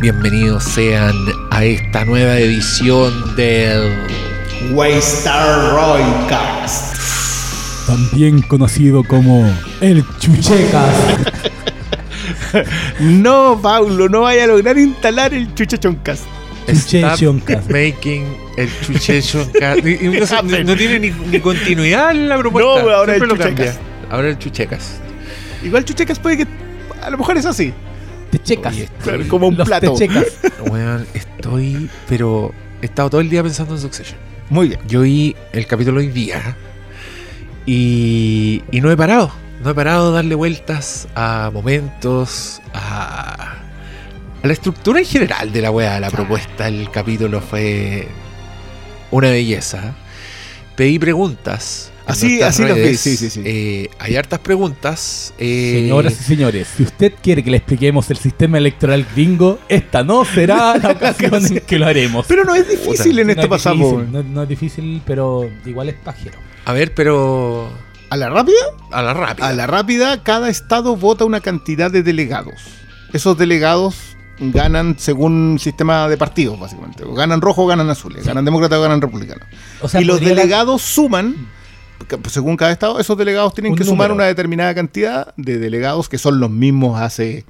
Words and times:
Bienvenidos 0.00 0.64
sean 0.64 1.14
a 1.50 1.64
esta 1.64 2.04
nueva 2.04 2.38
edición 2.38 3.34
del 3.36 3.92
Waystar 4.72 5.72
Roycast. 5.72 6.96
También 7.86 8.42
conocido 8.42 9.02
como 9.04 9.50
el 9.80 10.04
Chuchecas. 10.18 10.94
No, 13.00 13.58
Paulo, 13.60 14.08
no 14.08 14.20
vaya 14.20 14.44
a 14.44 14.46
lograr 14.46 14.78
instalar 14.78 15.34
el 15.34 15.52
Chuchechoncast. 15.54 16.22
Stop 16.68 17.14
Chuchechoncas. 17.16 17.68
Making 17.68 18.36
el 18.56 18.68
Chuchechoncas. 18.80 19.78
Y- 19.78 20.06
y 20.06 20.20
no, 20.20 20.64
no- 20.64 20.76
tiene 20.76 21.00
ni, 21.00 21.10
ni 21.10 21.40
continuidad 21.40 22.12
en 22.12 22.28
la 22.28 22.38
propuesta. 22.38 22.82
No, 22.84 22.90
ahora 22.90 23.14
Siempre 23.16 23.36
el. 23.36 23.42
Chuchecas. 23.54 23.78
Ahora 24.08 24.28
el 24.28 24.38
Chuchecas. 24.38 25.00
Igual 25.64 25.84
Chuchecas 25.84 26.18
puede 26.18 26.36
que. 26.38 26.46
A 27.02 27.10
lo 27.10 27.18
mejor 27.18 27.36
es 27.36 27.46
así. 27.46 27.72
Te 28.30 28.38
checas. 28.38 28.74
Oye, 28.74 28.88
Claro, 29.02 29.28
como 29.28 29.48
un 29.48 29.56
Los 29.56 29.66
plato. 29.66 29.92
te 29.94 29.98
checas. 30.06 30.26
Weón, 30.70 31.06
estoy. 31.14 31.88
Pero 32.08 32.52
he 32.82 32.86
estado 32.86 33.10
todo 33.10 33.20
el 33.20 33.30
día 33.30 33.42
pensando 33.42 33.74
en 33.74 33.80
Succession. 33.80 34.18
Muy 34.50 34.68
bien. 34.68 34.80
Yo 34.86 35.02
vi 35.02 35.34
el 35.52 35.66
capítulo 35.66 36.00
hoy 36.00 36.08
día 36.08 36.56
y, 37.66 38.62
y 38.70 38.80
no 38.80 38.90
he 38.90 38.96
parado. 38.96 39.32
No 39.62 39.70
he 39.70 39.74
parado 39.74 40.10
de 40.10 40.16
darle 40.16 40.34
vueltas 40.34 41.08
a 41.14 41.50
momentos, 41.52 42.60
a, 42.74 43.54
a 44.42 44.46
la 44.46 44.52
estructura 44.52 44.98
en 44.98 45.06
general 45.06 45.52
de 45.52 45.62
la 45.62 45.70
weá. 45.70 45.98
La 46.00 46.10
propuesta 46.10 46.64
del 46.64 46.90
capítulo 46.90 47.40
fue 47.40 48.08
una 49.10 49.30
belleza. 49.30 49.94
Pedí 50.76 50.98
preguntas. 50.98 51.90
Así- 52.06 52.42
así 52.42 52.62
los 52.62 52.74
vi, 52.74 52.82
redes. 52.82 53.00
sí, 53.00 53.16
sí, 53.16 53.30
sí. 53.30 53.40
Eh, 53.44 53.88
hay 53.98 54.16
hartas 54.16 54.38
preguntas. 54.40 55.32
eh, 55.38 55.80
Señoras 55.82 56.12
y 56.20 56.24
señores, 56.24 56.68
si 56.76 56.82
usted 56.82 57.14
quiere 57.22 57.42
que 57.42 57.50
le 57.50 57.56
expliquemos 57.56 58.10
el 58.10 58.18
sistema 58.18 58.58
electoral 58.58 59.06
gringo, 59.14 59.58
esta 59.68 60.02
no 60.04 60.24
será 60.24 60.76
la 60.82 60.90
ocasión 60.90 61.44
en 61.46 61.60
que 61.60 61.78
lo 61.78 61.86
haremos. 61.86 62.26
Pero 62.26 62.44
no 62.44 62.54
es 62.54 62.68
difícil 62.68 63.18
en 63.18 63.26
No 63.28 63.32
esto 63.32 63.42
es 63.44 63.48
pasamos. 63.48 63.90
difícil, 63.92 64.12
no, 64.12 64.22
no 64.22 64.42
es 64.42 64.48
difícil, 64.48 65.02
pero 65.06 65.48
igual 65.64 65.88
es 65.88 65.94
pajero. 65.94 66.38
A 66.66 66.72
ver, 66.72 66.92
pero 66.94 67.70
A 68.10 68.16
la 68.16 68.28
rápida, 68.28 68.56
a 68.90 69.02
la 69.02 69.14
rápida. 69.14 69.48
a 69.48 69.52
la 69.54 69.66
rápida, 69.66 70.22
cada 70.22 70.48
estado 70.50 70.96
vota 70.96 71.24
una 71.24 71.40
cantidad 71.40 71.90
de 71.90 72.02
delegados. 72.02 72.54
Esos 73.14 73.38
delegados 73.38 73.96
ganan 74.38 74.96
según 74.98 75.58
sistema 75.60 76.08
de 76.08 76.16
partidos, 76.16 76.58
básicamente. 76.58 77.04
O 77.04 77.14
ganan 77.14 77.40
rojo 77.40 77.62
o 77.62 77.66
ganan 77.66 77.88
azules. 77.88 78.26
Ganan 78.26 78.44
demócratas 78.44 78.78
o 78.78 78.82
ganan 78.82 79.00
republicanos. 79.00 79.46
O 79.80 79.88
sea, 79.88 80.00
y 80.00 80.04
los 80.04 80.20
delegados 80.20 80.82
suman, 80.82 81.34
según 82.28 82.56
cada 82.56 82.72
estado, 82.72 82.98
esos 83.00 83.16
delegados 83.16 83.54
tienen 83.54 83.72
Un 83.72 83.78
que 83.78 83.84
sumar 83.84 84.12
una 84.12 84.24
determinada 84.24 84.74
cantidad 84.74 85.34
de 85.36 85.58
delegados 85.58 86.08
que 86.08 86.18
son 86.18 86.40
los 86.40 86.50
mismos 86.50 87.00
hace 87.00 87.44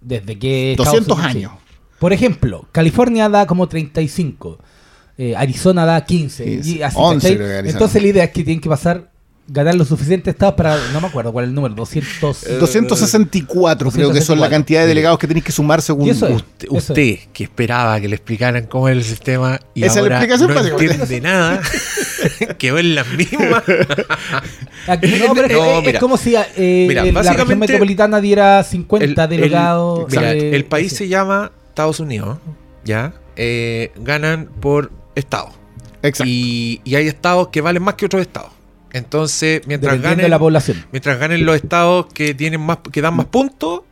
Desde 0.00 0.38
que. 0.38 0.74
200 0.76 1.00
Estados 1.18 1.34
Unidos- 1.34 1.52
años. 1.52 1.64
Por 1.98 2.12
ejemplo, 2.12 2.66
California 2.72 3.28
da 3.28 3.46
como 3.46 3.66
35, 3.68 4.58
eh, 5.16 5.34
Arizona 5.36 5.86
da 5.86 6.04
15. 6.04 6.44
15, 6.44 6.70
y 6.70 6.82
así, 6.82 6.96
11 6.98 7.16
¿cachai? 7.28 7.36
creo 7.36 7.48
que 7.48 7.54
Arizona. 7.54 7.72
Entonces 7.72 8.02
la 8.02 8.08
idea 8.08 8.24
es 8.24 8.30
que 8.30 8.44
tienen 8.44 8.60
que 8.60 8.68
pasar, 8.68 9.10
ganar 9.46 9.74
los 9.74 9.88
suficientes 9.88 10.32
estados 10.32 10.54
para, 10.54 10.76
no 10.92 11.00
me 11.02 11.06
acuerdo 11.08 11.32
cuál 11.32 11.44
es 11.44 11.48
el 11.50 11.54
número, 11.54 11.74
200. 11.74 12.44
Eh, 12.46 12.56
264 12.58 13.90
creo 13.90 14.12
que 14.12 14.20
son 14.22 14.38
la 14.40 14.46
264. 14.46 14.50
cantidad 14.50 14.80
de 14.82 14.86
delegados 14.86 15.18
que 15.18 15.26
tenéis 15.26 15.44
que 15.44 15.52
sumar 15.52 15.82
según 15.82 16.08
es. 16.08 16.22
Usted, 16.22 16.68
usted, 16.70 17.18
que 17.32 17.44
esperaba 17.44 18.00
que 18.00 18.08
le 18.08 18.16
explicaran 18.16 18.66
cómo 18.66 18.88
es 18.88 18.96
el 18.96 19.04
sistema 19.04 19.60
y 19.74 19.82
Esa 19.84 19.90
es 19.90 19.96
la 19.96 20.02
ahora 20.02 20.24
explicación, 20.24 20.54
no 20.54 20.82
entiende 20.82 21.20
nada, 21.20 21.60
quedó 22.58 22.78
en 22.78 22.94
las 22.94 23.06
mismas. 23.08 23.62
Aquí- 24.86 25.14
no, 25.26 25.34
pero 25.34 25.46
es- 25.46 25.52
No, 25.52 25.78
es, 25.80 25.86
mira. 25.86 26.00
como 26.00 26.16
si 26.16 26.34
eh, 26.36 26.86
Mira, 26.88 27.04
la 27.04 27.32
región 27.34 27.58
metropolitana 27.58 28.20
diera 28.20 28.62
50 28.62 29.04
El- 29.04 29.10
el- 29.32 29.40
delegados. 29.40 30.06
mira, 30.10 30.32
eh, 30.32 30.54
el 30.56 30.64
país 30.64 30.90
sí. 30.92 30.96
se 30.98 31.08
llama 31.08 31.52
Estados 31.68 32.00
Unidos, 32.00 32.38
¿ya? 32.84 33.12
Eh, 33.36 33.92
ganan 33.96 34.48
por 34.60 34.90
estado. 35.14 35.50
Exacto. 36.02 36.24
Y, 36.30 36.80
y 36.84 36.94
hay 36.96 37.08
estados 37.08 37.48
que 37.48 37.60
valen 37.60 37.82
más 37.82 37.94
que 37.94 38.06
otros 38.06 38.22
estados. 38.22 38.50
Entonces, 38.94 39.60
mientras 39.66 39.92
Dependiendo 39.92 40.16
de 40.16 40.22
ganen, 40.22 40.30
la 40.30 40.38
población. 40.38 40.86
mientras 40.92 41.18
ganen 41.18 41.44
los 41.44 41.56
estados 41.56 42.06
que 42.14 42.32
tienen 42.32 42.60
más, 42.62 42.78
que 42.90 43.02
dan 43.02 43.14
más 43.14 43.26
puntos, 43.26 43.82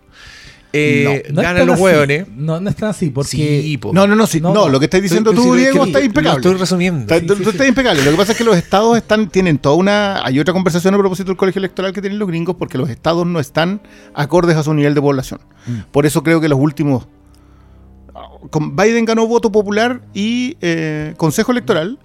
eh, 0.75 1.25
No 1.31 1.43
ganan 1.43 1.67
los 1.67 1.79
hueones. 1.79 2.27
No, 2.29 2.59
no 2.59 2.71
es 2.71 2.77
tan 2.77 2.89
así, 2.89 3.11
porque. 3.11 3.29
Sí, 3.62 3.77
po. 3.79 3.93
No, 3.93 4.07
no, 4.07 4.17
no, 4.17 4.27
sí, 4.27 4.41
No, 4.41 4.55
no, 4.55 4.61
no. 4.67 4.69
lo 4.71 4.79
que 4.79 4.87
estás 4.87 5.03
diciendo 5.03 5.33
Estoy- 5.33 5.45
tú, 5.45 5.55
Diego, 5.55 5.81
que- 5.83 5.91
está 5.91 5.99
Lo 5.99 6.05
impecable. 6.07 6.37
estoy 6.39 6.55
resumiendo. 6.55 7.15
Está, 7.15 7.27
tú- 7.35 7.43
tú 7.43 7.51
estás 7.51 7.69
impecable. 7.69 8.03
Lo 8.03 8.11
que 8.12 8.17
pasa 8.17 8.33
es 8.33 8.39
que 8.39 8.45
los 8.45 8.57
estados 8.57 8.97
están, 8.97 9.29
tienen 9.29 9.59
toda 9.59 9.75
una. 9.75 10.25
Hay 10.25 10.41
otra 10.41 10.55
conversación 10.55 10.95
a 10.95 10.99
propósito 10.99 11.27
del 11.29 11.37
colegio 11.37 11.59
electoral 11.59 11.93
que 11.93 12.01
tienen 12.01 12.19
los 12.19 12.27
gringos 12.29 12.57
porque 12.57 12.79
los 12.79 12.89
estados 12.89 13.27
no 13.27 13.39
están 13.39 13.83
acordes 14.15 14.57
a 14.57 14.62
su 14.62 14.73
nivel 14.73 14.95
de 14.95 15.03
población. 15.03 15.41
Mm. 15.67 15.91
Por 15.91 16.07
eso 16.07 16.23
creo 16.23 16.41
que 16.41 16.49
los 16.49 16.59
últimos. 16.59 17.07
Biden 18.75 19.05
ganó 19.05 19.27
voto 19.27 19.51
popular 19.53 20.03
y 20.15 20.57
eh, 20.61 21.15
consejo 21.17 21.53
electoral, 21.53 21.99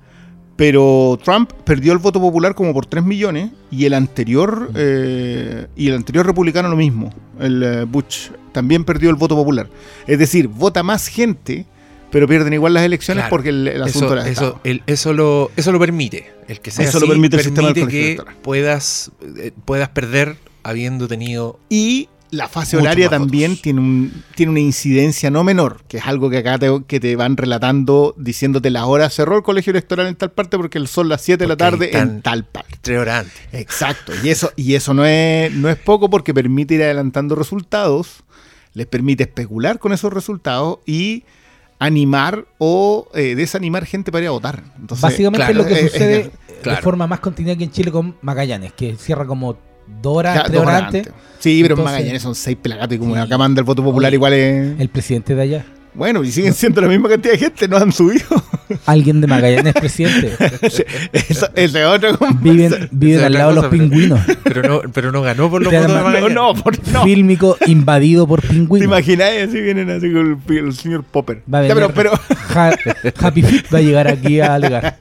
pero 0.58 1.18
Trump 1.24 1.54
perdió 1.64 1.94
el 1.94 2.00
voto 2.00 2.20
popular 2.20 2.54
como 2.56 2.74
por 2.74 2.86
3 2.86 3.04
millones 3.06 3.52
y 3.72 3.86
el 3.86 3.94
anterior 3.94 4.70
eh, 4.76 5.68
y 5.78 5.88
el 5.88 5.96
anterior 5.96 6.26
republicano 6.26 6.68
lo 6.68 6.76
mismo, 6.76 7.14
el 7.40 7.64
eh, 7.64 7.84
Bush 7.86 8.30
también 8.52 8.84
perdió 8.84 9.10
el 9.10 9.16
voto 9.16 9.36
popular. 9.36 9.70
Es 10.08 10.18
decir, 10.20 10.48
vota 10.48 10.82
más 10.84 11.08
gente, 11.08 11.66
pero 12.12 12.28
pierden 12.28 12.54
igual 12.54 12.74
las 12.74 12.84
elecciones 12.84 13.22
Claro. 13.24 13.30
porque 13.30 13.50
el, 13.50 13.68
el 13.68 13.84
asunto 13.84 14.08
eso, 14.08 14.14
era 14.16 14.28
eso, 14.30 14.60
el- 14.64 14.82
eso, 14.88 15.14
lo, 15.14 15.52
eso 15.56 15.72
lo 15.72 15.80
permite. 15.80 16.32
El 16.48 16.60
que 16.60 16.72
sea 16.72 16.86
Eso 16.86 17.00
lo 17.00 17.08
permite 17.08 17.38
el 17.38 17.44
sistema 17.44 17.72
del 17.72 17.88
que 17.88 18.20
puedas, 18.42 19.12
eh, 19.38 19.52
puedas 19.66 19.90
perder 19.90 20.38
habiendo 20.64 21.08
tenido 21.08 21.60
Y 21.70 22.10
la 22.32 22.48
fase 22.50 22.76
horaria 22.78 23.10
también 23.10 23.56
tiene, 23.58 23.80
un, 23.80 24.24
tiene 24.36 24.52
una 24.52 24.60
incidencia 24.60 25.30
no 25.32 25.44
menor, 25.44 25.82
que 25.88 25.98
es 25.98 26.06
algo 26.06 26.30
que 26.30 26.40
acá 26.40 26.60
te, 26.60 26.70
que 26.88 27.00
te 27.00 27.16
van 27.16 27.38
relatando 27.38 28.14
diciéndote 28.18 28.70
las 28.70 28.84
horas. 28.84 29.14
Cerró 29.14 29.38
el 29.38 29.44
colegio 29.44 29.72
electoral 29.72 30.08
en 30.08 30.16
tal 30.16 30.32
parte 30.32 30.58
porque 30.58 30.86
son 30.88 31.10
las 31.10 31.22
7 31.22 31.44
de 31.44 31.48
la 31.48 31.56
tarde 31.58 31.98
en 31.98 32.22
tal 32.22 32.44
parte. 32.46 32.76
tres 32.82 33.00
horas 33.00 33.26
antes. 33.26 33.38
Exacto. 33.54 34.12
Y 34.24 34.30
eso, 34.30 34.52
y 34.56 34.76
eso 34.76 34.94
no, 34.94 35.06
es, 35.06 35.52
no 35.54 35.70
es 35.70 35.78
poco 35.78 36.10
porque 36.10 36.34
permite 36.34 36.76
ir 36.76 36.84
adelantando 36.84 37.36
resultados, 37.36 38.24
les 38.74 38.86
permite 38.88 39.24
especular 39.24 39.80
con 39.80 39.94
esos 39.94 40.12
resultados 40.12 40.80
y 40.86 41.24
animar 41.80 42.46
o 42.58 43.08
eh, 43.14 43.36
desanimar 43.36 43.86
gente 43.86 44.12
para 44.12 44.24
ir 44.24 44.28
a 44.30 44.32
votar. 44.32 44.64
Entonces, 44.80 45.02
Básicamente 45.02 45.38
claro, 45.46 45.52
es 45.52 45.58
lo 45.58 45.66
que 45.66 45.74
es- 45.80 45.86
es- 45.86 45.92
sucede 45.92 46.32
claro. 46.64 46.76
de 46.78 46.82
forma 46.84 47.08
más 47.08 47.20
continua 47.20 47.54
aquí 47.54 47.64
en 47.64 47.72
Chile 47.72 47.92
con 47.92 48.16
Magallanes, 48.22 48.74
que 48.74 48.96
cierra 48.96 49.26
como 49.28 49.58
dos 50.02 50.18
horas 50.18 50.46
antes. 50.46 50.62
antes. 51.08 51.14
Sí, 51.40 51.60
pero 51.62 51.78
en 51.78 51.84
Magallanes 51.84 52.22
son 52.22 52.36
seis 52.36 52.58
pelagatos 52.62 52.96
y 52.96 53.00
como 53.00 53.14
Sí. 53.16 53.22
acá 53.22 53.38
manda 53.38 53.60
el 53.60 53.66
voto 53.66 53.84
popular 53.84 54.10
Oye, 54.10 54.16
igual 54.16 54.34
es... 54.34 54.80
El 54.80 54.90
presidente 54.90 55.36
de 55.36 55.42
allá. 55.42 55.66
Bueno, 55.98 56.24
y 56.24 56.32
siguen 56.32 56.54
siendo 56.54 56.80
la 56.80 56.88
misma 56.88 57.10
cantidad 57.10 57.34
de 57.34 57.40
gente, 57.40 57.68
no 57.68 57.78
han 57.78 57.92
subido. 57.92 58.26
Alguien 58.86 59.20
de 59.20 59.28
Magallanes 59.28 59.74
es 59.76 59.82
presidente. 59.82 60.32
Esa 61.14 61.52
esa 61.56 61.80
es 61.80 61.86
otra 61.86 62.18
Viven, 62.42 63.24
al 63.24 63.34
lado 63.34 63.50
de 63.50 63.56
los 63.56 63.66
pero- 63.66 63.70
pingüinos. 63.84 64.20
Pero 64.44 64.62
no, 64.64 64.82
pero 64.94 65.12
no 65.12 65.22
ganó 65.22 65.50
por 65.50 65.62
los 65.62 65.70
Te 65.72 65.78
votos 65.80 65.96
de 65.96 66.04
Magallanes. 66.04 66.34
No, 66.34 66.54
por, 66.56 66.88
no. 66.90 67.04
Fílmico 67.04 67.58
invadido 67.68 68.26
por 68.28 68.42
¿Te 68.42 68.48
pingüinos. 68.48 68.86
imaginas? 68.88 69.30
Así 69.48 69.60
vienen 69.60 69.90
así 69.90 70.12
con 70.12 70.42
el, 70.50 70.58
el 70.58 70.74
señor 70.74 71.04
Popper. 71.04 71.42
Va 71.54 71.60
a 71.60 71.68
Ya, 71.68 71.74
pero, 71.76 71.90
venir- 71.90 71.96
pero, 71.96 73.14
Happy 73.20 73.42
Feet 73.42 73.66
va 73.74 73.78
a 73.80 73.82
llegar 73.82 74.08
aquí 74.08 74.40
a 74.40 74.56
alegar. 74.56 74.98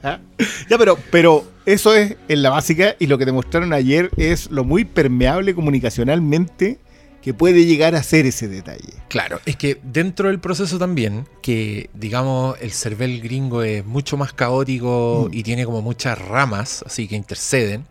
ya, 0.69 0.77
pero, 0.77 0.97
pero 1.11 1.43
eso 1.65 1.93
es 1.95 2.15
en 2.27 2.41
la 2.41 2.49
básica 2.49 2.95
y 2.99 3.07
lo 3.07 3.17
que 3.17 3.25
demostraron 3.25 3.73
ayer 3.73 4.09
es 4.17 4.51
lo 4.51 4.63
muy 4.63 4.85
permeable 4.85 5.53
comunicacionalmente 5.55 6.79
que 7.27 7.33
puede 7.33 7.65
llegar 7.65 7.93
a 7.93 8.03
ser 8.03 8.25
ese 8.25 8.47
detalle. 8.47 8.93
Claro, 9.09 9.41
es 9.45 9.57
que 9.57 9.77
dentro 9.83 10.29
del 10.29 10.39
proceso 10.39 10.79
también, 10.79 11.27
que 11.41 11.89
digamos 11.93 12.55
el 12.61 12.71
cervel 12.71 13.19
gringo 13.19 13.63
es 13.63 13.85
mucho 13.85 14.15
más 14.15 14.31
caótico 14.31 15.27
Mm. 15.29 15.33
y 15.33 15.43
tiene 15.43 15.65
como 15.65 15.81
muchas 15.81 16.17
ramas, 16.17 16.85
así 16.85 17.05
que 17.05 17.17
interceden. 17.17 17.85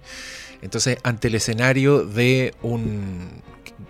Entonces, 0.63 0.97
ante 1.03 1.29
el 1.29 1.35
escenario 1.35 2.07
de 2.07 2.55
un 2.63 3.29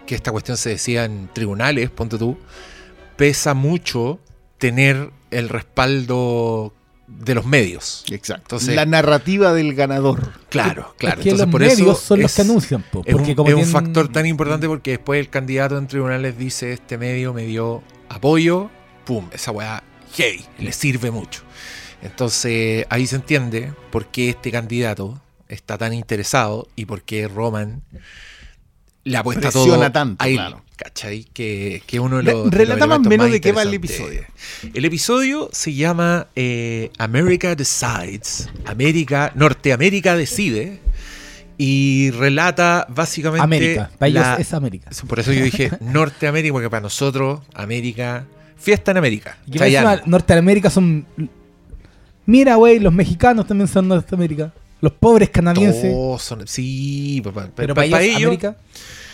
que 0.05 0.17
esta 0.17 0.33
cuestión 0.33 0.57
se 0.57 0.71
decía 0.71 1.05
en 1.05 1.29
tribunales, 1.33 1.91
ponte 1.91 2.19
tú, 2.19 2.37
pesa 3.17 3.55
mucho 3.55 4.19
tener 4.59 5.11
el 5.31 5.49
respaldo 5.49 6.75
de 7.07 7.35
los 7.35 7.47
medios. 7.47 8.05
Exacto. 8.11 8.43
Entonces- 8.57 8.75
la 8.75 8.85
narrativa 8.87 9.53
del 9.53 9.75
ganador. 9.75 10.33
Claro, 10.49 10.95
claro. 10.99 11.21
Es 11.21 11.23
que 11.23 11.31
Entonces, 11.31 11.47
los 11.47 11.53
por 11.53 11.61
medios 11.61 11.79
eso 11.81 11.95
son 11.95 12.21
los 12.23 12.31
es- 12.31 12.37
que 12.37 12.43
anuncian. 12.43 12.83
po, 12.91 13.03
es 13.07 13.15
un, 13.15 13.21
porque 13.21 13.37
como 13.37 13.49
es 13.51 13.55
un 13.55 13.65
factor 13.67 14.09
tan 14.09 14.27
importante 14.27 14.67
porque 14.69 14.93
después 14.93 15.21
el 15.21 15.29
candidato 15.31 15.79
en 15.79 15.87
tribunales 15.87 16.37
dice 16.39 16.73
este 16.73 16.99
medio 16.99 17.33
me 17.33 17.45
dio 17.45 17.83
apoyo, 18.09 18.71
pum, 19.05 19.29
esa 19.33 19.51
weá, 19.53 19.83
hey, 20.17 20.45
le 20.59 20.73
sirve 20.73 21.11
mucho. 21.11 21.43
Entonces 22.03 22.87
ahí 22.91 23.07
se 23.07 23.17
entiende 23.17 23.73
por 23.91 24.07
qué 24.07 24.29
este 24.31 24.51
candidato 24.51 25.21
está 25.49 25.79
tan 25.79 25.93
interesado 25.95 26.69
y 26.77 26.85
por 26.87 27.03
qué 27.03 27.29
Roman 27.29 27.83
le 29.05 29.17
apuesta 29.17 29.51
Presiona 29.51 29.77
todo 29.77 29.93
tanto, 29.93 30.25
a 30.25 30.29
él, 30.29 30.35
claro. 30.37 30.63
¿Cachai? 30.77 31.25
Que, 31.33 31.83
que 31.87 31.99
uno 32.01 32.19
de 32.19 32.23
los- 32.25 32.51
relata 32.51 32.87
más 32.87 32.99
o 32.99 33.03
menos 33.03 33.31
de 33.31 33.41
qué 33.41 33.53
va 33.53 33.63
el 33.63 33.75
episodio. 33.75 34.23
El 34.75 34.85
episodio 34.85 35.49
se 35.53 35.75
llama 35.75 36.29
eh, 36.37 36.91
America 36.99 37.55
Decides, 37.55 38.49
América, 38.67 39.33
Norteamérica 39.35 40.15
decide, 40.17 40.79
y 41.59 42.11
relata 42.11 42.87
básicamente. 42.91 43.43
América. 43.43 43.91
Para 43.99 44.09
ellos 44.11 44.27
es 44.39 44.53
América. 44.53 44.91
Por 45.09 45.19
eso 45.21 45.33
yo 45.33 45.43
dije 45.45 45.71
Norteamérica, 45.81 46.53
porque 46.53 46.71
para 46.71 46.83
nosotros, 46.83 47.41
América. 47.55 48.27
Fiesta 48.59 48.91
en 48.91 48.97
América. 48.97 49.39
Y 49.51 49.63
encima, 49.63 50.01
Norteamérica 50.07 50.71
son. 50.71 51.07
Mira, 52.25 52.57
güey, 52.57 52.79
los 52.81 52.93
mexicanos 52.93 53.47
también 53.47 53.69
son 53.69 53.87
Norteamérica. 53.89 54.53
Los 54.81 54.93
pobres 54.93 55.31
canadienses. 55.31 55.95
Son- 56.21 56.47
sí, 56.47 57.21
papá. 57.25 57.49
pero 57.55 57.75
pa- 57.75 57.83
para 57.83 57.91
pa' 57.91 58.03
ellos, 58.03 58.17
ellos- 58.19 58.27
América. 58.29 58.57
es 58.59 59.06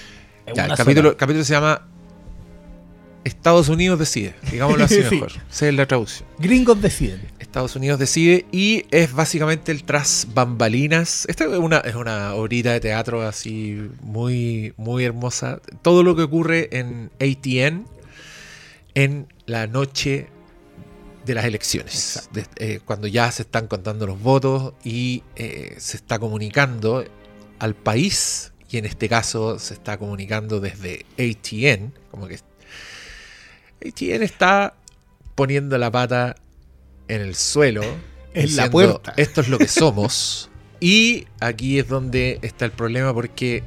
Ya, 0.54 0.66
el 0.66 0.74
capítulo, 0.76 0.94
sola. 1.02 1.08
el 1.10 1.16
capítulo 1.16 1.44
se 1.44 1.52
llama 1.52 1.86
Estados 3.24 3.68
Unidos 3.68 3.98
decide, 3.98 4.34
digámoslo 4.50 4.84
así 4.84 4.96
Sí. 5.08 5.14
mejor. 5.14 5.32
Esa 5.50 5.68
es 5.68 5.74
la 5.74 5.86
traducción. 5.86 6.28
Gringos 6.38 6.82
deciden. 6.82 7.20
Estados 7.38 7.76
Unidos 7.76 7.98
decide 8.00 8.46
y 8.50 8.84
es 8.90 9.12
básicamente 9.12 9.70
el 9.72 9.84
tras 9.84 10.26
bambalinas. 10.34 11.26
Esta 11.28 11.44
es 11.44 11.50
una, 11.50 11.78
es 11.78 11.94
una 11.94 12.34
obrita 12.34 12.72
de 12.72 12.80
teatro 12.80 13.22
así 13.22 13.88
muy, 14.00 14.72
muy 14.76 15.04
hermosa. 15.04 15.60
Todo 15.82 16.02
lo 16.02 16.16
que 16.16 16.22
ocurre 16.22 16.68
en 16.72 17.10
ATN 17.20 17.84
en 18.94 19.26
la 19.46 19.66
noche 19.66 20.28
de 21.26 21.34
las 21.34 21.44
elecciones. 21.44 22.28
De- 22.32 22.46
eh, 22.56 22.80
cuando 22.84 23.06
ya 23.06 23.30
se 23.30 23.42
están 23.42 23.68
contando 23.68 24.06
los 24.06 24.20
votos 24.20 24.72
y 24.82 25.22
eh, 25.36 25.76
se 25.78 25.96
está 25.98 26.18
comunicando 26.18 27.04
al 27.60 27.74
país. 27.74 28.51
Y 28.72 28.78
en 28.78 28.86
este 28.86 29.06
caso 29.06 29.58
se 29.58 29.74
está 29.74 29.98
comunicando 29.98 30.58
desde 30.58 31.04
ATN. 31.18 31.92
Como 32.10 32.26
que 32.26 32.38
ATN 33.86 34.22
está 34.22 34.74
poniendo 35.34 35.76
la 35.76 35.90
pata 35.90 36.36
en 37.06 37.20
el 37.20 37.36
suelo. 37.36 37.82
En 38.34 38.56
la 38.56 38.68
diciendo, 38.68 38.70
puerta. 38.70 39.12
Esto 39.20 39.42
es 39.42 39.48
lo 39.48 39.58
que 39.58 39.68
somos. 39.68 40.48
y 40.80 41.26
aquí 41.38 41.78
es 41.78 41.86
donde 41.86 42.38
está 42.40 42.64
el 42.64 42.70
problema 42.70 43.12
porque 43.12 43.62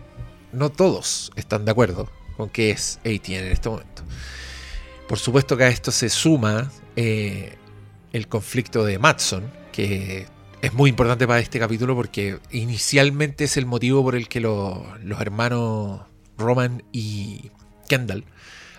no 0.53 0.71
todos 0.71 1.31
están 1.35 1.65
de 1.65 1.71
acuerdo 1.71 2.09
con 2.35 2.49
qué 2.49 2.71
es 2.71 2.97
ATN 3.05 3.33
en 3.33 3.51
este 3.51 3.69
momento. 3.69 4.01
Por 5.07 5.19
supuesto 5.19 5.55
que 5.55 5.65
a 5.65 5.67
esto 5.67 5.91
se 5.91 6.09
suma 6.09 6.71
eh, 6.95 7.53
el 8.11 8.27
conflicto 8.27 8.83
de 8.83 8.97
Matson, 8.97 9.51
que 9.71 10.25
es 10.65 10.73
muy 10.73 10.89
importante 10.89 11.27
para 11.27 11.39
este 11.39 11.59
capítulo 11.59 11.95
porque 11.95 12.39
inicialmente 12.51 13.43
es 13.43 13.57
el 13.57 13.65
motivo 13.65 14.03
por 14.03 14.15
el 14.15 14.27
que 14.27 14.39
lo- 14.39 14.85
los 15.03 15.21
hermanos 15.21 16.01
Roman 16.37 16.83
y 16.91 17.51
Kendall 17.87 18.25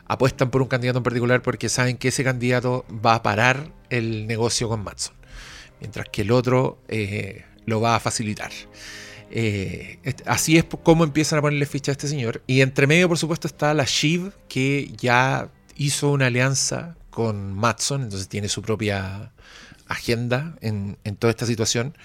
apuestan 0.07 0.51
por 0.51 0.63
un 0.63 0.69
candidato 0.69 0.99
en 0.99 1.05
particular 1.05 1.43
porque 1.43 1.69
saben 1.69 1.97
que 1.97 2.09
ese 2.09 2.25
candidato 2.25 2.85
va 3.05 3.15
a 3.15 3.23
parar 3.23 3.73
el 3.91 4.27
negocio 4.27 4.69
con 4.69 4.83
Matson, 4.83 5.15
mientras 5.81 6.09
que 6.11 6.23
el 6.23 6.33
otro 6.33 6.83
eh, 6.89 7.45
lo 7.67 7.81
va 7.81 7.97
a 7.97 8.01
facilitar. 8.01 8.51
Eh, 9.31 9.99
así 10.27 10.57
es 10.57 10.65
como 10.83 11.05
empiezan 11.05 11.39
a 11.39 11.43
ponerle 11.43 11.67
ficha 11.67 11.91
a 11.91 11.95
este 11.95 12.09
señor. 12.09 12.43
Y 12.47 12.61
entre 12.63 12.87
medio, 12.87 13.09
por 13.09 13.19
supuesto, 13.19 13.47
está 13.49 13.75
la 13.75 13.85
Shiv, 13.85 14.33
que 14.49 14.93
ya 14.97 15.51
hizo 15.77 16.11
una 16.11 16.27
alianza 16.27 16.97
con 17.11 17.53
Matson, 17.53 18.03
entonces 18.03 18.29
tiene 18.29 18.49
su 18.49 18.63
propia 18.63 19.33
agenda 19.89 20.57
en, 20.61 20.99
en 21.05 21.17
toda 21.17 21.31
esta 21.31 21.47
situación. 21.47 21.97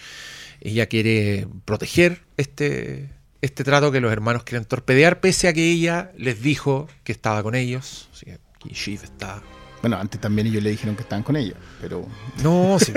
Ella 0.62 0.86
quiere 0.88 1.48
proteger 1.66 2.22
este, 2.38 3.10
este 3.42 3.64
trato 3.64 3.92
que 3.92 4.00
los 4.00 4.12
hermanos 4.12 4.44
quieren 4.44 4.66
torpedear, 4.66 5.20
pese 5.20 5.48
a 5.48 5.54
que 5.54 5.72
ella 5.72 6.12
les 6.18 6.42
dijo 6.42 6.88
que 7.04 7.12
estaba 7.12 7.42
con 7.44 7.56
ellos. 7.56 8.10
Así 8.14 8.28
que 8.28 8.70
Shiv 8.74 9.02
está 9.04 9.42
Bueno, 9.82 9.98
antes 9.98 10.22
también 10.22 10.48
ellos 10.48 10.62
le 10.62 10.70
dijeron 10.70 10.96
que 10.96 11.02
estaban 11.02 11.24
con 11.24 11.36
ella, 11.36 11.56
pero 11.82 12.06
no, 12.44 12.78
sí, 12.80 12.94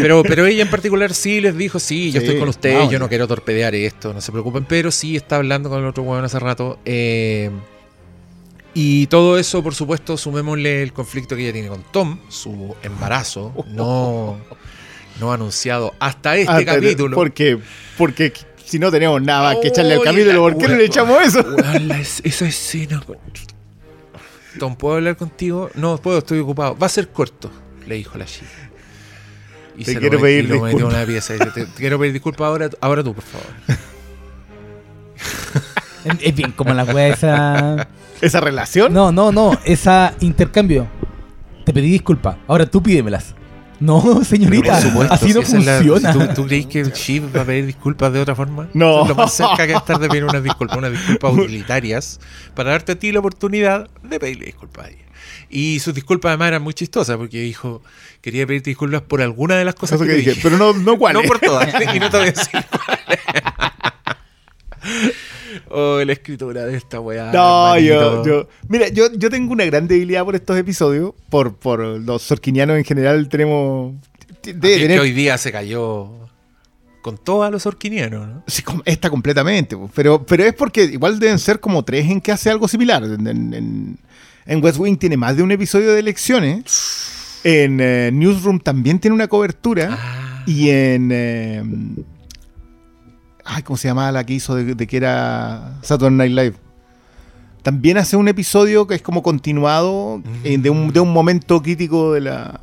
pero, 0.00 0.22
pero 0.22 0.46
ella 0.46 0.62
en 0.62 0.70
particular 0.70 1.12
sí 1.12 1.42
les 1.42 1.54
dijo, 1.56 1.78
sí, 1.78 2.10
yo 2.10 2.20
Sí, 2.20 2.26
estoy 2.26 2.40
con 2.40 2.48
ustedes, 2.48 2.76
vamos 2.78 2.92
yo 2.92 2.98
no 2.98 3.08
quiero 3.10 3.28
torpedear 3.28 3.74
esto, 3.74 4.14
no 4.14 4.20
se 4.22 4.32
preocupen, 4.32 4.64
pero 4.64 4.90
sí 4.90 5.16
está 5.16 5.36
hablando 5.36 5.68
con 5.68 5.80
el 5.80 5.86
otro 5.86 6.02
weón 6.04 6.24
hace 6.24 6.38
rato. 6.38 6.78
eh, 6.86 7.50
y 8.74 9.06
todo 9.06 9.38
eso, 9.38 9.62
por 9.62 9.74
supuesto, 9.74 10.16
sumémosle 10.16 10.82
el 10.82 10.92
conflicto 10.92 11.36
que 11.36 11.42
ella 11.44 11.52
tiene 11.52 11.68
con 11.68 11.82
Tom, 11.92 12.18
su 12.28 12.74
embarazo, 12.82 13.52
no, 13.68 14.38
no 15.20 15.32
anunciado 15.32 15.94
hasta 16.00 16.36
este 16.36 16.52
Ah, 16.52 16.64
capítulo. 16.64 17.14
Porque, 17.14 17.58
porque 17.96 18.32
si 18.64 18.78
no 18.78 18.90
tenemos 18.90 19.22
nada 19.22 19.60
que 19.60 19.68
echarle 19.68 19.94
al 19.94 20.02
capítulo, 20.02 20.40
¿por 20.40 20.58
qué 20.58 20.68
no 20.68 20.76
le 20.76 20.84
echamos 20.86 21.22
eso? 21.22 21.42
La 21.42 22.00
esa 22.00 22.46
escena. 22.46 23.02
Tom, 24.58 24.76
¿puedo 24.76 24.96
hablar 24.96 25.16
contigo? 25.16 25.70
No, 25.74 25.96
puedo, 25.98 26.18
estoy 26.18 26.38
ocupado. 26.40 26.76
Va 26.76 26.86
a 26.86 26.90
ser 26.90 27.08
corto, 27.08 27.50
le 27.86 27.96
dijo 27.96 28.16
la 28.18 28.24
chica. 28.24 28.46
Y 29.76 29.84
Te 29.84 29.94
se 29.94 29.98
quiero 29.98 30.16
lo, 30.18 30.22
pedir 30.22 30.44
y 30.44 30.46
lo 30.46 30.54
metió 30.60 30.66
en 30.66 30.72
disculpas. 30.76 30.94
una 30.98 31.06
pieza. 31.06 31.34
y 31.34 31.38
Te, 31.38 31.50
te 31.66 31.72
quiero 31.76 31.98
pedir 31.98 32.12
disculpas 32.12 32.46
ahora, 32.46 32.70
ahora 32.80 33.02
tú, 33.02 33.14
por 33.14 33.24
favor. 33.24 33.46
Es- 36.20 36.34
bien 36.34 36.52
como 36.52 36.74
la 36.74 36.84
wea 36.84 37.86
esa. 38.16 38.26
¿Esa 38.26 38.40
relación? 38.40 38.92
No, 38.92 39.12
no, 39.12 39.32
no. 39.32 39.58
Esa 39.64 40.14
intercambio. 40.20 40.86
Te 41.64 41.72
pedí 41.72 41.90
disculpas. 41.90 42.36
Ahora 42.46 42.66
tú 42.66 42.82
pídemelas. 42.82 43.34
No, 43.80 44.24
señorita. 44.24 44.72
Por 44.74 44.82
supuesto, 44.82 45.14
así 45.14 45.34
no 45.34 45.42
si 45.42 45.56
esa 45.56 45.58
es 45.58 45.64
la- 45.66 45.76
funciona. 45.78 46.12
¿tú, 46.12 46.42
tú 46.42 46.46
crees 46.46 46.66
que 46.66 46.84
Shiv 46.84 47.36
va 47.36 47.42
a 47.42 47.44
pedir 47.44 47.66
disculpas 47.66 48.12
de 48.12 48.20
otra 48.20 48.34
forma? 48.34 48.68
No. 48.72 49.02
Es 49.02 49.08
lo 49.08 49.14
más 49.14 49.32
cerca 49.34 49.66
que 49.66 49.72
estar 49.74 49.98
de 49.98 50.08
pedir 50.08 50.24
unas 50.24 50.42
disculpas, 50.42 50.78
unas 50.78 50.92
disculpas 50.92 51.32
utilitarias 51.32 52.20
para 52.54 52.70
darte 52.70 52.92
a 52.92 52.98
ti 52.98 53.12
la 53.12 53.18
oportunidad 53.18 53.88
de 54.02 54.20
pedirle 54.20 54.46
disculpas 54.46 54.86
a 54.86 54.90
ella. 54.90 54.98
Y 55.50 55.80
sus 55.80 55.92
disculpas 55.94 56.30
además 56.30 56.48
eran 56.48 56.62
muy 56.62 56.72
chistosas 56.74 57.16
porque 57.16 57.40
dijo, 57.40 57.82
quería 58.20 58.46
pedirte 58.46 58.70
disculpas 58.70 59.02
por 59.02 59.20
alguna 59.20 59.56
de 59.56 59.64
las 59.64 59.74
cosas 59.74 59.96
Eso 59.96 60.04
que, 60.04 60.10
que 60.12 60.16
dije, 60.18 60.30
dije. 60.30 60.42
pero 60.42 60.56
no, 60.56 60.72
no 60.72 60.96
cuál. 60.96 61.14
No 61.20 61.22
por 61.22 61.38
todas, 61.40 61.68
y 61.94 61.98
no 62.00 62.10
te 62.10 62.16
voy 62.16 62.28
a 62.28 62.30
decir 62.32 62.50
cuáles. 62.70 63.20
Oh, 65.70 66.00
la 66.04 66.12
escritura 66.12 66.64
de 66.66 66.76
esta 66.76 67.00
weá. 67.00 67.30
No, 67.32 67.78
yo, 67.78 68.24
yo. 68.24 68.48
Mira, 68.68 68.88
yo, 68.88 69.12
yo 69.12 69.30
tengo 69.30 69.52
una 69.52 69.64
gran 69.64 69.86
debilidad 69.88 70.24
por 70.24 70.34
estos 70.34 70.56
episodios. 70.56 71.12
Por, 71.30 71.54
por 71.56 71.80
los 71.80 72.22
sorquinianos 72.22 72.76
en 72.76 72.84
general 72.84 73.28
tenemos. 73.28 73.94
Es 74.44 74.60
tener 74.60 74.88
que 74.88 75.00
hoy 75.00 75.12
día 75.12 75.38
se 75.38 75.50
cayó 75.52 76.10
con 77.02 77.18
todos 77.18 77.50
los 77.50 77.66
orquinianos, 77.66 78.26
¿no? 78.28 78.42
Sí, 78.46 78.62
está 78.86 79.10
completamente, 79.10 79.76
pero, 79.94 80.24
pero 80.24 80.44
es 80.44 80.54
porque 80.54 80.84
igual 80.84 81.18
deben 81.18 81.38
ser 81.38 81.60
como 81.60 81.82
tres 81.84 82.08
en 82.10 82.20
que 82.20 82.32
hace 82.32 82.50
algo 82.50 82.66
similar. 82.68 83.04
En, 83.04 83.26
en- 83.26 83.54
en- 83.54 83.98
en 84.46 84.62
West 84.64 84.78
Wing 84.78 84.96
tiene 84.96 85.16
más 85.16 85.36
de 85.36 85.42
un 85.42 85.50
episodio 85.52 85.92
de 85.94 86.00
elecciones. 86.00 87.40
En 87.44 87.78
eh, 87.80 88.10
Newsroom 88.12 88.58
también 88.60 88.98
tiene 88.98 89.14
una 89.14 89.28
cobertura. 89.28 89.98
Ah, 89.98 90.42
Y 90.46 90.68
en. 90.70 91.10
eh, 91.12 91.62
ay, 93.44 93.62
¿cómo 93.62 93.76
se 93.76 93.88
llamaba 93.88 94.10
la 94.12 94.24
que 94.24 94.34
hizo 94.34 94.54
de, 94.54 94.74
de 94.74 94.86
que 94.86 94.96
era 94.96 95.78
Saturday 95.82 96.16
Night 96.16 96.32
Live? 96.32 96.54
También 97.62 97.96
hace 97.96 98.16
un 98.16 98.28
episodio 98.28 98.86
que 98.86 98.94
es 98.94 99.02
como 99.02 99.22
continuado 99.22 100.22
eh, 100.44 100.58
de, 100.58 100.68
un, 100.70 100.92
de 100.92 101.00
un 101.00 101.12
momento 101.12 101.62
crítico 101.62 102.12
de 102.12 102.20
la, 102.20 102.60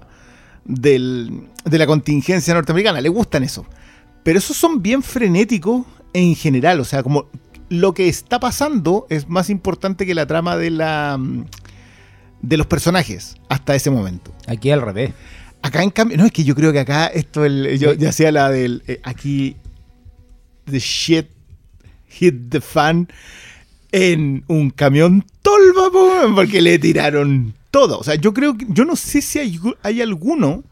del- 0.66 1.48
de 1.66 1.78
la 1.80 1.88
contingencia 1.88 2.54
norteamericana. 2.54 3.02
Le 3.02 3.10
gustan 3.10 3.44
eso. 3.44 3.66
Pero 4.24 4.38
esos 4.38 4.56
son 4.58 4.82
bien 4.84 5.02
frenéticos 5.02 5.86
en 6.14 6.36
general. 6.36 6.80
O 6.80 6.86
sea, 6.86 7.02
como 7.02 7.26
lo 7.70 7.94
que 7.96 8.08
está 8.10 8.40
pasando 8.40 9.08
es 9.10 9.28
más 9.28 9.50
importante 9.50 10.06
que 10.06 10.14
la 10.14 10.28
trama 10.28 10.56
de 10.58 10.70
la 10.70 11.20
de 12.44 12.58
los 12.58 12.68
personajes 12.68 13.36
hasta 13.50 13.76
ese 13.76 13.90
momento. 13.90 14.32
Aquí 14.48 14.70
al 14.72 14.82
revés. 14.82 15.14
Acá 15.64 15.84
en 15.84 15.92
cambio, 15.92 16.18
no, 16.18 16.26
es 16.26 16.32
que 16.32 16.44
yo 16.44 16.54
creo 16.56 16.72
que 16.72 16.80
acá 16.80 17.06
esto, 17.08 17.46
el, 17.46 17.78
yo 17.80 17.94
ya 17.94 18.10
hacía 18.10 18.32
la 18.32 18.50
del, 18.50 18.84
eh, 18.88 19.00
aquí, 19.04 19.56
the 20.66 20.80
shit 20.80 21.30
hit 22.08 22.50
the 22.50 22.62
fan 22.62 23.08
en 23.92 24.44
un 24.48 24.70
camión 24.70 25.26
tolva, 25.42 26.34
porque 26.36 26.62
le 26.62 26.80
tiraron 26.80 27.54
todo. 27.72 28.00
O 28.00 28.04
sea, 28.04 28.16
yo 28.16 28.34
creo 28.34 28.58
que, 28.58 28.66
yo 28.70 28.86
no 28.86 28.96
sé 28.96 29.22
si 29.22 29.40
hay, 29.40 29.60
hay 29.84 30.02
alguno 30.02 30.64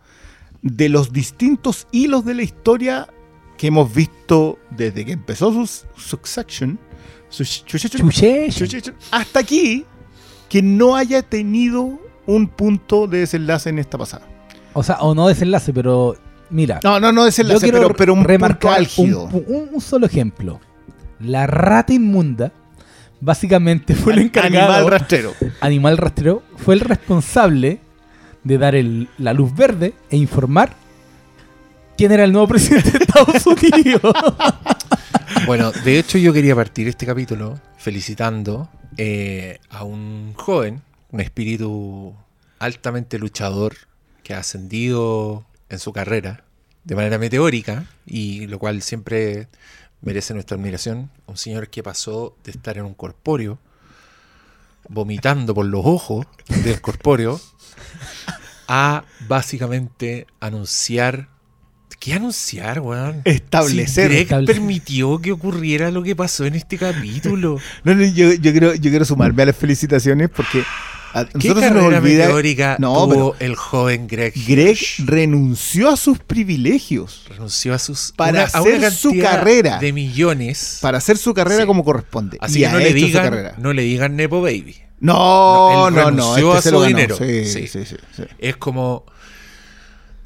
de 0.62 0.90
los 0.90 1.12
distintos 1.12 1.88
hilos 1.92 2.26
de 2.26 2.34
la 2.34 2.44
historia 2.44 3.08
que 3.58 3.68
hemos 3.68 3.94
visto 3.94 4.58
desde 4.72 5.06
que 5.06 5.14
empezó 5.14 5.52
su. 5.52 5.68
Succession, 5.96 6.80
hasta 9.12 9.40
aquí, 9.40 9.86
que 10.48 10.62
no 10.62 10.96
haya 10.96 11.22
tenido 11.22 12.00
un 12.26 12.48
punto 12.48 13.08
de 13.08 13.20
desenlace 13.20 13.70
en 13.70 13.80
esta 13.80 13.98
pasada. 13.98 14.28
O 14.74 14.84
sea, 14.84 15.00
o 15.02 15.14
no 15.14 15.28
desenlace, 15.28 15.74
pero 15.74 16.16
mira. 16.50 16.80
No, 16.84 17.00
no, 17.00 17.12
no 17.12 17.26
desenlace, 17.26 17.56
yo 17.68 17.72
quiero 17.72 17.78
pero, 17.88 17.96
pero 17.96 18.14
un 18.14 18.20
punto 18.20 18.28
remarcar 18.30 18.82
un, 18.98 19.14
un- 19.14 19.70
un 19.74 19.82
solo 19.82 20.06
ejemplo. 20.06 20.60
La 21.20 21.46
rata 21.48 21.94
inmunda, 21.94 22.52
básicamente 23.22 23.94
fue 23.96 24.14
el 24.14 24.20
encargado. 24.20 24.74
Animal 24.74 24.92
rastrero. 24.92 25.34
Animal 25.62 25.98
rastrero, 25.98 26.44
fue 26.58 26.76
el 26.76 26.80
responsable 26.82 27.80
de 28.44 28.58
dar 28.58 28.76
el- 28.76 29.10
la 29.18 29.34
luz 29.34 29.54
verde 29.54 29.94
e 30.10 30.18
informar 30.18 30.74
quién 31.98 32.12
era 32.14 32.24
el 32.24 32.32
nuevo 32.32 32.48
presidente 32.48 32.92
de 32.92 33.00
Estados 33.00 33.46
Unidos. 33.46 34.02
Bueno, 35.46 35.72
de 35.84 35.98
hecho 36.00 36.18
yo 36.18 36.34
quería 36.34 36.56
partir 36.56 36.88
este 36.88 37.06
capítulo 37.06 37.60
felicitando 37.78 38.70
eh, 38.98 39.60
a 39.70 39.84
un 39.84 40.34
joven, 40.36 40.82
un 41.12 41.20
espíritu 41.22 42.14
altamente 42.60 43.18
luchador 43.20 43.76
que 44.24 44.34
ha 44.34 44.40
ascendido 44.40 45.46
en 45.70 45.80
su 45.80 45.94
carrera 45.94 46.44
de 46.84 46.96
manera 46.96 47.18
meteórica 47.18 47.86
y 48.06 48.48
lo 48.48 48.60
cual 48.60 48.82
siempre 48.82 49.48
merece 50.02 50.34
nuestra 50.34 50.58
admiración. 50.58 51.10
Un 51.28 51.38
señor 51.38 51.70
que 51.70 51.84
pasó 51.84 52.36
de 52.44 52.52
estar 52.52 52.78
en 52.78 52.86
un 52.86 52.94
corpóreo, 52.94 53.60
vomitando 54.88 55.54
por 55.54 55.66
los 55.66 55.86
ojos 55.86 56.26
del 56.64 56.82
corpóreo, 56.82 57.40
a 58.68 59.04
básicamente 59.28 60.28
anunciar. 60.40 61.30
¿Qué 62.00 62.14
anunciar, 62.14 62.80
weón? 62.80 63.22
Establecer. 63.26 64.10
Si 64.10 64.18
Establecer. 64.20 64.56
permitió 64.56 65.20
que 65.20 65.34
ocurriera 65.34 65.92
lo 65.92 66.02
que 66.02 66.16
pasó 66.16 66.46
en 66.46 66.56
este 66.56 66.78
capítulo. 66.78 67.60
No, 67.84 67.94
no, 67.94 68.06
yo, 68.06 68.32
yo 68.34 68.52
quiero, 68.52 68.74
yo 68.74 68.90
quiero 68.90 69.04
sumarme 69.04 69.44
a 69.44 69.48
las 69.48 69.56
felicitaciones 69.56 70.30
porque 70.30 70.64
a 71.14 71.26
¿Qué 71.26 71.32
nosotros 71.50 71.64
se 71.64 71.72
nos 71.72 71.84
carrera 71.84 71.98
olvida. 72.00 72.24
meteórica 72.26 72.76
No, 72.80 72.94
tuvo 73.08 73.36
el 73.40 73.56
joven 73.56 74.08
Greg? 74.08 74.34
Greg 74.48 74.70
Hirsch? 74.78 75.00
renunció 75.06 75.90
a 75.90 75.98
sus 75.98 76.20
privilegios 76.20 77.26
renunció 77.30 77.74
a 77.74 77.80
sus 77.80 78.12
Para 78.16 78.32
una 78.32 78.44
hacer 78.44 78.92
su 78.92 79.18
carrera. 79.20 79.80
de 79.80 79.92
millones. 79.94 80.80
para 80.82 80.98
hacer 81.00 81.18
su 81.18 81.34
carrera 81.34 81.62
Sí. 81.62 81.68
como 81.68 81.84
corresponde. 81.84 82.38
Así 82.42 82.60
y 82.60 82.62
que 82.64 82.70
no 82.70 82.80
le 82.80 82.94
digan, 82.94 83.54
no 83.58 83.74
le 83.74 83.82
digan 83.84 84.16
Nepo 84.16 84.42
Baby. 84.42 84.76
No, 85.02 85.14
No, 85.14 85.70
no, 85.80 85.88
él 85.88 85.96
no. 85.96 86.06
renunció 86.36 86.58
este 86.58 86.70
a 86.70 86.72
su 86.74 86.84
dinero. 86.84 87.18
Sí, 87.18 87.68
Sí. 87.68 87.84
Es 88.38 88.58
como 88.58 89.06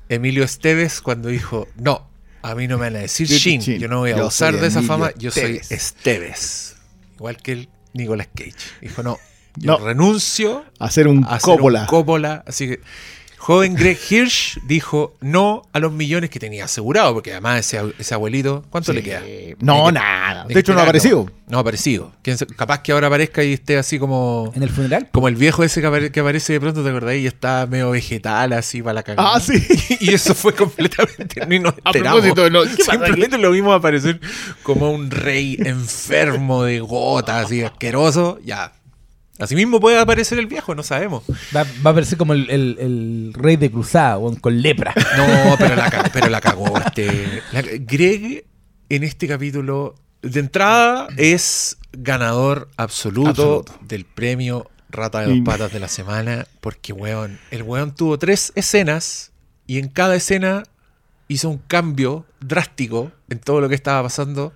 Emilio 0.10 0.44
Esteves 0.44 1.00
cuando 1.02 1.30
dijo, 1.30 1.68
no, 1.76 2.10
a 2.42 2.56
mí 2.56 2.68
no 2.68 2.78
me 2.78 2.86
van 2.88 2.96
a 2.98 3.00
decir 3.00 3.28
Shin, 3.28 3.62
Shin. 3.62 3.80
yo 3.80 3.88
no 3.88 4.00
voy 4.00 4.12
a 4.12 4.18
Yo 4.18 4.28
usar 4.28 4.52
soy 4.54 4.62
de 4.62 4.68
esa 4.68 4.80
Emilio 4.80 4.94
fama, 4.98 5.12
yo 5.18 5.32
soy 5.32 5.58
Esteves". 5.58 5.72
Esteves. 5.72 6.76
Igual 7.16 7.38
que 7.38 7.52
el 7.54 7.70
Nicolas 7.94 8.28
Cage. 8.36 8.54
Dijo, 8.82 9.02
no, 9.04 9.18
yo 9.58 9.78
No. 9.80 9.86
renuncio 9.86 10.60
un 10.60 10.66
a 10.80 10.86
hacer 10.86 11.08
cópola. 11.42 11.82
un 11.82 11.86
Coppola. 11.88 12.44
Así 12.48 12.68
que 12.68 12.80
joven 13.38 13.76
Greg 13.76 14.00
Hirsch 14.10 14.58
dijo 14.68 15.16
no 15.20 15.64
a 15.74 15.80
los 15.80 15.92
millones 15.92 16.30
que 16.30 16.40
tenía 16.40 16.64
asegurado, 16.64 17.14
porque 17.14 17.32
además 17.34 17.60
ese, 17.60 17.94
ese 18.00 18.14
abuelito, 18.14 18.64
¿cuánto 18.70 18.94
Sí. 18.94 18.98
le 19.00 19.04
queda? 19.04 19.20
No, 19.60 19.88
que- 19.88 19.92
nada. 19.92 20.46
de 20.48 20.58
hecho, 20.60 20.74
no 20.74 20.80
ha 20.80 20.84
aparecido. 20.84 21.30
No, 21.50 21.58
ha 21.58 21.62
aparecido. 21.62 22.14
Capaz 22.56 22.82
que 22.82 22.94
ahora 22.94 23.08
aparezca 23.08 23.44
y 23.44 23.52
esté 23.54 23.78
así 23.78 24.00
como... 24.00 24.52
En 24.56 24.64
el 24.64 24.70
funeral. 24.70 25.10
Como 25.12 25.28
el 25.28 25.36
viejo 25.36 25.62
ese 25.64 25.82
que, 25.82 25.88
apare- 25.88 26.10
que 26.10 26.22
aparece 26.22 26.54
de 26.54 26.62
pronto, 26.62 26.84
¿te 26.84 26.90
acordás? 26.90 27.16
Y 27.18 27.28
está 27.28 27.68
medio 27.70 27.92
vegetal, 27.92 28.54
así 28.54 28.82
para 28.82 28.94
la 28.94 29.04
cagada. 29.04 29.36
Ah, 29.36 29.40
sí. 29.42 29.62
Y 30.00 30.14
eso 30.14 30.34
fue 30.34 30.54
completamente. 30.56 31.46
Ni 31.46 31.60
nos 31.60 31.74
A 31.84 31.90
enteramos. 31.90 32.22
propósito, 32.22 32.50
no, 32.50 32.64
¿qué 32.64 32.78
pasa 32.78 32.92
Simplemente 32.94 33.38
lo 33.38 33.52
vimos 33.52 33.76
aparecer 33.76 34.22
como 34.64 34.90
un 34.90 35.12
rey 35.12 35.58
enfermo 35.60 36.64
de 36.64 36.80
gotas, 36.80 37.46
así 37.48 37.62
asqueroso. 37.62 38.40
Ya. 38.46 38.72
Así 39.40 39.56
mismo 39.56 39.80
puede 39.80 40.00
aparecer 40.00 40.38
el 40.38 40.46
viejo, 40.46 40.76
no 40.76 40.84
sabemos. 40.84 41.24
Va, 41.56 41.64
va 41.86 41.90
a 41.92 41.94
parecer 41.96 42.18
como 42.18 42.34
el, 42.34 42.50
el- 42.52 42.78
el 42.80 43.34
rey 43.34 43.56
de 43.56 43.72
cruzada, 43.72 44.18
con 44.40 44.62
lepra. 44.62 44.94
No, 45.18 45.56
pero 45.58 45.76
la, 45.76 46.10
pero 46.14 46.30
la 46.30 46.40
cagó. 46.40 46.78
Este, 46.78 47.42
la- 47.52 47.64
Greg 47.80 48.46
en 48.90 49.04
este 49.04 49.28
capítulo, 49.28 49.96
de 50.22 50.40
entrada, 50.40 51.08
es 51.18 51.78
ganador 51.94 52.70
absoluto, 52.78 53.30
Absoluto. 53.30 53.74
del 53.82 54.06
premio 54.06 54.70
Rata 54.90 55.22
de 55.22 55.28
dos 55.28 55.40
patas 55.44 55.74
de 55.74 55.80
la 55.80 55.88
semana. 55.88 56.46
Porque, 56.62 56.94
weón, 56.94 57.40
el 57.50 57.64
weón 57.64 57.96
tuvo 57.96 58.20
tres 58.20 58.52
escenas 58.56 59.32
y 59.66 59.80
en 59.80 59.88
cada 59.90 60.16
escena 60.16 60.64
hizo 61.28 61.50
un 61.50 61.58
cambio 61.58 62.26
drástico 62.40 63.12
en 63.30 63.40
todo 63.40 63.60
lo 63.62 63.68
que 63.70 63.74
estaba 63.76 64.04
pasando. 64.04 64.54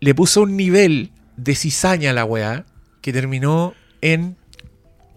Le 0.00 0.14
puso 0.14 0.42
un 0.42 0.56
nivel 0.56 1.10
de 1.38 1.54
cizaña 1.54 2.10
a 2.10 2.12
la 2.12 2.24
weá 2.26 2.66
que 3.02 3.12
terminó 3.12 3.74
en 4.00 4.36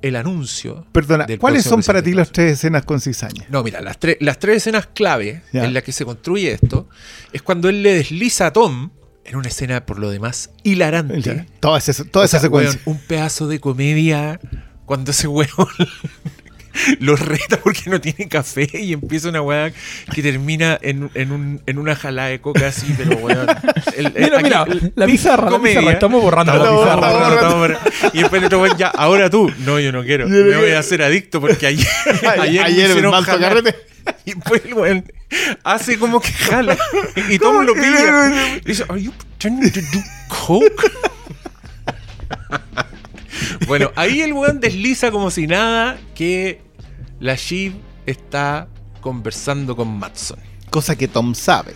el 0.01 0.15
anuncio. 0.17 0.85
Perdona, 0.91 1.25
¿cuáles 1.39 1.63
son 1.63 1.81
para 1.81 2.01
ti 2.03 2.13
las 2.13 2.31
tres 2.31 2.53
escenas 2.53 2.83
con 2.83 2.99
cizaña? 2.99 3.45
No, 3.49 3.63
mira, 3.63 3.81
las, 3.81 3.97
tres 3.97 4.17
las 4.19 4.37
tres 4.37 4.57
escenas 4.57 4.87
clave 4.87 5.41
en 5.53 5.73
las 5.73 5.83
que 5.83 5.91
se 5.93 6.03
construye 6.05 6.51
esto 6.51 6.89
es 7.31 7.41
cuando 7.41 7.69
él 7.69 7.81
le 7.81 7.93
desliza 7.93 8.47
a 8.47 8.53
Tom 8.53 8.89
en 9.23 9.35
una 9.37 9.47
escena 9.47 9.85
por 9.85 9.97
lo 9.97 10.09
demás 10.11 10.51
hilarante. 10.63 11.47
Toda 11.59 11.79
esa, 11.79 11.93
toda 12.03 12.25
O 12.25 12.27
sea, 12.27 12.37
esa 12.37 12.45
secuencia. 12.45 12.79
weón, 12.85 12.97
un 12.99 13.07
pedazo 13.07 13.47
de 13.47 13.59
comedia 13.59 14.39
cuando 14.85 15.11
ese 15.11 15.27
weón 15.27 15.49
los 16.99 17.19
reta 17.19 17.57
porque 17.57 17.89
no 17.89 17.99
tiene 18.01 18.27
café 18.27 18.67
y 18.73 18.93
empieza 18.93 19.29
una 19.29 19.41
weá 19.41 19.71
que 20.13 20.21
termina 20.21 20.77
en, 20.81 21.09
en, 21.13 21.31
un, 21.31 21.61
en 21.65 21.77
una 21.77 21.95
jalada 21.95 22.29
de 22.29 22.39
coca 22.39 22.67
así, 22.67 22.93
pero 22.97 23.17
weón. 23.17 23.47
Mira, 24.15 24.35
aquí 24.35 24.43
mira, 24.43 24.65
el 24.69 24.93
la 24.95 25.05
pizarra, 25.05 25.49
la 25.49 25.59
pizarra, 25.59 25.91
estamos 25.91 26.21
borrando 26.21 26.53
la 26.53 26.59
Estamos 26.59 26.81
pizarra. 26.83 27.11
borrando, 27.11 27.35
estamos 27.35 27.55
borrando. 27.55 27.89
Y 28.13 28.19
después 28.19 28.41
el 28.41 28.45
otro 28.45 28.61
weón 28.61 28.77
ya, 28.77 28.87
ahora 28.87 29.29
tú. 29.29 29.51
No, 29.59 29.79
yo 29.79 29.91
no 29.91 30.03
quiero. 30.03 30.27
Me 30.27 30.57
voy 30.57 30.71
a 30.71 30.79
hacer 30.79 31.01
adicto 31.01 31.41
porque 31.41 31.67
ayer, 31.67 31.87
ayer, 32.39 32.61
me 32.61 32.65
Ayer 32.65 32.85
el 32.91 32.91
hicieron 32.91 33.23
carrete. 33.23 33.75
Y 34.23 34.33
después 34.35 34.63
el 34.65 34.73
weón 34.75 35.11
hace 35.63 35.97
como 35.97 36.19
que 36.21 36.31
jala. 36.31 36.77
Y 37.27 37.39
Tom 37.39 37.65
lo. 37.65 37.73
Y 37.75 38.59
dice, 38.63 38.83
¿Are 38.87 39.01
you 39.01 39.11
pretending 39.11 39.71
to 39.71 39.81
do 39.81 40.03
coke? 40.29 40.91
Bueno, 43.67 43.91
ahí 43.95 44.21
el 44.21 44.33
weón 44.33 44.59
desliza 44.59 45.11
como 45.11 45.31
si 45.31 45.47
nada 45.47 45.97
que 46.13 46.61
la 47.19 47.35
Shiv 47.35 47.73
está 48.05 48.67
conversando 49.01 49.75
con 49.75 49.87
Matson. 49.97 50.39
Cosa 50.69 50.95
que 50.95 51.07
Tom 51.07 51.33
sabe. 51.35 51.73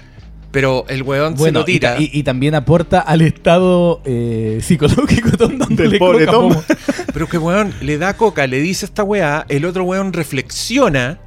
Pero 0.51 0.85
el 0.89 1.03
weón 1.03 1.37
se 1.37 1.51
lo 1.51 1.61
y, 1.61 1.65
tira. 1.65 1.95
y- 1.99 2.09
y 2.11 2.23
también 2.23 2.55
aporta 2.55 2.99
al 3.01 3.21
estado 3.21 4.01
eh, 4.03 4.59
psicológico 4.63 5.37
Tom 5.37 5.59
dándole 5.59 5.89
Del 5.91 5.99
pobre 5.99 6.25
coca, 6.25 6.31
Tom. 6.31 6.55
Pero 7.13 7.27
que 7.29 7.37
weón 7.37 7.71
le 7.81 7.97
da 7.99 8.15
coca, 8.17 8.47
le 8.47 8.59
dice 8.59 8.85
esta 8.87 9.03
weá, 9.03 9.45
el 9.47 9.65
otro 9.65 9.83
weón 9.83 10.11
reflexiona 10.11 11.19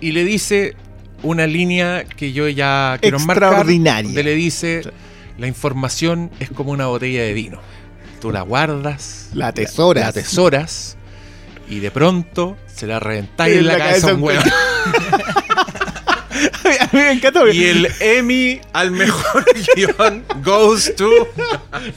y 0.00 0.12
le 0.12 0.24
dice 0.24 0.76
una 1.22 1.46
línea 1.46 2.04
que 2.04 2.32
yo 2.32 2.48
ya 2.48 2.96
quiero 3.02 3.18
marcar. 3.20 3.48
Extraordinaria. 3.50 4.08
Donde 4.08 4.24
le 4.24 4.34
dice, 4.34 4.80
la 5.38 5.46
información 5.46 6.30
es 6.40 6.48
como 6.50 6.72
una 6.72 6.86
botella 6.86 7.22
de 7.22 7.34
vino. 7.34 7.58
Tú 8.24 8.32
la 8.32 8.40
guardas, 8.40 9.28
La 9.34 9.48
atesoras. 9.48 10.02
la 10.02 10.08
atesoras 10.08 10.96
y 11.68 11.80
de 11.80 11.90
pronto 11.90 12.56
se 12.74 12.86
la 12.86 12.98
reventáis 12.98 13.52
En 13.52 13.58
en 13.58 13.66
la, 13.66 13.76
cabeza 13.76 14.00
cabeza 14.00 14.14
un 14.14 14.22
weón. 14.22 14.42
A 16.80 16.84
mí 16.90 17.00
me 17.00 17.12
encanta 17.12 17.42
Y 17.52 17.64
el 17.64 17.86
Emmy 18.00 18.62
al 18.72 18.92
mejor 18.92 19.44
guion 19.76 20.24
goes 20.42 20.96
to... 20.96 21.10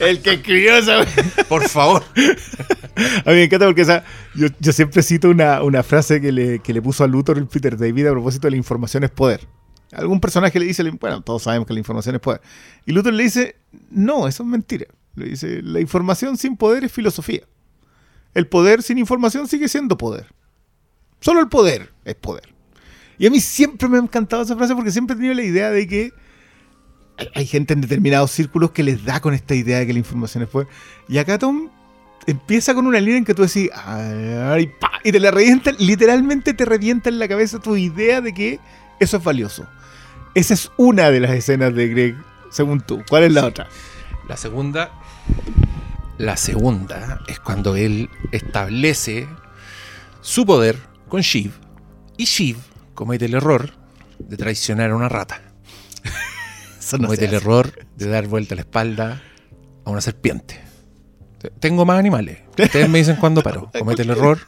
el 0.00 0.20
que 0.20 0.34
escribió 0.34 0.76
esa. 0.76 1.06
Por 1.48 1.66
favor. 1.66 2.04
A 2.14 3.30
mí 3.30 3.36
me 3.36 3.44
encanta 3.44 3.64
porque 3.64 3.86
yo, 4.34 4.48
yo 4.60 4.72
siempre 4.74 5.02
cito 5.02 5.30
una, 5.30 5.62
una 5.62 5.82
frase 5.82 6.20
que 6.20 6.30
le, 6.30 6.58
que 6.58 6.74
le 6.74 6.82
puso 6.82 7.04
a 7.04 7.06
Luthor 7.06 7.38
el 7.38 7.46
Peter 7.46 7.78
David 7.78 8.08
a 8.08 8.10
propósito 8.10 8.48
de 8.48 8.50
la 8.50 8.58
información 8.58 9.02
es 9.02 9.10
poder. 9.10 9.48
Algún 9.92 10.20
personaje 10.20 10.58
le 10.58 10.66
dice, 10.66 10.82
bueno, 11.00 11.22
todos 11.22 11.44
sabemos 11.44 11.66
que 11.66 11.72
la 11.72 11.78
información 11.78 12.16
es 12.16 12.20
poder. 12.20 12.42
Y 12.84 12.92
Luthor 12.92 13.14
le 13.14 13.22
dice, 13.22 13.56
no, 13.90 14.28
eso 14.28 14.42
es 14.42 14.48
mentira. 14.50 14.84
Le 15.18 15.26
dice, 15.26 15.62
la 15.62 15.80
información 15.80 16.36
sin 16.36 16.56
poder 16.56 16.84
es 16.84 16.92
filosofía. 16.92 17.42
El 18.34 18.46
poder 18.46 18.82
sin 18.82 18.98
información 18.98 19.48
sigue 19.48 19.68
siendo 19.68 19.98
poder. 19.98 20.26
Solo 21.20 21.40
el 21.40 21.48
poder 21.48 21.92
es 22.04 22.14
poder. 22.14 22.54
Y 23.18 23.26
a 23.26 23.30
mí 23.30 23.40
siempre 23.40 23.88
me 23.88 23.98
ha 23.98 24.00
encantado 24.00 24.42
esa 24.42 24.56
frase 24.56 24.74
porque 24.74 24.92
siempre 24.92 25.14
he 25.14 25.16
tenido 25.16 25.34
la 25.34 25.42
idea 25.42 25.70
de 25.70 25.86
que 25.88 26.12
hay, 27.34 27.46
gente 27.46 27.74
en 27.74 27.80
determinados 27.80 28.30
círculos 28.30 28.70
que 28.70 28.84
les 28.84 29.04
da 29.04 29.20
con 29.20 29.34
esta 29.34 29.56
idea 29.56 29.80
de 29.80 29.86
que 29.88 29.92
la 29.92 29.98
información 29.98 30.44
es 30.44 30.48
poder. 30.48 30.68
Y 31.08 31.18
acá 31.18 31.36
Tom 31.36 31.68
empieza 32.26 32.74
con 32.74 32.86
una 32.86 33.00
línea 33.00 33.18
en 33.18 33.24
que 33.24 33.34
tú 33.34 33.42
decís, 33.42 33.70
"Ay, 33.74 34.70
pa", 34.80 34.92
y 35.02 35.10
te 35.10 35.18
la 35.18 35.32
revienta, 35.32 35.72
literalmente 35.78 36.54
te 36.54 36.64
revienta 36.64 37.08
en 37.08 37.18
la 37.18 37.26
cabeza 37.26 37.58
tu 37.58 37.76
idea 37.76 38.20
de 38.20 38.32
que 38.32 38.60
eso 39.00 39.16
es 39.16 39.24
valioso. 39.24 39.66
Esa 40.34 40.54
es 40.54 40.70
una 40.76 41.10
de 41.10 41.18
las 41.18 41.32
escenas 41.32 41.74
de 41.74 41.88
Greg, 41.88 42.16
según 42.50 42.80
tú. 42.80 43.02
¿Cuál 43.08 43.24
es 43.24 43.32
la 43.32 43.46
otra? 43.46 43.66
La 44.28 44.36
segunda. 44.36 44.92
La 46.18 46.36
segunda 46.36 47.20
es 47.28 47.38
cuando 47.38 47.76
él 47.76 48.10
establece 48.32 49.28
su 50.20 50.44
poder 50.44 50.78
con 51.08 51.20
Shiv. 51.20 51.52
Y 52.16 52.24
Shiv 52.24 52.56
comete 52.94 53.26
el 53.26 53.34
error 53.34 53.70
de 54.18 54.36
traicionar 54.36 54.90
a 54.90 54.96
una 54.96 55.08
rata. 55.08 55.40
No 56.92 57.06
comete 57.06 57.26
el 57.26 57.34
error 57.34 57.86
de 57.96 58.08
dar 58.08 58.26
vuelta 58.28 58.54
a 58.54 58.56
la 58.56 58.62
espalda 58.62 59.22
a 59.84 59.90
una 59.90 60.00
serpiente. 60.00 60.67
Tengo 61.60 61.84
más 61.84 61.98
animales. 61.98 62.38
Ustedes 62.58 62.88
me 62.88 62.98
dicen 62.98 63.16
cuándo 63.16 63.42
paro. 63.42 63.70
Comete 63.78 64.02
el 64.02 64.10
error. 64.10 64.38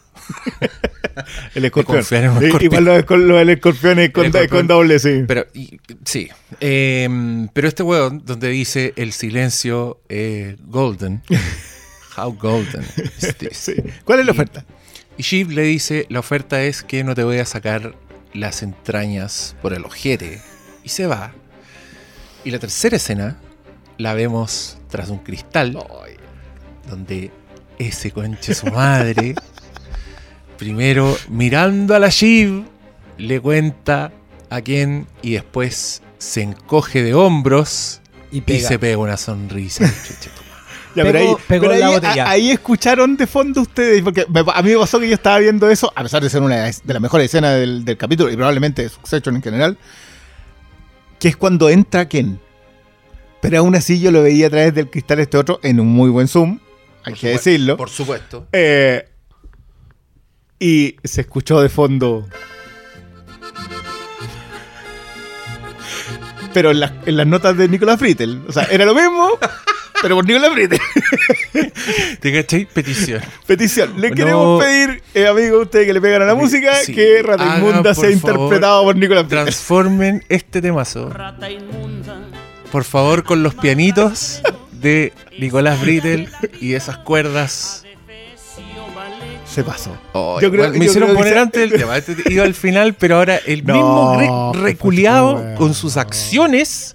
El 1.54 1.64
escorpión. 1.64 2.04
en. 2.12 2.62
Igual 2.62 2.85
lo, 2.85 2.92
de- 2.94 3.04
con- 3.04 3.49
escorpión 3.49 3.99
es 3.99 4.11
con, 4.11 4.25
El 4.25 4.28
escorpión. 4.35 4.49
con 4.61 4.66
doble, 4.66 4.99
sí. 4.99 5.25
Pero, 5.26 5.47
y- 5.54 5.78
sí. 6.04 6.28
Eh, 6.61 7.47
pero 7.52 7.68
este 7.68 7.82
weón, 7.82 8.23
donde 8.25 8.49
dice 8.49 8.92
el 8.97 9.12
silencio 9.12 10.00
eh, 10.09 10.56
golden. 10.64 11.23
How 12.16 12.32
golden 12.32 12.85
is 13.18 13.37
this? 13.38 13.56
Sí. 13.56 13.75
¿Cuál 14.04 14.20
es 14.20 14.26
la 14.26 14.32
Y- 14.32 14.35
oferta? 14.35 14.64
Y 15.16 15.23
Shiv 15.23 15.50
le 15.50 15.62
dice, 15.62 16.06
la 16.09 16.20
oferta 16.20 16.62
es 16.62 16.82
que 16.82 17.04
no 17.04 17.14
te 17.14 17.25
voy 17.25 17.38
a 17.38 17.44
sacar 17.44 17.94
las 18.32 18.62
entrañas 18.62 19.54
por 19.61 19.75
el 19.75 19.85
ojete. 19.85 20.40
Y 20.82 20.88
se 20.88 21.06
va. 21.06 21.32
Y 22.44 22.50
la 22.50 22.59
tercera 22.59 22.97
escena 22.97 23.37
la 23.99 24.14
vemos 24.14 24.78
tras 24.88 25.11
un 25.11 25.18
cristal, 25.18 25.76
donde 26.90 27.30
ese 27.78 28.11
conche 28.11 28.54
su 28.54 28.66
madre, 28.66 29.35
primero 30.59 31.16
mirando 31.28 31.94
a 31.94 31.99
la 31.99 32.09
Shiv, 32.09 32.64
le 33.18 33.40
cuenta 33.40 34.12
a 34.50 34.61
quién 34.61 35.06
y 35.23 35.32
después 35.32 36.02
se 36.18 36.42
encoge 36.42 37.02
de 37.02 37.14
hombros 37.14 38.00
Y 38.32 38.42
se 38.61 38.78
pega 38.78 38.99
una 38.99 39.16
sonrisa. 39.16 39.90
Ya, 40.92 41.04
pero 41.04 41.20
Pegó- 41.20 41.37
ahí, 41.37 41.42
pegó 41.47 41.68
pero 41.68 41.87
ahí- 41.87 42.18
a- 42.18 42.30
ahí 42.30 42.50
escucharon 42.50 43.16
de 43.16 43.28
fondo 43.28 43.61
ustedes, 43.61 44.02
porque 44.02 44.26
me- 44.28 44.40
a 44.52 44.61
mí 44.61 44.70
me 44.73 44.76
pasó 44.76 44.99
que 44.99 45.06
yo 45.06 45.14
estaba 45.14 45.38
viendo 45.38 45.70
eso, 45.70 45.92
a 45.94 46.02
pesar 46.02 46.20
de 46.20 46.28
ser 46.28 46.42
una 46.42 46.64
de 46.64 46.75
las 46.85 47.00
mejores 47.00 47.26
escenas 47.26 47.54
del, 47.61 47.85
del 47.85 47.97
capítulo 47.97 48.28
y 48.28 48.35
probablemente 48.35 48.82
de 48.82 48.88
Succession 48.88 49.37
en 49.37 49.42
general, 49.42 49.78
que 51.20 51.28
es 51.28 51.37
cuando 51.37 51.70
entra 51.70 52.09
Ken. 52.09 52.40
Pero 53.40 53.59
aún 53.61 53.76
así 53.76 54.00
yo 54.00 54.11
lo 54.11 54.20
veía 54.25 54.49
a 54.49 54.50
través 54.50 54.75
del 54.75 54.90
cristal 54.90 55.20
este 55.20 55.37
otro 55.38 55.61
en 55.62 55.78
un 55.78 55.87
muy 55.87 56.11
buen 56.11 56.26
zoom, 56.26 56.59
hay 57.04 57.12
que 57.14 57.19
supuesto, 57.21 57.50
decirlo. 57.50 57.76
Por 57.76 57.90
supuesto. 57.90 58.47
Eh, 58.52 59.09
y 60.59 60.97
se 61.04 61.23
escuchó 61.23 61.61
de 61.61 61.69
fondo. 61.69 62.26
Pero 66.52 66.73
en 66.73 66.80
las, 66.80 66.92
en 67.07 67.16
las 67.16 67.26
notas 67.26 67.57
de 67.57 67.69
Nicolás 67.69 67.99
Frittel. 67.99 68.42
O 68.49 68.52
sea, 68.52 68.64
era 68.64 68.85
lo 68.85 68.95
mismo, 68.95 69.30
pero 70.02 70.16
por 70.16 70.26
Nicolás 70.26 70.50
Frittel. 70.52 70.80
¿Te 72.21 72.33
cachai? 72.33 72.66
Petición. 72.66 73.23
Petición. 73.47 74.00
Le 74.00 74.11
No. 74.11 74.16
queremos 74.16 74.64
pedir, 74.64 75.02
eh, 75.14 75.26
amigo, 75.28 75.61
ustedes 75.61 75.87
que 75.87 75.92
le 75.92 76.00
pegan 76.00 76.23
a 76.23 76.25
la 76.26 76.35
música, 76.35 76.75
sí. 76.75 76.92
que 76.92 77.23
Rata 77.23 77.57
Inmunda 77.59 77.95
sea 77.95 78.11
favor, 78.19 78.35
interpretado 78.35 78.83
por 78.85 78.97
Nicolás 78.97 79.23
Frittel. 79.26 79.45
Transformen 79.45 80.25
este 80.28 80.61
temazo, 80.61 81.12
por 82.73 82.85
favor, 82.85 83.23
con 83.25 83.42
los 83.45 83.54
pianitos 83.54 84.42
de 84.80 85.12
Nicolás 85.38 85.80
Brittel 85.80 86.28
y 86.60 86.75
esas 86.75 86.99
cuerdas. 86.99 87.84
Se 89.46 89.64
pasó. 89.64 89.96
Oh, 90.12 90.40
Yo 90.40 90.50
creo- 90.50 90.64
igual 90.66 90.78
me 90.78 90.84
yo 90.84 90.90
hicieron 90.90 91.08
creo 91.10 91.18
poner 91.20 91.38
antes 91.38 91.68
del 91.70 91.80
tema. 91.80 91.96
Este 91.96 92.14
iba 92.32 92.44
al 92.44 92.54
final, 92.54 92.94
pero 92.94 93.16
ahora 93.16 93.37
el 93.46 93.64
No, 93.64 93.75
mismo 93.75 94.52
Greg 94.52 94.62
reculeado 94.64 95.54
con 95.56 95.75
sus 95.75 95.96
acciones, 95.96 96.94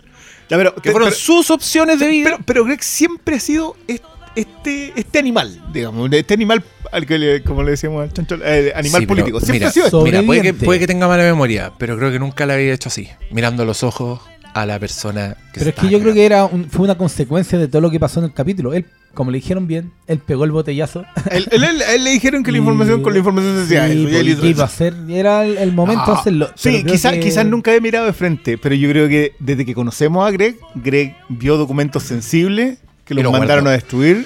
Ya, 0.49 0.55
pero, 0.57 0.73
que 0.75 0.91
fueron 0.91 1.09
pero- 1.09 1.19
sus 1.19 1.49
opciones 1.51 1.99
de 1.99 2.07
vida. 2.07 2.29
pero, 2.31 2.43
pero 2.45 2.65
Greg 2.65 2.81
siempre 2.81 3.35
ha 3.35 3.39
sido 3.41 3.75
est- 3.87 4.03
este, 4.37 4.93
este 4.95 5.19
animal, 5.19 5.61
digamos, 5.73 6.09
este 6.13 6.33
animal 6.33 6.63
al 6.91 7.05
que 7.05 7.17
le, 7.17 7.43
como 7.43 7.61
le 7.63 7.71
decíamos 7.71 8.03
al 8.03 8.13
chancho, 8.13 8.37
eh, 8.43 8.71
animal 8.75 9.01
Sí, 9.01 9.07
político. 9.07 9.39
Siempre 9.39 9.55
mira, 9.59 9.67
ha 9.69 9.71
sido 9.71 9.85
esto. 9.87 9.99
so- 9.99 10.05
Mira, 10.05 10.19
puede 10.19 10.39
que, 10.41 10.47
Sobreviviente. 10.47 10.65
puede 10.65 10.79
que 10.79 10.87
tenga 10.87 11.07
mala 11.09 11.23
memoria, 11.23 11.71
pero 11.77 11.97
creo 11.97 12.11
que 12.11 12.19
nunca 12.19 12.45
la 12.45 12.53
había 12.53 12.73
hecho 12.73 12.87
así, 12.89 13.09
mirando 13.31 13.65
los 13.65 13.83
ojos 13.83 14.21
a 14.55 14.65
la 14.65 14.79
persona 14.79 15.35
que 15.53 15.59
Pero 15.59 15.63
se 15.65 15.69
es 15.69 15.75
que 15.75 15.89
yo 15.89 15.99
creo 15.99 16.13
que 16.13 16.25
era 16.25 16.45
un- 16.45 16.69
fue 16.69 16.85
una 16.85 16.97
consecuencia 16.97 17.59
de 17.59 17.67
todo 17.67 17.81
lo 17.81 17.91
que 17.91 17.99
pasó 17.99 18.19
en 18.21 18.25
el 18.27 18.33
capítulo. 18.33 18.73
Él, 18.73 18.85
como 19.13 19.29
le 19.29 19.37
dijeron 19.39 19.67
bien, 19.67 19.91
él 20.07 20.19
pegó 20.19 20.45
el 20.45 20.51
botellazo. 20.51 21.03
Él, 21.29 21.47
él- 21.51 21.63
él- 21.65 21.81
él 21.93 22.03
le 22.05 22.09
dijeron 22.11 22.41
que 22.41 22.51
la 22.53 22.57
Y- 22.59 22.61
información 22.61 23.03
con 23.03 23.11
la 23.13 23.19
información 23.19 23.57
se 23.57 23.63
hacía 23.77 23.87
eso, 23.87 23.99
y 23.99 24.03
pues, 24.03 24.15
él 24.15 24.29
¿y 24.29 24.31
hizo 24.31 24.45
iba 24.47 24.63
a 24.63 24.65
hacer? 24.65 24.93
Era 25.09 25.45
el, 25.45 25.57
el 25.57 25.73
momento 25.73 26.05
de 26.05 26.11
Ah, 26.13 26.19
hacerlo. 26.19 26.49
Sí, 26.55 26.83
quizás 26.85 27.13
que- 27.13 27.19
quizás 27.19 27.45
nunca 27.45 27.75
he 27.75 27.81
mirado 27.81 28.05
de 28.05 28.13
frente, 28.13 28.57
pero 28.57 28.73
yo 28.75 28.89
creo 28.89 29.09
que 29.09 29.33
desde 29.39 29.65
que 29.65 29.73
conocemos 29.75 30.25
a 30.25 30.31
Greg, 30.31 30.57
Greg 30.75 31.15
vio 31.29 31.57
documentos 31.57 32.03
sensibles 32.03 32.77
que 33.03 33.13
los 33.13 33.23
lo 33.25 33.31
mandaron 33.33 33.65
guardó. 33.65 33.69
a 33.69 33.73
destruir 33.73 34.25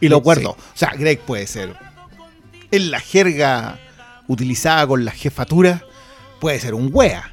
y 0.00 0.08
lo 0.08 0.16
Sí. 0.18 0.22
guardó. 0.22 0.50
O 0.50 0.56
sea, 0.74 0.90
Greg 0.98 1.18
puede 1.20 1.46
ser. 1.46 1.72
En 2.70 2.90
la 2.90 3.00
jerga 3.00 3.78
utilizada 4.28 4.86
con 4.86 5.04
la 5.06 5.12
jefatura, 5.12 5.82
puede 6.40 6.58
ser 6.60 6.74
un 6.74 6.90
wea, 6.92 7.31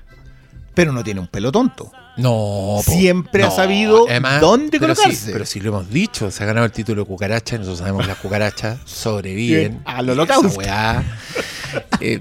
pero 0.80 0.92
no 0.94 1.04
tiene 1.04 1.20
un 1.20 1.28
pelo 1.28 1.52
tonto. 1.52 1.92
No. 2.18 2.80
Siempre 2.84 3.44
ha 3.44 3.52
sabido 3.52 4.06
además, 4.10 4.42
dónde 4.42 4.80
pero 4.80 4.94
sí, 4.96 5.02
colocarse. 5.02 5.32
pero 5.32 5.46
si 5.46 5.60
lo 5.60 5.70
hemos 5.70 5.90
dicho, 5.90 6.32
se 6.32 6.44
ha 6.44 6.46
ganado 6.46 6.66
el 6.66 6.72
título 6.72 7.04
de 7.04 7.08
cucaracha, 7.08 7.56
y 7.56 7.60
nosotros 7.60 7.80
sabemos 7.80 8.02
que 8.04 8.08
las 8.10 8.18
cucarachas 8.18 8.80
sobreviven 8.86 9.82
al 9.86 10.10
holocausto. 10.10 10.62
Eh, 12.02 12.18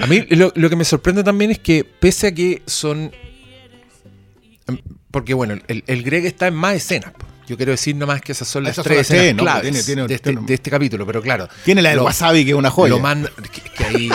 a 0.00 0.06
mí 0.06 0.26
lo, 0.30 0.52
lo 0.54 0.68
que 0.70 0.76
me 0.76 0.84
sorprende 0.84 1.24
también 1.24 1.50
es 1.50 1.58
que 1.58 1.84
pese 1.84 2.26
a 2.28 2.32
que 2.34 2.62
son... 2.66 3.10
em, 4.68 4.78
Porque 5.10 5.34
bueno, 5.34 5.54
el, 5.66 5.84
el 5.86 6.02
Greg 6.02 6.26
está 6.26 6.46
en 6.48 6.54
más 6.54 6.74
escenas. 6.74 7.12
Yo 7.48 7.56
quiero 7.56 7.70
decir 7.72 7.94
nomás 7.94 8.20
que 8.20 8.32
esas 8.32 8.48
son 8.48 8.64
las 8.64 8.72
Esas 8.72 8.84
son 8.84 8.90
tres 8.90 8.98
las 8.98 9.06
tres, 9.08 9.20
escenas 9.22 9.62
Tiene- 9.62 9.82
tiene- 9.84 10.06
de, 10.08 10.14
este, 10.16 10.30
tiene- 10.32 10.46
de 10.46 10.54
este 10.54 10.70
capítulo, 10.70 11.06
pero 11.06 11.22
claro. 11.22 11.48
Tiene 11.64 11.80
la 11.80 11.90
del 11.90 11.98
lo- 11.98 12.04
wasabi, 12.04 12.44
que 12.44 12.50
es 12.50 12.56
una 12.56 12.70
joya. 12.70 12.96
Lo 12.96 13.02
que, 13.50 13.60
que 13.76 13.84
ahí, 13.84 14.08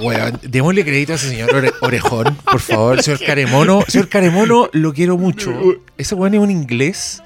weón, 0.00 0.38
démosle 0.42 0.84
crédito 0.84 1.12
a 1.12 1.16
ese 1.16 1.28
señor 1.28 1.50
Ore- 1.54 1.72
Orejón, 1.80 2.36
por 2.50 2.60
favor, 2.60 3.02
señor 3.02 3.20
Caremono. 3.24 3.84
Señor 3.88 4.08
Caremono, 4.08 4.68
lo 4.72 4.92
quiero 4.92 5.16
mucho. 5.18 5.52
Ese 5.98 6.14
weón 6.14 6.34
es 6.34 6.40
un 6.40 6.50
inglés. 6.50 7.22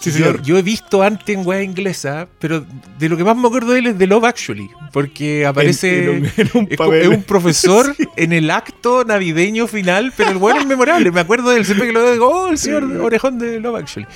Sí, 0.00 0.12
señor. 0.12 0.42
yo 0.42 0.56
he 0.56 0.62
visto 0.62 1.02
antes 1.02 1.28
en 1.36 1.44
weá 1.44 1.60
inglesa, 1.60 2.28
pero 2.38 2.64
de 3.00 3.08
lo 3.08 3.16
que 3.16 3.24
más 3.24 3.36
me 3.36 3.48
acuerdo 3.48 3.72
de 3.72 3.80
él 3.80 3.86
es 3.88 3.98
de 3.98 4.06
Love 4.06 4.24
Actually, 4.26 4.70
porque 4.92 5.44
aparece. 5.44 6.04
En- 6.04 6.24
en 6.36 6.50
un- 6.54 6.68
en 6.70 6.80
un 6.80 6.94
es, 6.94 7.08
un 7.08 7.22
profesor 7.24 7.96
en 8.16 8.32
el 8.32 8.48
acto 8.52 9.02
navideño 9.04 9.66
final, 9.66 10.12
pero 10.16 10.30
el 10.30 10.36
weón 10.36 10.58
es 10.58 10.66
memorable. 10.66 11.10
Me 11.10 11.20
acuerdo 11.20 11.50
de 11.50 11.58
él 11.58 11.64
siempre 11.64 11.88
que 11.88 11.92
lo 11.92 12.12
digo, 12.12 12.28
oh, 12.28 12.48
el 12.48 12.58
señor 12.58 12.84
Orejón 12.84 13.40
de 13.40 13.58
Love 13.58 13.74
Actually. 13.80 14.06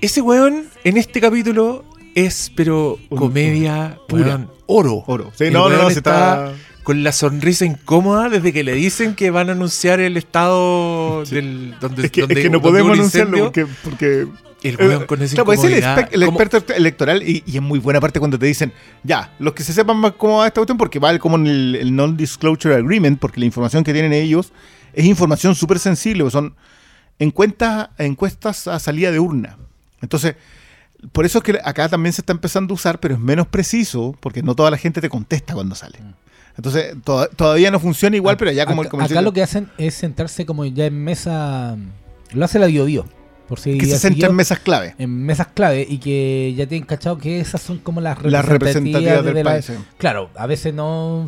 Ese 0.00 0.20
weón 0.20 0.66
en 0.84 0.96
este 0.96 1.20
capítulo 1.20 1.84
es, 2.14 2.52
pero 2.54 2.96
comedia 3.08 3.98
pura. 4.08 4.26
weón, 4.26 4.50
oro. 4.66 5.02
Oro. 5.08 5.32
Sí, 5.36 5.50
no, 5.50 5.68
no, 5.68 5.76
no, 5.76 5.90
se 5.90 5.98
está... 5.98 6.52
con 6.82 7.02
la 7.02 7.12
sonrisa 7.12 7.64
incómoda 7.64 8.28
desde 8.28 8.52
que 8.52 8.64
le 8.64 8.74
dicen 8.74 9.14
que 9.14 9.30
van 9.30 9.48
a 9.48 9.52
anunciar 9.52 10.00
el 10.00 10.16
estado 10.16 11.24
del 11.30 11.74
donde, 11.80 12.06
Es 12.06 12.10
que, 12.10 12.22
donde- 12.22 12.34
es 12.34 12.40
que 12.40 12.50
no 12.50 12.60
podemos 12.62 12.92
anunciarlo 12.92 13.44
porque, 13.44 13.66
porque 13.84 14.26
el 14.62 14.76
weón 14.76 15.06
con 15.06 15.22
esa 15.22 15.34
Claro, 15.36 15.46
pues 15.46 15.64
es 15.64 15.84
el, 16.12 16.22
experto 16.22 16.62
electoral 16.74 17.22
y, 17.22 17.42
y 17.46 17.56
es 17.56 17.62
muy 17.62 17.78
buena 17.78 18.00
parte 18.00 18.18
cuando 18.18 18.38
te 18.38 18.46
dicen, 18.46 18.72
ya, 19.02 19.32
los 19.38 19.54
que 19.54 19.62
se 19.62 19.72
sepan 19.72 19.96
más 19.96 20.12
cómo 20.12 20.38
va 20.38 20.46
esta 20.46 20.60
cuestión, 20.60 20.76
porque 20.76 20.98
vale 20.98 21.18
como 21.18 21.36
en 21.36 21.46
el, 21.46 21.74
el 21.76 21.96
Non-Disclosure 21.96 22.74
Agreement, 22.74 23.18
porque 23.18 23.40
la 23.40 23.46
información 23.46 23.84
que 23.84 23.92
tienen 23.92 24.12
ellos 24.12 24.52
es 24.92 25.04
información 25.06 25.54
súper 25.54 25.78
sensible, 25.78 26.24
pues 26.24 26.32
son 26.32 26.54
encuestas, 27.18 27.88
encuestas 27.98 28.66
a 28.68 28.78
salida 28.78 29.10
de 29.10 29.18
urna. 29.20 29.56
Entonces, 30.02 30.34
por 31.12 31.24
eso 31.24 31.38
es 31.38 31.44
que 31.44 31.58
acá 31.64 31.88
también 31.88 32.12
se 32.12 32.20
está 32.20 32.32
empezando 32.32 32.72
a 32.72 32.74
usar, 32.74 33.00
pero 33.00 33.14
es 33.14 33.20
menos 33.20 33.46
preciso, 33.46 34.14
porque 34.20 34.42
no 34.42 34.54
toda 34.54 34.70
la 34.70 34.76
gente 34.76 35.00
te 35.00 35.08
contesta 35.08 35.54
cuando 35.54 35.74
sale. 35.74 35.98
Entonces, 36.56 36.94
to- 37.04 37.28
todavía 37.36 37.70
no 37.70 37.80
funciona 37.80 38.16
igual, 38.16 38.36
pero 38.36 38.52
ya 38.52 38.66
como 38.66 38.82
el 38.82 38.86
acá, 38.86 38.90
comercial... 38.92 39.18
acá 39.18 39.22
lo 39.24 39.32
que 39.32 39.42
hacen 39.42 39.70
es 39.78 39.94
sentarse 39.94 40.44
como 40.46 40.64
ya 40.66 40.86
en 40.86 41.02
mesa. 41.02 41.76
Lo 42.32 42.44
hace 42.44 42.58
la 42.58 42.66
Biodío. 42.66 43.06
Por 43.48 43.58
si 43.58 43.78
que 43.78 43.86
se 43.86 43.98
centra 43.98 44.28
en 44.28 44.36
mesas 44.36 44.60
clave. 44.60 44.94
en 44.98 45.24
mesas 45.26 45.48
clave 45.52 45.84
y 45.88 45.98
que 45.98 46.54
ya 46.56 46.66
tienen 46.68 46.86
cachado 46.86 47.18
que 47.18 47.40
esas 47.40 47.60
son 47.60 47.78
como 47.78 48.00
las 48.00 48.22
Las 48.22 48.44
representativas 48.44 49.24
del 49.24 49.34
de 49.34 49.42
la- 49.44 49.50
país. 49.50 49.64
sí. 49.64 49.72
Claro, 49.98 50.30
a 50.36 50.46
veces 50.46 50.72
no, 50.72 51.24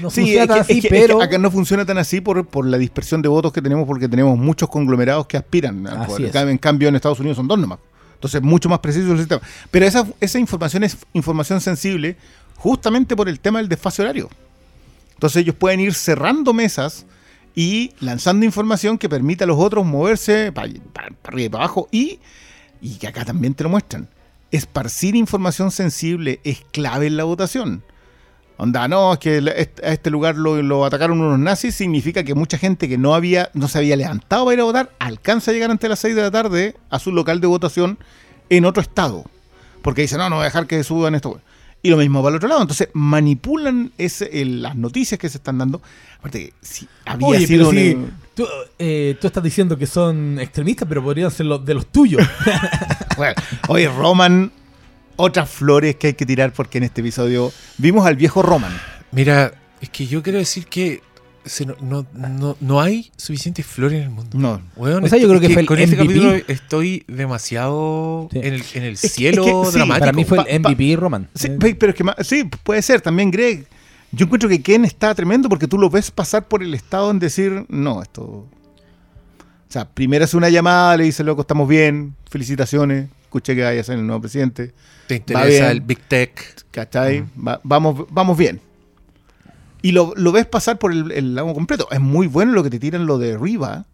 no 0.00 0.08
Sí, 0.10 0.22
funciona 0.22 0.30
es 0.30 0.40
que, 0.40 0.46
tan 0.46 0.56
es 0.56 0.62
así, 0.62 0.72
que- 0.72 0.78
es 0.78 0.82
que 0.84 0.88
pero 0.88 1.20
acá 1.20 1.36
no 1.36 1.50
funciona 1.50 1.84
tan 1.84 1.98
así 1.98 2.22
por, 2.22 2.46
por 2.46 2.64
la 2.64 2.78
dispersión 2.78 3.20
de 3.20 3.28
votos 3.28 3.52
que 3.52 3.60
tenemos, 3.60 3.86
porque 3.86 4.08
tenemos 4.08 4.38
muchos 4.38 4.70
conglomerados 4.70 5.26
que 5.26 5.36
aspiran 5.36 5.86
al 5.86 6.06
poder. 6.06 6.22
es. 6.22 6.26
En 6.28 6.32
cambio- 6.32 6.52
En 6.52 6.58
cambio, 6.58 6.88
en 6.88 6.96
Estados 6.96 7.20
Unidos 7.20 7.36
son 7.36 7.46
dos 7.46 7.58
nomás. 7.58 7.78
Entonces, 8.14 8.40
mucho 8.40 8.70
más 8.70 8.78
preciso 8.78 9.12
el 9.12 9.18
sistema. 9.18 9.42
Pero 9.70 9.84
esa, 9.84 10.06
esa 10.22 10.38
información 10.38 10.82
es 10.82 10.96
información 11.12 11.60
sensible 11.60 12.16
justamente 12.56 13.14
por 13.14 13.28
el 13.28 13.38
tema 13.38 13.58
del 13.58 13.68
desfase 13.68 14.00
horario. 14.00 14.30
Entonces, 15.16 15.42
ellos 15.42 15.54
pueden 15.54 15.80
ir 15.80 15.94
cerrando 15.94 16.52
mesas 16.52 17.06
y 17.54 17.94
lanzando 18.00 18.44
información 18.44 18.98
que 18.98 19.08
permita 19.08 19.44
a 19.44 19.46
los 19.46 19.58
otros 19.58 19.86
moverse 19.86 20.52
para, 20.52 20.68
arriba 21.24 21.46
y 21.46 21.48
para 21.48 21.64
abajo. 21.64 21.88
Y, 21.90 22.20
que 23.00 23.08
acá 23.08 23.24
también 23.24 23.54
te 23.54 23.64
lo 23.64 23.70
muestran. 23.70 24.10
Esparcir 24.50 25.16
información 25.16 25.70
sensible 25.70 26.40
es 26.44 26.60
clave 26.70 27.06
en 27.06 27.16
la 27.16 27.24
votación. 27.24 27.82
Onda, 28.58 28.88
no, 28.88 29.14
es 29.14 29.18
que 29.18 29.74
a 29.82 29.92
este 29.92 30.10
lugar 30.10 30.36
lo, 30.36 30.84
atacaron 30.84 31.20
unos 31.20 31.38
nazis, 31.38 31.74
significa 31.74 32.24
que 32.24 32.34
mucha 32.34 32.58
gente 32.58 32.88
que 32.88 32.98
no 32.98 33.14
había, 33.14 33.50
no 33.54 33.68
se 33.68 33.78
había 33.78 33.96
levantado 33.96 34.44
para 34.44 34.54
ir 34.54 34.60
a 34.60 34.64
votar, 34.64 34.92
alcanza 34.98 35.50
a 35.50 35.54
llegar 35.54 35.70
antes 35.70 35.82
de 35.82 35.88
las 35.88 35.98
6 35.98 36.14
de 36.14 36.22
la 36.22 36.30
tarde 36.30 36.76
a 36.90 36.98
su 36.98 37.10
local 37.10 37.40
de 37.40 37.46
votación 37.46 37.98
en 38.50 38.66
otro 38.66 38.82
estado. 38.82 39.24
Porque 39.82 40.02
dicen, 40.02 40.18
no, 40.18 40.28
no 40.28 40.36
voy 40.36 40.42
a 40.42 40.46
dejar 40.46 40.66
que 40.66 40.84
suban 40.84 41.14
esto. 41.14 41.40
Y 41.86 41.90
lo 41.90 41.96
mismo 41.98 42.20
para 42.22 42.30
el 42.32 42.36
otro 42.36 42.48
lado. 42.48 42.62
Entonces 42.62 42.88
manipulan 42.94 43.92
ese, 43.98 44.42
el- 44.42 44.62
las 44.62 44.74
noticias 44.74 45.18
que 45.20 45.28
se 45.28 45.38
están 45.38 45.58
dando. 45.58 45.80
Aparte 46.18 46.52
si 46.60 46.88
había 47.04 47.26
Oye, 47.28 47.46
sido 47.46 47.70
pero 47.70 47.80
si 47.80 47.94
un- 47.94 48.10
tú, 48.34 48.44
eh, 48.78 49.16
tú 49.20 49.26
estás 49.28 49.42
diciendo 49.44 49.76
que 49.78 49.86
son 49.86 50.38
extremistas, 50.40 50.88
pero 50.88 51.02
podrían 51.02 51.30
ser 51.30 51.46
los 51.46 51.64
de 51.64 51.74
los 51.74 51.86
tuyos. 51.86 52.22
Bueno, 53.16 53.34
oye, 53.68 53.88
Roman, 53.88 54.52
otras 55.16 55.48
flores 55.48 55.96
que 55.96 56.08
hay 56.08 56.12
que 56.14 56.26
tirar 56.26 56.52
porque 56.52 56.76
en 56.78 56.84
este 56.84 57.00
episodio 57.00 57.50
vimos 57.78 58.04
al 58.06 58.14
viejo 58.16 58.42
Roman. 58.42 58.72
Mira, 59.12 59.54
es 59.80 59.88
que 59.88 60.06
yo 60.06 60.22
quiero 60.22 60.38
decir 60.38 60.66
que 60.66 61.00
no, 61.66 61.76
no, 61.80 62.06
no, 62.28 62.56
no 62.60 62.80
hay 62.80 63.10
suficientes 63.16 63.64
flores 63.66 63.98
en 63.98 64.04
el 64.04 64.10
mundo. 64.10 64.36
No, 64.38 64.60
Weón, 64.76 65.04
O 65.04 65.08
sea, 65.08 65.18
yo 65.18 65.28
creo 65.28 65.40
que 65.40 65.50
fue 65.50 65.62
el 65.62 65.66
con 65.68 65.78
este 65.78 65.96
MVP. 65.96 66.06
capítulo 66.08 66.34
estoy 66.48 67.04
demasiado 67.08 68.28
Sí. 68.32 68.38
en 68.42 68.54
el, 68.54 68.62
en 68.74 68.82
el 68.82 68.96
cielo 68.96 69.44
es 69.44 69.50
que 69.66 69.72
sí, 69.72 69.76
dramático. 69.78 70.00
Para 70.00 70.12
mí 70.12 70.24
fue 70.24 70.38
Pa- 70.38 70.42
el 70.44 70.60
MVP 70.60 70.96
Roman. 70.96 71.28
Sí, 71.34 71.48
pe- 71.50 71.74
pero 71.74 71.92
es 71.92 71.96
que 71.98 72.24
sí, 72.24 72.44
puede 72.62 72.82
ser 72.82 73.00
también 73.00 73.30
Greg. 73.30 73.66
Yo 74.12 74.24
encuentro 74.26 74.48
que 74.48 74.62
Ken 74.62 74.84
está 74.84 75.14
tremendo 75.14 75.48
porque 75.48 75.66
tú 75.68 75.78
lo 75.78 75.90
ves 75.90 76.10
pasar 76.10 76.46
por 76.48 76.62
el 76.62 76.72
estado 76.74 77.10
en 77.10 77.18
decir, 77.18 77.64
no, 77.68 78.02
esto... 78.02 78.22
O 78.22 78.48
sea, 79.68 79.84
primero 79.88 80.24
hace 80.24 80.36
una 80.36 80.48
llamada, 80.48 80.96
le 80.96 81.04
dice, 81.04 81.24
loco, 81.24 81.40
estamos 81.42 81.68
bien, 81.68 82.14
felicitaciones, 82.30 83.08
escuché 83.22 83.54
que 83.56 83.62
vaya 83.62 83.80
a 83.80 83.84
ser 83.84 83.98
el 83.98 84.06
nuevo 84.06 84.20
presidente, 84.22 84.72
Te 85.08 85.16
interesa 85.16 85.70
el 85.72 85.80
Big 85.80 85.98
Tech. 86.08 86.64
¿cachai? 86.70 87.24
Va- 87.36 87.60
vamos, 87.64 88.06
vamos 88.10 88.38
bien. 88.38 88.60
Y 89.86 89.92
lo, 89.92 90.12
lo 90.16 90.32
ves 90.32 90.46
pasar 90.46 90.78
por 90.78 90.92
el, 90.92 91.12
el 91.12 91.34
lago 91.34 91.54
completo. 91.54 91.86
Es 91.90 92.00
muy 92.00 92.26
bueno 92.26 92.52
lo 92.52 92.62
que 92.62 92.70
te 92.70 92.78
tiran 92.78 93.06
lo 93.06 93.18
de 93.18 93.36
Riva, 93.38 93.86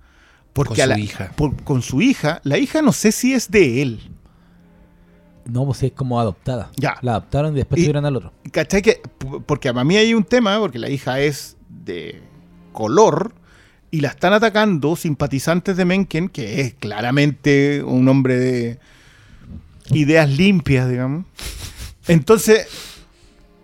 Porque 0.53 0.75
Con 0.75 0.81
a 0.81 0.85
su 0.85 0.91
la- 0.91 0.99
hija. 0.99 1.33
por- 1.37 1.63
con 1.65 1.83
su 1.83 2.01
hija, 2.03 2.41
la 2.45 2.57
hija 2.59 2.83
no 2.83 2.93
sé 2.93 3.11
si 3.13 3.33
es 3.35 3.51
de 3.51 3.83
él. 3.83 4.01
No, 5.45 5.65
pues 5.67 5.83
es 5.83 5.93
como 5.93 6.21
adoptada. 6.21 6.71
Ya. 6.77 6.97
La 7.03 7.13
adoptaron 7.13 7.53
y 7.53 7.57
después 7.57 7.79
Y- 7.81 7.85
tuvieron 7.85 8.05
al 8.07 8.17
otro. 8.17 8.33
¿Cachai? 8.53 8.81
Que, 8.83 9.01
porque 9.47 9.69
a 9.69 9.73
mí 9.73 9.97
hay 9.97 10.15
un 10.15 10.25
tema, 10.25 10.59
porque 10.59 10.79
la 10.79 10.89
hija 10.89 11.21
es 11.21 11.57
de 11.69 12.23
color 12.73 13.35
y 13.91 14.01
la 14.01 14.09
están 14.09 14.33
atacando 14.33 14.95
simpatizantes 14.97 15.77
de 15.77 15.85
Mencken, 15.85 16.29
que 16.29 16.61
es 16.61 16.75
claramente 16.75 17.83
un 17.83 18.09
hombre 18.09 18.37
de 18.39 18.79
ideas 19.91 20.31
limpias, 20.31 20.89
digamos. 20.89 21.27
Entonces, 22.09 22.67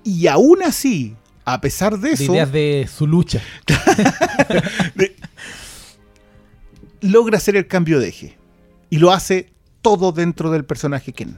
y 0.04 0.26
aún 0.26 0.62
así, 0.62 1.14
a 1.54 1.60
pesar 1.60 1.98
de 1.98 2.08
De 2.08 2.14
eso, 2.14 2.32
ideas 2.32 2.50
de 2.52 2.88
su 2.92 3.06
lucha. 3.06 3.40
logra 7.00 7.38
hacer 7.38 7.56
el 7.56 7.66
cambio 7.66 8.00
de 8.00 8.08
eje. 8.08 8.36
Y 8.90 8.98
lo 8.98 9.12
hace 9.12 9.52
todo 9.82 10.12
dentro 10.12 10.50
del 10.50 10.64
personaje 10.64 11.12
Ken. 11.12 11.36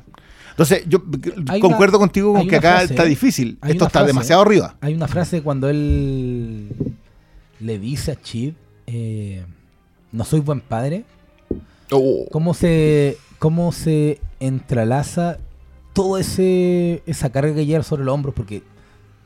Entonces, 0.50 0.84
yo 0.86 1.02
Hay 1.48 1.60
concuerdo 1.60 1.96
una- 1.98 2.06
contigo 2.06 2.34
con 2.34 2.46
que 2.48 2.56
acá 2.56 2.78
frase, 2.78 2.94
está 2.94 3.04
difícil. 3.04 3.58
Esto 3.62 3.86
está 3.86 4.00
frase. 4.00 4.06
demasiado 4.08 4.42
arriba. 4.42 4.76
Hay 4.80 4.94
una 4.94 5.08
frase 5.08 5.42
cuando 5.42 5.68
él 5.68 6.68
le 7.60 7.78
dice 7.78 8.12
a 8.12 8.20
Chid, 8.20 8.54
eh, 8.86 9.44
no 10.12 10.24
soy 10.24 10.40
buen 10.40 10.60
padre. 10.60 11.04
Oh. 11.90 12.26
¿Cómo 12.30 12.54
se, 12.54 13.16
cómo 13.38 13.72
se 13.72 14.20
entrelaza 14.38 15.38
toda 15.92 16.20
ese 16.20 17.02
esa 17.06 17.30
carga 17.30 17.54
que 17.54 17.66
lleva 17.66 17.82
sobre 17.82 18.04
los 18.04 18.14
hombros? 18.14 18.34
Porque 18.34 18.62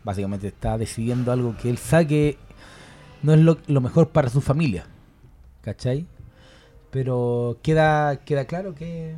básicamente 0.05 0.47
está 0.49 0.79
decidiendo 0.79 1.33
algo 1.33 1.57
que 1.57 1.71
él 1.71 1.79
sabe 1.79 2.07
que 2.07 2.39
no 3.23 3.33
es 3.35 3.41
lo, 3.41 3.59
lo 3.67 3.81
mejor 3.81 4.11
para 4.11 4.29
su 4.29 4.41
familia. 4.41 4.87
¿Cachai? 5.63 6.07
Pero 6.91 7.59
queda, 7.63 8.17
queda 8.25 8.45
claro 8.45 8.75
que 8.75 9.15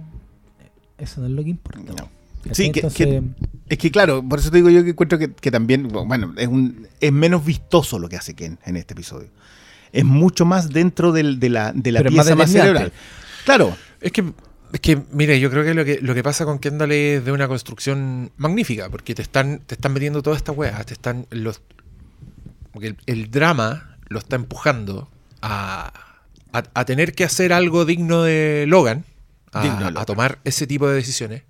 eso 0.98 1.20
no 1.20 1.26
es 1.26 1.32
lo 1.32 1.42
que 1.44 1.50
importa. 1.50 1.92
No. 1.92 2.08
Sí, 2.54 2.70
que- 2.70 2.80
Entonces, 2.80 3.06
que- 3.06 3.22
Es 3.68 3.78
que 3.78 3.90
claro, 3.90 4.22
por 4.22 4.38
eso 4.38 4.50
te 4.52 4.58
digo 4.58 4.70
yo 4.70 4.84
que 4.84 4.90
encuentro 4.90 5.18
que, 5.18 5.32
que 5.32 5.50
también, 5.50 5.88
bueno, 5.88 6.32
es, 6.36 6.46
un, 6.46 6.86
es 7.00 7.12
menos 7.12 7.44
vistoso 7.44 7.98
lo 7.98 8.08
que 8.08 8.16
hace 8.16 8.34
Ken 8.34 8.58
en 8.64 8.76
este 8.76 8.94
episodio. 8.94 9.28
Es 9.92 10.04
mucho 10.04 10.44
más 10.44 10.68
dentro 10.70 11.10
del- 11.12 11.40
de 11.40 11.48
la, 11.50 11.72
de 11.72 11.90
la 11.92 12.02
más 12.02 12.08
pieza 12.12 12.36
más 12.36 12.52
determinante. 12.52 12.90
cerebral. 12.90 12.92
Claro, 13.44 13.76
Es 14.00 14.12
que, 14.12 14.32
es 14.72 14.80
que, 14.80 15.02
mire, 15.12 15.38
yo 15.40 15.50
creo 15.50 15.64
que 15.64 15.74
lo 15.74 15.84
que, 15.84 16.00
lo 16.00 16.14
que 16.14 16.22
pasa 16.22 16.44
con 16.44 16.58
Kendall 16.58 16.92
es 16.92 17.24
de 17.24 17.32
una 17.32 17.48
construcción 17.48 18.32
magnífica, 18.36 18.88
porque 18.88 19.14
te 19.14 19.22
están, 19.22 19.60
te 19.60 19.74
están 19.74 19.92
metiendo 19.92 20.22
toda 20.22 20.36
esta 20.36 20.52
weá, 20.52 20.82
te 20.84 20.94
están 20.94 21.26
los. 21.30 21.60
Porque 22.72 22.88
el, 22.88 22.96
el 23.06 23.30
drama 23.30 23.96
lo 24.08 24.18
está 24.18 24.36
empujando 24.36 25.08
a, 25.40 25.92
a, 26.52 26.64
a 26.74 26.84
tener 26.84 27.14
que 27.14 27.24
hacer 27.24 27.52
algo 27.52 27.84
digno 27.84 28.22
de 28.22 28.64
Logan, 28.68 29.04
a, 29.52 29.62
Digno 29.62 29.90
de 29.90 30.00
a 30.00 30.04
tomar 30.04 30.38
ese 30.44 30.66
tipo 30.66 30.88
de 30.88 30.94
decisiones. 30.94 31.42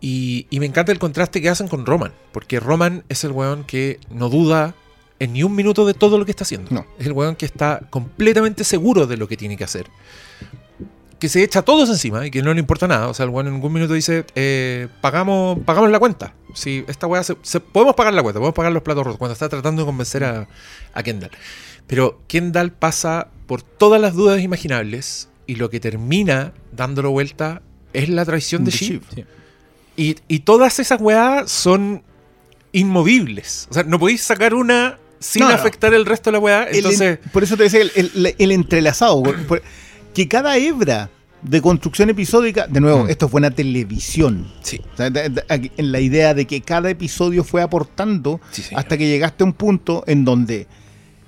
Y, 0.00 0.46
y 0.50 0.60
me 0.60 0.66
encanta 0.66 0.92
el 0.92 0.98
contraste 0.98 1.40
que 1.40 1.48
hacen 1.48 1.68
con 1.68 1.86
Roman, 1.86 2.12
porque 2.32 2.60
Roman 2.60 3.04
es 3.08 3.24
el 3.24 3.32
weón 3.32 3.64
que 3.64 3.98
no 4.10 4.28
duda 4.28 4.74
en 5.18 5.32
ni 5.32 5.42
un 5.42 5.54
minuto 5.54 5.86
de 5.86 5.94
todo 5.94 6.18
lo 6.18 6.24
que 6.24 6.32
está 6.32 6.44
haciendo. 6.44 6.70
No. 6.70 6.86
Es 6.98 7.06
el 7.06 7.12
weón 7.12 7.36
que 7.36 7.46
está 7.46 7.80
completamente 7.90 8.64
seguro 8.64 9.06
de 9.06 9.16
lo 9.16 9.28
que 9.28 9.36
tiene 9.36 9.56
que 9.56 9.64
hacer. 9.64 9.86
Que 11.24 11.28
se 11.30 11.42
echa 11.42 11.60
a 11.60 11.62
todos 11.62 11.88
encima 11.88 12.26
y 12.26 12.30
que 12.30 12.42
no 12.42 12.52
le 12.52 12.60
importa 12.60 12.86
nada. 12.86 13.08
O 13.08 13.14
sea, 13.14 13.24
el 13.24 13.30
weón 13.30 13.46
en 13.46 13.54
ningún 13.54 13.72
minuto 13.72 13.94
dice, 13.94 14.26
eh, 14.34 14.88
pagamos, 15.00 15.58
pagamos 15.64 15.90
la 15.90 15.98
cuenta. 15.98 16.34
Si 16.52 16.84
esta 16.86 17.06
weá 17.06 17.22
se, 17.22 17.34
se- 17.40 17.60
podemos 17.60 17.94
pagar 17.94 18.12
la 18.12 18.22
cuenta, 18.22 18.40
podemos 18.40 18.54
pagar 18.54 18.72
los 18.72 18.82
platos 18.82 19.04
rotos. 19.04 19.18
Cuando 19.18 19.32
está 19.32 19.48
tratando 19.48 19.80
de 19.80 19.86
convencer 19.86 20.22
a, 20.22 20.46
a 20.92 21.02
Kendall. 21.02 21.30
Pero 21.86 22.20
Kendall 22.26 22.72
pasa 22.72 23.28
por 23.46 23.62
todas 23.62 24.02
las 24.02 24.12
dudas 24.12 24.42
imaginables 24.42 25.30
y 25.46 25.54
lo 25.54 25.70
que 25.70 25.80
termina 25.80 26.52
dándolo 26.72 27.10
vuelta 27.10 27.62
es 27.94 28.10
la 28.10 28.26
traición 28.26 28.66
de 28.66 28.70
sí. 28.72 29.00
Y, 29.96 30.16
y 30.28 30.40
todas 30.40 30.78
esas 30.78 31.00
weas 31.00 31.50
son 31.50 32.02
inmovibles. 32.72 33.66
O 33.70 33.74
sea, 33.74 33.84
no 33.84 33.98
podéis 33.98 34.22
sacar 34.22 34.52
una 34.52 34.98
sin 35.20 35.40
No, 35.42 35.48
no. 35.48 35.54
afectar 35.54 35.94
el 35.94 36.04
resto 36.04 36.28
de 36.30 36.32
la 36.32 36.38
weá. 36.38 36.64
El- 36.64 36.76
Entonces, 36.76 37.18
por 37.32 37.42
eso 37.44 37.56
te 37.56 37.62
decía 37.62 37.80
el, 37.80 37.92
el- 37.94 38.34
el 38.36 38.52
entrelazado. 38.52 39.22
por- 39.22 39.42
por- 39.46 39.62
que 40.14 40.28
cada 40.28 40.56
hebra 40.56 41.10
de 41.42 41.60
construcción 41.60 42.08
episódica, 42.08 42.66
de 42.66 42.80
nuevo, 42.80 43.04
Mm. 43.04 43.10
esto 43.10 43.28
fue 43.28 43.38
una 43.40 43.50
televisión. 43.50 44.50
sí. 44.62 44.80
O 44.94 44.96
sea, 44.96 45.10
de- 45.10 45.28
de- 45.28 45.44
aquí- 45.48 45.70
en 45.76 45.92
la 45.92 46.00
idea 46.00 46.32
de 46.32 46.46
que 46.46 46.62
cada 46.62 46.88
episodio 46.88 47.44
fue 47.44 47.60
aportando 47.60 48.40
Sí, 48.50 48.62
hasta 48.74 48.96
que 48.96 49.06
llegaste 49.06 49.44
a 49.44 49.46
un 49.46 49.52
punto 49.52 50.04
en 50.06 50.24
donde 50.24 50.66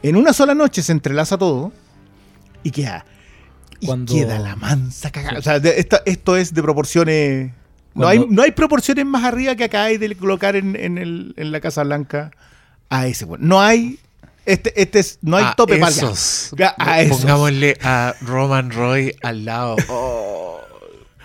en 0.03 0.16
una 0.16 0.33
sola 0.33 0.55
noche 0.55 0.83
se 0.83 0.92
entrelaza 0.92 1.37
todo 1.37 1.72
y 2.62 2.70
queda, 2.70 3.05
y 3.81 3.87
Cuando- 3.87 4.14
queda 4.14 4.38
la 4.38 4.57
mansa 4.57 5.11
cagada. 5.11 5.38
O 5.38 5.42
sea, 5.42 5.61
de- 5.61 5.79
esta- 5.81 6.01
esto 6.07 6.37
es 6.37 6.55
de 6.55 6.62
proporciones... 6.62 7.53
No 7.94 8.07
hay, 8.07 8.25
no 8.29 8.42
hay 8.42 8.51
proporciones 8.53 9.05
más 9.07 9.25
arriba 9.25 9.55
que 9.57 9.64
acá 9.64 9.85
hay 9.85 9.96
de 9.99 10.14
colocar 10.16 10.55
en, 10.57 10.77
en 10.77 10.99
el- 10.99 11.33
en 11.37 11.51
la 11.53 11.61
Casa 11.61 11.83
Blanca 11.83 12.31
a 12.90 13.07
ese. 13.07 13.27
No 13.38 13.61
hay... 13.61 13.99
Este, 14.47 14.81
este 14.81 15.01
es, 15.01 15.19
no 15.23 15.37
hay 15.37 15.45
a 15.45 15.55
tope 15.55 15.75
para 15.79 15.89
allá. 15.89 16.03
esos. 16.05 16.51
Ya, 16.57 16.75
a 16.79 17.03
esos. 17.03 17.21
Pongámosle 17.21 17.77
a 17.83 18.15
Roman 18.23 18.71
Roy 18.71 19.15
al 19.23 19.45
lado. 19.45 19.77
Oh, 19.89 20.61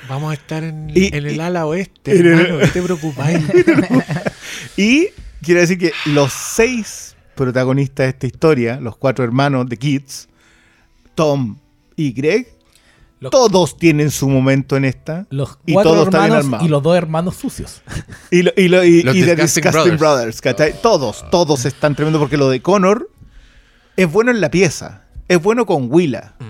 vamos 0.09 0.31
a 0.31 0.33
estar 0.33 0.63
en, 0.63 0.89
Y- 0.93 1.15
en 1.15 1.25
el 1.27 1.39
ala 1.39 1.65
oeste, 1.67 2.17
hermano. 2.19 2.59
¿Qué 2.59 2.67
te 2.73 2.81
preocupáis? 2.81 3.39
Y 4.77 5.09
quiero 5.41 5.61
decir 5.61 5.77
que 5.77 5.91
los 6.05 6.33
seis 6.33 7.15
protagonistas 7.35 8.05
de 8.05 8.09
esta 8.09 8.27
historia, 8.27 8.79
los 8.81 8.97
cuatro 8.97 9.23
hermanos 9.23 9.67
de 9.69 9.77
Kids, 9.77 10.27
Tom 11.15 11.57
y 11.95 12.11
Greg, 12.13 12.47
Los- 13.21 13.31
todos 13.31 13.77
tienen 13.77 14.11
su 14.11 14.27
momento 14.27 14.75
en 14.75 14.83
esta. 14.83 15.25
Los 15.29 15.57
y 15.65 15.73
cuatro 15.73 15.91
todos 15.93 16.05
están 16.07 16.21
bien 16.21 16.25
hermanos 16.31 16.45
armados. 16.45 16.65
y 16.65 16.69
los 16.69 16.83
dos 16.83 16.97
hermanos 16.97 17.35
sucios. 17.37 17.81
Y, 18.31 18.41
lo- 18.41 18.51
y, 18.57 18.67
lo- 18.67 18.83
y- 18.83 19.03
Los 19.03 19.15
y 19.15 19.21
de 19.21 19.35
Disgusting 19.35 19.63
Disgusting 19.63 19.97
Brothers. 19.97 19.99
Brothers. 19.99 20.41
¿cachai? 20.41 20.73
Todos, 20.81 21.23
todos 21.31 21.65
están 21.65 21.95
tremendo 21.95 22.19
porque 22.19 22.35
lo 22.37 22.49
de 22.49 22.61
Connor 22.61 23.09
es 23.95 24.11
bueno 24.11 24.31
en 24.31 24.41
la 24.41 24.49
pieza, 24.51 25.03
es 25.27 25.41
bueno 25.41 25.65
con 25.65 25.87
Willa, 25.91 26.33
Mm. 26.39 26.43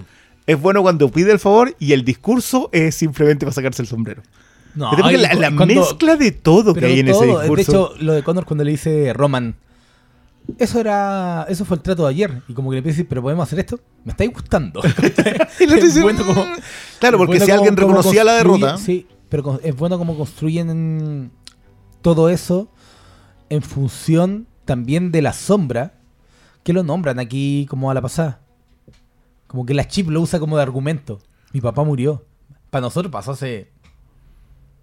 es 0.48 0.60
bueno 0.62 0.82
cuando 0.82 1.10
pide 1.12 1.32
el 1.34 1.40
favor 1.40 1.76
y 1.78 1.92
el 1.94 2.04
discurso 2.06 2.70
es 2.72 2.96
simplemente 2.96 3.46
para 3.46 3.54
sacarse 3.54 3.82
el 3.82 3.88
sombrero. 3.88 4.22
No, 4.74 4.90
la, 4.94 5.34
la 5.34 5.54
cuando- 5.54 5.66
mezcla 5.82 6.16
de 6.16 6.32
todo 6.32 6.74
que 6.74 6.86
hay 6.86 7.00
en 7.02 7.10
ese 7.10 7.26
discurso. 7.26 7.54
De 7.56 7.62
hecho, 7.62 7.94
lo 8.00 8.14
de 8.14 8.24
Connor 8.24 8.46
cuando 8.46 8.64
le 8.64 8.72
dice 8.72 9.12
Roman, 9.14 9.56
eso 10.60 10.80
era, 10.80 11.46
eso 11.50 11.66
fue 11.66 11.78
el 11.78 11.84
trato 11.84 12.04
de 12.04 12.10
ayer. 12.10 12.42
Y 12.48 12.54
como 12.54 12.70
que 12.70 12.78
le 12.78 12.82
decir, 12.82 13.08
pero 13.08 13.22
podemos 13.22 13.44
hacer 13.48 13.60
esto. 13.60 13.80
Me 14.04 14.12
estáis 14.12 14.32
gustando. 14.34 14.82
Y 15.60 15.64
el 15.64 15.74
otro 15.74 15.78
Es 15.78 15.84
dice, 15.84 16.02
bueno 16.02 16.26
como- 16.26 16.46
claro, 17.00 17.18
porque 17.18 17.34
bueno 17.40 17.46
si 17.46 17.52
como- 17.52 17.60
alguien 17.62 17.78
reconocía 17.78 18.24
la 18.24 18.34
derrota, 18.34 18.78
Sí, 18.78 19.08
pero 19.30 19.60
es 19.64 19.76
bueno 19.76 19.98
como 19.98 20.18
construyen 20.18 21.32
todo 22.02 22.30
eso 22.30 22.70
en 23.50 23.62
función 23.62 24.48
también 24.66 25.12
de 25.12 25.22
la 25.22 25.34
sombra, 25.34 25.94
que 26.64 26.74
lo 26.74 26.84
nombran 26.84 27.20
aquí 27.20 27.66
como 27.70 27.92
a 27.92 27.94
la 27.94 28.02
pasada. 28.02 28.40
Como 29.48 29.66
que 29.66 29.74
la 29.74 29.88
chip 29.88 30.10
lo 30.10 30.22
usa 30.22 30.40
como 30.40 30.56
de 30.58 30.64
argumento. 30.64 31.20
Mi 31.54 31.60
papá 31.62 31.84
murió. 31.84 32.24
Para 32.70 32.84
nosotros 32.84 33.12
pasó 33.12 33.32
hace 33.32 33.70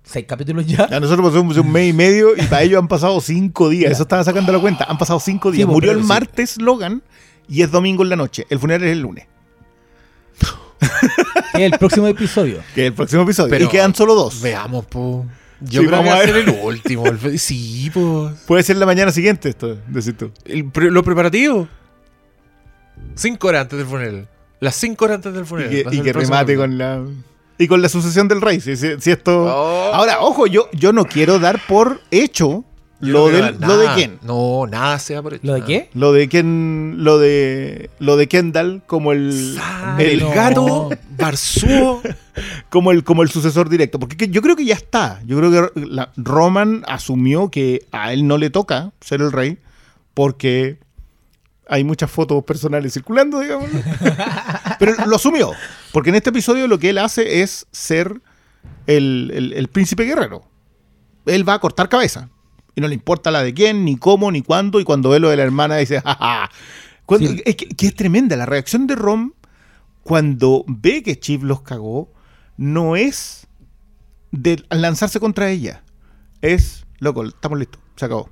seis 0.05 0.25
capítulos 0.27 0.67
ya. 0.67 0.85
A 0.85 1.01
nosotros 1.01 1.29
pasamos 1.31 1.57
un 1.59 1.71
mes 1.73 1.91
y 1.91 1.93
medio 1.93 2.37
y 2.37 2.43
para 2.43 2.63
ellos 2.63 2.79
han 2.79 2.89
pasado 2.89 3.21
cinco 3.21 3.69
días. 3.69 3.93
Eso 3.93 4.03
estaba 4.03 4.25
sacando 4.25 4.53
la 4.53 4.59
cuenta. 4.61 4.85
Han 4.89 4.99
pasado 4.99 5.21
cinco 5.21 5.51
días. 5.51 5.67
Sí, 5.67 5.73
Murió 5.73 5.93
el 5.93 6.01
sí. 6.03 6.07
martes 6.07 6.61
Logan 6.61 7.03
y 7.49 7.63
es 7.63 7.71
domingo 7.71 8.03
en 8.03 8.09
la 8.11 8.17
noche. 8.17 8.47
El 8.51 8.59
funeral 8.59 8.85
es 8.85 8.93
el 8.93 9.01
lunes, 9.01 9.27
Que 11.55 11.67
el 11.67 11.73
próximo 11.79 12.07
episodio. 12.07 12.63
que 12.75 12.87
el 12.87 12.93
próximo 12.93 13.23
episodio. 13.23 13.51
Pero- 13.51 13.65
y 13.65 13.69
quedan 13.69 13.95
solo 13.95 14.15
dos. 14.15 14.41
Veamos, 14.41 14.87
po. 14.87 15.27
Yo 15.61 15.81
Sí, 15.83 15.89
creo 15.89 16.03
que 16.05 16.09
va 16.09 16.15
a 16.19 16.21
ser 16.23 16.37
el 16.37 16.49
último. 16.63 17.05
el- 17.07 17.39
Sí, 17.39 17.91
pues. 17.93 18.35
Puede 18.47 18.63
ser 18.63 18.77
la 18.77 18.87
mañana 18.87 19.11
siguiente 19.11 19.49
esto, 19.49 19.77
decís 19.89 20.17
tú. 20.17 20.31
El 20.45 20.71
pre- 20.71 20.91
lo 20.91 21.03
preparativo. 21.03 21.67
Cinco 23.17 23.49
horas 23.49 23.63
antes 23.63 23.79
del 23.79 23.89
funeral. 23.89 24.29
Las 24.61 24.77
cinco 24.77 25.05
horas 25.07 25.17
antes 25.17 25.33
del 25.35 25.43
Y 25.43 25.47
funeral. 25.47 25.71
que, 25.71 25.97
y 25.97 26.01
que 26.01 26.13
remate 26.13 26.57
con 26.57 26.79
la... 26.79 27.03
Y 27.59 27.67
con 27.69 27.83
la 27.83 27.89
sucesión 27.89 28.29
del 28.29 28.41
rey. 28.41 28.61
Si, 28.61 28.77
si- 28.77 29.01
si 29.01 29.11
esto... 29.11 29.45
Oh. 29.47 29.93
Ahora, 29.95 30.21
ojo, 30.21 30.47
yo, 30.47 30.69
yo 30.73 30.93
no 30.93 31.05
quiero 31.07 31.39
dar 31.41 31.61
por 31.67 32.01
hecho 32.13 32.65
Yo 33.01 33.09
lo, 33.13 33.31
no 33.31 33.37
del- 33.37 33.57
lo 33.61 33.77
de 33.79 33.89
quién. 33.95 34.19
No, 34.23 34.67
nada 34.69 34.99
sea 35.01 35.23
por 35.23 35.35
hecho. 35.35 35.47
¿Lo 35.47 35.55
de 35.55 35.63
qué? 35.65 35.91
Lo 35.95 36.13
de 36.13 36.29
quién, 36.29 36.97
lo 36.99 37.19
de 37.19 37.91
lo 37.99 38.17
de 38.17 38.29
Kendall 38.29 38.83
como 38.87 39.11
el, 39.13 39.59
el 39.99 40.21
no. 40.21 40.31
gato 40.31 40.91
Barzúo. 41.19 42.01
como 42.71 42.93
el 42.93 43.03
como 43.03 43.23
el 43.25 43.29
sucesor 43.31 43.69
directo, 43.69 43.99
porque 43.99 44.17
que- 44.17 44.29
yo 44.29 44.41
creo 44.43 44.55
que 44.55 44.65
ya 44.65 44.75
está. 44.75 45.21
Yo 45.27 45.37
creo 45.39 45.51
que 45.73 45.81
la- 45.81 46.13
Roman 46.17 46.85
asumió 46.87 47.51
que 47.51 47.87
a 47.93 48.13
él 48.13 48.27
no 48.29 48.39
le 48.39 48.51
toca 48.51 48.93
ser 49.01 49.21
el 49.21 49.33
rey 49.33 49.59
porque 50.15 50.79
hay 51.69 51.85
muchas 51.85 52.11
fotos 52.11 52.43
personales 52.45 52.95
circulando, 52.95 53.41
digamos. 53.41 53.69
Pero 54.79 54.95
lo 55.07 55.17
asumió, 55.17 55.53
porque 55.93 56.11
en 56.11 56.17
este 56.17 56.31
episodio 56.31 56.67
lo 56.69 56.79
que 56.79 56.91
él 56.91 56.99
hace 56.99 57.43
es 57.43 57.67
ser 57.73 58.21
el, 58.87 59.31
el- 59.35 59.53
el 59.53 59.69
príncipe 59.69 60.05
guerrero. 60.05 60.45
Él 61.27 61.47
va 61.49 61.55
a 61.55 61.59
cortar 61.59 61.89
cabeza. 61.89 62.31
Y 62.75 62.81
no 62.81 62.89
le 62.89 62.95
importa 62.95 63.31
la 63.31 63.43
de 63.43 63.53
quién, 63.55 63.85
ni 63.85 63.97
cómo, 63.97 64.31
ni 64.31 64.41
cuándo. 64.43 64.79
Y 64.81 64.85
cuando 64.85 65.11
ve 65.11 65.19
lo 65.19 65.29
de 65.31 65.37
la 65.37 65.43
hermana 65.43 65.77
dice, 65.77 66.01
jaja. 66.01 66.51
Sí. 67.19 67.43
es 67.45 67.57
que, 67.57 67.69
que 67.69 67.87
es 67.87 67.95
tremenda 67.95 68.37
la 68.37 68.47
reacción 68.47 68.87
de 68.87 68.95
Rom 68.95 69.33
cuando 70.03 70.65
ve 70.69 71.03
que 71.03 71.19
Chief 71.19 71.43
los 71.43 71.63
cagó, 71.63 72.13
no 72.57 72.97
es 72.97 73.47
de 74.31 74.63
lanzarse 74.71 75.19
contra 75.19 75.51
ella. 75.51 75.83
Es, 76.41 76.87
loco, 76.99 77.25
estamos 77.25 77.59
listos, 77.59 77.81
se 77.97 78.05
acabó. 78.05 78.31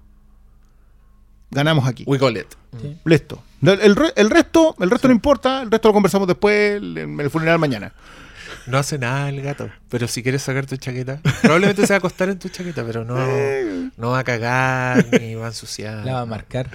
Ganamos 1.51 1.87
aquí. 1.89 2.05
We 2.07 2.19
call 2.19 2.37
it. 2.37 2.47
Sí. 2.81 2.97
Listo. 3.05 3.43
El, 3.63 3.81
el 3.81 3.97
re- 3.97 4.13
el 4.17 4.31
resto, 4.31 4.75
el 4.81 4.91
resto 4.91 5.09
no 5.09 5.15
importa, 5.15 5.63
el 5.63 5.71
resto 5.71 5.89
lo 5.89 5.95
conversamos 5.95 6.29
después, 6.29 6.81
en 6.83 7.19
el 7.21 7.31
funeral 7.31 7.59
mañana. 7.59 7.93
No 8.67 8.79
hace 8.79 8.99
nada 8.99 9.29
el 9.29 9.41
gato. 9.43 9.69
Pero 9.89 10.09
si 10.09 10.23
quieres 10.23 10.43
sacar 10.43 10.67
tu 10.67 10.77
chaqueta, 10.77 11.21
probablemente 11.43 11.83
se 11.87 11.93
va 11.93 11.97
a 11.97 11.99
acostar 11.99 12.29
en 12.29 12.39
tu 12.39 12.49
chaqueta, 12.49 12.85
pero 12.85 13.05
no, 13.05 13.17
no 13.97 14.11
va 14.11 14.19
a 14.21 14.25
cagar 14.25 15.07
ni 15.21 15.35
va 15.37 15.45
a 15.47 15.49
ensuciar. 15.49 16.05
La 16.05 16.15
va 16.15 16.21
a 16.23 16.27
marcar. 16.27 16.69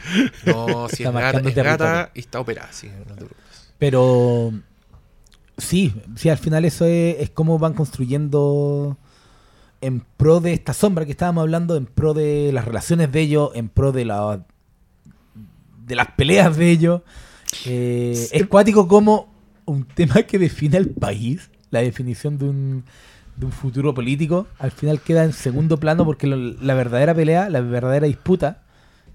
No, 0.45 0.87
si 0.89 1.03
Está 1.03 1.09
es 1.09 1.11
gata, 1.11 1.11
marcando 1.11 1.49
es 1.49 1.55
gata 1.55 1.77
territorio. 1.77 2.11
y 2.15 2.19
está 2.19 2.39
operada, 2.39 2.69
así 2.69 2.87
que 2.87 2.93
no 2.97 3.03
te 3.05 3.13
preocupes. 3.25 3.73
Pero 3.77 4.53
sí, 5.57 5.93
sí, 6.15 6.29
al 6.29 6.37
final 6.37 6.63
eso 6.65 6.85
es, 6.85 7.17
es 7.19 7.29
cómo 7.29 7.59
van 7.59 7.73
construyendo 7.73 8.97
en 9.81 10.01
pro 10.17 10.39
de 10.39 10.53
esta 10.53 10.73
sombra 10.73 11.05
que 11.05 11.11
estábamos 11.11 11.41
hablando, 11.41 11.75
en 11.75 11.85
pro 11.87 12.13
de 12.13 12.51
las 12.53 12.65
relaciones 12.65 13.11
de 13.11 13.19
ellos, 13.21 13.51
en 13.55 13.67
pro 13.69 13.91
de 13.91 14.05
la 14.05 14.45
de 15.91 15.95
las 15.97 16.07
peleas 16.13 16.55
de 16.55 16.71
ellos. 16.71 17.01
Eh, 17.65 18.29
Es 18.31 18.47
cuático 18.47 18.87
como 18.87 19.29
un 19.65 19.83
tema 19.85 20.23
que 20.23 20.39
define 20.39 20.77
al 20.77 20.87
país, 20.87 21.49
la 21.69 21.81
definición 21.81 22.37
de 22.37 22.45
un, 22.45 22.83
de 23.35 23.45
un 23.45 23.51
futuro 23.51 23.93
político, 23.93 24.47
al 24.57 24.71
final 24.71 25.01
queda 25.01 25.25
en 25.25 25.33
segundo 25.33 25.77
plano 25.77 26.05
porque 26.05 26.27
lo- 26.27 26.37
la 26.37 26.73
verdadera 26.75 27.13
pelea, 27.13 27.49
la 27.49 27.59
verdadera 27.59 28.07
disputa, 28.07 28.63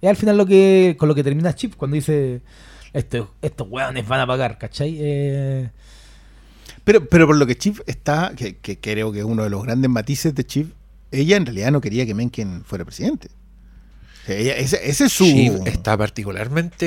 es 0.03 0.09
al 0.11 0.17
final 0.17 0.37
lo 0.37 0.45
que 0.45 0.97
con 0.99 1.09
lo 1.09 1.15
que 1.15 1.25
termina 1.25 1.55
Chip 1.55 1.75
cuando 1.77 1.95
dice 1.95 2.43
estos, 2.93 3.29
estos 3.41 3.67
hueones 3.71 4.07
van 4.07 4.21
a 4.21 4.27
pagar, 4.27 4.59
¿cachai? 4.59 4.97
Eh, 5.01 5.71
Pero, 6.85 7.09
pero 7.09 7.27
por 7.27 7.37
lo 7.37 7.47
que 7.47 7.57
Chief 7.57 7.81
está, 7.87 8.33
que, 8.37 8.59
que 8.59 8.79
creo 8.79 9.13
que 9.13 9.21
es 9.21 9.25
uno 9.25 9.43
de 9.45 9.51
los 9.51 9.63
grandes 9.63 9.91
matices 9.91 10.35
de 10.35 10.45
Chief, 10.45 10.69
ella 11.11 11.37
en 11.39 11.47
realidad 11.47 11.73
no 11.73 11.81
quería 11.81 12.05
que 12.05 12.15
Mencken 12.15 12.65
fuera 12.65 12.85
presidente. 12.85 13.29
Ella- 14.29 14.57
ese, 14.57 14.81
ese 14.89 15.05
es 15.05 15.13
su. 15.13 15.25
Shiv 15.25 15.61
está 15.67 15.97
particularmente 15.97 16.87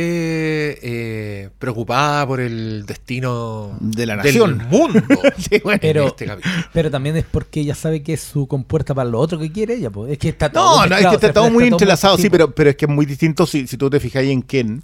eh, 0.82 1.50
preocupada 1.58 2.28
por 2.28 2.40
el 2.42 2.86
destino 2.86 3.78
De 3.80 4.06
la 4.06 4.18
del 4.18 4.26
nación. 4.26 4.68
mundo 4.70 5.02
Sí, 5.38 5.62
bueno. 5.64 5.80
Pero- 5.82 6.08
este 6.08 6.26
capítulo. 6.26 6.54
pero 6.74 6.92
también 6.92 7.16
es 7.18 7.26
porque 7.30 7.62
ella 7.62 7.76
sabe 7.76 8.04
que 8.04 8.14
es 8.14 8.22
su 8.22 8.48
compuerta 8.48 8.94
para 8.94 9.10
lo 9.10 9.20
otro 9.20 9.40
que 9.40 9.52
quiere 9.52 9.76
ella, 9.76 9.90
pues. 9.90 10.12
Es 10.12 10.18
que 10.18 10.30
está 10.30 10.52
todo 10.52 10.82
No, 10.82 10.86
no, 10.88 10.96
es 10.98 11.06
que 11.08 11.16
está 11.16 11.34
todo 11.34 11.50
muy 11.50 11.64
está 11.66 11.76
entrelazado, 11.76 12.18
sí, 12.18 12.30
pero, 12.30 12.54
pero 12.54 12.72
es 12.72 12.76
que 12.76 12.86
es 12.86 12.92
muy 12.92 13.06
distinto 13.06 13.46
si, 13.46 13.68
si 13.68 13.78
tú 13.78 13.90
te 13.90 14.00
fijas 14.00 14.22
ahí 14.22 14.32
en 14.32 14.42
Ken. 14.42 14.84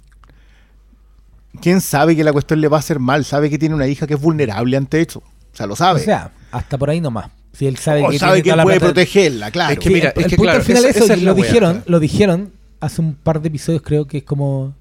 Ken 1.60 1.80
sabe 1.80 2.14
que 2.16 2.24
la 2.24 2.32
cuestión 2.32 2.60
le 2.60 2.68
va 2.68 2.76
a 2.76 2.80
hacer 2.80 2.98
mal, 2.98 3.24
sabe 3.24 3.48
que 3.50 3.58
tiene 3.58 3.74
una 3.74 3.86
hija 3.86 4.06
que 4.06 4.14
es 4.14 4.20
vulnerable 4.20 4.76
ante 4.76 5.00
eso. 5.00 5.20
O 5.20 5.56
sea, 5.56 5.66
lo 5.66 5.74
sabe. 5.76 6.00
O 6.00 6.04
sea, 6.04 6.30
hasta 6.52 6.76
por 6.76 6.90
ahí 6.90 7.00
nomás. 7.00 7.30
Si 7.56 7.66
él 7.66 7.76
sabe 7.78 8.02
O 8.02 8.10
que, 8.10 8.18
sabe 8.18 8.42
tiene 8.42 8.42
que 8.42 8.50
toda 8.50 8.54
él 8.54 8.56
la 8.58 8.62
puede 8.64 8.78
plata- 8.80 8.92
protegerla, 8.94 9.50
claro. 9.50 9.72
Es 9.72 9.78
que 9.78 9.90
mira, 9.90 10.10
el, 10.10 10.18
es 10.18 10.24
el 10.24 10.30
que 10.30 10.36
punto 10.36 10.42
claro, 10.44 10.58
al 10.58 10.64
final 10.64 10.84
eso, 10.84 11.12
es 11.12 11.22
lo 11.22 11.32
wea, 11.32 11.42
dijeron, 11.44 11.70
claro. 11.72 11.84
lo 11.88 12.00
dijeron 12.00 12.52
hace 12.80 13.00
un 13.00 13.14
par 13.14 13.40
de 13.40 13.48
episodios 13.48 13.80
creo 13.82 14.06
que 14.06 14.18
es 14.18 14.24
como 14.24 14.74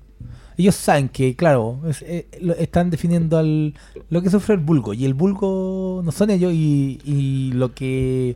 ellos 0.57 0.75
saben 0.75 1.07
que 1.09 1.35
claro 1.35 1.79
es- 1.87 2.01
eh, 2.01 2.27
lo- 2.41 2.55
están 2.55 2.89
definiendo 2.89 3.37
al 3.37 3.73
lo 4.09 4.21
que 4.21 4.29
sufre 4.29 4.55
el 4.55 4.59
vulgo 4.61 4.93
y 4.93 5.05
el 5.05 5.13
vulgo 5.13 6.01
no 6.03 6.11
son 6.11 6.29
ellos 6.29 6.51
y, 6.53 6.99
y 7.05 7.51
lo 7.53 7.73
que 7.73 8.35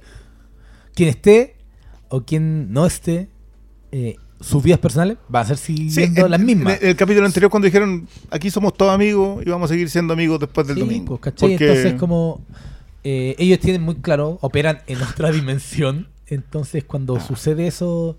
quien 0.96 1.10
esté 1.10 1.56
o 2.08 2.22
quien 2.22 2.72
no 2.72 2.86
esté 2.86 3.28
eh, 3.92 4.16
sus 4.40 4.64
vidas 4.64 4.80
personales 4.80 5.18
va 5.34 5.42
a 5.42 5.46
ser 5.46 5.58
siguiendo 5.58 6.26
en- 6.26 6.32
las 6.32 6.40
mismas 6.40 6.82
En 6.82 6.90
el 6.90 6.96
capítulo 6.96 7.26
anterior 7.26 7.52
cuando 7.52 7.66
dijeron, 7.66 8.08
aquí 8.32 8.50
somos 8.50 8.74
todos 8.74 8.94
amigos 8.94 9.44
y 9.46 9.50
vamos 9.50 9.70
a 9.70 9.74
seguir 9.74 9.90
siendo 9.90 10.14
amigos 10.14 10.40
después 10.40 10.66
del 10.68 10.78
Sí, 10.78 10.80
domingo. 10.82 11.18
pues, 11.18 11.22
¿cachai? 11.34 11.50
Porque- 11.52 11.68
Entonces, 11.68 11.94
como 12.00 12.42
eh, 13.04 13.36
ellos 13.38 13.60
tienen 13.60 13.82
muy 13.82 13.96
claro, 13.96 14.38
operan 14.42 14.80
en 14.88 15.02
otra 15.04 15.32
dimensión. 15.32 16.08
Entonces, 16.28 16.84
cuando 16.84 17.20
sucede 17.20 17.66
eso. 17.68 18.16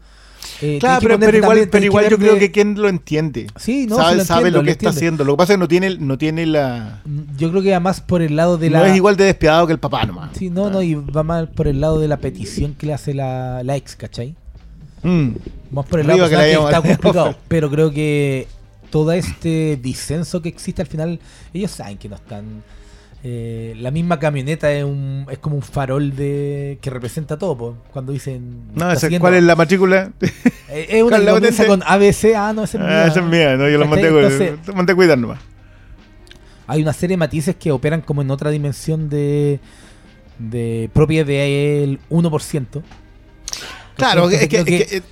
eh, 0.61 0.79
Claro, 0.81 1.01
pero, 1.01 1.15
igual, 1.15 1.41
también- 1.43 1.71
pero 1.71 1.85
igual 1.85 2.09
yo 2.11 2.19
creo 2.19 2.39
que 2.39 2.51
Ken 2.51 2.75
lo 2.81 2.89
entiende. 2.89 3.47
Sí, 3.57 3.87
no, 3.87 3.97
sabe 3.97 4.17
lo 4.17 4.25
sabe 4.25 4.41
entiendo, 4.41 4.59
lo 4.59 4.63
que 4.65 4.67
lo 4.67 4.73
está 4.73 4.89
haciendo. 4.91 5.25
Lo 5.25 5.35
que 5.35 5.37
pasa 5.37 5.53
es 5.53 5.57
que 5.57 5.61
no 5.61 5.69
tiene, 5.69 5.97
no 5.99 6.19
tiene 6.19 6.45
la... 6.47 7.03
Yo 7.37 7.51
creo 7.51 7.63
que 7.63 7.71
va 7.71 7.79
más 7.81 8.01
por 8.01 8.21
el 8.23 8.35
lado 8.35 8.59
de 8.59 8.69
No 8.71 8.81
la. 8.81 8.89
es 8.89 8.97
igual 8.97 9.17
de 9.17 9.25
despiadado 9.27 9.67
que 9.69 9.75
el 9.75 9.79
papá 9.79 10.05
nomás. 10.07 10.31
Sí, 10.37 10.51
no, 10.51 10.71
no, 10.71 10.83
y 10.83 10.95
va 10.95 11.23
más 11.23 11.49
por 11.51 11.69
el 11.69 11.81
lado 11.81 12.01
de 12.01 12.09
la 12.09 12.17
petición 12.17 12.75
que 12.75 12.87
le 12.87 12.95
hace 12.95 13.15
la, 13.15 13.63
la 13.63 13.77
ex, 13.77 13.95
¿cachai? 13.95 14.35
Mm. 15.05 15.29
Más 15.71 15.87
por 15.87 16.01
el 16.01 16.09
lado 16.09 16.29
que 16.29 16.35
la 16.37 16.43
que 16.43 16.53
está 16.53 16.83
complicado. 16.83 17.37
Pero 17.49 17.71
creo 17.71 17.93
que 17.93 18.49
todo 18.91 19.13
este 19.13 19.79
disenso 19.81 20.43
que 20.43 20.49
existe 20.49 20.83
al 20.83 20.89
final, 20.89 21.21
ellos 21.55 21.71
saben 21.71 21.97
que 21.97 22.09
no 22.09 22.17
están. 22.17 22.65
Eh, 23.23 23.75
la 23.79 23.91
misma 23.91 24.19
camioneta 24.19 24.73
es, 24.73 24.85
un, 24.85 25.27
es 25.31 25.39
como 25.39 25.57
un 25.57 25.63
farol 25.63 26.17
de 26.17 26.79
que 26.81 26.89
representa 26.91 27.39
todo. 27.39 27.57
po. 27.57 27.77
Cuando 27.93 28.13
dicen. 28.13 28.65
No, 28.75 28.91
ese- 28.91 29.03
siguiendo- 29.07 29.23
¿cuál 29.25 29.35
es 29.35 29.43
la 29.43 29.57
matrícula? 29.57 30.11
Eh, 30.73 30.87
Es 30.99 31.03
una 31.03 31.11
¿Cuál 31.11 31.21
que 31.21 31.27
la 31.27 31.33
comienza 31.33 31.67
con 31.67 31.83
ABC. 31.85 32.35
Ah, 32.37 32.53
no, 32.55 32.63
esa 32.63 32.79
es 32.79 32.85
mía. 32.85 33.03
Ah, 33.03 33.07
esa 33.09 33.19
es 33.21 33.27
mía, 33.27 33.57
no, 33.57 33.69
yo 33.69 33.77
lo 33.77 33.91
¿Cachai? 33.91 34.11
mandé, 34.13 34.49
Entonces, 34.49 34.95
cuidar 34.95 35.19
nomás. 35.19 35.41
hay 36.69 36.81
una 36.81 36.93
serie 36.93 37.15
de 37.15 37.19
matices 37.19 37.57
que 37.57 37.73
operan 37.73 38.03
como 38.03 38.23
en 38.23 38.31
otra 38.31 38.51
dimensión 38.53 39.09
de, 39.11 39.59
de 40.39 40.89
propia 40.93 41.25
del 41.25 41.99
1%. 42.09 42.83
Claro, 43.97 44.23
Entonces, 44.31 44.43
es 44.43 44.49
que, 44.49 44.65
creo 44.65 44.77
es 44.79 44.87
que, 44.87 44.97
eh, 44.99 45.03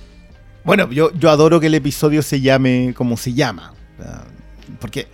bueno, 0.63 0.89
yo, 0.91 1.11
yo 1.13 1.29
adoro 1.29 1.59
que 1.59 1.67
el 1.67 1.75
episodio 1.75 2.21
se 2.21 2.39
llame 2.39 2.93
como 2.95 3.17
se 3.17 3.33
llama. 3.33 3.73
Porque 4.79 5.07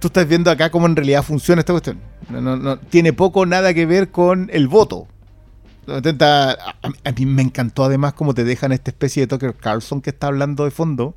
tú 0.00 0.08
estás 0.08 0.26
viendo 0.26 0.50
acá 0.50 0.70
cómo 0.70 0.86
en 0.86 0.96
realidad 0.96 1.22
funciona 1.22 1.60
esta 1.60 1.72
cuestión. 1.72 1.98
No, 2.28 2.40
no, 2.40 2.56
no, 2.56 2.78
tiene 2.78 3.12
poco 3.12 3.40
o 3.40 3.46
nada 3.46 3.72
que 3.74 3.86
ver 3.86 4.10
con 4.10 4.50
el 4.52 4.66
voto. 4.68 5.06
Lo 5.86 5.96
intenta- 5.98 6.52
a, 6.52 6.74
a 7.04 7.12
mí 7.12 7.26
me 7.26 7.42
encantó 7.42 7.84
además 7.84 8.12
cómo 8.14 8.34
te 8.34 8.44
dejan 8.44 8.72
esta 8.72 8.90
especie 8.90 9.22
de 9.22 9.26
Tucker 9.28 9.54
Carlson 9.54 10.00
que 10.00 10.10
está 10.10 10.26
hablando 10.28 10.64
de 10.64 10.70
fondo. 10.70 11.14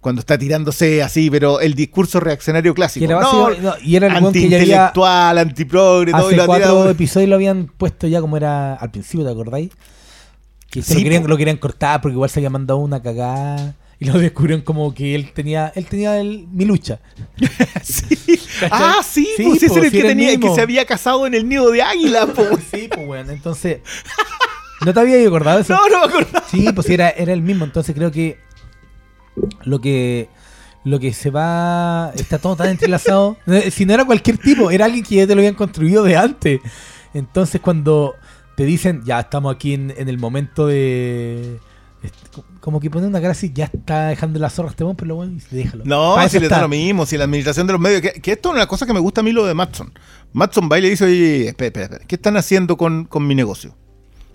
Cuando 0.00 0.20
está 0.20 0.38
tirándose 0.38 1.02
así, 1.02 1.28
pero 1.28 1.58
el 1.60 1.74
discurso 1.74 2.20
reaccionario 2.20 2.70
Y 2.70 2.74
clásico. 2.74 3.04
era, 3.04 3.20
No, 3.20 3.42
básico- 3.48 3.62
no, 3.62 3.72
y 3.82 3.96
era 3.96 4.06
el 4.06 4.12
weón 4.12 4.32
que 4.32 4.38
antiintelectual, 4.44 5.38
antiprogre, 5.38 6.12
todo, 6.12 6.20
y 6.22 6.24
Hace 6.26 6.36
lo 6.36 6.42
ha 6.42 6.46
cuatro 6.46 6.66
tirado- 6.68 6.90
episodios 6.90 7.28
lo 7.28 7.34
habían 7.34 7.66
puesto 7.66 8.06
ya 8.06 8.20
como 8.20 8.36
era 8.36 8.74
al 8.74 8.90
principio, 8.92 9.26
¿te 9.26 9.32
acordáis? 9.32 9.70
Que 10.70 10.82
se 10.82 10.92
Sí, 10.94 10.98
lo, 11.00 11.04
querían, 11.04 11.26
lo 11.26 11.36
querían 11.36 11.56
cortar 11.56 12.00
porque 12.00 12.12
igual 12.14 12.30
se 12.30 12.38
había 12.38 12.50
mandado 12.50 12.78
una 12.78 13.02
cagada. 13.02 13.74
Y 14.00 14.04
lo 14.04 14.18
descubrieron 14.18 14.62
como 14.62 14.94
que 14.94 15.14
él 15.16 15.32
tenía 15.32 15.72
él 15.74 15.86
tenía 15.86 16.20
el- 16.20 16.46
mi 16.52 16.64
lucha. 16.64 17.00
Sí. 17.82 18.38
Ah, 18.70 19.00
sí, 19.04 19.26
Sí, 19.36 19.42
pues 19.44 19.62
ese 19.62 19.68
po, 19.68 19.76
era 19.78 19.86
el 19.86 19.90
que, 19.92 19.98
era 19.98 20.08
el 20.10 20.16
tenía, 20.16 20.38
que 20.40 20.54
se 20.54 20.60
había 20.60 20.84
casado 20.84 21.26
en 21.26 21.34
el 21.34 21.48
nido 21.48 21.70
de 21.70 21.82
águila. 21.82 22.28
Sí, 22.72 22.88
pues 22.92 23.08
weón. 23.08 23.30
Entonces. 23.30 23.80
¿No 24.84 24.94
te 24.94 25.00
había 25.00 25.26
acordado 25.26 25.56
de 25.58 25.62
eso? 25.62 25.74
No, 25.74 25.88
no 25.88 26.00
me 26.00 26.06
acuerdo. 26.06 26.42
Sí, 26.48 26.68
pues 26.72 26.88
era, 26.90 27.10
era 27.10 27.32
el 27.32 27.42
mismo. 27.42 27.64
Entonces 27.64 27.94
creo 27.94 28.12
que 28.12 28.38
lo 29.64 29.80
que 29.80 30.28
lo 30.84 31.00
que 31.00 31.12
se 31.12 31.30
va 31.30 32.12
está 32.14 32.38
todo 32.38 32.54
tan 32.56 32.68
entrelazado. 32.68 33.36
Eh, 33.48 33.70
Si 33.72 33.84
no 33.84 33.94
era 33.94 34.04
cualquier 34.04 34.38
tipo, 34.38 34.70
era 34.70 34.84
alguien 34.84 35.04
que 35.04 35.16
ya 35.16 35.26
te 35.26 35.34
lo 35.34 35.40
habían 35.40 35.54
construido 35.54 36.04
de 36.04 36.16
antes. 36.16 36.60
Entonces 37.14 37.60
cuando 37.60 38.14
te 38.56 38.64
dicen, 38.64 39.02
ya 39.04 39.20
estamos 39.20 39.54
aquí 39.54 39.74
en, 39.74 39.92
en 39.96 40.08
el 40.08 40.18
momento 40.18 40.66
de... 40.66 41.58
Como 42.60 42.80
que 42.80 42.90
pone 42.90 43.06
una 43.06 43.20
cara 43.20 43.32
así, 43.32 43.52
ya 43.52 43.64
está 43.64 44.08
dejando 44.08 44.38
la 44.38 44.50
zorra 44.50 44.70
este 44.70 44.84
weón, 44.84 44.96
pero 44.96 45.16
bueno, 45.16 45.38
déjalo. 45.50 45.84
No, 45.84 46.14
Para 46.14 46.28
si 46.28 46.38
le 46.38 46.48
da 46.48 46.60
lo 46.60 46.68
mismo, 46.68 47.06
si 47.06 47.16
la 47.16 47.24
administración 47.24 47.66
de 47.66 47.72
los 47.72 47.80
medios. 47.80 48.00
Que, 48.00 48.12
que 48.12 48.32
esto 48.32 48.50
es 48.50 48.54
una 48.54 48.66
cosa 48.66 48.86
que 48.86 48.92
me 48.92 49.00
gusta 49.00 49.20
a 49.20 49.24
mí 49.24 49.32
lo 49.32 49.44
de 49.46 49.54
Matson. 49.54 49.92
Matson 50.32 50.68
va 50.70 50.78
y 50.78 50.82
le 50.82 50.90
dice, 50.90 51.04
oye, 51.04 51.48
espera, 51.48 51.66
espera, 51.66 51.84
espera, 51.86 52.04
¿qué 52.06 52.14
están 52.14 52.36
haciendo 52.36 52.76
con, 52.76 53.04
con 53.06 53.26
mi 53.26 53.34
negocio? 53.34 53.74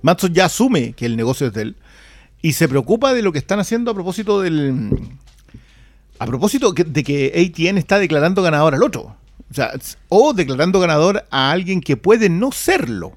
Matson 0.02 0.34
ya 0.34 0.45
asume 0.45 0.93
que 0.93 1.06
el 1.06 1.15
negocio 1.15 1.47
es 1.47 1.54
de 1.54 1.62
él 1.62 1.76
y 2.43 2.54
se 2.54 2.67
preocupa 2.67 3.13
de 3.13 3.21
lo 3.21 3.32
que 3.32 3.39
están 3.39 3.60
haciendo 3.60 3.89
a 3.89 3.93
propósito 3.93 4.41
del. 4.41 4.89
A 6.19 6.26
propósito 6.26 6.73
de 6.73 7.04
que 7.04 7.32
ATN 7.34 7.78
está 7.78 7.97
declarando 7.97 8.43
ganador 8.43 8.76
al 8.76 8.84
otro. 8.84 9.15
O 9.49 9.54
sea, 9.54 9.71
o 10.10 10.34
declarando 10.34 10.80
ganador 10.80 11.26
a 11.32 11.52
alguien 11.52 11.80
que 11.80 11.95
puede 11.95 12.30
no 12.30 12.52
serlo. 12.52 13.13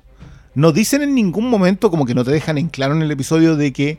No 0.55 0.73
dicen 0.73 1.03
en 1.03 1.15
ningún 1.15 1.51
momento, 1.51 1.91
como 1.91 2.07
que 2.07 2.15
no 2.15 2.25
te 2.25 2.31
dejan 2.31 2.57
en 2.57 2.69
claro 2.69 2.95
en 2.95 3.03
el 3.03 3.11
episodio, 3.11 3.57
de 3.57 3.73
que 3.73 3.99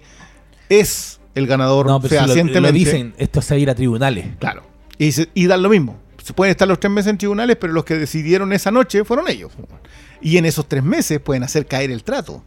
es 0.69 1.19
el 1.35 1.47
ganador 1.47 1.85
No, 1.87 1.99
pero 2.01 2.09
si 2.09 2.15
lo- 2.15 2.21
lo, 2.21 2.27
fehacientemente. 2.27 2.77
dicen, 2.79 3.13
esto 3.17 3.41
se 3.41 3.53
va 3.53 3.57
a 3.57 3.59
ir 3.59 3.69
a 3.69 3.75
tribunales. 3.75 4.25
Claro. 4.39 4.63
Y, 4.97 5.11
se- 5.11 5.29
y 5.33 5.45
dan 5.47 5.61
lo 5.61 5.69
mismo. 5.69 5.97
Se 6.23 6.33
pueden 6.33 6.51
estar 6.51 6.67
los 6.67 6.79
tres 6.79 6.91
meses 6.91 7.09
en 7.11 7.17
tribunales, 7.17 7.55
pero 7.59 7.71
los 7.73 7.85
que 7.85 7.95
decidieron 7.95 8.51
esa 8.53 8.71
noche 8.71 9.05
fueron 9.05 9.29
ellos. 9.29 9.51
Y 10.21 10.37
en 10.37 10.45
esos 10.45 10.67
tres 10.67 10.83
meses 10.83 11.19
pueden 11.19 11.43
hacer 11.43 11.65
caer 11.67 11.91
el 11.91 12.03
trato. 12.03 12.43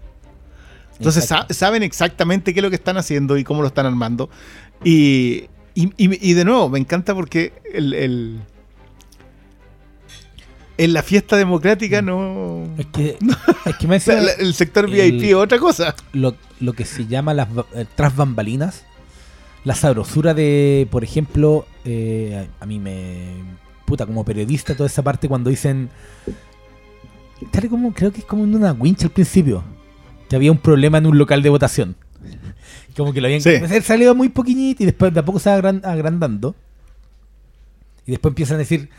Entonces 0.98 1.24
sa- 1.24 1.46
saben 1.50 1.82
exactamente 1.82 2.52
qué 2.52 2.60
es 2.60 2.62
lo 2.62 2.68
que 2.68 2.76
están 2.76 2.98
haciendo 2.98 3.38
y 3.38 3.44
cómo 3.44 3.62
lo 3.62 3.68
están 3.68 3.86
armando. 3.86 4.28
Y, 4.84 5.44
y- 5.74 5.92
y- 5.96 6.30
y 6.30 6.34
de 6.34 6.44
nuevo, 6.44 6.68
me 6.68 6.78
encanta 6.78 7.14
porque 7.14 7.52
el, 7.72 7.94
el- 7.94 8.40
en 10.84 10.92
la 10.92 11.02
fiesta 11.02 11.36
democrática 11.36 12.02
no... 12.02 12.64
Es 12.78 12.86
que, 12.86 13.16
es 13.66 13.76
que 13.76 13.86
me 13.86 13.96
hace- 13.96 14.20
la- 14.20 14.32
el 14.32 14.54
sector 14.54 14.88
VIP 14.90 15.22
es 15.24 15.34
otra 15.34 15.58
cosa. 15.58 15.94
lo, 16.12 16.34
lo 16.60 16.72
que 16.72 16.84
se 16.84 17.06
llama 17.06 17.34
las 17.34 17.48
eh, 17.74 17.86
tras 17.94 18.14
bambalinas, 18.16 18.84
la 19.64 19.74
sabrosura 19.74 20.34
de, 20.34 20.88
por 20.90 21.04
ejemplo, 21.04 21.66
eh, 21.84 22.46
a, 22.60 22.64
a 22.64 22.66
mí 22.66 22.78
me 22.78 23.26
puta, 23.84 24.06
como 24.06 24.24
periodista, 24.24 24.74
toda 24.76 24.86
esa 24.88 25.02
parte 25.02 25.28
cuando 25.28 25.50
dicen. 25.50 25.90
Tal 27.50 27.68
como, 27.68 27.92
creo 27.94 28.12
que 28.12 28.20
es 28.20 28.24
como 28.24 28.44
en 28.44 28.54
una 28.54 28.72
winch 28.72 29.02
al 29.04 29.10
principio. 29.10 29.64
Que 30.28 30.36
había 30.36 30.52
un 30.52 30.58
problema 30.58 30.98
en 30.98 31.06
un 31.06 31.18
local 31.18 31.42
de 31.42 31.48
votación. 31.50 31.96
Como 32.96 33.12
que 33.12 33.20
lo 33.20 33.26
habían 33.28 33.40
Sí. 33.40 33.50
salido 33.82 34.14
muy 34.14 34.28
poquitito 34.28 34.82
y 34.82 34.86
después 34.86 35.12
de 35.14 35.20
a 35.20 35.24
poco 35.24 35.38
se 35.40 35.48
va 35.50 35.56
agran- 35.58 35.84
agrandando. 35.84 36.54
Y 38.06 38.12
después 38.12 38.30
empiezan 38.32 38.56
a 38.56 38.58
decir, 38.58 38.90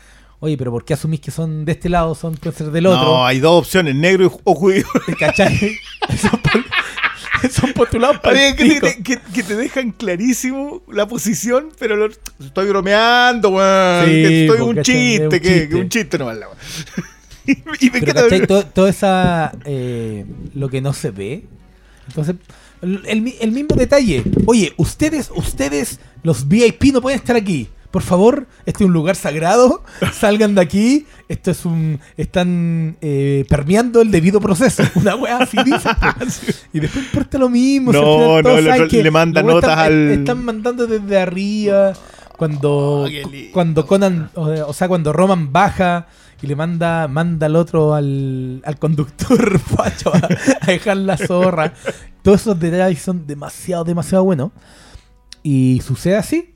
oye, 0.42 0.56
pero 0.58 0.72
¿por 0.72 0.84
qué 0.84 0.94
asumís 0.94 1.20
que 1.20 1.30
son 1.30 1.64
de 1.64 1.70
este 1.72 1.88
lado, 1.88 2.14
son 2.16 2.34
pueden 2.34 2.52
ser 2.52 2.70
del 2.72 2.86
otro? 2.86 3.00
No, 3.04 3.24
hay 3.26 3.38
dos 3.38 3.60
opciones, 3.64 3.94
negro 3.94 4.24
y 4.26 4.30
o 4.44 4.54
judío. 4.54 4.84
¿Cachai? 5.18 5.56
son, 7.50 7.72
postulados 7.72 8.18
para 8.20 8.36
Oye, 8.38 8.54
que, 8.56 8.80
te, 8.80 9.02
que- 9.02 9.18
que 9.32 9.42
te 9.42 9.56
dejan 9.56 9.92
clarísimo 9.92 10.82
la 10.88 11.06
posición, 11.06 11.70
pero 11.78 11.96
lo- 11.96 12.08
estoy 12.44 12.68
bromeando, 12.68 13.50
weón. 13.50 14.04
Sí, 14.06 14.10
que 14.12 14.44
estoy 14.46 14.60
un 14.60 14.82
chiste, 14.82 15.24
un 15.24 15.30
que, 15.30 15.40
chiste. 15.40 15.68
que 15.68 15.74
un 15.76 15.88
chiste 15.88 16.18
nomás 16.18 16.36
la 16.38 16.46
y, 17.46 17.90
me 17.90 18.00
Pero. 18.00 18.46
Todo, 18.46 18.86
esa. 18.88 19.52
eh, 19.64 20.24
lo 20.54 20.68
que 20.68 20.80
no 20.80 20.92
se 20.92 21.10
ve. 21.10 21.44
Entonces, 22.08 22.36
el, 22.82 23.02
el 23.40 23.52
mismo 23.52 23.74
detalle. 23.76 24.22
Oye, 24.46 24.72
ustedes, 24.76 25.30
ustedes, 25.34 25.98
los 26.22 26.46
VIP 26.48 26.84
no 26.92 27.00
pueden 27.00 27.18
estar 27.18 27.34
aquí. 27.36 27.68
Por 27.92 28.02
favor, 28.02 28.46
este 28.66 28.82
es 28.82 28.86
un 28.88 28.92
lugar 28.92 29.14
sagrado. 29.16 29.84
Salgan 30.12 30.54
de 30.56 30.60
aquí. 30.62 31.06
Esto 31.28 31.50
es 31.52 31.64
un. 31.64 32.00
Están 32.16 32.96
eh, 33.00 33.44
permeando 33.48 34.00
el 34.00 34.10
debido 34.10 34.40
proceso. 34.40 34.82
Una 34.96 35.14
wea 35.14 35.36
así 35.38 35.58
dicen, 35.64 35.92
po. 36.00 36.24
Y 36.72 36.80
después 36.80 37.04
importa 37.04 37.38
lo 37.38 37.48
mismo. 37.48 37.92
No, 37.92 38.42
no, 38.42 38.58
el 38.58 38.68
otro 38.68 38.86
le 39.02 39.10
manda 39.10 39.40
la 39.42 39.46
wea 39.46 39.54
notas 39.56 39.70
están- 39.70 39.84
al- 39.86 40.10
Están 40.10 40.44
mandando 40.44 40.86
desde 40.86 41.20
arriba. 41.20 41.92
Cuando, 42.36 43.04
Oh, 43.04 43.08
cuando 43.52 43.86
Conan, 43.86 44.30
o, 44.34 44.46
o 44.66 44.72
sea, 44.72 44.88
cuando 44.88 45.12
Roman 45.12 45.52
baja 45.52 46.06
y 46.40 46.46
le 46.48 46.56
manda, 46.56 47.06
manda 47.06 47.46
al 47.46 47.54
otro, 47.54 47.94
al, 47.94 48.60
al 48.64 48.78
conductor 48.80 49.60
facho, 49.60 50.12
a, 50.12 50.28
a 50.60 50.66
dejar 50.66 50.96
la 50.96 51.16
zorra. 51.18 51.72
Todos 52.22 52.40
esos 52.40 52.58
detalles 52.58 53.00
son 53.00 53.26
demasiado, 53.28 53.84
demasiado 53.84 54.24
buenos. 54.24 54.50
Y 55.44 55.80
sucede 55.84 56.16
así. 56.16 56.52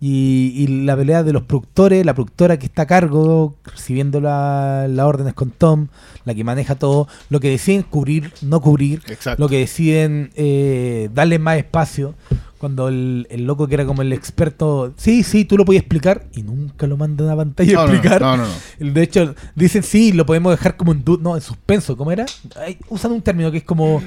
Y, 0.00 0.52
y 0.56 0.66
la 0.84 0.96
pelea 0.96 1.24
de 1.24 1.32
los 1.32 1.42
productores, 1.42 2.06
la 2.06 2.14
productora 2.14 2.56
que 2.56 2.66
está 2.66 2.82
a 2.82 2.86
cargo, 2.86 3.56
recibiendo 3.64 4.20
la- 4.20 4.86
las 4.88 5.04
órdenes 5.06 5.34
con 5.34 5.50
Tom, 5.50 5.88
la 6.24 6.34
que 6.34 6.44
maneja 6.44 6.76
todo, 6.76 7.08
lo 7.30 7.40
que 7.40 7.50
deciden 7.50 7.82
cubrir, 7.82 8.32
no 8.42 8.60
cubrir, 8.60 9.02
Exacto. 9.08 9.42
lo 9.42 9.48
que 9.48 9.58
deciden 9.58 10.30
eh, 10.36 11.08
darle 11.12 11.38
más 11.40 11.58
espacio. 11.58 12.14
Cuando 12.58 12.88
el, 12.88 13.26
el 13.30 13.44
loco 13.44 13.68
que 13.68 13.74
era 13.74 13.86
como 13.86 14.02
el 14.02 14.12
experto, 14.12 14.92
sí, 14.96 15.22
sí, 15.22 15.44
tú 15.44 15.56
lo 15.56 15.64
puedes 15.64 15.80
explicar, 15.80 16.26
y 16.34 16.42
nunca 16.42 16.86
lo 16.88 16.96
mandan 16.96 17.28
a 17.30 17.36
pantalla 17.36 17.72
No, 17.72 17.80
a 17.80 17.84
explicar. 17.84 18.20
no, 18.20 18.36
no, 18.36 18.46
De 18.78 19.02
hecho, 19.02 19.34
dicen 19.54 19.82
sí, 19.84 20.12
lo 20.12 20.26
podemos 20.26 20.52
dejar 20.52 20.76
como 20.76 20.90
en 20.92 21.04
no, 21.20 21.36
en 21.36 21.40
suspenso, 21.42 21.96
¿cómo 21.96 22.10
era? 22.12 22.26
Ay, 22.56 22.78
usan 22.88 23.12
un 23.12 23.22
término 23.22 23.50
que 23.52 23.58
es 23.58 23.64
como 23.64 24.00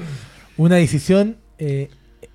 una 0.58 0.76
decisión. 0.76 1.36
eh, 1.58 1.88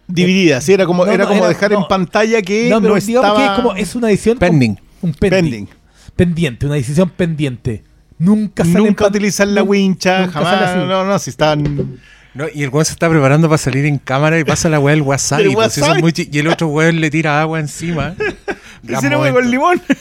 Dividida, 0.08 0.62
sí, 0.62 0.74
era 0.74 0.86
como, 0.86 1.06
No, 1.06 1.12
era 1.12 1.24
no, 1.26 1.30
como 1.30 1.40
era- 1.42 1.50
dejar 1.50 1.72
no. 1.72 1.80
en 1.80 1.88
pantalla 1.88 2.42
que 2.42 2.70
no, 2.70 2.76
no, 2.80 2.82
pero 2.82 2.96
digamos 2.96 3.26
estaba 3.26 3.38
que 3.38 3.46
es 3.46 3.52
como 3.52 3.76
es 3.76 3.96
una 3.96 4.08
decisión 4.08 4.38
Pending. 4.38 4.80
un 5.02 5.14
pending, 5.14 5.42
pending. 5.42 5.68
pendiente, 6.16 6.66
una 6.66 6.76
decisión 6.76 7.10
pendiente. 7.10 7.84
Nunca 8.20 8.64
sale 8.64 8.80
Nunca 8.80 9.04
pan- 9.06 9.12
utilizar 9.12 9.48
la 9.48 9.64
wincha, 9.64 10.22
nunca 10.22 10.32
jamás. 10.34 10.76
No, 10.78 11.04
no, 11.06 11.20
si 11.20 11.30
están. 11.30 12.00
No, 12.34 12.46
y 12.54 12.64
el 12.64 12.70
weón 12.70 12.86
se 12.86 12.94
está 12.94 13.10
preparando 13.10 13.48
para 13.50 13.58
salir 13.58 13.86
en 13.86 13.98
cámara 13.98 14.40
y 14.40 14.44
pasa 14.44 14.70
la 14.70 14.80
weá 14.80 14.94
del 14.94 15.02
wasabi. 15.02 15.44
Del 15.46 15.54
pues, 15.54 15.78
wasabi. 15.78 16.02
muy 16.02 16.14
y 16.16 16.38
el 16.40 16.48
otro 16.48 16.68
weón 16.68 17.00
le 17.02 17.10
tira 17.10 17.42
agua 17.42 17.60
encima. 17.60 18.16
Hicieron 18.88 19.32
con 19.34 19.50
limón. 19.52 19.82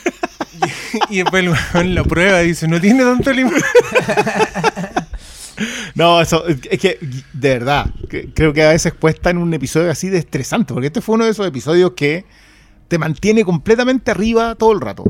Y 1.09 1.17
después 1.17 1.43
el 1.43 1.49
weón 1.49 1.93
la 1.95 2.03
prueba 2.03 2.41
y 2.41 2.47
dice, 2.47 2.67
no 2.67 2.81
tiene 2.81 3.03
tanto 3.03 3.31
limón. 3.31 3.53
No, 5.95 6.21
eso 6.21 6.45
es 6.47 6.79
que, 6.79 6.97
de 7.33 7.49
verdad, 7.49 7.89
que- 8.09 8.29
creo 8.33 8.53
que 8.53 8.63
a 8.63 8.69
veces 8.69 8.93
cuesta 8.93 9.29
en 9.29 9.37
un 9.37 9.53
episodio 9.53 9.89
así 9.91 10.09
de 10.09 10.17
estresante, 10.19 10.73
porque 10.73 10.87
este 10.87 11.01
fue 11.01 11.15
uno 11.15 11.25
de 11.25 11.31
esos 11.31 11.47
episodios 11.47 11.91
que 11.95 12.25
te 12.87 12.97
mantiene 12.97 13.43
completamente 13.43 14.11
arriba 14.11 14.55
todo 14.55 14.71
el 14.73 14.81
rato. 14.81 15.03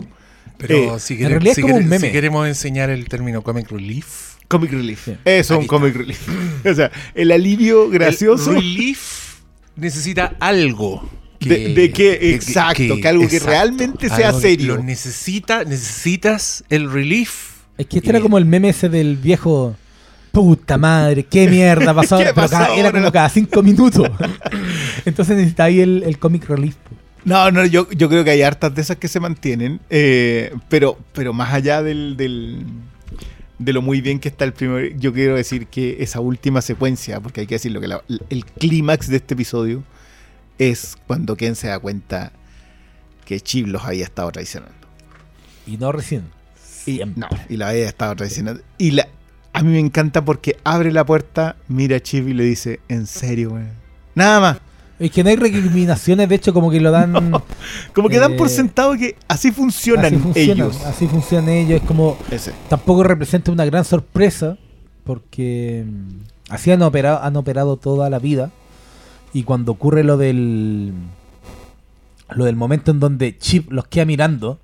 Pero 0.57 0.95
Eh, 0.95 0.99
si, 0.99 1.13
en 1.13 1.19
quere- 1.19 1.29
realidad 1.29 1.51
es 1.51 1.55
si 1.55 1.61
como 1.61 1.73
quere- 1.75 1.83
un 1.83 1.89
meme. 1.89 2.07
si 2.07 2.11
queremos 2.13 2.47
enseñar 2.47 2.89
el 2.89 3.07
término 3.07 3.41
comic 3.43 3.69
relief. 3.69 4.35
Comic 4.47 4.71
relief. 4.71 5.09
Eso 5.25 5.53
es 5.55 5.59
un 5.59 5.67
comic 5.67 5.95
relief. 5.95 6.27
o 6.65 6.73
sea, 6.73 6.89
el 7.13 7.31
alivio 7.31 7.89
gracioso. 7.89 8.51
El 8.51 8.55
relief 8.57 9.35
necesita 9.75 10.35
algo. 10.39 11.07
De- 11.39 11.75
de 11.75 11.91
que- 11.91 12.33
exacto, 12.33 12.95
que 12.99 13.07
algo 13.07 13.27
que 13.27 13.39
realmente 13.39 14.09
sea 14.09 14.33
serio. 14.33 14.77
Lo 14.77 14.83
necesita, 14.83 15.63
necesitas 15.63 16.63
el 16.69 16.91
relief. 16.91 17.57
Es 17.77 17.85
que 17.85 17.97
este 17.97 18.09
era 18.09 18.21
como 18.21 18.39
el 18.39 18.45
meme 18.45 18.69
ese 18.69 18.89
del 18.89 19.17
viejo. 19.17 19.75
Puta 20.31 20.77
madre, 20.77 21.23
qué 21.23 21.47
mierda 21.49 21.93
pasó. 21.95 22.17
¿Qué 22.17 22.23
Pero 22.25 22.35
pasó 22.35 22.51
cada- 22.51 22.75
era 22.75 22.91
como 22.91 23.11
cada 23.11 23.29
cinco 23.29 23.63
minutos. 23.63 24.07
Entonces 25.05 25.35
necesita 25.35 25.65
ahí 25.65 25.79
el, 25.81 26.03
el 26.03 26.19
comic 26.19 26.47
relief. 26.47 26.75
No, 27.25 27.51
no, 27.51 27.65
yo, 27.65 27.89
yo 27.91 28.07
creo 28.07 28.23
que 28.23 28.31
hay 28.31 28.41
hartas 28.41 28.73
de 28.73 28.81
esas 28.81 28.97
que 28.97 29.07
se 29.07 29.19
mantienen, 29.19 29.81
eh, 29.89 30.53
pero, 30.69 30.97
pero 31.13 31.33
más 31.33 31.53
allá 31.53 31.83
del, 31.83 32.15
del- 32.15 32.65
de 33.59 33.73
lo 33.73 33.81
muy 33.81 34.01
bien 34.01 34.19
que 34.19 34.29
está 34.29 34.45
el 34.45 34.53
primer, 34.53 34.97
yo 34.97 35.11
quiero 35.11 35.35
decir 35.35 35.67
que 35.67 35.97
esa 35.99 36.19
última 36.19 36.61
secuencia, 36.61 37.19
porque 37.19 37.41
hay 37.41 37.47
que 37.47 37.55
decirlo, 37.55 37.81
que 37.81 37.87
la- 37.87 38.03
el 38.29 38.45
clímax 38.45 39.07
de 39.09 39.17
este 39.17 39.33
episodio 39.33 39.83
es 40.59 40.95
cuando 41.07 41.35
Ken 41.35 41.55
se 41.55 41.67
da 41.67 41.79
cuenta 41.79 42.31
que 43.25 43.41
Chip 43.41 43.67
los 43.67 43.83
había 43.83 44.03
estado 44.05 44.31
traicionando. 44.31 44.75
Y 45.65 45.77
no 45.77 45.91
recién. 45.91 46.23
Y, 46.85 47.01
no, 47.17 47.27
y 47.49 47.57
la 47.57 47.69
había 47.69 47.87
estado 47.89 48.15
traicionando. 48.15 48.61
Y 48.77 48.91
la, 48.91 49.07
a 49.57 49.63
mí 49.63 49.71
me 49.71 49.79
encanta 49.79 50.23
porque 50.23 50.55
abre 50.63 50.91
la 50.91 51.03
puerta, 51.03 51.55
mira 51.67 51.97
a 51.97 51.99
Chip 51.99 52.27
y 52.27 52.33
le 52.33 52.43
dice, 52.43 52.79
¿en 52.89 53.07
serio, 53.07 53.49
güey? 53.49 53.63
Nada 54.13 54.39
más. 54.39 54.57
Es 54.99 55.09
que 55.09 55.23
no 55.23 55.31
hay 55.31 55.35
recriminaciones, 55.35 56.29
de 56.29 56.35
hecho, 56.35 56.53
como 56.53 56.69
que 56.69 56.79
lo 56.79 56.91
dan. 56.91 57.11
Como 57.93 58.07
que 58.07 58.19
dan 58.19 58.35
por 58.35 58.47
Eh, 58.47 58.51
sentado 58.51 58.93
que 58.95 59.15
así 59.27 59.51
funcionan 59.51 60.05
así 60.05 60.17
funcionan, 60.17 60.57
ellos. 60.57 60.85
Así 60.85 61.07
funcionan 61.07 61.49
ellos. 61.49 61.81
Es 61.81 61.87
como. 61.87 62.19
Ese. 62.29 62.53
Tampoco 62.69 63.01
representa 63.03 63.51
una 63.51 63.65
gran 63.65 63.83
sorpresa, 63.83 64.59
porque 65.03 65.83
mm, 65.87 66.53
así 66.53 66.69
han 66.69 66.83
operado, 66.83 67.23
han 67.23 67.35
operado 67.35 67.77
toda 67.77 68.11
la 68.11 68.19
vida. 68.19 68.51
Y 69.33 69.41
cuando 69.41 69.71
ocurre 69.71 70.03
lo 70.03 70.17
del. 70.17 70.93
Lo 72.29 72.45
del 72.45 72.55
momento 72.55 72.91
en 72.91 72.99
donde 72.99 73.39
Chip 73.39 73.71
los 73.71 73.87
queda 73.87 74.05
mirando, 74.05 74.59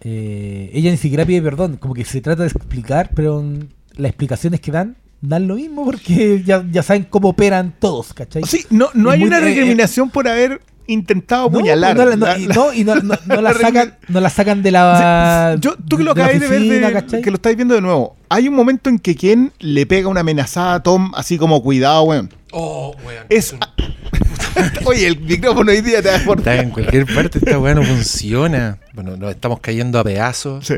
eh, 0.00 0.70
ella 0.72 0.92
ni 0.92 0.96
siquiera 0.96 1.26
pide 1.26 1.42
perdón. 1.42 1.76
Como 1.76 1.94
que 1.94 2.04
se 2.04 2.20
trata 2.20 2.42
de 2.42 2.48
explicar, 2.48 3.10
pero 3.14 3.42
mm, 3.42 3.79
las 3.96 4.10
explicaciones 4.10 4.60
que 4.60 4.70
dan 4.72 4.96
dan 5.22 5.46
lo 5.46 5.56
mismo 5.56 5.84
porque 5.84 6.42
ya, 6.46 6.64
ya 6.72 6.82
saben 6.82 7.04
cómo 7.08 7.28
operan 7.30 7.74
todos, 7.78 8.14
¿cachai? 8.14 8.42
Sí, 8.46 8.64
no, 8.70 8.88
no 8.94 9.10
Es 9.10 9.14
hay 9.14 9.18
muy- 9.20 9.28
una 9.28 9.38
eh, 9.38 9.42
eh, 9.42 9.44
recriminación 9.44 10.08
por 10.08 10.26
haber 10.26 10.62
intentado 10.86 11.42
No, 11.50 11.58
apuñalar. 11.58 11.94
no, 11.96 12.04
no, 12.16 12.16
La- 12.26 12.38
y, 12.38 12.46
la- 12.46 12.54
no, 12.54 12.72
y 12.72 12.84
no, 12.84 12.94
no- 12.96 13.14
no 13.26 13.40
la 13.42 13.52
sacan, 13.52 13.96
no 14.08 14.20
la 14.20 14.30
sacan 14.30 14.62
de 14.62 14.70
la. 14.70 15.56
Yo, 15.60 15.76
tú 15.88 15.98
que 15.98 16.04
lo 16.04 16.14
de 16.14 16.22
acabas 16.22 16.40
de 16.40 16.48
ver, 16.48 16.60
de- 17.06 17.20
que 17.22 17.30
lo 17.30 17.36
estáis 17.36 17.54
viendo 17.56 17.74
de 17.74 17.82
nuevo. 17.82 18.16
Hay 18.30 18.48
un 18.48 18.54
momento 18.54 18.88
en 18.88 18.98
que 18.98 19.14
Ken 19.14 19.52
le 19.58 19.84
pega 19.86 20.08
una 20.08 20.20
amenazada 20.20 20.74
a 20.76 20.82
Tom, 20.82 21.12
así 21.14 21.36
como 21.36 21.62
cuidado, 21.62 22.02
weón. 22.04 22.30
Oh, 22.52 22.96
weón. 23.06 23.26
Es. 23.28 23.54
Oye, 24.84 25.06
el 25.06 25.20
micrófono 25.20 25.70
hoy 25.70 25.80
día 25.80 26.02
te 26.02 26.08
da 26.08 26.18
por. 26.24 26.38
Está 26.38 26.56
en 26.56 26.70
cualquier 26.70 27.06
parte, 27.14 27.38
esta 27.38 27.58
weá 27.58 27.74
no 27.74 27.82
funciona. 27.82 28.78
Bueno, 28.94 29.16
nos 29.16 29.30
estamos 29.30 29.60
cayendo 29.60 29.98
a 29.98 30.04
pedazos. 30.04 30.66
Sí. 30.66 30.74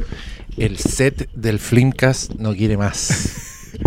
El 0.56 0.78
set 0.78 1.30
del 1.34 1.58
Flimcast 1.58 2.32
no 2.34 2.54
quiere 2.54 2.76
más. 2.76 3.38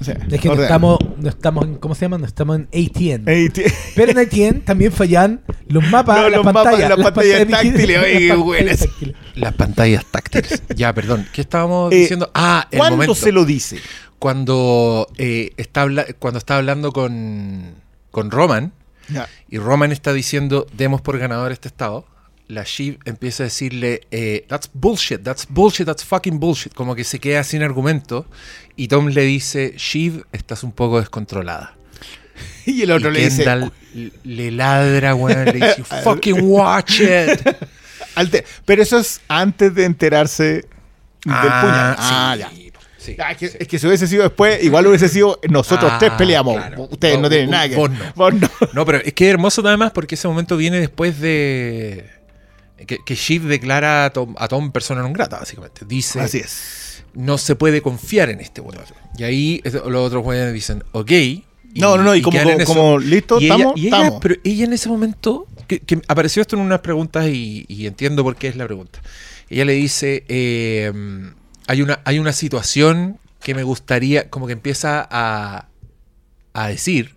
O 0.00 0.04
sea, 0.04 0.18
Es 0.30 0.38
que 0.38 0.48
no 0.48 0.60
estamos, 0.62 0.98
no 1.16 1.28
estamos 1.30 1.64
en, 1.64 1.76
¿cómo 1.76 1.94
se 1.94 2.02
llama? 2.02 2.18
No 2.18 2.26
estamos 2.26 2.56
en 2.58 2.62
ATN. 2.64 3.24
Tío. 3.52 3.64
Pero 3.96 4.12
en 4.12 4.18
ATN 4.18 4.60
también 4.60 4.92
fallan 4.92 5.40
los 5.68 5.82
mapas, 5.88 6.18
No, 6.18 6.22
las 6.28 6.36
los 6.36 6.44
mapas, 6.44 6.64
pantallas. 6.64 6.90
las 6.90 6.98
pantallas 6.98 7.48
táctiles, 7.48 7.98
oye, 8.02 8.18
qué 8.18 8.28
las 8.28 8.38
buenas. 8.38 8.76
pantallas 8.76 8.90
táctiles. 8.90 9.16
Las 9.36 9.54
pantallas 9.54 10.04
táctiles. 10.10 10.62
Ya, 10.76 10.92
perdón. 10.92 11.26
¿Qué 11.32 11.40
estábamos 11.40 11.90
Eh, 11.92 11.96
diciendo? 11.96 12.30
Ah, 12.34 12.68
el 12.70 12.78
¿Cuándo 12.78 12.96
momento. 12.96 13.14
se 13.14 13.32
lo 13.32 13.46
dice? 13.46 13.78
Cuando, 14.18 15.08
eh, 15.16 15.52
está 15.56 15.86
cuando 16.18 16.36
está 16.38 16.58
hablando 16.58 16.92
con, 16.92 17.74
con 18.10 18.30
Roman 18.30 18.72
Ya. 19.08 19.26
y 19.48 19.56
Roman 19.56 19.90
está 19.90 20.12
diciendo, 20.12 20.66
demos 20.76 21.00
por 21.00 21.18
ganador 21.18 21.50
este 21.50 21.68
estado, 21.68 22.04
la 22.48 22.62
Shiv 22.64 22.98
empieza 23.04 23.42
a 23.42 23.46
decirle, 23.46 24.02
eh, 24.10 24.44
that's 24.48 24.68
bullshit, 24.72 25.22
that's 25.22 25.46
bullshit, 25.48 25.86
that's 25.86 26.04
fucking 26.04 26.38
bullshit. 26.40 26.74
Como 26.74 26.94
que 26.94 27.04
se 27.04 27.18
queda 27.18 27.42
sin 27.44 27.62
argumento. 27.62 28.26
Y 28.76 28.88
Tom 28.88 29.06
le 29.08 29.22
dice, 29.22 29.74
Shiv, 29.76 30.24
estás 30.32 30.62
un 30.64 30.72
poco 30.72 31.00
descontrolada. 31.00 31.74
Y 32.66 32.82
el 32.82 32.90
otro 32.90 33.10
y 33.10 33.14
le 33.14 33.24
dice. 33.24 33.44
Le 34.24 34.50
ladra, 34.50 35.14
weón, 35.14 35.44
le 35.44 35.52
dice, 35.52 35.74
"You 35.78 35.84
fucking 36.02 36.38
watch 36.42 37.00
it. 37.00 37.56
Pero 38.64 38.82
eso 38.82 38.98
es 38.98 39.20
antes 39.28 39.74
de 39.74 39.84
enterarse 39.84 40.44
del 40.44 40.62
puñal. 41.24 41.96
Ah, 41.98 42.34
sí, 42.34 42.40
ya. 42.40 42.50
sí, 42.98 43.16
Ah, 43.20 43.32
es, 43.32 43.36
que, 43.38 43.48
sí. 43.48 43.56
es 43.60 43.68
que 43.68 43.78
si 43.78 43.86
hubiese 43.86 44.06
sido 44.08 44.22
después, 44.24 44.62
igual 44.64 44.86
hubiese 44.86 45.08
sido 45.08 45.38
nosotros 45.48 45.92
Ah, 45.94 45.98
tres 45.98 46.12
peleamos. 46.12 46.56
claro. 46.56 46.88
Ustedes 46.90 47.18
no 47.20 47.28
tienen 47.28 47.46
vos- 47.48 47.52
nada 47.52 47.68
que 47.68 47.76
vos 47.76 47.90
no. 47.90 47.98
Vos 48.14 48.34
no. 48.34 48.48
No, 48.72 48.84
pero 48.86 48.98
es 48.98 49.12
que 49.12 49.26
es 49.28 49.30
hermoso 49.34 49.62
además 49.66 49.92
porque 49.92 50.14
ese 50.16 50.26
momento 50.26 50.56
viene 50.56 50.80
después 50.80 51.20
de. 51.20 52.10
Que, 52.86 52.98
que 53.04 53.14
Shiv 53.14 53.44
declara 53.44 54.04
a 54.06 54.10
Tom, 54.10 54.34
a 54.38 54.48
Tom 54.48 54.70
persona 54.72 55.00
non 55.02 55.12
grata, 55.12 55.38
básicamente. 55.38 55.84
Dice, 55.86 56.20
Así 56.20 56.38
es. 56.38 57.04
no 57.14 57.38
se 57.38 57.54
puede 57.56 57.80
confiar 57.82 58.30
en 58.30 58.40
este 58.40 58.60
weón. 58.60 58.84
Y 59.16 59.24
ahí 59.24 59.60
los 59.64 60.06
otros 60.06 60.24
weones 60.24 60.52
dicen, 60.52 60.82
ok. 60.92 61.10
y- 61.10 61.44
No, 61.76 61.96
no, 61.96 62.04
no, 62.04 62.14
y 62.14 62.22
como- 62.22 62.98
listo, 63.00 63.38
estamos. 63.38 64.20
Pero 64.22 64.34
ella 64.44 64.64
en 64.64 64.72
ese 64.72 64.88
momento, 64.88 65.46
que, 65.66 65.80
que 65.80 66.00
apareció 66.06 66.40
esto 66.42 66.54
en 66.56 66.62
unas 66.62 66.80
preguntas 66.80 67.26
y, 67.26 67.64
y 67.68 67.86
entiendo 67.86 68.22
por 68.22 68.36
qué 68.36 68.48
es 68.48 68.56
la 68.56 68.64
pregunta. 68.64 69.00
Ella 69.50 69.64
le 69.64 69.72
dice, 69.74 70.24
eh, 70.28 70.92
hay, 71.66 71.82
una, 71.82 72.00
hay 72.04 72.18
una 72.18 72.32
situación 72.32 73.18
que 73.42 73.54
me 73.54 73.62
gustaría, 73.62 74.30
como 74.30 74.46
que 74.46 74.52
empieza 74.54 75.06
a, 75.10 75.66
a 76.54 76.68
decir 76.68 77.16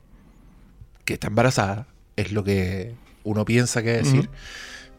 que 1.06 1.14
está 1.14 1.28
embarazada, 1.28 1.88
es 2.18 2.32
lo 2.32 2.44
que 2.44 2.94
uno 3.24 3.46
piensa 3.46 3.82
que 3.84 3.92
decir. 3.92 4.30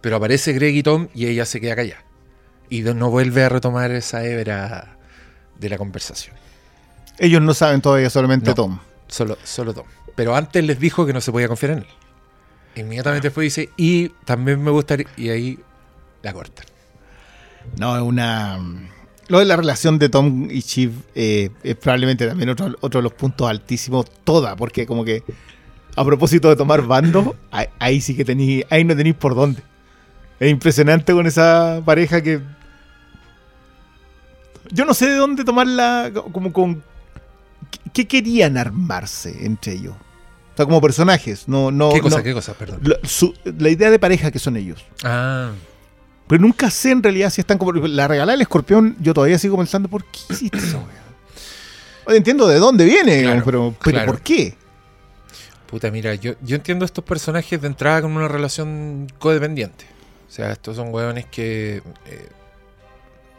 Pero 0.00 0.16
aparece 0.16 0.52
Greg 0.52 0.74
y 0.74 0.82
Tom 0.82 1.08
y 1.14 1.26
ella 1.26 1.44
se 1.44 1.60
queda 1.60 1.76
callada. 1.76 2.04
Y 2.70 2.82
no 2.82 3.10
vuelve 3.10 3.44
a 3.44 3.48
retomar 3.48 3.90
esa 3.90 4.24
hebra 4.24 4.98
de 5.58 5.68
la 5.68 5.78
conversación. 5.78 6.36
Ellos 7.18 7.42
no 7.42 7.54
saben 7.54 7.80
todavía, 7.80 8.10
solamente 8.10 8.50
No. 8.50 8.54
Tom. 8.54 8.78
Solo, 9.08 9.38
solo 9.42 9.74
Tom. 9.74 9.86
Pero 10.14 10.36
antes 10.36 10.62
les 10.64 10.78
dijo 10.78 11.06
que 11.06 11.12
no 11.12 11.20
se 11.20 11.32
podía 11.32 11.48
confiar 11.48 11.72
en 11.72 11.78
él. 11.78 11.86
Inmediatamente 12.76 13.28
después 13.28 13.44
dice, 13.44 13.70
y 13.76 14.10
también 14.24 14.62
me 14.62 14.70
gustaría. 14.70 15.06
Y 15.16 15.30
ahí 15.30 15.58
la 16.22 16.32
cortan. 16.32 16.66
No, 17.78 17.96
es 17.96 18.02
una. 18.02 18.58
Lo 19.28 19.40
de 19.40 19.44
la 19.44 19.56
relación 19.56 19.98
de 19.98 20.08
Tom 20.08 20.48
y 20.50 20.62
Chief 20.62 20.90
eh, 21.14 21.50
es 21.62 21.76
probablemente 21.76 22.26
también 22.26 22.48
otro, 22.50 22.74
otro 22.80 22.98
de 22.98 23.02
los 23.02 23.12
puntos 23.12 23.48
altísimos, 23.48 24.06
toda, 24.24 24.56
porque 24.56 24.86
como 24.86 25.04
que 25.04 25.22
a 25.96 26.04
propósito 26.04 26.48
de 26.48 26.56
tomar 26.56 26.82
bandos, 26.82 27.34
ahí, 27.50 27.66
ahí 27.78 28.00
sí 28.00 28.16
que 28.16 28.24
tenéis, 28.24 28.64
ahí 28.70 28.84
no 28.84 28.96
tenéis 28.96 29.16
por 29.16 29.34
dónde. 29.34 29.62
Es 30.40 30.50
impresionante 30.50 31.12
con 31.12 31.26
esa 31.26 31.82
pareja 31.84 32.22
que. 32.22 32.40
Yo 34.70 34.84
no 34.84 34.94
sé 34.94 35.06
de 35.08 35.16
dónde 35.16 35.44
tomarla, 35.44 36.12
como 36.32 36.52
con. 36.52 36.82
¿Qué 37.92 38.06
querían 38.06 38.56
armarse 38.56 39.44
entre 39.46 39.72
ellos? 39.72 39.94
O 39.94 40.56
sea, 40.56 40.66
como 40.66 40.80
personajes, 40.80 41.48
no. 41.48 41.70
no 41.70 41.90
¿Qué 41.92 42.00
cosa? 42.00 42.18
no- 42.18 42.22
¿Qué 42.22 42.34
cosa? 42.34 42.54
Perdón. 42.54 42.80
la, 42.82 42.96
su- 43.08 43.34
la 43.44 43.68
idea 43.70 43.90
de 43.90 43.98
pareja 43.98 44.30
que 44.30 44.38
son 44.38 44.56
ellos. 44.56 44.84
Ah, 45.04 45.50
Pero 46.28 46.42
nunca 46.42 46.70
sé 46.70 46.90
en 46.90 47.02
realidad 47.02 47.30
si 47.30 47.40
están 47.40 47.58
como. 47.58 47.72
La 47.72 48.06
regalada 48.08 48.32
del 48.32 48.42
escorpión, 48.42 48.96
yo 49.00 49.14
todavía 49.14 49.38
sigo 49.38 49.56
pensando, 49.56 49.88
¿por 49.88 50.04
qué 50.04 50.18
hiciste 50.30 50.58
eso, 50.58 50.78
weón? 50.78 52.16
Entiendo 52.16 52.46
de 52.48 52.58
dónde 52.58 52.84
viene, 52.86 53.22
Claro, 53.22 53.42
pero, 53.44 53.74
pero 53.84 53.94
claro. 53.96 54.12
¿por 54.12 54.20
qué? 54.22 54.54
puta, 55.66 55.90
mira, 55.90 56.14
yo, 56.14 56.32
yo 56.42 56.56
entiendo 56.56 56.86
estos 56.86 57.04
personajes 57.04 57.60
de 57.60 57.66
entrada 57.66 58.00
con 58.00 58.12
una 58.16 58.28
relación 58.28 59.06
codependiente. 59.18 59.84
O 60.28 60.30
sea, 60.30 60.52
estos 60.52 60.76
son 60.76 60.92
hueones 60.92 61.26
que 61.26 61.76
eh, 62.06 62.28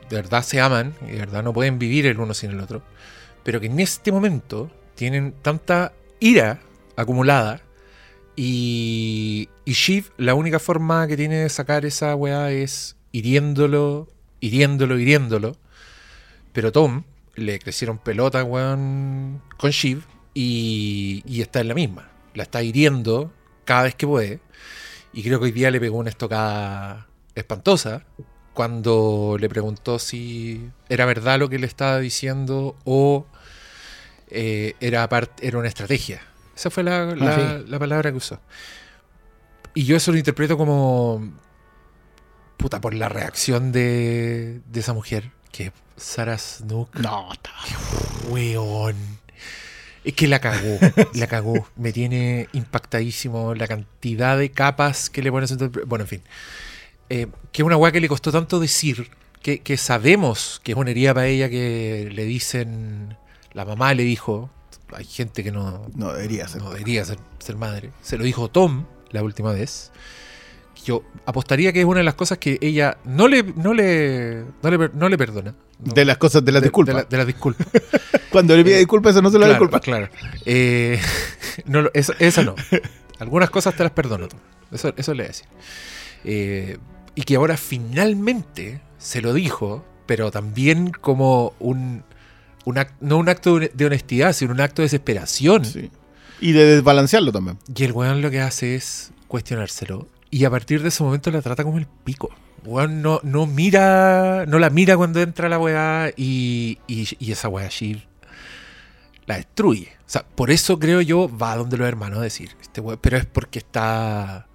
de 0.10 0.16
verdad 0.16 0.44
se 0.44 0.60
aman 0.60 0.96
y 1.08 1.12
de 1.12 1.18
verdad 1.20 1.44
no 1.44 1.54
pueden 1.54 1.78
vivir 1.78 2.08
el 2.08 2.20
uno 2.20 2.34
sin 2.34 2.52
el 2.52 2.60
otro. 2.60 2.82
Pero 3.44 3.60
que 3.60 3.68
en 3.68 3.80
este 3.80 4.12
momento 4.12 4.72
tienen 4.96 5.34
tanta 5.42 5.94
ira 6.20 6.60
acumulada 6.96 7.62
y, 8.36 9.50
y 9.66 9.74
Shiv, 9.74 10.12
la 10.18 10.34
única 10.34 10.60
forma 10.60 11.08
que 11.08 11.18
tiene 11.18 11.36
de 11.38 11.50
sacar 11.50 11.86
esa 11.86 12.16
weá 12.16 12.52
es 12.52 12.96
hiriéndolo, 13.12 14.08
hiriéndolo, 14.40 14.98
hiriéndolo. 14.98 15.58
Pero 16.54 16.72
Tom 16.72 17.04
le 17.36 17.60
crecieron 17.60 17.98
pelotas, 17.98 18.46
con 18.46 19.42
Shiv 19.72 20.04
y, 20.34 21.22
y 21.26 21.42
está 21.42 21.60
en 21.60 21.68
la 21.68 21.74
misma. 21.74 22.10
La 22.34 22.44
está 22.44 22.64
hiriendo 22.64 23.32
cada 23.66 23.84
vez 23.84 23.96
que 23.96 24.08
puede. 24.08 24.40
Y 25.14 25.24
creo 25.24 25.40
que 25.40 25.46
hoy 25.46 25.52
día 25.52 25.72
le 25.72 25.80
pegó 25.80 25.98
una 25.98 26.10
estocada 26.10 27.08
espantosa 27.36 28.04
cuando 28.54 29.38
le 29.40 29.50
preguntó 29.50 30.00
si 30.00 30.70
era 30.90 31.06
verdad 31.06 31.40
lo 31.40 31.50
que 31.50 31.60
le 31.60 31.68
estaba 31.68 32.00
diciendo 32.00 32.76
o 32.84 33.26
eh, 34.30 34.76
era, 34.80 35.08
era 35.42 35.58
una 35.58 35.68
estrategia. 35.68 36.22
Esa 36.56 36.70
fue 36.70 36.84
la, 36.84 37.16
la- 37.16 37.36
Ah, 37.36 37.60
la 37.66 37.80
palabra 37.80 38.12
que 38.12 38.18
usó. 38.18 38.40
Y 39.74 39.86
yo 39.86 39.96
eso 39.96 40.12
lo 40.12 40.18
interpreto 40.18 40.58
como. 40.58 41.32
Puta, 42.58 42.82
por 42.82 42.94
la 42.94 43.08
reacción 43.08 43.72
de, 43.72 44.62
de 44.66 44.80
esa 44.82 44.94
mujer. 44.94 45.32
Que 45.52 45.72
Sarah 45.96 46.38
Snook, 46.38 46.94
No, 47.00 47.32
está. 47.32 47.52
weón. 48.30 49.19
Es 50.04 50.14
que 50.14 50.28
la 50.28 50.40
cagó, 50.40 50.80
la 51.14 51.28
cagó. 51.28 51.68
Me 51.76 51.92
tiene 51.92 52.48
impactadísimo 52.54 53.54
la 53.56 53.68
cantidad 53.68 54.38
de 54.38 54.52
capas 54.52 55.10
que 55.10 55.22
le 55.22 55.32
pone 55.32 55.44
a 55.46 55.48
su 55.48 55.56
interpre- 55.58 55.84
Bueno, 55.86 56.04
en 56.04 56.08
fin. 56.10 56.22
Eh, 57.10 57.28
que 57.52 57.62
es 57.62 57.66
una 57.66 57.76
weá 57.78 57.92
que 57.92 58.00
le 58.00 58.08
costó 58.08 58.32
tanto 58.32 58.60
decir 58.60 59.10
que, 59.42 59.60
que 59.60 59.78
sabemos 59.78 60.62
que 60.64 60.72
es 60.74 60.78
una 60.78 60.92
herida 60.92 61.14
para 61.14 61.28
ella 61.28 61.50
que 61.50 62.10
le 62.12 62.24
dicen. 62.26 63.18
La 63.54 63.66
mamá 63.66 63.94
le 63.94 64.04
dijo. 64.04 64.50
Hay 64.94 65.06
gente 65.06 65.44
que 65.44 65.52
no, 65.52 65.88
No 65.96 66.14
debería 66.14 66.48
ser. 66.48 66.62
no 66.62 66.72
debería 66.72 67.04
ser, 67.06 67.18
ser 67.40 67.56
madre. 67.56 67.92
Se 68.02 68.18
lo 68.18 68.24
dijo 68.24 68.48
Tom 68.50 68.86
la 69.12 69.22
última 69.24 69.52
vez. 69.54 69.92
Yo 70.86 71.04
apostaría 71.26 71.74
que 71.74 71.80
es 71.82 71.86
una 71.86 71.98
de 72.00 72.04
las 72.04 72.14
cosas 72.16 72.38
que 72.38 72.58
ella 72.62 72.98
no 73.06 73.28
le, 73.28 73.44
no 73.44 73.74
le, 73.74 74.44
no 74.64 74.72
le, 74.72 74.90
no 74.94 75.10
le 75.10 75.18
perdona. 75.18 75.54
No. 75.84 75.94
De 75.94 76.06
las 76.06 76.18
cosas, 76.18 76.44
de 76.44 76.52
las 76.52 76.62
disculpas. 76.62 76.96
De, 76.96 77.02
la- 77.02 77.08
de 77.08 77.18
las 77.18 77.28
disculpas. 77.28 77.68
Cuando 78.32 78.56
le 78.56 78.64
pide 78.64 78.78
disculpas, 78.78 79.12
eso 79.12 79.22
no 79.22 79.30
se 79.30 79.38
lo 79.40 79.42
da 79.48 79.58
claro, 79.58 79.66
disculpa. 79.66 79.80
claro. 79.80 80.10
Eh, 80.46 81.00
no, 81.66 81.82
lo- 81.84 81.92
esa, 81.94 82.14
esa 82.20 82.44
no. 82.44 82.56
Algunas 83.20 83.50
cosas 83.50 83.76
te 83.76 83.84
las 83.84 83.92
perdono. 83.92 84.28
Eso, 84.72 84.94
eso 84.96 85.14
le 85.14 85.28
decía. 85.28 85.48
Eh, 86.24 86.78
y 87.16 87.24
que 87.24 87.36
ahora 87.36 87.58
finalmente 87.58 88.82
se 88.98 89.22
lo 89.22 89.34
dijo, 89.34 89.84
pero 90.06 90.32
también 90.32 90.92
como 90.92 91.54
un, 91.60 92.04
un 92.66 92.86
no 93.02 93.18
un 93.18 93.30
acto 93.30 93.60
de 93.60 93.86
honestidad, 93.86 94.34
sino 94.34 94.54
un 94.54 94.62
acto 94.62 94.82
de 94.82 94.86
desesperación. 94.86 95.66
Sí. 95.66 95.92
Y 96.42 96.54
de 96.54 96.66
desbalancearlo 96.76 97.32
también. 97.34 97.58
Y 97.76 97.84
el 97.84 97.92
weón 97.92 98.22
lo 98.22 98.32
que 98.32 98.40
hace 98.42 98.76
es 98.76 99.12
cuestionárselo. 99.28 100.08
Y 100.32 100.46
a 100.46 100.50
partir 100.50 100.82
de 100.82 100.90
ese 100.90 101.04
momento 101.04 101.32
la 101.32 101.42
trata 101.42 101.64
como 101.64 101.78
el 101.78 101.88
pico. 101.88 102.30
Weón 102.66 103.02
no, 103.02 103.20
no 103.24 103.48
mira, 103.48 104.46
no 104.46 104.60
la 104.60 104.70
mira 104.70 104.98
cuando 104.98 105.22
entra 105.22 105.50
la 105.50 105.58
weá 105.58 106.12
y, 106.16 106.78
y, 106.88 107.08
y 107.20 107.32
esa 107.32 107.48
weá 107.48 107.68
Shiv 107.70 108.02
la 109.26 109.38
destruye. 109.38 109.94
O 110.00 110.10
sea, 110.10 110.26
por 110.26 110.52
eso 110.52 110.78
creo 110.78 111.02
yo 111.02 111.30
va 111.36 111.56
donde 111.56 111.78
los 111.78 111.88
hermanos 111.88 112.20
a 112.20 112.24
decir. 112.24 112.56
Este 112.62 112.82
weón, 112.82 113.00
pero 113.02 113.18
es 113.18 113.26
porque 113.26 113.60
está, 113.60 114.48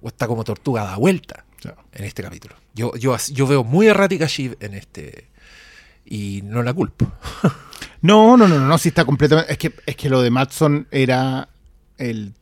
o 0.00 0.08
está 0.08 0.26
como 0.26 0.44
tortuga 0.44 0.84
da 0.84 0.96
vuelta 0.96 1.44
en 1.92 2.04
este 2.04 2.22
capítulo. 2.22 2.54
Yo, 2.74 2.94
yo, 2.96 3.16
yo 3.32 3.46
veo 3.46 3.64
muy 3.64 3.86
errática 3.86 4.24
a 4.24 4.28
Shiv 4.28 4.56
en 4.60 4.74
este 4.74 5.28
y 6.04 6.40
no 6.44 6.62
la 6.62 6.72
culpo. 6.72 7.10
No, 8.02 8.36
no, 8.36 8.48
no, 8.48 8.58
no, 8.58 8.66
no, 8.66 8.78
sí 8.78 8.88
está 8.88 9.04
completamente. 9.04 9.52
Es 9.52 9.58
que, 9.58 9.72
es 9.86 9.94
que 9.94 10.10
lo 10.10 10.22
de 10.22 10.30
Matson 10.32 10.88
era 10.90 11.48
el, 11.98 12.34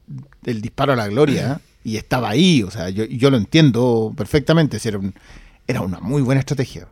el 0.46 0.62
disparo 0.62 0.94
a 0.94 0.96
la 0.96 1.06
gloria 1.06 1.60
¿eh? 1.60 1.64
y 1.84 1.96
estaba 1.96 2.30
ahí. 2.30 2.62
O 2.62 2.70
sea, 2.70 2.88
yo, 2.90 3.04
yo 3.04 3.30
lo 3.30 3.36
entiendo 3.36 4.12
perfectamente. 4.16 4.78
si 4.78 4.88
era, 4.88 4.98
un- 4.98 5.14
era 5.66 5.80
una 5.82 6.00
muy 6.00 6.22
buena 6.22 6.40
estrategia. 6.40 6.86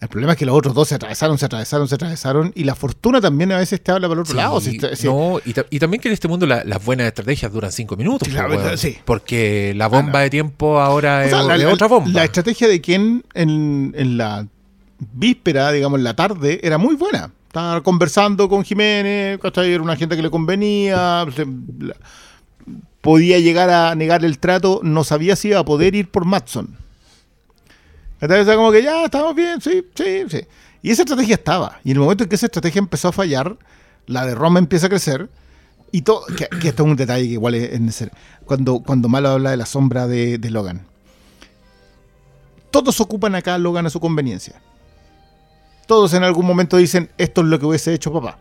El 0.00 0.08
problema 0.08 0.32
es 0.32 0.38
que 0.38 0.46
los 0.46 0.56
otros 0.56 0.72
dos 0.74 0.88
se 0.88 0.94
atravesaron, 0.94 1.36
se 1.36 1.44
atravesaron, 1.44 1.86
se 1.86 1.94
atravesaron 1.94 2.52
y 2.54 2.64
la 2.64 2.74
fortuna 2.74 3.20
también 3.20 3.52
a 3.52 3.58
veces 3.58 3.82
te 3.82 3.92
habla 3.92 4.08
para 4.08 4.14
el 4.18 4.22
otro 4.22 4.32
Sí, 4.32 4.36
lado. 4.38 4.58
si 4.58 4.70
está- 4.76 4.96
si- 4.96 5.06
no, 5.06 5.38
y, 5.44 5.52
ta- 5.52 5.66
y 5.68 5.78
también 5.78 6.00
que 6.00 6.08
en 6.08 6.14
este 6.14 6.26
mundo 6.26 6.46
la- 6.46 6.64
las 6.64 6.82
buenas 6.82 7.06
estrategias 7.06 7.52
duran 7.52 7.70
cinco 7.70 7.96
minutos. 7.98 8.32
Verdad, 8.32 8.78
sí. 8.78 8.96
Porque 9.04 9.74
la 9.76 9.88
bomba 9.88 10.08
Ah, 10.08 10.12
no. 10.12 10.18
de 10.20 10.30
tiempo 10.30 10.80
ahora 10.80 11.18
O 11.18 11.20
es, 11.24 11.30
la, 11.32 11.54
es 11.54 11.62
la- 11.64 11.68
otra 11.74 11.86
bomba. 11.86 12.08
la 12.12 12.24
estrategia 12.24 12.66
de 12.66 12.80
quien 12.80 13.24
en, 13.34 13.92
en 13.94 14.16
la 14.16 14.46
víspera, 15.12 15.70
digamos, 15.70 15.98
en 15.98 16.04
la 16.04 16.16
tarde, 16.16 16.60
era 16.62 16.78
muy 16.78 16.94
buena. 16.94 17.30
Estaba 17.48 17.82
conversando 17.82 18.48
con 18.48 18.64
Jiménez, 18.64 19.38
era 19.42 19.82
una 19.82 19.96
gente 19.96 20.16
que 20.16 20.22
le 20.22 20.30
convenía, 20.30 21.26
se- 21.36 21.44
la- 21.78 21.96
podía 23.00 23.38
llegar 23.38 23.70
a 23.70 23.94
negar 23.94 24.24
el 24.24 24.38
trato, 24.38 24.80
no 24.82 25.04
sabía 25.04 25.36
si 25.36 25.48
iba 25.48 25.58
a 25.58 25.64
poder 25.64 25.94
ir 25.94 26.10
por 26.10 26.24
Matson. 26.24 26.76
Entonces, 28.20 28.54
como 28.54 28.70
que 28.70 28.82
ya, 28.82 29.04
estamos 29.04 29.34
bien, 29.34 29.60
sí, 29.60 29.86
sí, 29.94 30.24
sí. 30.28 30.40
Y 30.82 30.90
esa 30.90 31.02
estrategia 31.02 31.34
estaba. 31.34 31.80
Y 31.84 31.90
en 31.90 31.96
el 31.96 32.02
momento 32.02 32.24
en 32.24 32.28
que 32.28 32.36
esa 32.36 32.46
estrategia 32.46 32.78
empezó 32.78 33.08
a 33.08 33.12
fallar, 33.12 33.56
la 34.06 34.26
de 34.26 34.34
Roma 34.34 34.58
empieza 34.58 34.86
a 34.86 34.90
crecer. 34.90 35.30
Y 35.92 36.02
todo, 36.02 36.24
que, 36.26 36.48
esto 36.68 36.82
es 36.84 36.88
un 36.88 36.96
detalle 36.96 37.24
que 37.24 37.32
igual 37.32 37.54
es, 37.54 37.72
es 37.72 37.80
necesario. 37.80 38.14
Cuando, 38.44 38.80
cuando 38.80 39.08
Malo 39.08 39.30
habla 39.30 39.50
de 39.50 39.56
la 39.56 39.66
sombra 39.66 40.06
de, 40.06 40.38
de 40.38 40.50
Logan. 40.50 40.86
Todos 42.70 43.00
ocupan 43.00 43.34
acá 43.34 43.54
a 43.54 43.58
Logan 43.58 43.86
a 43.86 43.90
su 43.90 44.00
conveniencia. 44.00 44.60
Todos 45.86 46.14
en 46.14 46.22
algún 46.22 46.46
momento 46.46 46.76
dicen, 46.76 47.10
esto 47.18 47.40
es 47.40 47.46
lo 47.48 47.58
que 47.58 47.66
hubiese 47.66 47.92
hecho 47.92 48.12
papá. 48.12 48.38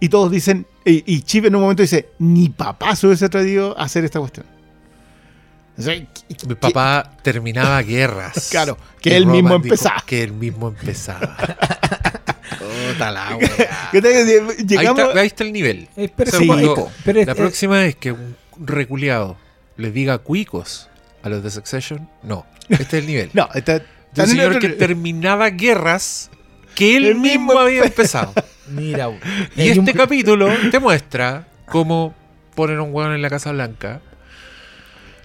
Y 0.00 0.08
todos 0.08 0.30
dicen, 0.30 0.66
y, 0.84 1.02
y 1.12 1.22
Chip 1.22 1.46
en 1.46 1.54
un 1.56 1.62
momento 1.62 1.82
dice, 1.82 2.10
ni 2.18 2.48
papá 2.50 2.94
se 2.96 3.06
hubiese 3.06 3.24
atrevido 3.24 3.78
a 3.78 3.84
hacer 3.84 4.04
esta 4.04 4.18
cuestión. 4.20 4.46
O 5.78 5.82
sea, 5.82 5.94
¿qué- 5.94 6.06
Mi 6.48 6.54
papá 6.54 7.12
terminaba 7.22 7.80
guerras. 7.82 8.48
Claro, 8.50 8.76
que 9.00 9.16
él 9.16 9.26
mismo 9.26 9.50
Roman 9.50 9.64
empezaba. 9.64 10.02
Que 10.06 10.22
él 10.22 10.32
mismo 10.32 10.68
empezaba. 10.68 11.36
Puta 12.92 13.10
la 13.10 13.36
wea. 13.40 13.88
¿qué 13.92 14.00
te- 14.02 14.08
Ahí 14.16 14.66
Llegamos, 14.66 15.00
está, 15.02 15.20
ahí 15.20 15.26
está 15.26 15.44
el 15.44 15.52
nivel. 15.52 15.88
Eh, 15.96 16.10
pero 16.14 16.28
O 16.28 16.30
sea, 16.30 16.40
sí, 16.40 16.46
cuando- 16.46 16.74
po. 16.74 16.92
Pero 17.04 17.20
es- 17.20 17.26
la 17.26 17.32
es- 17.32 17.38
próxima 17.38 17.84
es 17.86 17.96
que 17.96 18.12
un 18.12 18.36
reculeado 18.58 19.36
le 19.76 19.90
diga 19.90 20.18
cuicos 20.18 20.88
a 21.22 21.28
los 21.28 21.42
de 21.42 21.50
Succession. 21.50 22.08
No, 22.22 22.46
este 22.68 22.82
es 22.84 22.94
el 22.94 23.06
nivel. 23.06 23.30
No, 23.34 23.48
está, 23.54 23.78
de 23.80 23.84
está 24.10 24.22
un 24.24 24.28
señor 24.30 24.48
otro- 24.48 24.60
que 24.60 24.68
terminaba 24.70 25.50
guerras 25.50 26.30
que 26.74 26.96
él 26.96 27.14
mismo 27.16 27.58
había 27.58 27.82
empezado. 27.84 28.32
Mira, 28.68 29.08
Y 29.56 29.70
un- 29.70 29.78
este 29.86 29.92
capítulo 29.94 30.48
te 30.70 30.78
muestra 30.78 31.46
cómo 31.66 32.14
ponen 32.54 32.78
a 32.78 32.82
un 32.82 32.94
hueón 32.94 33.12
en 33.14 33.22
la 33.22 33.30
Casa 33.30 33.52
Blanca. 33.52 34.00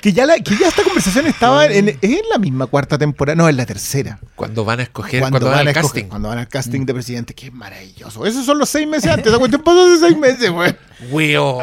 que, 0.02 0.14
ya 0.14 0.26
la, 0.26 0.36
que 0.40 0.56
ya 0.58 0.68
esta 0.68 0.84
conversación 0.84 1.28
estaba 1.28 1.66
en, 1.68 1.90
es 1.90 1.98
en 2.02 2.22
la 2.32 2.40
misma 2.40 2.66
cuarta 2.68 2.98
temporada, 2.98 3.36
no, 3.36 3.48
en 3.48 3.56
la 3.56 3.66
tercera. 3.66 4.20
Cuando 4.36 4.66
van 4.66 4.80
a 4.80 4.84
escoger, 4.84 5.22
cuando, 5.22 5.40
van, 5.46 5.60
al 5.60 5.68
escoger- 5.68 5.74
casting. 5.82 6.04
Cuando 6.06 6.30
van 6.30 6.40
al 6.40 6.48
casting 6.48 6.86
de 6.86 6.94
presidente, 6.94 7.34
que 7.36 7.48
es 7.48 7.54
maravilloso. 7.54 8.26
Esos 8.26 8.46
son 8.46 8.58
los 8.58 8.68
seis 8.70 8.88
meses 8.88 9.12
antes. 9.12 9.28
Esa 9.28 9.38
cuestión 9.38 9.62
pasó 9.62 9.86
hace 9.86 10.00
seis 10.08 10.18
meses, 10.18 10.50
güey. 10.50 10.76
Weón. 11.12 11.60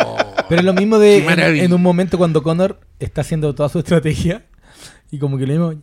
Pero 0.49 0.61
es 0.61 0.65
lo 0.65 0.73
mismo 0.73 0.99
de 0.99 1.23
Qué 1.27 1.33
en, 1.33 1.57
en 1.65 1.73
un 1.73 1.83
momento 1.83 2.17
cuando 2.17 2.43
Connor 2.43 2.81
está 3.01 3.21
haciendo 3.23 3.55
toda 3.55 3.69
su 3.69 3.81
estrategia 3.81 4.47
y 5.11 5.19
como 5.19 5.37
que 5.37 5.47
le 5.47 5.55
digo, 5.55 5.75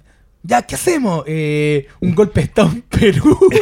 ya, 0.45 0.61
¿qué 0.61 0.75
hacemos? 0.75 1.23
Eh, 1.27 1.87
un 1.99 2.13
golpe 2.15 2.41
de 2.41 2.45
Estado 2.45 2.69
en 2.71 2.81
Perú. 2.83 3.39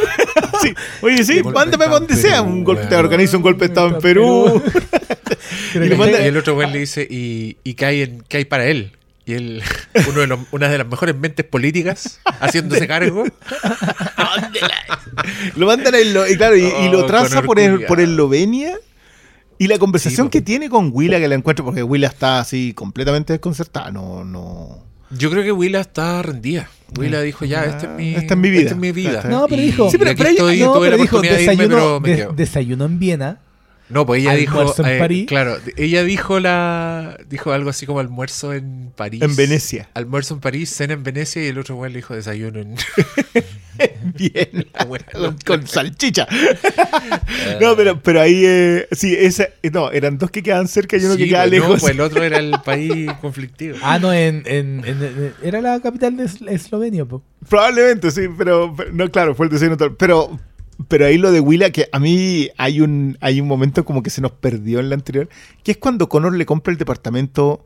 Sí. 0.61 0.73
Oye, 1.01 1.23
sí, 1.25 1.41
mándame 1.43 1.87
donde 1.87 2.15
sea. 2.15 2.41
Perú, 2.41 2.53
Un 2.53 2.63
golpe, 2.63 2.85
te 2.85 2.95
organiza 2.95 3.35
un 3.35 3.43
golpe 3.43 3.65
de 3.65 3.65
Estado 3.65 3.87
en 3.89 3.97
Perú. 3.99 4.61
Y 5.75 5.95
manda- 5.95 6.19
el 6.25 6.37
otro 6.37 6.53
güey 6.53 6.71
le 6.71 6.79
dice, 6.79 7.05
¿y, 7.09 7.57
y 7.63 7.73
qué, 7.73 7.85
hay 7.85 8.01
en- 8.03 8.21
qué 8.29 8.37
hay 8.37 8.45
para 8.45 8.67
él? 8.67 8.93
Y 9.25 9.33
él, 9.33 9.63
uno 10.09 10.21
de 10.21 10.27
los- 10.27 10.39
una 10.51 10.69
de 10.69 10.77
las 10.77 10.87
mejores 10.87 11.15
mentes 11.17 11.45
políticas, 11.45 12.19
haciéndose 12.39 12.87
cargo. 12.87 13.25
Lo 15.55 15.65
mandan 15.67 15.95
a 15.95 15.97
Eslo- 15.97 16.31
y 16.31 16.37
claro, 16.37 16.55
y, 16.55 16.63
y 16.65 16.89
lo 16.89 16.99
Oh, 16.99 17.05
traza 17.05 17.41
por, 17.41 17.59
el, 17.59 17.85
por 17.85 17.99
Eslovenia. 17.99 18.77
Y 19.57 19.67
la 19.67 19.77
conversación 19.79 20.27
Sí, 20.27 20.31
que 20.31 20.41
tiene 20.41 20.69
con 20.69 20.89
Willa, 20.93 21.19
que 21.19 21.27
la 21.27 21.35
encuentro, 21.35 21.63
porque 21.65 21.83
Willa 21.83 22.07
está 22.07 22.39
así 22.39 22.73
completamente 22.73 23.33
desconcertada. 23.33 23.91
No, 23.91 24.23
no. 24.23 24.83
Yo 25.17 25.29
creo 25.29 25.43
que 25.43 25.51
Willa 25.51 25.81
está 25.81 26.21
rendida. 26.21 26.69
Willa 26.97 27.21
dijo, 27.21 27.45
ya, 27.45 27.65
esta 27.65 27.85
es 27.87 27.97
mi, 27.97 28.13
Esta 28.15 28.33
es 28.35 28.39
mi 28.39 28.49
vida. 28.51 28.61
esta 28.61 28.73
es 28.73 28.79
mi 28.79 28.91
vida. 28.91 29.23
No, 29.29 29.47
pero 29.47 29.61
dijo- 29.61 29.89
Sí, 29.89 29.97
pero- 29.97 30.11
pero 30.15 30.29
ella- 30.29 30.37
estoy, 30.37 30.59
no, 30.59 30.73
tuve 30.73 30.85
la 30.89 30.91
pero 30.91 31.01
dijo 31.03 31.21
de 31.21 31.29
desayuno, 31.37 31.75
pero 31.75 31.99
me 31.99 32.09
des- 32.09 32.17
quedo. 32.19 32.33
desayuno 32.33 32.85
en 32.85 32.99
Viena. 32.99 33.37
No, 33.89 34.05
pues 34.05 34.21
ella 34.21 34.33
dijo, 34.33 34.59
Almuerzo 34.59 34.83
en 34.85 34.89
eh, 34.95 34.99
París. 34.99 35.25
claro, 35.27 35.57
ella 35.77 36.03
dijo 36.03 36.39
la, 36.39 37.17
dijo 37.29 37.51
algo 37.51 37.69
así 37.69 37.85
como 37.85 37.99
almuerzo 37.99 38.53
en 38.53 38.91
París. 38.95 39.21
En 39.21 39.35
Venecia. 39.35 39.89
Almuerzo 39.93 40.35
en 40.35 40.39
París, 40.39 40.69
cena 40.73 40.93
en 40.93 41.03
Venecia 41.03 41.43
y 41.43 41.47
el 41.47 41.57
otro 41.59 41.75
güey 41.75 41.91
le 41.91 41.97
dijo 41.97 42.15
desayuno 42.15 42.59
en 42.59 42.75
Bien. 44.15 44.67
con, 45.13 45.37
con 45.45 45.67
salchicha. 45.67 46.27
no, 47.61 47.75
pero, 47.75 47.99
pero 48.01 48.21
ahí, 48.21 48.43
eh, 48.45 48.87
sí, 48.91 49.15
esa, 49.17 49.47
no, 49.71 49.91
eran 49.91 50.17
dos 50.17 50.31
que 50.31 50.43
quedaban 50.43 50.67
cerca 50.67 50.97
y 50.97 51.05
uno 51.05 51.17
que 51.17 51.27
quedaba 51.27 51.45
pues, 51.49 51.59
no, 51.59 51.65
lejos. 51.67 51.81
pues 51.81 51.93
el 51.93 52.01
otro 52.01 52.23
era 52.23 52.37
el 52.37 52.55
país 52.63 53.11
conflictivo. 53.21 53.77
Ah, 53.81 53.99
no, 53.99 54.13
en, 54.13 54.43
en- 54.45 54.83
en- 54.85 55.03
en- 55.03 55.33
era 55.43 55.61
la 55.61 55.79
capital 55.81 56.15
de 56.17 56.25
Eslo- 56.25 56.49
Eslovenia, 56.49 57.05
po. 57.05 57.23
Probablemente, 57.49 58.11
sí, 58.11 58.21
pero, 58.37 58.73
pero- 58.75 58.91
no, 58.93 59.09
claro, 59.11 59.35
fue 59.35 59.47
el 59.47 59.51
total. 59.59 59.95
Pero, 59.97 60.39
pero 60.87 61.05
ahí 61.05 61.17
lo 61.17 61.31
de 61.31 61.39
Willa, 61.39 61.71
que 61.71 61.89
a 61.91 61.99
mí 61.99 62.49
hay 62.57 62.81
un, 62.81 63.17
hay 63.21 63.39
un 63.41 63.47
momento 63.47 63.85
como 63.85 64.01
que 64.03 64.09
se 64.09 64.21
nos 64.21 64.31
perdió 64.31 64.79
en 64.79 64.89
la 64.89 64.95
anterior, 64.95 65.29
que 65.63 65.71
es 65.71 65.77
cuando 65.77 66.09
Connor 66.09 66.35
le 66.35 66.45
compra 66.45 66.71
el 66.71 66.77
departamento 66.77 67.65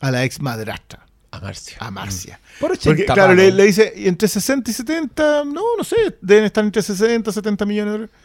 a 0.00 0.10
la 0.10 0.24
ex 0.24 0.40
madrastra, 0.40 1.06
A 1.30 1.40
Marcia. 1.40 1.76
a 1.80 1.90
Marcia. 1.90 2.40
Por 2.60 2.72
80 2.72 2.90
Porque, 2.90 3.04
claro, 3.06 3.34
le, 3.34 3.50
dice, 3.64 3.92
entre 3.96 4.28
60 4.28 4.70
y 4.70 4.74
70, 4.74 5.44
no, 5.44 5.62
no 5.76 5.84
sé, 5.84 5.96
deben 6.20 6.44
estar 6.44 6.64
entre 6.64 6.82
60 6.82 7.30
y 7.30 7.32
70 7.32 7.66
millones 7.66 7.92
de 7.92 7.98
dólares. 7.98 8.16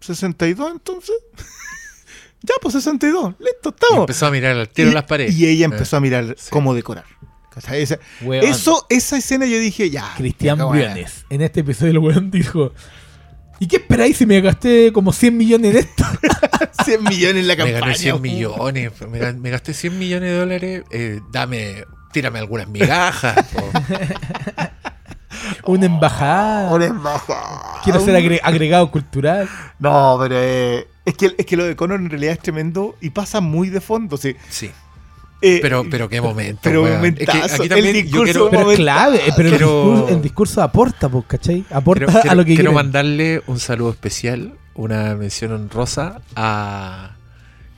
62 0.00 0.72
entonces. 0.72 1.16
ya, 2.42 2.54
pues 2.60 2.74
62, 2.74 3.34
listo, 3.38 3.70
Y 3.70 3.74
estamos. 3.74 4.00
empezó 4.00 4.26
a 4.26 4.30
mirar 4.30 4.56
al 4.58 4.68
tiro 4.68 4.90
Y- 4.90 4.94
las 4.94 5.04
paredes. 5.04 5.34
Y 5.34 5.46
ella 5.46 5.64
empezó 5.66 5.96
a 5.96 6.00
mirar 6.00 6.34
sí. 6.38 6.48
cómo 6.50 6.74
decorar. 6.74 7.04
Esa- 7.72 7.98
eso, 8.42 8.84
esa 8.90 9.16
escena 9.16 9.46
yo 9.46 9.58
dije, 9.60 9.88
ya. 9.88 10.12
Cristian. 10.16 10.58
Briones. 10.68 11.24
En 11.30 11.40
este 11.40 11.60
episodio 11.60 11.92
el 11.92 11.98
weón 11.98 12.30
dijo, 12.32 12.72
¿y 13.58 13.66
qué 13.68 13.76
esperáis 13.76 14.16
si 14.16 14.26
me 14.26 14.40
gasté 14.40 14.92
como 14.92 15.12
100 15.12 15.36
millones 15.36 15.72
de 15.74 15.80
esto? 15.80 16.04
100 16.84 17.02
millones 17.04 17.42
en 17.42 17.48
la 17.48 17.54
Me 17.54 17.58
campaña. 17.72 17.80
gané 17.80 17.94
100 17.94 18.12
weón. 18.14 18.22
millones. 18.22 18.92
Me, 19.10 19.20
ga- 19.20 19.36
me 19.38 19.50
gasté 19.50 19.74
100 19.74 19.98
millones 19.98 20.30
de 20.30 20.38
dólares. 20.38 20.82
eh, 20.90 21.20
dame, 21.32 21.84
tírame 22.12 22.38
algunas 22.38 22.68
migajas. 22.68 23.36
Una 25.66 25.86
embajada. 25.86 26.70
Una 26.72 26.86
embajada. 26.86 27.80
Quiero 27.82 28.00
ser 28.00 28.14
agre- 28.14 28.40
agregado 28.42 28.90
cultural. 28.90 29.48
No, 29.78 30.16
pero 30.20 30.36
eh, 30.38 30.86
es, 31.04 31.14
que, 31.16 31.34
es 31.36 31.46
que 31.46 31.56
lo 31.56 31.64
de 31.64 31.76
Connor 31.76 32.00
en 32.00 32.08
realidad 32.10 32.32
es 32.34 32.38
tremendo 32.40 32.96
y 33.00 33.10
pasa 33.10 33.40
muy 33.40 33.68
de 33.70 33.80
fondo. 33.80 34.16
Sí. 34.16 34.36
Sí. 34.48 34.70
Eh, 35.46 35.58
Pero, 35.60 35.84
pero 35.90 36.08
qué 36.08 36.20
momento. 36.22 36.60
pero. 36.62 36.86
Es 36.86 37.14
que 37.14 37.30
aquí 37.30 37.62
El 37.62 37.68
también 37.68 37.86
yo 38.08 38.22
discurso- 38.24 38.24
quiero, 38.24 38.50
Pero 38.50 38.70
es 38.70 38.76
clave, 38.78 39.16
eh, 39.28 39.32
pero 39.36 39.48
Quiero- 39.50 39.82
el, 39.82 39.90
discurso, 39.90 40.14
el 40.16 40.22
discurso 40.22 40.62
aporta, 40.62 41.08
pues, 41.10 41.24
¿cachai? 41.26 41.64
Aporta 41.70 42.06
quiero- 42.06 42.30
a 42.30 42.34
lo 42.34 42.44
que 42.44 42.54
quiero 42.54 42.72
mandarle 42.72 43.42
un 43.46 43.58
saludo 43.60 43.90
especial, 43.90 44.54
una 44.74 45.14
mención 45.16 45.52
honrosa 45.52 46.22
a. 46.34 47.16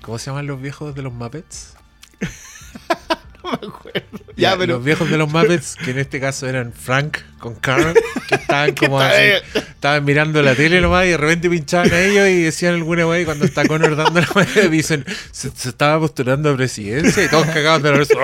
¿Cómo 0.02 0.18
se 0.18 0.26
llaman 0.30 0.46
los 0.46 0.60
viejos 0.60 0.94
de 0.94 1.02
los 1.02 1.12
Muppets? 1.12 1.74
me 3.60 3.68
acuerdo. 3.68 4.02
Ya, 4.36 4.50
Ya, 4.50 4.56
pero. 4.58 4.74
Los 4.74 4.84
viejos 4.84 5.10
de 5.10 5.16
los 5.18 5.32
Muppets, 5.32 5.76
que 5.76 5.90
en 5.92 5.98
este 5.98 6.20
caso 6.20 6.46
eran 6.48 6.72
Frank 6.72 7.18
con 7.38 7.54
Carl, 7.54 7.94
que 8.28 8.34
estaban 8.34 8.74
como 8.74 8.98
así, 8.98 9.22
estaban 9.54 10.04
mirando 10.04 10.42
la 10.42 10.54
tele 10.54 10.80
nomás 10.80 11.04
y 11.06 11.10
de 11.10 11.16
repente 11.16 11.48
pinchaban 11.50 11.92
a 11.92 12.00
ellos 12.00 12.28
y 12.28 12.42
decían 12.42 12.74
alguna 12.74 13.06
wey 13.06 13.24
cuando 13.24 13.44
está 13.44 13.66
Connor 13.66 13.94
dando 13.94 14.20
la 14.20 14.28
wey, 14.34 14.68
dicen, 14.70 15.04
se, 15.30 15.50
se 15.50 15.68
estaba 15.68 16.00
postulando 16.00 16.50
a 16.50 16.56
presidencia 16.56 17.24
y 17.24 17.28
todos 17.28 17.46
cagados 17.46 17.82
de 17.82 17.92
la 17.92 17.98
risa. 17.98 18.14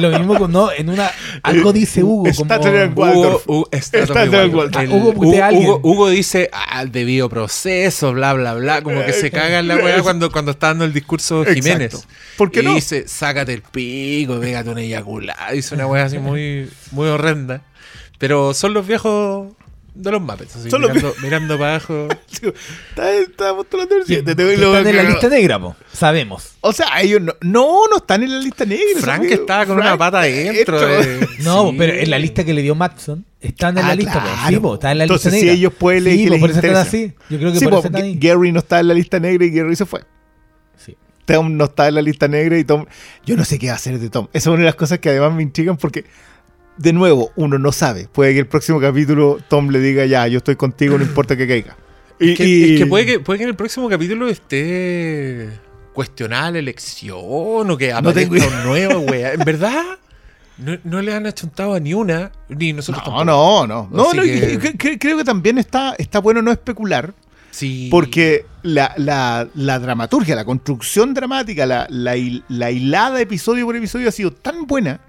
Lo 0.00 0.10
mismo 0.18 0.38
con, 0.38 0.50
no, 0.52 0.72
en 0.72 0.88
una, 0.88 1.10
algo 1.42 1.72
dice 1.72 2.02
Hugo, 2.02 2.24
como, 2.36 2.54
Hugo. 3.04 3.42
Hugo, 3.46 3.68
está. 3.72 4.82
El- 4.82 5.60
Hugo 5.82 6.08
dice, 6.08 6.50
ah, 6.52 6.82
el 6.82 6.90
debido 6.90 7.28
proceso, 7.28 8.12
bla, 8.12 8.32
bla, 8.32 8.54
bla, 8.54 8.82
como 8.82 9.04
que 9.04 9.12
se 9.12 9.30
caga 9.30 9.60
en 9.60 9.68
la 9.68 9.76
weá 9.76 10.02
cuando, 10.02 10.32
cuando 10.32 10.52
está 10.52 10.68
dando 10.68 10.84
el 10.84 10.92
discurso 10.92 11.42
Exacto. 11.42 11.62
Jiménez. 11.62 12.06
¿Por 12.36 12.50
qué 12.50 12.60
y 12.60 12.64
no? 12.64 12.74
dice, 12.74 13.06
sácate 13.06 13.52
el 13.52 13.62
pico, 13.62 14.39
pégate 14.40 14.70
una 14.70 14.80
eyaculada. 14.82 15.52
Dice 15.52 15.74
una 15.74 15.86
weá 15.86 16.04
así 16.04 16.18
muy, 16.18 16.68
muy 16.92 17.08
horrenda. 17.08 17.62
Pero 18.18 18.52
son 18.54 18.74
los 18.74 18.86
viejos 18.86 19.52
de 19.94 20.10
los 20.12 20.20
Muppets, 20.20 20.54
así, 20.56 20.70
Son 20.70 20.80
los 20.82 20.90
mirando, 20.94 21.14
mirando 21.22 21.58
para 21.58 21.70
abajo. 21.76 22.08
Está, 22.30 23.54
postulando 23.54 23.96
el 23.96 24.04
Te- 24.04 24.14
están 24.18 24.86
en 24.86 24.96
la 24.96 25.02
lista 25.02 25.28
negra, 25.28 25.58
po. 25.58 25.74
Sabemos. 25.92 26.52
O 26.60 26.72
sea, 26.72 27.00
ellos 27.00 27.20
no, 27.20 27.34
no, 27.40 27.80
no 27.90 27.96
están 27.96 28.22
en 28.22 28.30
la 28.32 28.38
lista 28.38 28.64
negra. 28.64 29.00
Frank 29.00 29.24
estaba 29.24 29.66
con 29.66 29.76
Frank 29.76 29.86
una 29.88 29.98
pata 29.98 30.20
adentro. 30.20 30.78
adentro. 30.78 31.12
eh. 31.24 31.28
No, 31.40 31.70
Sí. 31.70 31.76
pero 31.78 31.92
en 31.94 32.10
la 32.10 32.18
lista 32.18 32.44
que 32.44 32.54
le 32.54 32.62
dio 32.62 32.74
Matson, 32.74 33.24
están 33.40 33.76
en 33.78 33.84
Ah, 33.84 33.88
la 33.88 33.94
lista, 33.94 34.14
po. 34.14 34.20
claro. 34.20 34.48
Sí, 34.48 34.56
po, 34.58 34.74
están 34.74 34.92
en 34.92 34.98
la 34.98 35.04
Entonces, 35.04 35.24
lista 35.32 35.40
si 35.40 35.46
negra. 35.46 35.58
ellos 35.58 35.72
pueden 35.78 36.00
elegir 36.02 36.18
sí, 36.20 36.24
que 36.24 36.30
les 36.30 36.40
por 36.40 36.50
eso 36.50 36.58
están 36.60 36.76
así. 36.76 37.12
Yo 37.30 37.38
creo 37.38 37.52
que 37.52 37.58
Sí, 37.58 37.64
por 37.64 37.72
po, 37.72 37.78
eso 37.80 37.88
están 37.88 38.02
ahí. 38.02 38.18
Gary 38.20 38.52
no 38.52 38.58
está 38.60 38.80
en 38.80 38.88
la 38.88 38.94
lista 38.94 39.18
negra 39.18 39.44
y 39.46 39.50
Gary 39.50 39.76
se 39.76 39.86
fue. 39.86 40.02
Sí. 40.76 40.96
Tom 41.34 41.56
no 41.56 41.64
está 41.64 41.88
en 41.88 41.94
la 41.96 42.02
lista 42.02 42.28
negra 42.28 42.58
y 42.58 42.64
Tom. 42.64 42.86
Yo 43.24 43.36
no 43.36 43.44
sé 43.44 43.58
qué 43.58 43.66
va 43.68 43.72
a 43.72 43.76
hacer 43.76 43.98
de 43.98 44.10
Tom. 44.10 44.28
Esa 44.32 44.50
es 44.50 44.52
una 44.52 44.58
de 44.60 44.64
las 44.66 44.74
cosas 44.74 44.98
que 44.98 45.08
además 45.10 45.32
me 45.34 45.42
intrigan 45.42 45.76
porque, 45.76 46.04
de 46.76 46.92
nuevo, 46.92 47.32
uno 47.36 47.58
no 47.58 47.72
sabe. 47.72 48.08
Puede 48.12 48.32
que 48.32 48.40
el 48.40 48.46
próximo 48.46 48.80
capítulo 48.80 49.38
Tom 49.48 49.68
le 49.70 49.80
diga 49.80 50.06
ya, 50.06 50.26
yo 50.26 50.38
estoy 50.38 50.56
contigo, 50.56 50.96
no 50.98 51.04
importa 51.04 51.36
que 51.36 51.46
caiga. 51.48 51.76
Y, 52.18 52.32
Es 52.32 52.36
que, 52.38 52.44
y- 52.46 52.74
es 52.74 52.80
que 52.80 52.86
puede 52.86 53.06
que 53.06 53.20
puede 53.20 53.38
que 53.38 53.44
en 53.44 53.50
el 53.50 53.56
próximo 53.56 53.88
capítulo 53.88 54.28
esté 54.28 55.48
cuestionada 55.94 56.52
la 56.52 56.58
elección 56.58 57.16
o 57.18 57.76
que 57.76 57.92
No 57.92 58.12
tengo 58.12 58.34
aparezca 58.36 58.58
un 58.58 58.64
nuevo, 58.64 59.00
wea. 59.00 59.32
En 59.34 59.40
verdad, 59.44 59.82
no, 60.58 60.78
no 60.84 61.00
le 61.02 61.14
han 61.14 61.26
achuntado 61.26 61.74
a 61.74 61.80
ni 61.80 61.94
una, 61.94 62.30
ni 62.48 62.72
nosotros 62.72 63.02
No, 63.06 63.16
tampoco. 63.16 63.24
no, 63.24 63.66
no. 63.66 63.88
No, 63.90 64.12
no, 64.14 64.22
que- 64.22 64.98
creo 64.98 65.16
que 65.18 65.24
también 65.24 65.58
está, 65.58 65.94
está 65.98 66.18
bueno 66.20 66.42
no 66.42 66.52
especular. 66.52 67.14
Sí. 67.50 67.88
Porque 67.90 68.44
la, 68.62 68.92
la- 68.96 69.48
la 69.54 69.78
dramaturgia, 69.78 70.34
la 70.36 70.44
construcción 70.44 71.14
dramática, 71.14 71.66
la, 71.66 71.86
la, 71.90 72.14
la 72.48 72.70
hilada 72.70 73.20
episodio 73.20 73.66
por 73.66 73.76
episodio 73.76 74.08
ha 74.08 74.12
sido 74.12 74.32
tan 74.32 74.66
buena, 74.66 75.00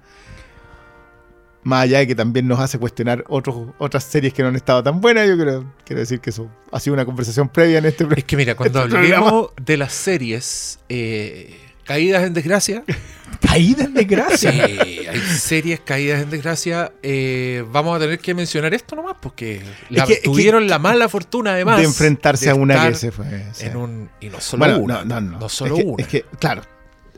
más 1.64 1.82
allá 1.84 1.98
de 2.00 2.06
que 2.08 2.14
también 2.14 2.48
nos 2.48 2.58
hace 2.58 2.78
cuestionar 2.78 3.24
otros, 3.28 3.68
otras 3.78 4.02
series 4.04 4.32
que 4.34 4.42
no 4.42 4.48
han 4.48 4.56
estado 4.56 4.82
tan 4.82 5.00
buenas, 5.00 5.28
yo 5.28 5.38
creo, 5.38 5.64
quiero 5.84 6.00
decir 6.00 6.18
que 6.20 6.30
eso 6.30 6.48
ha 6.72 6.80
sido 6.80 6.94
una 6.94 7.04
conversación 7.04 7.48
previa 7.48 7.78
en 7.78 7.84
este 7.84 8.06
Es 8.16 8.24
que 8.24 8.36
mira, 8.36 8.54
cuando 8.56 8.82
Este 8.84 8.96
hablemos 8.96 9.50
de 9.64 9.76
las 9.76 9.92
series 9.92 10.80
eh, 10.88 11.56
caídas 11.84 12.24
en 12.24 12.34
desgracia, 12.34 12.84
Caída 13.40 13.84
en 13.84 13.88
sí, 13.88 13.94
desgracia. 13.94 14.50
hay 14.50 15.20
series 15.36 15.80
caídas 15.80 16.22
en 16.22 16.30
desgracia, 16.30 16.92
eh, 17.02 17.64
vamos 17.72 17.96
a 17.96 17.98
tener 18.00 18.18
que 18.18 18.34
mencionar 18.34 18.72
esto 18.74 18.94
nomás, 18.94 19.16
porque 19.20 19.62
la- 19.88 20.04
que- 20.04 20.12
es 20.14 20.18
que- 20.20 20.24
tuvieron 20.24 20.68
la 20.68 20.78
mala 20.78 21.08
fortuna 21.08 21.52
además 21.52 21.78
de 21.78 21.84
enfrentarse 21.84 22.44
de 22.46 22.50
a 22.52 22.54
una 22.54 22.88
que 22.88 22.94
se 22.94 23.10
fue. 23.10 23.46
sí. 23.52 23.66
en 23.66 23.76
un 23.76 24.10
y 24.20 24.28
no 24.28 24.40
solo 24.40 24.60
Bueno, 24.64 24.78
una, 24.78 25.04
no, 25.04 25.20
no, 25.20 25.38
no. 25.40 25.48
solo 25.48 25.76
es 25.76 25.82
que, 25.82 25.88
una. 25.88 26.02
Es 26.02 26.08
que, 26.08 26.24
claro, 26.38 26.62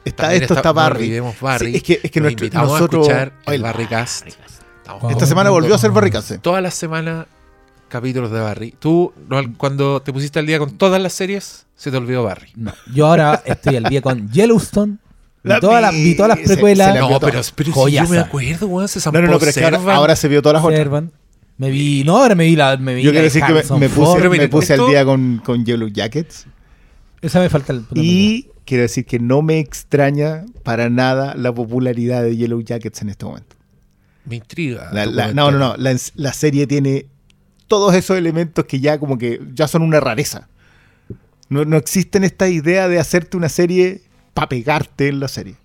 está, 0.04 0.22
También 0.24 0.42
esto 0.42 0.54
está 0.54 0.68
no 0.70 0.74
Barry. 0.74 1.20
Barry. 1.40 1.70
Sí, 1.72 1.76
es 1.76 1.82
que, 1.82 2.00
es 2.02 2.10
que 2.10 2.20
nuestro- 2.20 2.46
invitamos 2.46 2.70
nosotros. 2.72 3.08
a 3.08 3.52
el. 3.52 3.64
Estamos 3.64 5.02
Wow. 5.02 5.10
Esta 5.10 5.26
semana 5.26 5.50
volvió 5.50 5.74
a 5.74 5.78
ser 5.78 5.90
Barricase. 5.92 6.38
todas 6.38 6.62
las 6.62 6.74
semanas 6.74 7.26
capítulos 7.88 8.30
de 8.30 8.40
Barry. 8.40 8.74
Tú, 8.78 9.12
cuando 9.56 10.00
te 10.02 10.12
pusiste 10.12 10.38
al 10.38 10.46
día 10.46 10.58
con 10.58 10.76
todas 10.76 11.00
las 11.00 11.12
series, 11.12 11.63
se 11.76 11.90
te 11.90 11.96
olvidó 11.96 12.22
Barry. 12.24 12.48
No, 12.56 12.72
yo 12.92 13.06
ahora 13.06 13.42
estoy 13.44 13.76
al 13.76 13.84
día 13.84 14.00
con 14.02 14.30
Yellowstone 14.30 14.98
Vi, 15.42 15.60
todas 15.60 15.82
las, 15.82 15.92
vi 15.92 16.14
todas 16.14 16.28
las 16.30 16.38
Se- 16.38 16.46
se 16.46 16.52
precuelas. 16.54 16.94
la- 16.94 17.00
No, 17.00 17.20
pero, 17.20 17.42
si 17.42 17.52
yo 17.92 18.08
me 18.08 18.18
acuerdo, 18.18 18.66
weón, 18.66 18.88
se 18.88 18.98
No, 19.10 19.20
no, 19.20 19.26
no, 19.28 19.38
pero 19.38 19.50
es 19.50 19.54
que 19.56 19.64
ahora, 19.64 20.16
se 20.16 20.28
vio 20.28 20.40
todas 20.40 20.54
las 20.54 20.64
otras. 20.64 20.78
Servan. 20.78 21.12
Me 21.58 21.70
vi. 21.70 22.02
No, 22.02 22.16
ahora 22.16 22.34
me 22.34 22.46
vi 22.46 22.56
la. 22.56 22.76
Me 22.78 22.94
vi 22.94 23.02
Yo 23.02 23.10
la 23.10 23.12
quiero 23.12 23.18
de 23.20 23.24
decir 23.24 23.42
que 23.44 23.52
me, 23.52 23.88
puse, 23.88 23.88
Ford. 23.90 24.22
Me 24.22 24.28
miren, 24.30 24.50
puse 24.50 24.72
al 24.72 24.86
día 24.86 25.04
con, 25.04 25.42
con 25.44 25.64
Yellow 25.64 25.88
Jackets. 25.88 26.46
Esa 27.20 27.40
me 27.40 27.48
falta 27.50 27.72
el. 27.74 27.84
Y 27.94 28.48
quiero 28.64 28.82
decir 28.82 29.04
que 29.04 29.18
no 29.18 29.42
me 29.42 29.58
extraña 29.58 30.44
para 30.62 30.88
nada 30.88 31.34
la 31.36 31.52
popularidad 31.54 32.22
de 32.22 32.36
Yellow 32.36 32.60
Jackets 32.62 33.02
en 33.02 33.10
este 33.10 33.24
momento. 33.26 33.54
Me 34.24 34.36
intriga. 34.36 34.88
La- 34.92 35.04
la- 35.06 35.32
no, 35.34 35.50
no, 35.50 35.58
no. 35.58 35.76
La, 35.76 35.94
la 36.14 36.32
serie 36.32 36.66
tiene 36.66 37.06
todos 37.68 37.94
esos 37.94 38.16
elementos 38.16 38.64
que 38.64 38.80
ya 38.80 38.98
como 38.98 39.18
que 39.18 39.40
ya 39.52 39.68
son 39.68 39.82
una 39.82 40.00
rareza. 40.00 40.48
No, 41.48 41.64
no 41.64 41.76
existen 41.76 42.24
esta 42.24 42.48
idea 42.48 42.88
de 42.88 42.98
hacerte 42.98 43.36
una 43.36 43.48
serie 43.48 44.02
para 44.32 44.48
pegarte 44.48 45.08
en 45.08 45.20
la 45.20 45.28
serie. 45.28 45.56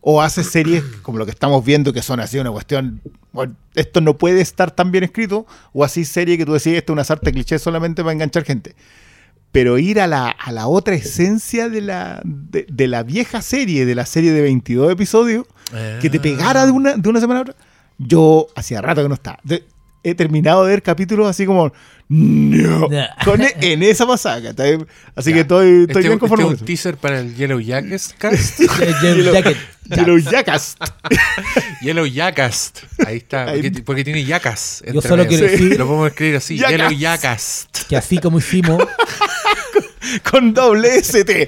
O 0.00 0.22
haces 0.22 0.46
series 0.48 0.82
como 1.02 1.18
lo 1.18 1.24
que 1.24 1.32
estamos 1.32 1.64
viendo 1.64 1.92
que 1.92 2.02
son 2.02 2.20
así 2.20 2.38
una 2.38 2.50
cuestión. 2.50 3.00
bueno, 3.32 3.56
esto 3.74 4.00
no 4.00 4.16
puede 4.16 4.40
estar 4.40 4.70
tan 4.70 4.90
bien 4.90 5.04
escrito. 5.04 5.46
O 5.72 5.84
así 5.84 6.04
serie 6.04 6.38
que 6.38 6.46
tú 6.46 6.52
decís, 6.52 6.74
esto 6.74 6.92
es 6.92 6.94
una 6.94 7.04
sarta 7.04 7.30
cliché 7.32 7.58
solamente 7.58 8.02
para 8.02 8.12
enganchar 8.12 8.44
gente. 8.44 8.74
Pero 9.50 9.78
ir 9.78 10.00
a 10.00 10.06
la, 10.06 10.28
a 10.28 10.52
la 10.52 10.66
otra 10.68 10.94
esencia 10.94 11.68
de 11.68 11.80
la, 11.80 12.20
de, 12.24 12.66
de 12.70 12.86
la 12.86 13.02
vieja 13.02 13.40
serie, 13.42 13.86
de 13.86 13.94
la 13.94 14.04
serie 14.06 14.32
de 14.32 14.42
22 14.42 14.92
episodios, 14.92 15.46
que 16.00 16.10
te 16.10 16.20
pegara 16.20 16.64
de 16.66 16.72
una, 16.72 16.96
de 16.96 17.08
una 17.08 17.20
semana 17.20 17.40
a 17.40 17.42
otra. 17.42 17.56
Yo 17.98 18.46
hacía 18.54 18.80
rato 18.82 19.02
que 19.02 19.08
no 19.08 19.14
estaba. 19.14 19.38
De- 19.42 19.64
he 20.02 20.14
terminado 20.14 20.64
de 20.64 20.70
ver 20.70 20.82
capítulos 20.82 21.28
así 21.28 21.46
como. 21.46 21.72
No. 22.10 22.88
Con 23.24 23.42
e- 23.42 23.54
en 23.60 23.82
esa 23.82 24.06
pasada. 24.06 24.54
Así 25.14 25.30
Ya. 25.30 25.34
que 25.34 25.40
estoy, 25.40 25.82
estoy 25.82 25.82
Este, 25.88 26.00
bien 26.08 26.18
conforme. 26.18 26.44
este 26.44 26.46
con 26.46 26.54
es 26.54 26.56
eso. 26.56 26.62
un 26.62 26.66
teaser 26.66 26.96
para 26.96 27.20
el 27.20 27.34
Yellow 27.36 27.60
Jackets 27.60 28.14
cast. 28.18 28.60
Yellow 29.02 29.32
Jacket. 29.34 29.56
Yellow 29.94 30.18
Jackass. 30.18 30.76
Yellow 31.82 32.06
Jackast. 32.06 32.80
Ahí 33.06 33.18
está. 33.18 33.46
Porque, 33.52 33.70
porque 33.84 34.04
tiene 34.04 34.24
yacas. 34.24 34.82
Yo 34.92 35.00
solo 35.02 35.26
quiero 35.26 35.46
decir 35.46 35.78
Lo 35.78 35.86
podemos 35.86 36.08
escribir 36.08 36.36
así. 36.36 36.56
Yacas. 36.56 36.72
Yellow 36.90 36.98
Jacast. 36.98 37.78
que 37.88 37.96
así 37.96 38.18
como 38.18 38.38
hicimos. 38.38 38.82
con 40.30 40.54
doble 40.54 40.96
ST. 40.98 41.46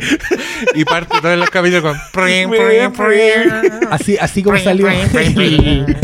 Y 0.74 0.84
parte 0.84 1.20
todo 1.20 1.32
el 1.32 1.48
capítulo 1.50 1.82
con. 1.82 1.96
prim, 2.12 2.50
prim, 2.50 2.92
prim. 2.92 3.88
Así, 3.90 4.16
así 4.18 4.42
como 4.42 4.58
salió 4.58 4.88
el, 4.90 5.96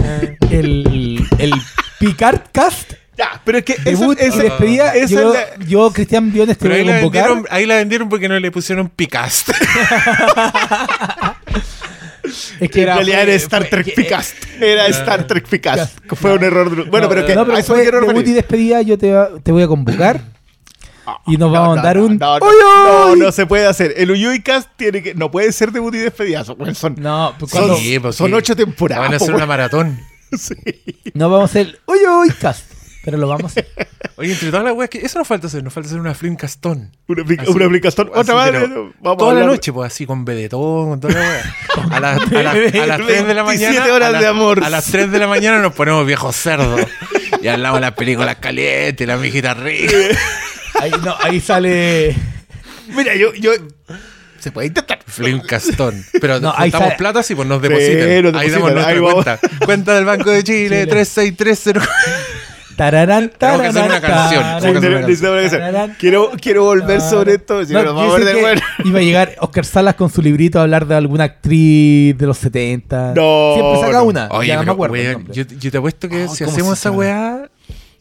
el, 0.50 1.28
el 1.38 1.52
Picard 1.98 2.40
Cast. 2.52 2.92
Ya, 3.16 3.40
pero 3.44 3.58
es 3.58 3.64
que 3.64 3.76
Debut 3.82 4.18
esa, 4.20 4.36
y 4.36 4.40
despedida. 4.42 4.94
esa 4.94 5.08
yo, 5.08 5.32
es 5.34 5.58
la- 5.58 5.64
yo, 5.66 5.90
Cristian 5.90 6.30
Biones, 6.30 6.58
te 6.58 6.68
voy 6.68 6.76
ahí 6.76 6.82
a 6.82 6.84
la, 6.84 6.92
convocar. 7.00 7.22
vendieron, 7.28 7.46
ahí 7.50 7.64
la 7.66 7.76
vendieron 7.76 8.08
porque 8.10 8.28
no 8.28 8.38
le 8.38 8.50
pusieron 8.50 8.88
Picast. 8.90 9.48
Es 12.58 12.70
que 12.70 12.80
en 12.80 12.86
realidad 12.86 13.22
era 13.22 13.32
Star 13.34 13.62
fue- 13.62 13.70
Trek 13.70 13.86
que- 13.86 13.92
Picast. 13.92 14.34
Era 14.60 14.86
Star 14.88 15.26
Trek 15.26 15.46
Picast. 15.48 15.98
Fue 16.14 16.32
un 16.34 16.42
error. 16.42 16.74
de- 16.74 16.90
Bueno, 16.90 17.06
no, 17.06 17.08
pero 17.14 17.24
que 17.26 17.34
no, 17.34 17.46
pero 17.46 17.56
eso 17.58 17.72
fue 17.74 17.82
quiero 17.82 18.00
debut 18.00 18.26
y 18.26 18.32
despedida. 18.32 18.82
Yo 18.82 18.98
te, 18.98 19.12
voy 19.52 19.62
a 19.62 19.68
convocar. 19.68 20.20
Y 21.26 21.36
nos 21.36 21.52
vamos 21.52 21.78
a 21.78 21.82
dar 21.82 21.98
un. 21.98 22.18
No, 22.18 22.38
no, 22.40 23.12
¡Uy, 23.12 23.20
no, 23.20 23.30
se 23.30 23.46
puede 23.46 23.64
hacer. 23.66 23.94
El 23.96 24.10
Uyuy 24.10 24.42
Cast 24.42 24.68
tiene 24.76 25.02
que, 25.04 25.14
no 25.14 25.30
puede 25.30 25.52
ser 25.52 25.70
debut 25.70 25.94
y 25.94 25.98
despedida. 25.98 26.42
No, 26.48 26.56
pues 26.56 26.76
son, 26.78 26.96
cuando- 26.96 27.76
Sí, 27.76 27.98
pues 28.00 28.16
son 28.16 28.34
ocho 28.34 28.56
temporadas. 28.56 29.04
Van 29.04 29.12
a 29.12 29.16
hacer 29.16 29.32
una 29.34 29.46
maratón. 29.46 30.00
Sí. 30.40 30.54
no 31.14 31.28
vamos 31.30 31.50
a 31.50 31.52
hacer. 31.52 31.78
¡Uy, 31.86 31.98
uy! 32.06 32.30
Cast. 32.40 32.70
Pero 33.04 33.18
lo 33.18 33.28
vamos 33.28 33.44
a 33.44 33.46
hacer. 33.46 33.68
Oye, 34.16 34.32
entre 34.32 34.50
todas 34.50 34.64
las 34.64 34.74
weas 34.74 34.90
que. 34.90 34.98
Eso 34.98 35.18
nos 35.18 35.28
falta 35.28 35.46
hacer. 35.46 35.62
Nos 35.62 35.72
falta 35.72 35.88
hacer 35.88 36.00
una 36.00 36.14
Flimcastón. 36.14 36.90
Una, 37.06 37.22
Así- 37.22 37.50
una 37.52 37.66
así, 37.66 38.20
Otra 38.20 38.34
Vamos 39.00 39.18
Toda 39.18 39.30
a 39.32 39.34
la 39.34 39.46
noche, 39.46 39.72
pues 39.72 39.92
así 39.92 40.06
con 40.06 40.24
vedetón, 40.24 40.88
con 40.90 41.00
toda 41.00 41.14
la 41.14 41.20
wea. 41.20 41.54
A, 41.96 42.00
las- 42.00 42.20
a, 42.32 42.42
las- 42.42 42.74
a 42.74 42.86
las 42.86 43.06
3 43.06 43.26
de 43.26 43.34
la 43.34 43.42
27 43.44 43.78
mañana. 43.78 43.94
horas 43.94 44.08
a 44.08 44.12
las- 44.12 44.20
de 44.22 44.26
amor. 44.26 44.64
A 44.64 44.70
las 44.70 44.84
3 44.86 45.10
de 45.12 45.18
la 45.20 45.28
mañana 45.28 45.60
nos 45.60 45.72
ponemos 45.74 46.04
viejos 46.06 46.34
cerdos. 46.34 46.80
Y 47.42 47.46
hablamos 47.48 47.76
de 47.78 47.86
las 47.86 47.92
películas 47.94 48.36
calientes, 48.36 49.06
las 49.06 49.20
mijitas 49.20 49.56
ricas. 49.58 49.94
Ahí, 50.80 50.90
no, 51.04 51.14
ahí 51.22 51.40
sale. 51.40 52.16
Mira, 52.88 53.14
yo, 53.14 53.32
yo. 53.34 53.52
Se 54.38 54.52
puede 54.52 54.68
intentar. 54.68 54.98
Flimcastón. 55.06 56.04
Pero 56.20 56.40
No, 56.40 56.52
juntamos 56.52 56.88
sale- 56.88 56.96
plata 56.98 57.20
y 57.28 57.34
pues 57.34 57.48
nos 57.48 57.62
Sí, 57.62 57.68
depositan. 57.68 57.98
nos 57.98 58.34
ahí 58.34 58.50
depositan, 58.50 58.52
damos 58.52 58.72
nuestra 58.72 58.92
ahí 58.92 58.98
cuenta. 59.00 59.38
Cuenta 59.64 59.94
del 59.94 60.04
Banco 60.04 60.30
de 60.30 60.44
Chile, 60.44 60.68
Chile. 60.68 60.86
3630. 60.86 61.88
Tararán, 62.76 63.30
Tenemos 63.38 63.62
que 63.62 63.66
hacer 63.68 63.82
una 63.84 64.00
tararán, 64.02 64.18
canción. 64.20 64.42
tararán, 64.42 64.60
Tenemos 64.82 65.06
que 65.06 65.12
hacer 65.14 65.30
una 65.30 65.40
hacer. 65.46 65.60
tararán. 65.60 65.96
Quiero, 65.98 66.32
quiero 66.38 66.64
volver 66.64 67.00
sobre 67.00 67.34
esto. 67.36 67.64
Si 67.64 67.72
no, 67.72 67.78
No, 67.78 67.84
nos 67.86 67.94
yo 67.94 67.96
vamos 68.00 68.14
a 68.14 68.18
ver 68.18 68.26
sé 68.26 68.28
de 68.28 68.34
que 68.36 68.40
bueno. 68.42 68.60
Iba 68.84 68.98
a 68.98 69.02
llegar 69.02 69.34
Oscar 69.40 69.64
Salas 69.64 69.94
con 69.94 70.10
su 70.10 70.20
librito 70.20 70.58
a 70.58 70.62
hablar 70.62 70.86
de 70.86 70.94
alguna 70.94 71.24
actriz 71.24 72.18
de 72.18 72.26
los 72.26 72.36
70. 72.36 73.14
No, 73.16 73.54
Siempre 73.54 73.80
saca 73.80 73.98
no. 73.98 74.04
una. 74.04 74.28
Oye, 74.30 74.48
ya 74.48 74.56
no 74.56 74.64
me 74.64 74.72
acuerdo. 74.72 74.94
yo, 75.32 75.44
yo 75.44 75.70
te 75.70 75.78
apuesto 75.78 76.06
que 76.10 76.24
Oh, 76.24 76.34
si 76.34 76.44
¿cómo 76.44 76.52
hacemos 76.54 76.78
esa 76.78 76.90
weá, 76.90 77.48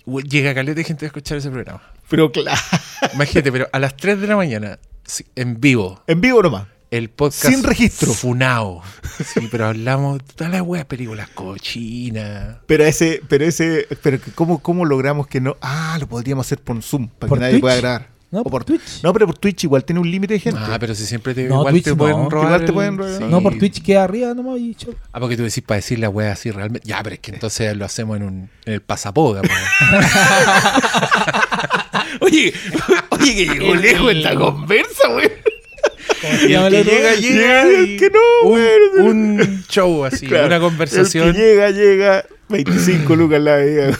we- 0.05 0.23
llega 0.23 0.53
caleta 0.53 0.75
de 0.75 0.83
gente 0.83 1.05
a 1.05 1.07
escuchar 1.07 1.37
ese 1.37 1.49
programa. 1.49 1.81
Pero 2.09 2.29
claro. 2.33 2.59
Imagínate, 3.13 3.51
pero 3.53 3.69
a 3.71 3.79
las 3.79 3.95
3 3.95 4.19
de 4.19 4.27
la 4.27 4.35
mañana, 4.35 4.77
sí, 5.05 5.25
en 5.35 5.59
vivo, 5.61 6.03
En 6.07 6.21
vivo 6.21 6.41
nomás. 6.41 6.67
el 6.91 7.09
podcast. 7.09 7.47
Sin 7.53 7.63
registro. 7.63 8.13
Funao. 8.13 8.81
Sí, 9.23 9.47
pero 9.51 9.67
hablamos 9.67 10.19
de 10.19 10.23
todas 10.33 10.51
las 10.53 10.61
weas, 10.61 10.85
películas 10.85 11.29
cochinas. 11.29 12.57
Pero 12.67 12.83
ese, 12.85 13.21
pero 13.27 13.45
ese, 13.45 13.87
pero 14.01 14.19
¿cómo, 14.35 14.59
cómo 14.59 14.85
logramos 14.85 15.27
que 15.27 15.39
no? 15.41 15.55
Ah, 15.61 15.97
lo 15.99 16.07
podríamos 16.07 16.45
hacer 16.45 16.59
por 16.59 16.81
Zoom, 16.81 17.07
para 17.07 17.29
¿Por 17.29 17.37
que 17.37 17.41
nadie 17.41 17.53
Twitch? 17.53 17.61
pueda 17.61 17.75
grabar. 17.77 18.15
No, 18.31 18.41
O 18.41 18.49
por 18.49 18.65
Twitch. 18.65 19.01
No, 19.03 19.13
pero 19.13 19.27
por 19.27 19.37
Twitch 19.37 19.63
igual 19.63 19.85
tiene 19.85 20.01
un 20.01 20.11
límite 20.11 20.33
de 20.33 20.39
gente. 20.41 20.59
Ah, 20.61 20.77
pero 20.77 20.93
si 20.93 21.05
siempre 21.05 21.33
te, 21.33 21.43
No, 21.47 21.59
igual 21.59 21.73
Twitch 21.73 21.83
te 21.85 21.89
no. 21.91 21.97
pueden 21.97 22.29
robar. 22.29 22.47
Igual 22.47 22.59
te 22.61 22.65
el- 22.65 22.73
pueden 22.73 22.97
robar. 22.97 23.17
sí. 23.19 23.23
No, 23.29 23.41
por 23.41 23.57
Twitch 23.57 23.81
queda 23.81 24.03
arriba 24.03 24.33
nomás 24.33 24.59
y 24.59 24.75
chau. 24.75 24.93
Ah, 25.13 25.19
porque 25.21 25.37
tú 25.37 25.43
decís 25.43 25.63
para 25.65 25.77
decir 25.77 25.99
la 25.99 26.09
wea 26.09 26.33
así 26.33 26.51
realmente. 26.51 26.85
Ya, 26.85 27.01
pero 27.01 27.13
es 27.13 27.19
que 27.21 27.31
entonces 27.31 27.77
lo 27.77 27.85
hacemos 27.85 28.17
en, 28.17 28.23
un, 28.23 28.49
en 28.65 28.73
el 28.73 28.81
pasapoga. 28.81 29.41
po. 29.41 29.47
Oye, 32.21 32.53
oye, 33.31 33.35
que 33.35 33.53
llegó 33.53 33.73
El- 33.73 33.81
lejos 33.81 34.11
el- 34.11 34.17
esta 34.17 34.35
conversa, 34.35 35.07
güey. 35.09 35.29
y 36.47 36.53
el 36.53 36.71
que 36.71 36.83
llega, 36.83 37.15
llega. 37.15 37.61
El 37.63 37.89
y 37.89 37.97
que 37.97 38.09
no, 38.09 38.49
un, 38.49 38.59
güey. 38.95 39.07
un 39.07 39.63
show 39.69 40.05
así, 40.05 40.27
Claro, 40.27 40.47
una 40.47 40.55
El 40.55 40.61
conversación. 40.61 41.33
que 41.33 41.39
llega, 41.39 41.71
llega. 41.71 42.25
25 42.49 43.15
lucas 43.15 43.41
la 43.41 43.57
vida. 43.57 43.97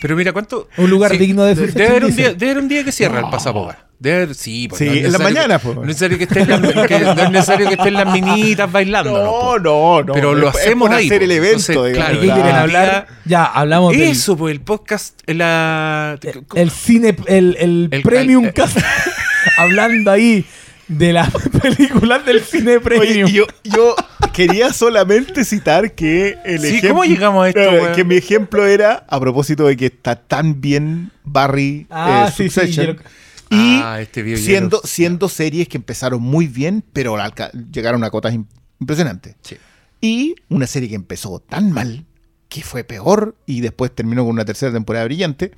Pero 0.00 0.16
mira, 0.16 0.32
¿cuánto? 0.32 0.68
Un 0.78 0.90
lugar 0.90 1.16
digno 1.16 1.44
de 1.44 1.54
Debe 1.54 1.86
haber 1.88 2.04
un 2.06 2.16
día, 2.16 2.32
debe 2.34 2.52
haber 2.52 2.62
un 2.62 2.68
día 2.68 2.84
que 2.84 2.92
cierra 2.92 3.20
el 3.20 3.30
pasapoga. 3.30 3.86
Debe 3.98 4.16
haber- 4.22 4.34
sí, 4.34 4.66
pues, 4.66 4.78
Sí, 4.78 4.86
no 4.86 4.92
es 4.92 5.04
en 5.04 5.12
la 5.12 5.18
mañana, 5.18 5.58
que- 5.58 5.64
pues. 5.64 5.76
No 5.76 5.82
es 5.82 5.88
necesario 5.88 6.16
que 6.16 6.24
estén 6.24 6.48
las, 6.48 6.60
que- 6.86 7.00
no 7.00 7.22
es 7.22 7.30
necesario 7.30 7.68
que 7.68 7.74
estén 7.74 7.92
las 7.94 8.06
minitas 8.14 8.72
bailando. 8.72 9.12
No, 9.12 9.58
no, 9.58 10.02
no. 10.02 10.12
Pero 10.14 10.34
lo 10.34 10.48
es 10.48 10.56
hacemos 10.56 10.88
por 10.88 10.96
ahí, 10.96 11.06
hacer 11.06 11.22
el 11.22 11.28
pues. 11.28 11.38
evento, 11.38 11.70
Entonces, 11.72 11.92
digamos. 11.92 12.08
claro, 12.08 12.20
¿De 12.20 12.26
quieren 12.32 12.52
la- 12.56 12.62
hablar? 12.62 13.06
Ya, 13.26 13.44
hablamos 13.44 13.92
del 13.92 14.02
Eso, 14.02 14.36
pues 14.38 14.52
el 14.52 14.62
podcast, 14.62 15.20
la. 15.26 16.18
el 16.54 16.70
cine, 16.70 17.14
el, 17.26 17.56
el, 17.60 17.88
El- 17.90 18.02
Premium 18.02 18.46
el- 18.46 18.54
Cast. 18.54 18.78
hablando 19.58 20.10
ahí 20.10 20.44
de 20.90 21.12
las 21.12 21.30
películas 21.62 22.26
del 22.26 22.40
cine 22.42 22.80
Premium. 22.80 23.24
Oye, 23.26 23.32
yo, 23.32 23.46
yo 23.64 23.94
quería 24.32 24.72
solamente 24.72 25.44
citar 25.44 25.94
que 25.94 26.36
el 26.44 26.60
Sí, 26.60 26.66
ejemplo. 26.66 26.90
¿cómo 26.90 27.04
llegamos 27.04 27.44
a 27.44 27.48
esto, 27.48 27.92
que 27.94 28.04
mi 28.04 28.16
ejemplo 28.16 28.66
era 28.66 29.04
a 29.08 29.20
propósito 29.20 29.66
de 29.66 29.76
que 29.76 29.86
está 29.86 30.16
tan 30.16 30.60
bien 30.60 31.12
Barry 31.24 31.86
Ah, 31.90 32.26
eh, 32.28 32.32
sí, 32.36 32.48
sí, 32.50 32.74
lo- 32.82 32.92
Y 33.52 33.80
Ah, 33.82 34.00
este 34.00 34.22
video 34.22 34.38
siendo, 34.38 34.80
siendo 34.84 35.28
series 35.28 35.68
que 35.68 35.76
empezaron 35.76 36.20
muy 36.22 36.46
bien, 36.46 36.84
pero 36.92 37.16
llegaron 37.72 38.04
a 38.04 38.10
cotas 38.10 38.34
im- 38.34 38.46
impresionantes. 38.80 39.36
Sí. 39.42 39.56
Y 40.00 40.34
una 40.48 40.66
serie 40.66 40.88
que 40.88 40.94
empezó 40.96 41.38
tan 41.40 41.72
mal 41.72 42.04
que 42.48 42.62
fue 42.62 42.82
peor 42.84 43.36
y 43.46 43.60
después 43.60 43.94
terminó 43.94 44.22
con 44.24 44.32
una 44.32 44.44
tercera 44.44 44.72
temporada 44.72 45.04
brillante. 45.04 45.52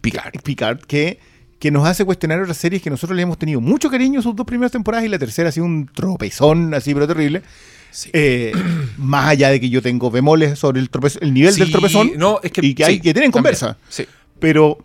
Picard. 0.00 0.40
Picard, 0.42 0.80
que, 0.80 1.18
que 1.58 1.70
nos 1.70 1.86
hace 1.88 2.04
cuestionar 2.04 2.40
otras 2.40 2.56
series 2.56 2.82
que 2.82 2.90
nosotros 2.90 3.16
le 3.16 3.22
hemos 3.22 3.38
tenido 3.38 3.60
mucho 3.60 3.90
cariño 3.90 4.20
sus 4.22 4.36
dos 4.36 4.46
primeras 4.46 4.72
temporadas 4.72 5.06
y 5.06 5.08
la 5.08 5.18
tercera 5.18 5.48
ha 5.48 5.52
sido 5.52 5.64
un 5.66 5.86
tropezón 5.86 6.74
así, 6.74 6.92
pero 6.92 7.06
terrible. 7.06 7.42
Sí. 7.90 8.10
Eh, 8.12 8.52
más 8.98 9.28
allá 9.28 9.48
de 9.50 9.58
que 9.60 9.70
yo 9.70 9.80
tengo 9.80 10.10
bemoles 10.10 10.58
sobre 10.58 10.80
el, 10.80 10.90
tropez- 10.90 11.18
el 11.22 11.32
nivel 11.32 11.54
del 11.56 11.70
tropezón 11.72 12.12
no, 12.16 12.40
es 12.42 12.52
que, 12.52 12.64
y 12.66 12.74
que, 12.74 12.84
hay, 12.84 12.94
sí, 12.96 13.00
que 13.00 13.12
tienen 13.14 13.30
conversa. 13.32 13.78
Sí. 13.88 14.06
Pero 14.38 14.84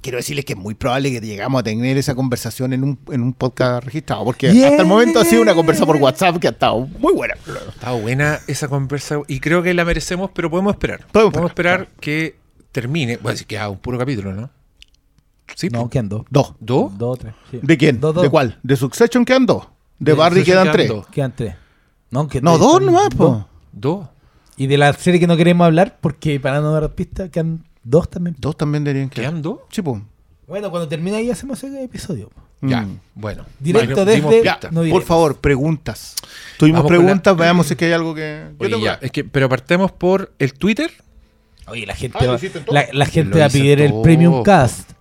quiero 0.00 0.16
decirles 0.18 0.44
que 0.44 0.54
es 0.54 0.58
muy 0.58 0.74
probable 0.74 1.12
que 1.12 1.20
llegamos 1.24 1.60
a 1.60 1.62
tener 1.62 1.96
esa 1.96 2.14
conversación 2.16 2.72
en 2.72 2.82
un, 2.82 2.98
en 3.12 3.22
un 3.22 3.32
podcast 3.32 3.84
registrado, 3.84 4.24
porque 4.24 4.52
Yeah. 4.52 4.70
hasta 4.70 4.82
el 4.82 4.88
momento 4.88 5.20
ha 5.20 5.24
sido 5.24 5.42
una 5.42 5.54
conversa 5.54 5.86
por 5.86 5.96
WhatsApp 5.96 6.38
que 6.40 6.48
ha 6.48 6.50
estado 6.50 6.88
muy 6.98 7.12
buena. 7.14 7.34
Está 7.72 7.92
buena 7.92 8.40
esa 8.48 8.66
conversa 8.68 9.20
y 9.28 9.38
creo 9.38 9.62
que 9.62 9.72
la 9.72 9.84
merecemos, 9.84 10.30
pero 10.34 10.50
podemos 10.50 10.74
esperar. 10.74 11.06
Podemos 11.12 11.32
esperar, 11.50 11.82
esperar, 11.82 11.88
que 12.00 12.36
termine. 12.72 13.16
Bueno, 13.18 13.38
si 13.38 13.44
queda 13.44 13.68
un 13.68 13.78
puro 13.78 13.96
capítulo, 13.96 14.32
¿no? 14.34 14.50
Sí. 15.54 15.68
No, 15.68 15.88
quedan 15.88 16.08
dos. 16.08 16.22
Dos. 16.30 16.54
¿Dos? 16.60 16.96
Dos 16.98 17.14
o 17.14 17.16
tres. 17.20 17.34
sí. 17.50 17.60
¿De 17.62 17.76
quién? 17.78 18.00
Dos, 18.00 18.14
dos. 18.14 18.22
¿De 18.24 18.30
cuál? 18.30 18.58
¿De 18.62 18.76
Succession 18.76 19.24
quedan 19.24 19.46
dos? 19.46 19.64
¿De, 19.98 20.12
De 20.12 20.16
Barry 20.18 20.42
quedan 20.44 20.64
quedan 20.64 20.72
tres? 20.76 20.88
dos. 20.88 21.06
Quedan 21.08 21.32
tres. 21.36 21.54
No, 22.10 22.28
que 22.28 22.40
No, 22.40 22.58
dos 22.58 22.80
nomás, 22.82 23.08
dos. 23.10 23.16
po. 23.16 23.48
¿Dos? 23.72 24.06
Y 24.56 24.66
de 24.68 24.78
la 24.78 24.92
serie 24.92 25.18
que 25.20 25.26
no 25.26 25.36
queremos 25.36 25.64
hablar, 25.64 25.98
porque 26.00 26.38
para 26.40 26.60
no 26.60 26.72
dar 26.72 26.94
pistas, 26.94 27.30
quedan 27.30 27.64
dos 27.82 28.08
también. 28.08 28.36
Dos 28.38 28.56
también 28.56 28.84
deberían 28.84 29.10
quedar. 29.10 29.30
¿Quedan 29.30 29.42
dos? 29.42 29.58
Sí, 29.70 29.82
po. 29.82 30.00
Bueno, 30.46 30.70
cuando 30.70 30.88
termine 30.88 31.16
ahí 31.16 31.30
hacemos 31.30 31.62
ese 31.62 31.82
episodio. 31.84 32.30
Ya, 32.60 32.82
Mm. 32.82 33.00
bueno. 33.14 33.44
Directo 33.60 34.04
Bueno, 34.04 34.30
desde- 34.30 34.70
no, 34.70 34.82
Por 34.90 35.02
favor, 35.02 35.36
preguntas. 35.38 36.14
Tuvimos 36.58 36.78
Vamos 36.84 36.88
preguntas, 36.88 37.36
la- 37.36 37.42
veamos 37.42 37.66
si 37.66 37.74
es 37.74 37.78
que 37.78 37.84
hay 37.86 37.92
algo 37.92 38.14
que. 38.14 38.46
Yo 38.52 38.56
Oye, 38.58 38.70
tengo- 38.70 38.84
ya, 38.84 38.98
es 39.02 39.10
que, 39.10 39.24
pero 39.24 39.48
partemos 39.48 39.92
por 39.92 40.32
el 40.38 40.54
Twitter. 40.54 40.90
Oye, 41.66 41.84
la 41.86 41.94
gente, 41.94 42.16
Ah, 42.20 42.24
lo 42.24 42.32
va, 42.32 42.38
la, 42.68 42.86
la 42.92 43.06
gente 43.06 43.38
va 43.38 43.46
a 43.46 43.48
pedir 43.48 43.80
el. 43.80 43.92
Premium 44.02 44.42
Cast. 44.42 44.92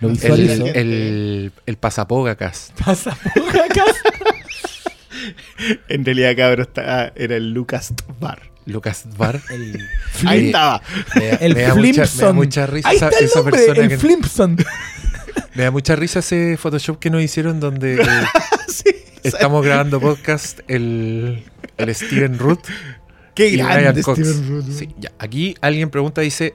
Lo 0.00 0.08
El, 0.08 0.14
visualizo. 0.14 0.66
el, 0.66 1.52
el 1.66 1.76
pasapoga 1.76 2.34
cast. 2.36 2.72
Pasa 2.84 3.16
por 3.34 3.60
acá. 3.60 3.84
En 5.88 6.04
realidad, 6.04 6.34
cabrón, 6.36 6.62
está- 6.68 7.12
era 7.14 7.36
el 7.36 7.52
Lucas 7.52 7.92
Bar. 8.20 8.40
Lucas 8.66 9.04
Bar. 9.16 9.40
El, 9.50 9.78
Ahí 10.26 10.46
estaba. 10.46 10.80
Me 11.16 11.26
da, 11.26 11.36
el 11.36 11.54
me 11.54 11.62
da 11.62 11.74
mucha, 11.74 11.82
me 11.82 11.92
da 11.92 12.06
Flimpson. 12.06 12.36
mucha 12.36 12.66
risa 12.66 12.88
Ahí 12.88 12.96
esa, 12.96 13.06
está 13.08 13.18
el 13.18 13.24
esa 13.26 13.38
nombre, 13.40 13.56
persona 13.58 13.82
el 13.82 13.88
que, 13.88 13.98
Flimpson. 13.98 14.56
Me 15.54 15.62
da 15.64 15.70
mucha 15.70 15.96
risa 15.96 16.20
ese 16.20 16.56
Photoshop 16.56 16.98
que 16.98 17.10
nos 17.10 17.22
hicieron 17.22 17.60
donde 17.60 18.00
eh, 18.00 18.06
Sí, 18.68 18.90
estamos 19.22 19.64
grabando 19.64 20.00
podcast 20.00 20.60
el, 20.68 21.44
el 21.76 21.94
Steven 21.94 22.38
Root. 22.38 22.60
Qué 23.34 23.48
y 23.48 23.56
grande 23.56 23.90
Ryan 23.90 24.02
Cox. 24.02 24.18
Steven 24.20 24.48
Root. 24.48 24.64
Sí, 24.72 24.88
ya. 24.98 25.12
Aquí 25.18 25.54
alguien 25.60 25.90
pregunta, 25.90 26.20
dice, 26.22 26.54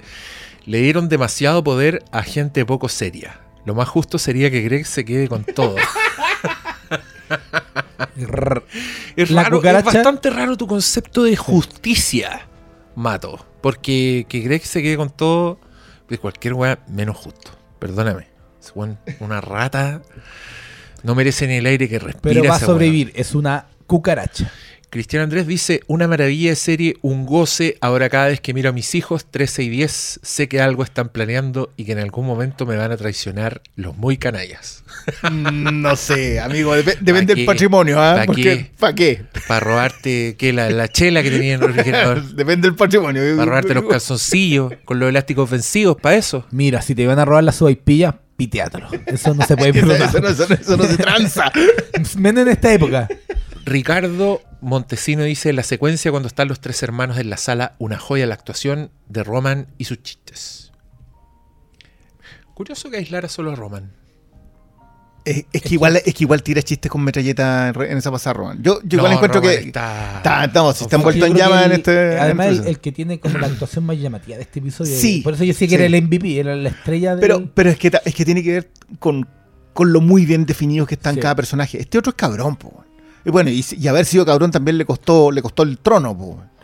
le 0.66 0.82
dieron 0.82 1.10
demasiado 1.10 1.64
poder 1.64 2.04
a 2.12 2.24
gente 2.24 2.66
poco 2.66 2.90
seria. 2.90 3.40
Lo 3.66 3.76
más 3.76 3.88
justo 3.88 4.18
sería 4.20 4.52
que 4.52 4.62
Greg 4.62 4.86
se 4.86 5.06
quede 5.06 5.28
con 5.28 5.44
todo. 5.44 5.76
Es, 9.16 9.32
raro, 9.32 9.62
bastante 9.62 10.30
raro 10.30 10.56
tu 10.56 10.68
concepto 10.68 11.24
de 11.24 11.36
justicia, 11.36 12.48
Mato. 12.96 13.46
Porque 13.62 14.26
que 14.30 14.40
Greg 14.42 14.66
se 14.66 14.82
quede 14.82 14.96
con 14.96 15.10
todo 15.10 15.60
es 16.10 16.20
cualquier 16.20 16.54
weá 16.54 16.80
menos 16.88 17.18
justo. 17.18 17.52
Perdóname. 17.80 18.28
Es 18.60 18.74
una 19.20 19.42
rata. 19.42 20.02
No 21.04 21.16
merece 21.16 21.48
ni 21.48 21.56
el 21.56 21.66
aire 21.66 21.88
que 21.88 22.00
respira. 22.00 22.34
Pero 22.34 22.50
va 22.50 22.56
a 22.56 22.60
sobrevivir. 22.60 23.12
Es 23.16 23.36
una 23.36 23.68
cucaracha. 23.86 24.52
Cristian 24.96 25.24
Andrés 25.24 25.46
dice, 25.46 25.82
una 25.88 26.08
maravilla 26.08 26.52
de 26.52 26.56
serie, 26.56 26.96
un 27.02 27.26
goce. 27.26 27.78
Ahora 27.82 28.08
cada 28.08 28.28
vez 28.28 28.40
que 28.40 28.54
miro 28.54 28.70
a 28.70 28.72
mis 28.72 28.96
hijos, 28.96 29.26
13 29.30 29.64
y 29.64 29.70
10, 29.70 30.22
sé 30.24 30.48
que 30.48 30.62
algo 30.62 30.84
están 30.84 31.10
planeando 31.10 31.74
y 31.76 31.84
que 31.84 31.92
en 31.92 32.00
algún 32.00 32.26
momento 32.26 32.66
me 32.66 32.78
van 32.78 32.94
a 32.94 32.96
traicionar 32.96 33.62
los 33.76 33.98
muy 33.98 34.16
canallas. 34.16 34.86
Mm, 35.30 35.82
No 35.82 35.98
sé, 35.98 36.40
amigo, 36.40 36.74
dep- 36.78 37.00
depende 37.02 37.34
¿Pa' 37.34 37.38
del 37.40 37.46
patrimonio, 37.46 38.00
¿ah? 38.02 38.24
¿Para 38.80 38.96
qué? 38.96 39.26
Para 39.50 39.60
robarte 39.60 40.36
que 40.38 40.54
la, 40.54 40.70
la 40.70 40.88
chela 40.88 41.22
que 41.24 41.30
tenían 41.30 41.62
el 41.62 41.68
refrigerador. 41.74 42.24
Depende 42.34 42.70
del 42.70 42.76
patrimonio. 42.78 43.22
Para 43.36 43.46
robarte 43.48 43.74
los 43.74 43.84
calzoncillos 43.90 44.72
con 44.86 45.00
los 45.00 45.10
elásticos 45.10 45.50
vencidos, 45.50 45.98
para 46.00 46.16
eso. 46.16 46.46
Mira, 46.52 46.82
si 46.82 46.96
te 46.96 47.06
van 47.06 47.20
a 47.20 47.26
robar 47.26 47.44
las 47.44 47.58
sopaipillas, 47.58 48.16
piteátelo. 48.38 48.88
Eso 49.08 49.34
no 49.34 49.46
se 49.46 49.58
puede 49.58 49.72
Eso, 49.78 49.88
perdonar. 49.88 50.08
eso 50.10 50.20
no, 50.22 50.28
eso 50.30 50.46
no- 50.48 50.56
eso 50.56 50.78
no 50.78 50.84
se 50.86 50.98
tranza. 50.98 51.52
Menos 52.18 52.44
en 52.44 52.48
esta 52.48 52.74
época. 52.74 53.10
Ricardo 53.66 54.42
Montesino 54.62 55.24
dice, 55.24 55.52
la 55.54 55.64
secuencia 55.64 56.12
cuando 56.12 56.28
están 56.28 56.48
los 56.48 56.60
tres 56.60 56.82
hermanos 56.84 57.18
en 57.18 57.30
la 57.30 57.38
sala, 57.38 57.76
una 57.80 57.98
joya 57.98 58.26
la 58.28 58.36
actuación 58.36 58.92
de 59.10 59.24
Roman 59.24 59.68
y 59.78 59.86
sus 59.86 60.02
chistes. 60.04 60.72
Curioso 62.54 62.90
que 62.90 62.98
aislara 62.98 63.28
solo 63.28 63.52
a 63.52 63.56
Roman. 63.56 63.92
Es, 65.26 65.46
es 65.52 65.64
que 65.64 65.74
igual, 65.74 65.96
es 65.98 66.14
que 66.14 66.24
igual 66.24 66.44
tira 66.44 66.62
chistes 66.62 66.92
con 66.92 67.04
metralleta 67.04 67.70
en 67.70 67.82
en 67.82 67.98
esa 67.98 68.12
pasada, 68.12 68.36
Roman. 68.36 68.62
Yo, 68.62 68.80
yo 68.84 68.98
igual 69.00 69.12
No, 69.14 69.18
encuentro 69.18 69.42
Roman 69.42 69.58
que. 69.58 69.64
Está, 69.68 70.18
Está, 70.18 70.48
no, 70.48 70.72
si 70.72 70.84
está 70.84 70.98
Yo 70.98 70.98
envuelto 71.00 71.26
en 71.26 71.34
llama 71.36 71.66
en 71.66 71.72
el- 71.72 71.78
este. 71.80 72.20
Además, 72.20 72.46
en 72.46 72.52
el, 72.54 72.58
este- 72.60 72.70
el 72.70 72.80
que 72.80 72.92
tiene 72.92 73.20
como 73.20 73.40
la 73.40 73.48
actuación 73.48 73.86
más 73.88 73.98
llamativa 73.98 74.38
de 74.38 74.44
este 74.44 74.60
episodio. 74.60 74.96
Sí, 74.96 75.22
Por 75.24 75.34
eso 75.34 75.44
yo 75.44 75.54
sé 75.54 75.62
que 75.66 75.70
sí. 75.70 75.76
era 75.76 75.86
el 75.86 75.96
MVP, 76.04 76.40
era 76.40 76.56
la 76.56 76.70
estrella 76.70 77.16
de. 77.16 77.22
Pero, 77.22 77.50
pero 77.56 77.72
es, 77.72 77.80
que, 77.80 77.92
es 78.06 78.14
que 78.14 78.24
tiene 78.24 78.44
que 78.44 78.52
ver 78.54 78.72
con, 79.00 79.28
con 79.74 79.92
lo 79.92 80.00
muy 80.00 80.28
bien 80.28 80.46
definidos 80.46 80.88
que 80.88 80.94
están 80.94 81.16
Sí. 81.16 81.22
cada 81.22 81.36
personaje. 81.36 81.80
Este 81.82 81.98
otro 81.98 82.12
es 82.12 82.16
cabrón, 82.16 82.56
po. 82.56 82.85
Y 83.26 83.32
bueno, 83.32 83.50
y, 83.50 83.66
y 83.80 83.88
haber 83.88 84.06
sido 84.06 84.26
cabrón 84.26 84.52
también 84.52 84.78
le 84.78 84.86
costó, 84.86 85.32
le 85.32 85.42
costó 85.42 85.64
el 85.64 85.78
trono, 85.80 86.16
po. 86.18 86.24
weón. 86.26 86.56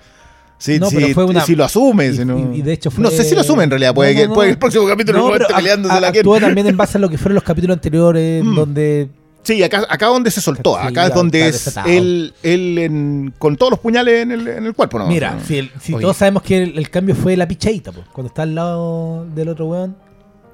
Sí, 0.59 0.77
No, 0.79 0.89
sí, 0.91 0.95
pero 0.97 1.13
fue 1.15 1.25
una- 1.25 1.41
si 1.43 1.55
lo 1.55 1.63
asume. 1.65 2.05
y- 2.07 2.15
si 2.15 2.23
no, 2.23 2.37
y- 2.53 2.59
y 2.59 2.61
de 2.61 2.73
hecho 2.73 2.91
fue- 2.91 3.03
no 3.03 3.09
sé 3.09 3.23
si 3.23 3.33
lo 3.33 3.41
asume 3.41 3.63
en 3.63 3.71
realidad. 3.71 3.95
Puede, 3.95 4.13
No, 4.13 4.21
que, 4.21 4.29
puede 4.29 4.49
el 4.51 4.57
próximo 4.59 4.87
capítulo 4.87 5.17
No, 5.17 5.35
esté 5.35 5.51
peleándose 5.51 5.95
a- 5.95 5.99
la 5.99 6.07
actúa 6.09 6.39
también 6.39 6.67
en 6.67 6.77
base 6.77 6.99
a 6.99 7.01
lo 7.01 7.09
que 7.09 7.17
fueron 7.17 7.33
los 7.35 7.43
capítulos 7.43 7.75
anteriores, 7.77 8.43
Mm. 8.45 8.55
donde 8.55 9.09
Sí, 9.43 9.63
acá, 9.63 9.87
acá 9.89 10.05
donde 10.05 10.29
se 10.29 10.39
soltó. 10.39 10.77
Sí, 10.79 10.87
Acá 10.87 11.07
es 11.07 11.15
donde 11.15 11.47
es 11.47 11.75
él, 11.87 12.31
él 12.43 12.77
en- 12.77 13.33
con 13.39 13.55
todos 13.55 13.71
los 13.71 13.79
puñales 13.79 14.21
en 14.21 14.31
el, 14.33 14.47
en 14.47 14.65
el 14.67 14.75
cuerpo, 14.75 14.99
¿no? 14.99 15.07
Mira, 15.07 15.39
si, 15.47 15.57
el- 15.57 15.71
si 15.81 15.93
Oye. 15.95 16.03
todos 16.03 16.15
sabemos 16.15 16.43
que 16.43 16.61
el, 16.61 16.77
el 16.77 16.91
cambio 16.91 17.15
fue 17.15 17.35
la 17.35 17.47
pichadita, 17.47 17.91
pues, 17.91 18.05
cuando 18.13 18.27
está 18.27 18.43
al 18.43 18.53
lado 18.53 19.25
del 19.33 19.49
otro 19.49 19.65
weón. 19.65 19.95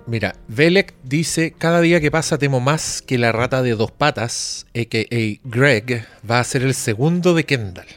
Mira, 0.07 0.35
Velek 0.47 0.95
dice, 1.03 1.51
cada 1.57 1.81
día 1.81 1.99
que 1.99 2.11
pasa 2.11 2.37
temo 2.37 2.59
más 2.61 3.01
que 3.01 3.17
la 3.17 3.33
rata 3.33 3.61
de 3.61 3.71
dos 3.75 3.91
patas, 3.91 4.65
a.k.a. 4.73 5.39
Greg, 5.43 6.07
va 6.29 6.39
a 6.39 6.43
ser 6.45 6.63
el 6.63 6.73
segundo 6.73 7.33
de 7.33 7.45
Kendall. 7.45 7.87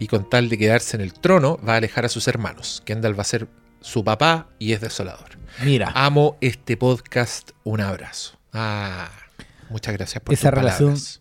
Y 0.00 0.08
con 0.08 0.28
tal 0.28 0.48
de 0.48 0.58
quedarse 0.58 0.96
en 0.96 1.02
el 1.02 1.12
trono, 1.12 1.60
va 1.66 1.74
a 1.74 1.76
alejar 1.76 2.04
a 2.04 2.08
sus 2.08 2.26
hermanos. 2.26 2.82
Kendall 2.84 3.16
va 3.16 3.22
a 3.22 3.26
ser 3.26 3.46
su 3.80 4.02
papá 4.02 4.48
y 4.58 4.72
es 4.72 4.80
desolador. 4.80 5.38
Mira, 5.64 5.92
Amo 5.94 6.36
este 6.40 6.76
podcast. 6.76 7.50
Un 7.62 7.80
abrazo. 7.80 8.36
Ah, 8.52 9.08
muchas 9.70 9.94
gracias 9.94 10.20
por 10.22 10.34
Esa 10.34 10.50
tus 10.50 10.58
relación- 10.58 10.88
palabras. 10.94 11.20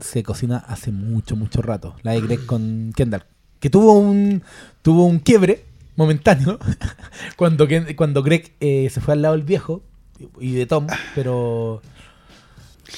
se 0.00 0.22
cocina 0.22 0.58
hace 0.68 0.92
mucho, 0.92 1.34
mucho 1.34 1.62
rato. 1.62 1.96
La 2.02 2.12
de 2.12 2.20
Greg 2.20 2.44
con 2.44 2.92
Kendall. 2.94 3.24
Que 3.58 3.70
tuvo 3.70 3.92
un 3.94 4.42
tuvo 4.82 5.06
un 5.06 5.18
quiebre 5.20 5.64
momentáneo 5.96 6.58
cuando, 7.36 7.66
Ken- 7.68 7.94
cuando 7.96 8.22
Greg 8.22 8.52
eh, 8.60 8.88
se 8.92 9.00
fue 9.00 9.14
al 9.14 9.22
lado 9.22 9.34
del 9.36 9.44
viejo 9.44 9.82
y 10.40 10.52
de 10.52 10.66
Tom, 10.66 10.86
pero 11.14 11.82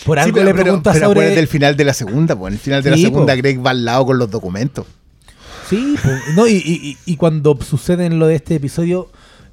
por 0.05 0.19
algo 0.19 0.39
le 0.39 0.53
pero- 0.53 0.63
pregunta 0.63 0.93
pero 0.93 1.07
sobre... 1.07 1.13
acuérdate 1.21 1.37
del 1.37 1.49
final 1.49 1.77
de 1.77 1.85
la 1.85 1.95
segunda, 1.95 2.37
pues. 2.37 2.51
En 2.53 2.55
el 2.55 2.61
final 2.61 2.83
de 2.83 2.91
la 2.91 2.97
Sí, 2.97 3.03
segunda, 3.05 3.33
po. 3.35 3.39
Greg 3.39 3.65
va 3.65 3.71
al 3.71 3.85
lado 3.85 4.07
con 4.07 4.19
los 4.19 4.31
documentos. 4.31 4.87
Sí, 5.69 5.97
no, 6.37 6.47
y, 6.47 6.53
y- 6.57 6.89
y- 6.91 7.13
y 7.13 7.17
cuando 7.17 7.59
sucede 7.63 8.05
en 8.07 8.19
lo 8.19 8.27
de 8.27 8.35
este 8.35 8.57
episodio, 8.57 9.11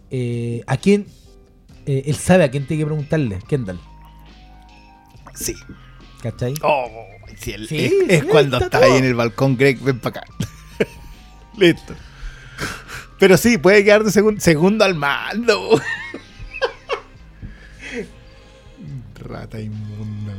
eh, 0.10 0.62
¿a 0.68 0.78
quién? 0.78 1.08
eh, 1.86 2.04
él 2.06 2.16
sabe 2.16 2.44
a 2.44 2.52
quién 2.52 2.68
tiene 2.68 2.82
que 2.84 2.86
preguntarle, 2.86 3.40
Kendall. 3.48 3.80
Sí. 5.34 5.56
¿Cachai? 6.22 6.54
Oh, 6.64 6.86
sí, 7.40 7.52
el- 7.54 7.68
Sí, 7.68 7.92
es, 8.08 8.20
sí, 8.22 8.26
cuando 8.28 8.58
está 8.58 8.66
está 8.66 8.80
todo. 8.82 8.92
ahí 8.92 9.00
en 9.00 9.06
el 9.06 9.16
balcón, 9.16 9.58
Greg, 9.58 9.80
ven 9.82 10.00
para 10.00 10.20
acá. 10.22 10.28
Listo. 11.58 11.94
Pero 13.22 13.38
sí, 13.38 13.60
puede 13.60 13.84
quedar 13.84 14.04
de 14.04 14.10
segun- 14.10 14.40
segundo 14.40 14.84
al 14.84 14.96
mando. 14.96 15.80
Rata 19.20 19.60
inmunda. 19.60 20.34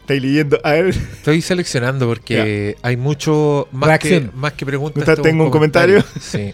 Estáis 0.00 0.20
leyendo. 0.22 0.60
A 0.62 0.72
ver. 0.72 0.88
Estoy 0.88 1.40
seleccionando 1.40 2.06
porque 2.06 2.76
hay 2.82 2.96
mucho 2.98 3.68
más 3.72 3.98
que, 3.98 4.28
más 4.34 4.52
que 4.52 4.66
preguntas. 4.66 5.18
Tengo 5.22 5.44
un 5.44 5.50
comentario. 5.50 6.04
Sí. 6.20 6.52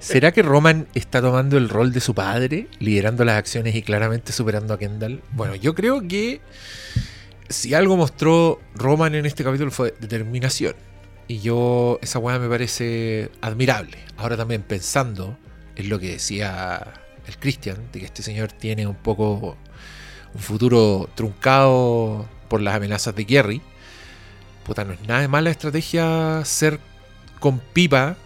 ¿Será 0.00 0.32
que 0.32 0.42
Roman 0.42 0.88
está 0.94 1.20
tomando 1.20 1.56
el 1.56 1.68
rol 1.68 1.92
de 1.92 2.00
su 2.00 2.12
padre, 2.14 2.66
liderando 2.80 3.24
las 3.24 3.36
acciones 3.36 3.74
y 3.76 3.82
claramente 3.82 4.32
superando 4.32 4.74
a 4.74 4.78
Kendall? 4.78 5.22
Bueno, 5.32 5.54
yo 5.54 5.74
creo 5.76 6.06
que 6.08 6.40
si 7.48 7.74
algo 7.74 7.96
mostró 7.96 8.60
Roman 8.74 9.14
en 9.14 9.26
este 9.26 9.44
capítulo 9.44 9.70
fue 9.70 9.94
determinación. 10.00 10.74
Y 11.30 11.38
yo, 11.38 12.00
esa 12.02 12.18
weá 12.18 12.40
me 12.40 12.48
parece 12.48 13.30
admirable. 13.40 13.98
Ahora 14.16 14.36
también 14.36 14.62
pensando 14.62 15.38
en 15.76 15.88
lo 15.88 16.00
que 16.00 16.10
decía 16.10 16.92
el 17.24 17.38
Christian, 17.38 17.76
de 17.92 18.00
que 18.00 18.06
este 18.06 18.24
señor 18.24 18.50
tiene 18.50 18.88
un 18.88 18.96
poco 18.96 19.56
un 20.34 20.40
futuro 20.40 21.08
truncado 21.14 22.28
por 22.48 22.60
las 22.60 22.74
amenazas 22.74 23.14
de 23.14 23.24
Kerry. 23.26 23.62
Puta, 24.64 24.82
no 24.84 24.92
es 24.92 25.00
nada 25.02 25.20
de 25.20 25.28
mala 25.28 25.50
estrategia 25.50 26.44
ser 26.44 26.80
con 27.38 27.60
pipa 27.60 28.16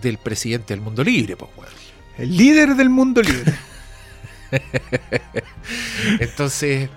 del 0.00 0.16
presidente 0.16 0.72
del 0.72 0.80
mundo 0.80 1.04
libre, 1.04 1.36
pues, 1.36 1.50
weón. 1.58 1.72
El 2.16 2.38
líder 2.38 2.74
del 2.74 2.88
mundo 2.88 3.20
libre. 3.20 3.52
Entonces, 6.20 6.88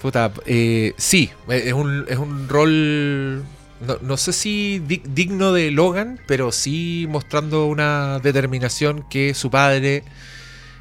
puta, 0.00 0.32
eh, 0.44 0.94
sí, 0.96 1.30
es 1.48 1.72
un, 1.72 2.04
es 2.08 2.18
un 2.18 2.48
rol, 2.48 3.44
no, 3.86 3.98
no 4.02 4.16
sé 4.16 4.32
si 4.32 4.80
di- 4.86 5.02
digno 5.04 5.52
de 5.52 5.70
Logan, 5.70 6.20
pero 6.26 6.52
sí 6.52 7.06
mostrando 7.08 7.66
una 7.66 8.18
determinación 8.20 9.04
que 9.08 9.34
su 9.34 9.50
padre 9.50 10.04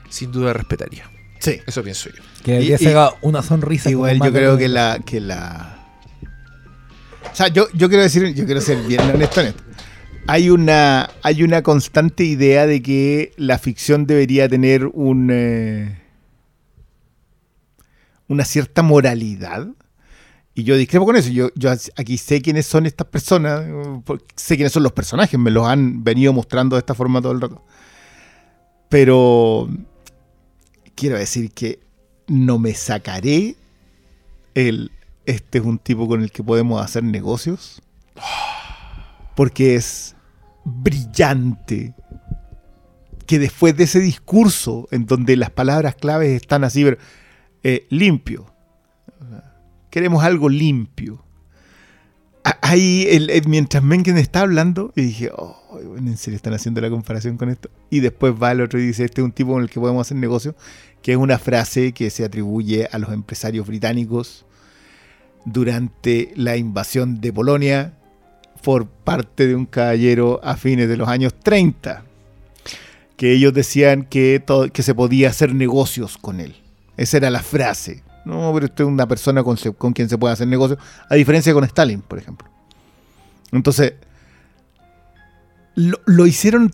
sin 0.09 0.31
duda 0.31 0.53
respetaría. 0.53 1.09
Sí. 1.39 1.59
Eso 1.67 1.83
pienso 1.83 2.09
yo. 2.09 2.21
Que 2.43 2.61
Y- 2.61 2.73
y- 2.73 2.77
sacado 2.77 3.15
una 3.21 3.43
sonrisa. 3.43 3.89
Igual 3.89 4.19
yo 4.23 4.31
creo 4.31 4.53
de- 4.57 4.63
que 4.63 4.67
la, 4.69 4.99
que 5.05 5.19
la. 5.21 5.73
O 7.31 7.35
sea, 7.35 7.49
yo, 7.49 7.67
yo 7.73 7.87
quiero 7.89 8.01
decir, 8.03 8.33
yo 8.33 8.45
quiero 8.45 8.61
ser 8.61 8.77
bien 8.87 9.01
honesto 9.01 9.41
en 9.41 9.47
esto. 9.47 9.63
Hay 10.29 10.49
una, 10.49 11.09
hay 11.23 11.43
una 11.43 11.61
constante 11.61 12.23
idea 12.23 12.65
de 12.65 12.81
que 12.81 13.33
la 13.37 13.59
ficción 13.59 14.05
debería 14.07 14.49
tener 14.49 14.85
un 14.87 15.29
eh, 15.31 15.99
una 18.27 18.43
cierta 18.43 18.81
moralidad. 18.81 19.67
Y 20.57 20.63
yo 20.63 20.75
discrepo 20.75 21.05
con 21.05 21.15
eso. 21.15 21.29
Yo, 21.29 21.51
yo 21.53 21.71
aquí 21.97 22.17
sé 22.17 22.41
quiénes 22.41 22.65
son 22.65 22.87
estas 22.87 23.05
personas, 23.05 23.63
sé 24.35 24.55
quiénes 24.55 24.73
son 24.73 24.81
los 24.81 24.91
personajes, 24.91 25.39
me 25.39 25.51
los 25.51 25.67
han 25.67 26.03
venido 26.03 26.33
mostrando 26.33 26.75
de 26.75 26.79
esta 26.79 26.95
forma 26.95 27.21
todo 27.21 27.31
el 27.31 27.41
rato. 27.41 27.63
Pero 28.89 29.69
quiero 30.95 31.15
decir 31.15 31.51
que 31.51 31.79
no 32.25 32.57
me 32.57 32.73
sacaré 32.73 33.55
el 34.55 34.89
este 35.27 35.59
es 35.59 35.63
un 35.63 35.77
tipo 35.77 36.07
con 36.07 36.23
el 36.23 36.31
que 36.31 36.41
podemos 36.41 36.83
hacer 36.83 37.03
negocios. 37.03 37.79
Porque 39.35 39.75
es 39.75 40.15
brillante. 40.65 41.93
Que 43.27 43.37
después 43.37 43.77
de 43.77 43.83
ese 43.83 43.99
discurso, 43.99 44.87
en 44.89 45.05
donde 45.05 45.35
las 45.35 45.51
palabras 45.51 45.93
claves 45.93 46.29
están 46.41 46.63
así, 46.63 46.83
pero, 46.83 46.97
eh, 47.61 47.85
limpio. 47.91 48.51
Queremos 49.89 50.23
algo 50.23 50.49
limpio. 50.49 51.23
Ahí, 52.61 53.07
mientras 53.45 53.83
Mencken 53.83 54.17
está 54.17 54.41
hablando, 54.41 54.93
y 54.95 55.01
dije, 55.01 55.31
oh, 55.35 55.57
bueno, 55.83 56.09
en 56.09 56.17
serio 56.17 56.37
están 56.37 56.53
haciendo 56.53 56.79
la 56.79 56.89
comparación 56.89 57.37
con 57.37 57.49
esto. 57.49 57.69
Y 57.89 57.99
después 57.99 58.33
va 58.41 58.51
el 58.51 58.61
otro 58.61 58.79
y 58.79 58.87
dice, 58.87 59.03
este 59.03 59.21
es 59.21 59.25
un 59.25 59.33
tipo 59.33 59.51
con 59.51 59.63
el 59.63 59.69
que 59.69 59.79
podemos 59.79 60.07
hacer 60.07 60.17
negocio, 60.17 60.55
que 61.01 61.11
es 61.11 61.17
una 61.17 61.39
frase 61.39 61.91
que 61.91 62.09
se 62.09 62.23
atribuye 62.23 62.87
a 62.91 62.99
los 62.99 63.11
empresarios 63.11 63.67
británicos 63.67 64.45
durante 65.45 66.31
la 66.35 66.57
invasión 66.57 67.19
de 67.19 67.33
Polonia 67.33 67.93
por 68.63 68.87
parte 68.87 69.47
de 69.47 69.55
un 69.55 69.65
caballero 69.65 70.39
a 70.43 70.57
fines 70.57 70.89
de 70.89 70.97
los 70.97 71.07
años 71.07 71.33
30, 71.41 72.03
que 73.15 73.33
ellos 73.33 73.53
decían 73.53 74.03
que 74.03 74.41
se 74.73 74.95
podía 74.95 75.29
hacer 75.29 75.53
negocios 75.53 76.17
con 76.17 76.39
él. 76.39 76.55
Esa 76.97 77.17
era 77.17 77.29
la 77.29 77.43
frase. 77.43 78.03
No, 78.27 78.51
pero 78.53 78.65
usted 78.65 78.83
es 78.83 78.87
una 78.89 79.07
persona 79.07 79.41
con, 79.43 79.55
con 79.77 79.93
quien 79.93 80.09
se 80.09 80.17
puede 80.17 80.33
hacer 80.33 80.47
negocios, 80.47 80.79
a 81.09 81.15
diferencia 81.15 81.53
con 81.53 81.63
Stalin, 81.63 82.01
por 82.01 82.19
ejemplo. 82.19 82.47
Entonces, 83.51 83.93
lo, 85.75 85.99
lo 86.05 86.27
hicieron 86.27 86.73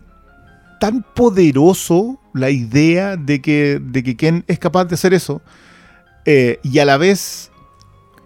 tan 0.80 1.04
poderoso 1.14 2.20
la 2.32 2.50
idea 2.50 3.16
de 3.16 3.40
que, 3.40 3.80
de 3.80 4.02
que 4.02 4.16
Ken 4.16 4.44
es 4.48 4.58
capaz 4.58 4.86
de 4.86 4.94
hacer 4.94 5.14
eso, 5.14 5.40
eh, 6.24 6.58
y 6.62 6.78
a 6.80 6.84
la 6.84 6.96
vez 6.96 7.50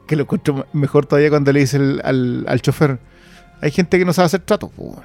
que 0.06 0.16
lo 0.16 0.22
encuentro 0.22 0.66
mejor 0.72 1.04
todavía 1.04 1.28
cuando 1.28 1.52
le 1.52 1.60
dice 1.60 1.76
al, 1.76 2.44
al 2.48 2.62
chofer, 2.62 2.98
hay 3.60 3.70
gente 3.70 3.98
que 3.98 4.04
no 4.04 4.12
sabe 4.12 4.26
hacer 4.26 4.42
weón". 4.76 5.02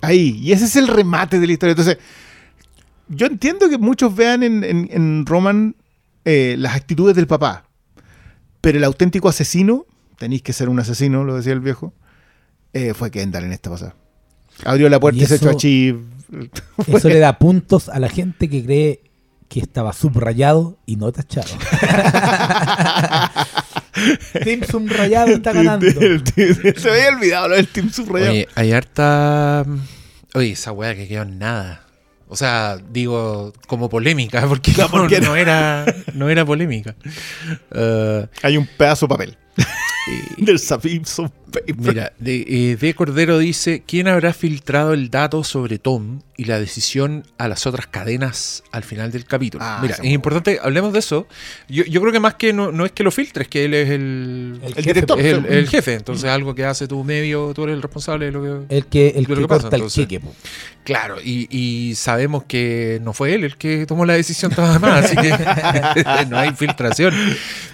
Ahí, 0.00 0.38
y 0.40 0.52
ese 0.52 0.64
es 0.64 0.76
el 0.76 0.88
remate 0.88 1.38
de 1.38 1.46
la 1.46 1.52
historia. 1.52 1.72
Entonces, 1.72 1.98
yo 3.08 3.26
entiendo 3.26 3.68
que 3.68 3.78
muchos 3.78 4.14
vean 4.16 4.42
en- 4.42 4.64
en 4.90 5.26
Roman 5.26 5.76
eh, 6.24 6.56
las 6.58 6.74
actitudes 6.76 7.16
del 7.16 7.26
papá, 7.26 7.64
pero 8.60 8.78
el 8.78 8.84
auténtico 8.84 9.28
asesino, 9.28 9.86
tenéis 10.18 10.42
que 10.42 10.52
ser 10.52 10.68
un 10.68 10.78
asesino, 10.80 11.24
lo 11.24 11.36
decía 11.36 11.52
el 11.52 11.60
viejo, 11.60 11.92
eh, 12.72 12.94
fue 12.94 13.10
Kendall 13.10 13.44
en 13.44 13.52
esta 13.52 13.70
pasada. 13.70 13.94
Abrió 14.64 14.88
la 14.88 15.00
puerta 15.00 15.18
y, 15.20 15.22
Y 15.24 15.26
se 15.26 15.36
echó 15.36 15.46
eso- 15.48 15.56
a 15.56 15.60
Chief. 15.60 15.96
Eso 16.86 17.08
le 17.10 17.18
da 17.18 17.38
puntos 17.38 17.88
a 17.90 17.98
la 17.98 18.08
gente 18.08 18.48
que 18.48 18.64
cree 18.64 19.02
que 19.48 19.60
estaba 19.60 19.92
subrayado 19.92 20.78
y 20.86 20.96
no 20.96 21.12
tachado. 21.12 21.46
Team 24.44 24.62
subrayado 24.68 25.28
está 25.28 25.52
ganando. 25.52 25.86
se 25.90 26.74
me 26.84 26.90
había 26.90 27.08
olvidado 27.16 27.48
lo 27.48 27.56
del 27.56 27.68
Team 27.68 27.90
Subrayado. 27.90 28.32
Oye, 28.32 28.48
hay 28.54 28.72
harta. 28.72 29.66
Oye, 30.34 30.52
esa 30.52 30.72
weá 30.72 30.94
que 30.94 31.06
quedó 31.06 31.22
en 31.22 31.38
nada. 31.38 31.84
O 32.32 32.36
sea, 32.36 32.78
digo, 32.90 33.52
como 33.66 33.90
polémica, 33.90 34.46
porque, 34.48 34.72
No, 34.72 34.84
no, 34.84 34.88
porque 34.90 35.20
no. 35.20 35.28
no 35.28 35.36
era, 35.36 35.84
no 36.14 36.30
era 36.30 36.46
polémica. 36.46 36.94
Eh, 37.74 38.26
Hay 38.42 38.56
un 38.56 38.66
pedazo 38.66 39.06
de 39.06 39.10
papel. 39.10 39.36
Del 40.38 40.58
Simpson 40.58 41.30
Paper. 41.52 41.76
mira, 41.76 42.12
de, 42.18 42.44
eh, 42.48 42.76
de 42.76 42.94
Cordero 42.94 43.38
dice: 43.38 43.84
¿Quién 43.86 44.08
habrá 44.08 44.32
filtrado 44.32 44.94
el 44.94 45.10
dato 45.10 45.44
sobre 45.44 45.78
Tom 45.78 46.20
y 46.36 46.46
la 46.46 46.58
decisión 46.58 47.24
a 47.38 47.46
las 47.46 47.66
otras 47.66 47.86
cadenas 47.86 48.64
al 48.72 48.82
final 48.82 49.12
del 49.12 49.24
capítulo? 49.26 49.62
Ah, 49.64 49.78
mira, 49.80 49.94
es 49.94 50.04
importante, 50.10 50.58
hablemos 50.62 50.92
de 50.92 50.98
eso. 50.98 51.28
Yo, 51.68 51.84
yo 51.84 52.00
creo 52.00 52.12
que 52.12 52.18
más 52.20 52.34
que 52.34 52.52
no, 52.52 52.72
no 52.72 52.84
es 52.84 52.90
que 52.92 53.04
lo 53.04 53.10
filtres, 53.12 53.46
que 53.46 53.64
él 53.66 53.74
es 53.74 53.90
el, 53.90 54.58
El 54.62 54.68
El 54.68 54.74
jefe, 54.74 54.82
director. 54.92 55.20
es 55.20 55.26
el, 55.26 55.40
sí. 55.42 55.46
el 55.50 55.68
jefe. 55.68 55.94
Entonces, 55.94 56.30
algo 56.30 56.54
que 56.54 56.64
hace 56.64 56.88
tu 56.88 57.04
medio, 57.04 57.52
tú 57.54 57.64
eres 57.64 57.74
el 57.76 57.82
responsable 57.82 58.26
de 58.26 58.32
lo 58.32 58.42
que. 58.68 58.74
El 58.76 58.86
que, 58.86 59.08
el 59.10 59.24
Lo 59.24 59.36
que 59.36 59.42
que 59.42 59.48
pasa, 59.48 59.62
corta 59.62 59.76
el 59.76 59.82
entonces. 59.82 60.08
cheque. 60.08 60.20
Claro, 60.84 61.18
y, 61.22 61.46
y 61.56 61.94
sabemos 61.94 62.42
que 62.44 62.98
no 63.02 63.12
fue 63.12 63.34
él 63.34 63.44
el 63.44 63.56
que 63.56 63.86
tomó 63.86 64.04
la 64.04 64.14
decisión 64.14 64.50
toda 64.56 64.80
más, 64.80 65.04
así 65.04 65.16
que 65.16 65.30
no 66.28 66.38
hay 66.38 66.50
filtración. 66.54 67.14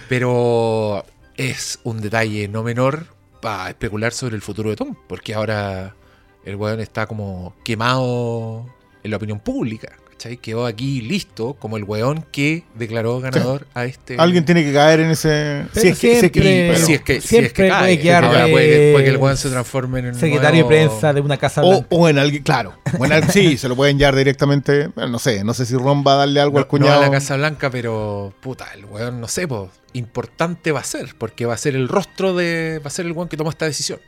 Pero 0.07 1.05
es 1.39 1.79
un 1.85 2.01
detalle 2.01 2.49
no 2.49 2.63
menor 2.63 3.05
para 3.41 3.69
especular 3.69 4.11
sobre 4.11 4.35
el 4.35 4.41
futuro 4.41 4.71
de 4.71 4.75
Tom, 4.75 4.93
porque 5.07 5.33
ahora 5.33 5.95
el 6.43 6.57
weón 6.57 6.81
está 6.81 7.07
como 7.07 7.55
quemado 7.63 8.65
en 9.03 9.11
la 9.11 9.17
opinión 9.17 9.39
pública. 9.39 9.95
¿Cachai? 10.19 10.37
Quedó 10.37 10.65
aquí 10.65 11.01
listo 11.01 11.53
como 11.53 11.77
el 11.77 11.85
weón 11.85 12.25
que 12.31 12.65
declaró 12.75 13.19
ganador 13.21 13.65
a 13.73 13.85
este. 13.85 14.17
Alguien 14.17 14.43
tiene 14.43 14.63
que 14.65 14.73
caer 14.73 14.99
en 14.99 15.11
ese. 15.11 15.65
Pero 15.73 15.81
Si 15.81 15.87
es 15.87 15.97
que, 15.99 16.19
si 16.19 16.25
es 16.25 16.31
que- 16.31 16.41
siempre- 16.41 16.71
pero- 16.73 16.85
si 16.85 16.93
es 16.93 17.01
que, 17.01 17.21
si 17.21 17.37
es 17.37 17.53
que 17.53 17.67
cae, 17.69 17.79
puede 17.79 17.99
quedar 17.99 18.25
ahora 18.25 18.47
puede, 18.47 18.91
puede 18.91 19.05
que 19.05 19.09
el 19.11 19.17
weón 19.17 19.37
se 19.37 19.49
transforme 19.49 19.99
en 19.99 20.05
el 20.07 20.15
Secretario 20.15 20.65
nuevo- 20.65 20.69
de 20.81 20.87
prensa 20.89 21.13
de 21.13 21.21
una 21.21 21.37
casa 21.37 21.63
o, 21.63 21.69
blanca. 21.69 21.87
o 21.89 22.09
en 22.09 22.19
alguien, 22.19 22.43
claro. 22.43 22.73
O 22.99 23.05
en 23.05 23.31
sí, 23.31 23.57
se 23.57 23.69
lo 23.69 23.75
pueden 23.77 23.97
llevar 23.97 24.15
directamente. 24.15 24.87
bueno, 24.89 25.09
no 25.11 25.19
sé, 25.19 25.43
no 25.45 25.53
sé 25.53 25.65
si 25.65 25.75
Ron 25.75 26.03
va 26.05 26.13
a 26.13 26.17
darle 26.17 26.41
algo 26.41 26.53
no, 26.55 26.59
al 26.59 26.67
cuñado. 26.67 26.91
no 26.95 26.97
a 26.99 27.05
la 27.05 27.11
Casa 27.11 27.37
Blanca, 27.37 27.69
pero 27.69 28.33
puta, 28.41 28.67
el 28.73 28.85
weón, 28.85 29.21
no 29.21 29.27
sé, 29.29 29.47
po, 29.47 29.71
importante 29.93 30.71
va 30.73 30.81
a 30.81 30.83
ser, 30.83 31.15
porque 31.17 31.45
va 31.45 31.53
a 31.53 31.57
ser 31.57 31.75
el 31.75 31.87
rostro 31.87 32.35
de. 32.35 32.79
va 32.83 32.87
a 32.87 32.91
ser 32.91 33.05
el 33.05 33.13
weón 33.13 33.29
que 33.29 33.37
toma 33.37 33.51
esta 33.51 33.65
decisión. 33.65 33.99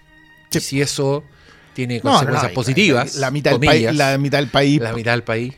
Sí. 0.50 0.58
Y 0.58 0.62
si 0.62 0.82
eso 0.82 1.24
tiene 1.74 2.02
No, 2.04 2.10
no, 2.12 2.18
consecuencias 2.18 2.52
no, 2.52 2.56
positivas, 2.56 3.16
La, 3.16 3.32
mitad 3.32 3.52
del 3.52 3.60
comillas, 3.62 3.86
país, 3.86 3.98
la 3.98 4.18
mitad 4.18 4.38
del 4.40 4.48
país. 4.50 4.82
la 4.82 4.94
mitad 4.94 5.12
del 5.14 5.24
país. 5.24 5.54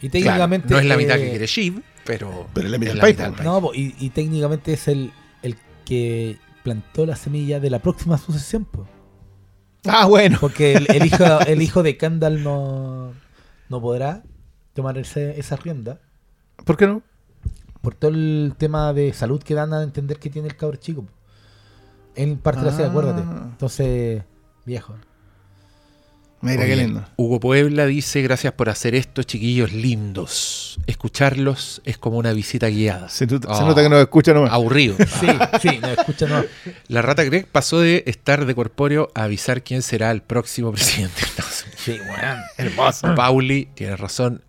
Y 0.00 0.08
claro, 0.08 0.12
técnicamente. 0.24 0.68
no 0.70 0.78
es 0.78 0.86
la 0.86 0.96
mitad 0.96 1.16
eh, 1.18 1.22
que 1.24 1.30
quiere 1.30 1.46
Shiv, 1.46 1.82
pero. 2.04 2.46
Pero 2.54 2.66
es 2.66 2.72
la 2.72 2.78
mitad 2.78 2.96
es 2.96 3.02
del 3.02 3.14
país, 3.16 3.36
po. 3.36 3.42
No, 3.42 3.74
y, 3.74 3.94
y 3.98 4.10
técnicamente 4.10 4.72
es 4.72 4.88
el, 4.88 5.12
el 5.42 5.56
que 5.84 6.38
plantó 6.62 7.04
la 7.06 7.16
semilla 7.16 7.60
de 7.60 7.70
la 7.70 7.80
próxima 7.80 8.16
sucesión. 8.18 8.64
po. 8.64 8.86
Ah, 9.86 10.06
bueno. 10.06 10.38
Porque 10.40 10.74
el, 10.74 10.86
el 10.94 11.06
hijo, 11.06 11.24
el 11.46 11.62
hijo 11.62 11.82
de 11.82 11.96
Kendall 11.96 12.42
no, 12.42 13.12
no 13.68 13.80
podrá 13.80 14.22
tomar 14.74 14.98
ese- 14.98 15.38
esa 15.40 15.56
rienda. 15.56 16.00
¿Por 16.64 16.76
qué 16.76 16.86
no? 16.86 17.02
Por 17.80 17.94
todo 17.94 18.10
el 18.10 18.54
tema 18.58 18.92
de 18.92 19.12
salud 19.12 19.42
que 19.42 19.54
dan 19.54 19.72
a 19.72 19.82
entender 19.82 20.18
que 20.18 20.30
tiene 20.30 20.48
el 20.48 20.56
cabro 20.56 20.76
chico. 20.76 21.02
po. 21.02 21.12
En 22.14 22.36
parte 22.38 22.60
de 22.60 22.66
la 22.66 22.72
serie, 22.72 22.86
Ah. 22.86 22.90
acuérdate. 22.90 23.22
Entonces, 23.22 24.22
viejo. 24.66 24.94
Mira 26.40 26.62
Oye, 26.62 26.70
qué 26.70 26.76
lindo. 26.76 27.04
Hugo 27.16 27.40
Puebla 27.40 27.86
dice: 27.86 28.22
Gracias 28.22 28.52
por 28.52 28.68
hacer 28.70 28.94
esto, 28.94 29.24
chiquillos 29.24 29.72
lindos. 29.72 30.78
Escucharlos 30.86 31.82
es 31.84 31.98
como 31.98 32.16
una 32.18 32.32
visita 32.32 32.68
guiada. 32.68 33.08
Se, 33.08 33.26
nota- 33.26 33.52
se 33.54 33.62
Ah. 33.62 33.66
nota 33.66 33.82
que 33.82 33.88
nos 33.88 34.00
escucha 34.00 34.32
nomás. 34.32 34.52
Aburrido. 34.52 34.94
Sí, 35.20 35.26
sí, 35.60 35.78
no, 35.82 35.88
escucha, 35.88 36.26
no. 36.28 36.44
La 36.86 37.02
rata 37.02 37.24
Greg 37.24 37.46
pasó 37.50 37.80
de 37.80 38.04
estar 38.06 38.46
de 38.46 38.54
corpóreo 38.54 39.10
a 39.14 39.24
avisar 39.24 39.62
quién 39.64 39.82
será 39.82 40.10
el 40.12 40.22
próximo 40.22 40.70
presidente 40.72 41.20
de 41.22 41.26
Estados 41.26 41.62
Unidos. 41.64 41.80
Sí, 41.84 41.92
weón. 41.92 42.38
Hermoso. 42.56 43.14
Pauli 43.16 43.68
tiene 43.74 43.96
razón. 43.96 44.42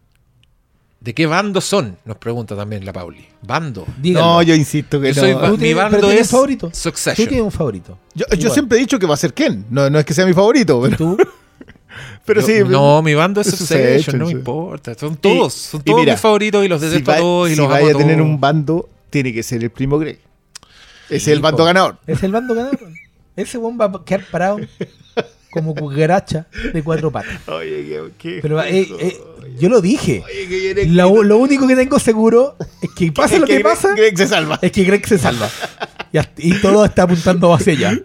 ¿De 1.00 1.14
qué 1.14 1.26
bando 1.28 1.62
son? 1.62 1.98
Nos 2.06 2.18
pregunta 2.18 2.56
también 2.58 2.86
la 2.86 2.92
Pauli. 2.92 3.26
¿Bando? 3.42 3.88
Díganlo. 4.02 4.28
No, 4.28 4.42
yo 4.44 4.54
insisto 4.54 5.00
que 5.00 5.14
Yo 5.14 5.22
no. 5.26 5.40
soy 5.40 5.48
¿Tú 5.50 5.52
mi 5.54 5.58
tienes- 5.60 5.76
bando 5.76 5.98
tienes 6.00 6.20
es 6.20 6.28
un 6.28 6.32
favorito? 6.38 6.70
Tú 6.70 6.76
Succession. 6.78 7.28
tienes 7.30 7.46
un 7.46 7.52
favorito. 7.52 7.98
Yo, 8.14 8.26
yo 8.38 8.50
siempre 8.54 8.78
he 8.78 8.82
dicho 8.82 9.00
que 9.00 9.08
va 9.08 9.14
a 9.14 9.18
ser 9.18 9.34
Ken. 9.34 9.66
No, 9.70 9.90
no 9.90 9.98
es 9.98 10.06
que 10.06 10.14
sea 10.14 10.26
mi 10.26 10.34
favorito, 10.34 10.80
pero, 10.82 10.98
Tú, 10.98 11.18
pero 12.26 12.42
Yo- 12.42 12.48
sí. 12.48 12.54
no, 12.68 13.02
mi 13.02 13.14
bando 13.14 13.42
es 13.42 13.48
Succession, 13.48 14.18
no 14.20 14.26
me 14.26 14.32
importa. 14.32 14.94
Son 14.96 15.16
todos, 15.18 15.54
son 15.54 15.82
todos 15.82 16.00
mira, 16.00 16.14
mis 16.14 16.22
favoritos 16.22 16.66
y 16.66 16.68
los 16.68 16.82
si, 16.82 16.88
detesto 16.88 17.12
va- 17.12 17.18
a 17.18 17.20
todos 17.20 17.50
y 17.50 17.52
si 17.54 17.58
los 17.58 17.70
vaya 17.70 17.88
amo 17.88 17.96
a 17.96 18.02
tener 18.02 18.18
todos. 18.18 18.30
un 18.30 18.40
bando, 18.40 18.90
tiene 19.10 19.34
que 19.34 19.44
ser 19.44 19.64
el 19.64 19.70
primo 19.70 19.98
Greg. 20.00 20.20
Ese 21.08 21.16
es 21.18 21.24
Sí, 21.24 21.32
el 21.32 21.40
bando 21.40 21.58
po. 21.60 21.66
ganador. 21.66 21.98
es 22.08 22.22
el 22.24 22.32
bando 22.32 22.54
ganador. 22.56 22.80
Ese 23.36 23.58
weón 23.58 23.78
va 23.80 23.86
a 23.86 24.04
quedar 24.06 24.26
parado 24.30 24.60
como 25.52 25.74
cucaracha 25.74 26.46
de 26.74 26.84
cuatro 26.84 27.10
patas. 27.10 27.40
Oye, 27.48 27.86
qué, 27.88 28.02
qué 28.18 28.40
Pero 28.42 28.62
eh, 28.64 28.88
eh, 29.00 29.18
yo 29.58 29.70
lo 29.70 29.82
dije. 29.82 30.22
Oye, 30.26 30.48
que 30.48 30.60
viene 30.74 30.86
La- 30.94 31.04
lo 31.06 31.38
único 31.38 31.68
que 31.68 31.76
tengo 31.76 31.98
seguro 32.00 32.56
es 32.82 32.90
que 32.96 33.12
pase 33.12 33.36
es 33.36 33.42
lo 33.42 33.48
que, 33.48 33.56
Greg- 33.60 33.64
pasa, 33.64 33.96
Greg 33.96 34.16
se 34.18 34.28
salva. 34.28 34.60
es 34.62 34.72
que 34.72 34.84
Greg 34.84 35.08
se 35.08 35.18
salva. 35.18 35.50
Y 36.38 36.60
todo 36.62 36.86
está 36.86 37.04
apuntando 37.04 37.54
hacia 37.54 37.74
allá. 37.74 38.00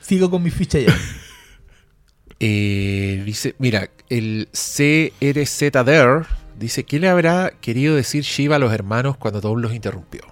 Sigo 0.00 0.30
con 0.30 0.42
mi 0.42 0.50
ficha 0.50 0.78
ya. 0.78 0.96
Eh, 2.40 3.22
dice, 3.24 3.54
mira, 3.58 3.90
el 4.10 4.48
CRZ 4.52 5.58
There 5.84 6.24
dice, 6.58 6.84
¿qué 6.84 6.98
le 7.00 7.08
habrá 7.08 7.52
querido 7.60 7.96
decir 7.96 8.22
Shiva 8.24 8.56
a 8.56 8.58
los 8.58 8.72
hermanos 8.72 9.16
cuando 9.16 9.40
Tom 9.40 9.58
los 9.60 9.74
interrumpió? 9.74 10.22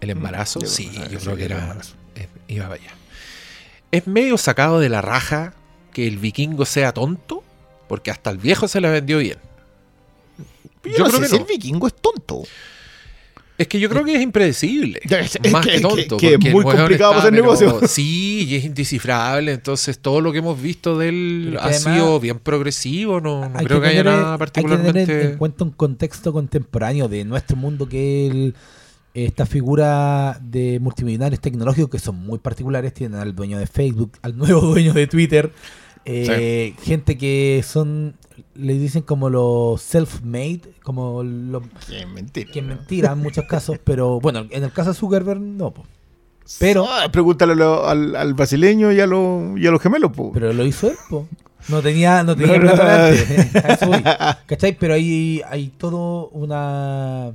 ¿El 0.00 0.10
embarazo? 0.10 0.60
yo 0.60 0.66
sí, 0.66 0.90
yo 1.10 1.18
creo 1.18 1.36
que 1.36 1.44
era... 1.44 1.58
embarazo. 1.58 1.94
eh, 2.14 2.28
iba 2.48 2.68
para 2.68 2.80
allá. 2.80 2.94
¿Es 3.90 4.06
medio 4.06 4.38
sacado 4.38 4.78
de 4.80 4.88
la 4.88 5.00
raja 5.00 5.54
que 5.92 6.06
el 6.06 6.18
vikingo 6.18 6.64
sea 6.64 6.92
tonto? 6.92 7.42
Porque 7.88 8.10
hasta 8.10 8.30
el 8.30 8.38
viejo 8.38 8.68
se 8.68 8.80
la 8.80 8.90
vendió 8.90 9.18
bien. 9.18 9.38
Yo, 10.84 10.90
Yo 10.92 11.04
no 11.04 11.10
creo 11.10 11.10
sé 11.16 11.20
que 11.20 11.28
si 11.28 11.36
el 11.36 11.44
vikingo 11.44 11.86
es 11.86 11.94
tonto. 11.94 12.42
Es 13.58 13.66
que 13.68 13.80
yo 13.80 13.88
creo 13.90 14.04
que 14.04 14.14
es 14.14 14.22
impredecible. 14.22 15.00
Es- 15.02 15.38
es 15.42 15.52
más 15.52 15.66
que- 15.66 15.72
que, 15.72 15.80
tonto. 15.80 16.16
que 16.16 16.34
es 16.34 16.40
muy 16.40 16.62
complicado 16.64 17.10
está, 17.12 17.18
hacer 17.18 17.32
negocio. 17.32 17.80
Sí, 17.88 18.46
y 18.48 18.54
es 18.54 18.64
indescifrable. 18.64 19.52
Entonces, 19.52 19.98
todo 19.98 20.20
lo 20.20 20.30
que 20.32 20.38
hemos 20.38 20.62
visto 20.62 20.96
de 20.96 21.08
él 21.08 21.56
ha 21.60 21.64
además- 21.64 21.82
sido 21.96 22.20
bien 22.20 22.38
progresivo. 22.38 23.20
No, 23.20 23.50
creo 23.64 23.80
que, 23.80 23.88
haya 23.88 24.04
tener- 24.04 24.12
nada 24.18 24.28
Hay 24.30 24.34
que 24.34 24.38
particularmente. 24.38 25.06
tener 25.06 25.24
en, 25.26 25.30
en 25.32 25.38
cuenta 25.38 25.64
un 25.64 25.72
contexto 25.72 26.32
contemporáneo 26.32 27.08
de 27.08 27.24
nuestro 27.24 27.56
mundo 27.56 27.88
que 27.88 28.28
el, 28.28 28.54
esta 29.14 29.44
figura 29.46 30.38
de 30.40 30.78
multimillonarios 30.80 31.40
tecnológicos 31.40 31.90
que 31.90 31.98
son 31.98 32.14
muy 32.24 32.38
particulares, 32.38 32.94
tienen 32.94 33.18
al 33.18 33.34
dueño 33.34 33.58
de 33.58 33.66
Facebook, 33.66 34.12
al 34.22 34.36
nuevo 34.38 34.60
dueño 34.72 34.92
de 34.94 35.08
Twitter, 35.08 35.50
eh, 36.04 36.74
gente 36.84 37.18
que 37.18 37.64
son, 37.66 38.14
le 38.58 38.74
dicen 38.74 39.02
como 39.02 39.30
los 39.30 39.80
self-made, 39.80 40.62
como 40.82 41.22
los 41.22 41.62
Qué 41.88 42.04
mentira. 42.06 42.50
que 42.52 42.58
es 42.58 42.64
mentira 42.66 43.12
en 43.12 43.18
muchos 43.20 43.44
casos, 43.46 43.78
pero 43.84 44.20
bueno, 44.20 44.46
en 44.50 44.64
el 44.64 44.72
caso 44.72 44.90
de 44.92 44.96
Zuckerberg 44.98 45.40
no, 45.40 45.70
po. 45.72 45.84
pero 46.58 46.86
Ah, 46.88 47.08
pregúntale 47.10 47.54
lo- 47.54 47.86
al, 47.86 48.16
al 48.16 48.34
brasileño 48.34 48.90
y 48.92 49.00
a, 49.00 49.06
los 49.06 49.58
y 49.58 49.66
a 49.66 49.70
los 49.70 49.80
gemelos, 49.80 50.12
po. 50.12 50.32
pero 50.32 50.52
lo 50.52 50.64
hizo 50.66 50.88
él, 50.88 50.96
po. 51.08 51.26
No 51.68 51.82
tenía, 51.82 52.22
no 52.22 52.34
tenía 52.36 52.56
No, 52.58 52.64
no. 52.64 52.72
plata 52.72 53.06
antes. 53.08 53.54
A 53.64 53.74
eso 53.74 53.86
voy. 53.88 54.02
¿Cachai? 54.46 54.76
Pero 54.78 54.94
hay, 54.94 55.42
hay 55.50 55.68
todo 55.68 56.28
una 56.28 57.32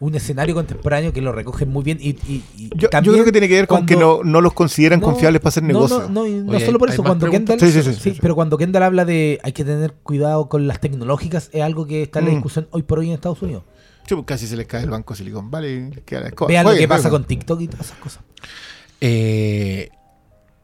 un 0.00 0.14
escenario 0.14 0.54
contemporáneo 0.54 1.12
que 1.12 1.20
lo 1.20 1.32
recogen 1.32 1.68
muy 1.70 1.82
bien 1.82 1.98
y, 2.00 2.10
y- 2.10 2.44
y 2.56 2.70
yo, 2.76 2.88
creo 2.88 3.24
que 3.24 3.32
tiene 3.32 3.48
que 3.48 3.54
ver 3.54 3.66
con 3.66 3.84
que 3.84 3.96
no, 3.96 4.22
no 4.22 4.40
los 4.40 4.52
consideran 4.52 5.00
No, 5.00 5.06
confiables 5.06 5.40
para 5.40 5.48
hacer 5.48 5.62
no, 5.64 5.68
negocio. 5.68 6.00
No, 6.02 6.08
no, 6.08 6.26
y 6.26 6.34
no 6.34 6.52
Oye, 6.52 6.64
solo 6.64 6.78
por 6.78 6.88
¿hay 6.88 6.94
eso, 6.94 7.02
cuando? 7.02 7.28
Kendall, 7.30 7.58
Sí, 7.58 7.72
sí, 7.72 7.82
sí, 7.82 7.94
sí. 7.94 8.18
pero 8.20 8.34
cuando 8.36 8.56
Kendall 8.58 8.84
habla 8.84 9.04
de 9.04 9.40
hay 9.42 9.52
que 9.52 9.64
tener 9.64 9.94
cuidado 9.94 10.48
con 10.48 10.66
las 10.68 10.80
tecnológicas, 10.80 11.50
es 11.52 11.62
algo 11.62 11.86
que 11.86 12.02
está 12.02 12.20
en 12.20 12.26
la 12.26 12.30
Mm. 12.30 12.34
discusión 12.34 12.68
hoy 12.70 12.82
por 12.84 13.00
hoy 13.00 13.08
en 13.08 13.14
Estados 13.14 13.42
Unidos. 13.42 13.64
Sí, 14.06 14.14
pues 14.14 14.24
casi 14.24 14.46
se 14.46 14.56
les 14.56 14.66
cae 14.66 14.84
el 14.84 14.90
banco 14.90 15.14
Silicon 15.16 15.50
Valley. 15.50 15.90
les 15.90 16.04
queda 16.04 16.20
la. 16.20 16.46
Vean 16.46 16.64
lo 16.64 16.74
que 16.74 16.86
pasa 16.88 17.10
con 17.10 17.24
TikTok 17.24 17.60
y 17.60 17.68
todas 17.68 17.86
esas 17.86 17.98
cosas. 17.98 18.22
Eh, 19.00 19.90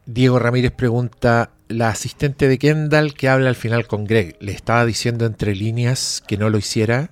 Diego 0.06 0.38
Ramírez 0.38 0.72
pregunta: 0.72 1.50
La 1.68 1.88
asistente 1.88 2.48
de 2.48 2.58
Kendall 2.58 3.14
que 3.14 3.28
habla 3.28 3.48
al 3.48 3.54
final 3.56 3.86
con 3.86 4.04
Greg, 4.04 4.36
¿le 4.40 4.52
estaba 4.52 4.84
diciendo 4.86 5.26
entre 5.26 5.54
líneas 5.54 6.22
que 6.26 6.36
no 6.36 6.50
lo 6.50 6.58
hiciera? 6.58 7.10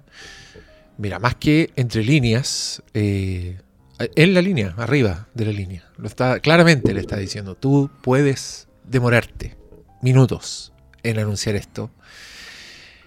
Mira, 1.02 1.18
más 1.18 1.34
que 1.34 1.70
entre 1.74 2.04
líneas, 2.04 2.80
eh, 2.94 3.58
en 3.98 4.34
la 4.34 4.40
línea, 4.40 4.72
arriba 4.76 5.26
de 5.34 5.46
la 5.46 5.52
línea, 5.52 5.84
lo 5.96 6.06
está, 6.06 6.38
claramente 6.38 6.94
le 6.94 7.00
está 7.00 7.16
diciendo: 7.16 7.56
Tú 7.56 7.90
puedes 8.02 8.68
demorarte 8.84 9.56
minutos 10.00 10.72
en 11.02 11.18
anunciar 11.18 11.56
esto, 11.56 11.90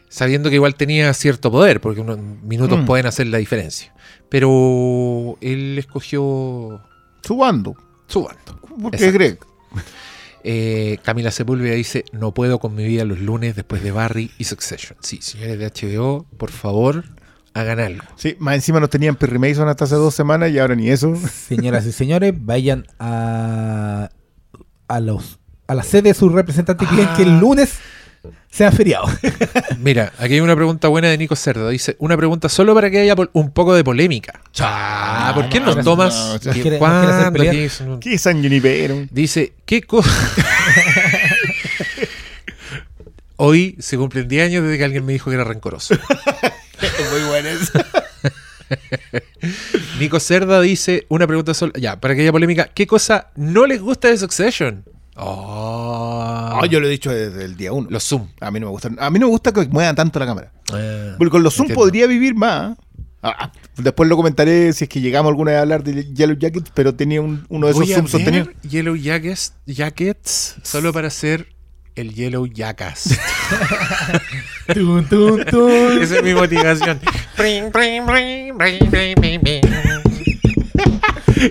sabiendo 0.10 0.50
que 0.50 0.56
igual 0.56 0.76
tenía 0.76 1.14
cierto 1.14 1.52
poder, 1.52 1.80
porque 1.82 2.02
unos 2.02 2.20
minutos 2.20 2.80
Mm. 2.82 2.86
pueden 2.86 3.06
hacer 3.06 3.28
la 3.28 3.38
diferencia. 3.38 3.94
Pero 4.30 5.38
él 5.42 5.78
escogió 5.78 6.82
Su 7.24 7.38
bando. 7.38 7.76
su 8.08 8.24
bando. 8.24 8.60
Porque 8.82 8.98
Exacto. 8.98 9.06
es 9.06 9.14
Greg. 9.14 9.40
Eh, 10.48 11.00
Camila 11.02 11.32
Sepúlveda 11.32 11.74
dice, 11.74 12.06
no 12.12 12.32
puedo 12.32 12.60
con 12.60 12.76
mi 12.76 12.86
vida 12.86 13.04
los 13.04 13.20
lunes 13.20 13.56
después 13.56 13.82
de 13.82 13.90
Barry 13.92 14.30
y 14.38 14.44
Succession. 14.44 14.96
Sí, 15.02 15.18
señores 15.20 15.58
de 15.58 15.66
HBO, 15.66 16.28
por 16.38 16.52
favor, 16.52 17.04
hagan 17.56 17.80
algo. 17.80 18.04
Sí, 18.16 18.36
más 18.40 18.54
encima 18.56 18.80
nos 18.80 18.90
tenían 18.92 19.16
Perry 19.16 19.40
Mason 19.40 19.68
hasta 19.68 19.86
hace 19.86 19.96
dos 19.96 20.14
semanas 20.14 20.52
y 20.52 20.60
ahora 20.60 20.76
ni 20.76 20.90
eso. 20.90 21.16
Señoras 21.16 21.86
y 21.88 21.92
señores, 21.92 22.34
vayan 22.38 22.86
a, 23.00 24.10
a 24.88 25.00
los 25.00 25.40
a 25.68 25.74
la 25.74 25.82
sede 25.82 26.10
de 26.10 26.14
su 26.14 26.30
representante 26.30 26.86
y 26.86 26.88
piden 26.88 27.08
que 27.16 27.24
el 27.24 27.40
lunes 27.40 27.80
sea 28.52 28.72
feriado. 28.72 29.06
Mira, 29.80 30.12
aquí 30.20 30.36
hay 30.36 30.40
una 30.42 30.56
pregunta 30.56 30.88
buena 30.90 31.08
de 31.08 31.18
Nico 31.18 31.36
Cerdo. 31.36 31.70
Dice, 31.70 31.96
una 32.00 32.16
pregunta 32.18 32.50
solo 32.50 32.76
para 32.76 32.92
que 32.92 33.00
haya 33.00 33.16
un 33.34 33.52
poco 33.52 33.74
de 33.74 33.84
polémica. 33.84 34.42
Ah, 34.60 35.32
¿por 35.34 35.50
qué 35.50 35.60
no, 35.60 35.68
nos 35.68 35.78
no, 35.78 35.84
tomas? 35.84 36.14
no, 36.16 36.34
no 36.34 36.40
¿Qué- 36.64 36.72
no 36.72 36.78
¿Cuándo? 36.78 37.30
un- 37.88 38.00
¿Qué 38.00 38.14
es 38.14 38.22
San 38.22 38.42
Junipero? 38.44 39.08
Dice, 39.12 39.54
¿qué 39.66 39.82
cosa? 39.82 40.10
Hoy 43.38 43.76
se 43.80 43.98
cumplen 43.98 44.28
10 44.28 44.46
años 44.46 44.64
desde 44.64 44.78
que 44.78 44.84
alguien 44.86 45.06
me 45.06 45.14
dijo 45.14 45.30
que 45.30 45.36
era 45.36 45.44
rencoroso. 45.44 45.96
Muy 47.12 47.22
bueno 47.30 47.50
eso. 47.50 47.72
Nico 50.00 50.20
Cerda 50.20 50.60
dice 50.62 51.06
una 51.10 51.28
pregunta 51.28 51.54
solo. 51.54 51.74
Ya, 51.76 52.00
para 52.00 52.16
que 52.16 52.22
haya 52.22 52.32
polémica, 52.32 52.70
¿qué 52.74 52.88
cosa 52.88 53.32
no 53.36 53.66
les 53.66 53.82
gusta 53.82 54.08
de 54.10 54.18
Succession? 54.18 54.84
Oh, 55.18 56.60
Ah, 56.62 56.66
yo 56.68 56.80
lo 56.80 56.88
he 56.88 56.90
dicho 56.90 57.10
desde 57.12 57.46
el 57.46 57.56
día 57.56 57.72
uno. 57.72 57.88
los 57.90 58.04
Zoom. 58.04 58.28
A 58.42 58.52
mí 58.52 58.60
no 58.60 58.68
me 58.68 58.72
gusta. 58.72 58.90
A 58.98 59.10
mí 59.10 59.20
no 59.20 59.28
me 59.28 59.32
gusta 59.32 59.52
que 59.54 59.66
muevan 59.68 59.96
tanto 59.96 60.20
la 60.20 60.26
cámara. 60.26 60.52
Ah, 60.74 61.16
Porque 61.18 61.32
con 61.32 61.44
los 61.44 61.54
Zoom 61.54 61.66
entiendo. 61.66 61.82
podría 61.82 62.08
vivir 62.08 62.36
más. 62.36 62.78
Ah, 63.24 63.52
después 63.78 64.08
lo 64.10 64.18
comentaré 64.18 64.72
si 64.74 64.84
es 64.84 64.90
que 64.90 65.02
llegamos 65.02 65.30
alguna 65.32 65.52
vez 65.52 65.60
a 65.60 65.62
hablar 65.62 65.84
de 65.84 66.14
Yellow 66.14 66.38
Jackets, 66.38 66.72
pero 66.76 66.94
tenía 66.96 67.22
un- 67.22 67.46
uno 67.50 67.68
de 67.68 67.74
esos 67.74 67.90
Zoom 67.90 68.08
sostenidos. 68.08 68.50
Yellow 68.70 68.96
Jackets, 68.96 69.54
Jackets 69.66 70.56
solo 70.64 70.92
para 70.94 71.08
hacer 71.08 71.48
el 71.96 72.14
Yellow 72.14 72.46
Jackass. 72.46 73.18
Tun, 74.74 75.06
tun, 75.08 75.46
tun. 75.46 76.02
Esa 76.02 76.18
es 76.18 76.24
mi 76.24 76.34
motivación. 76.34 77.00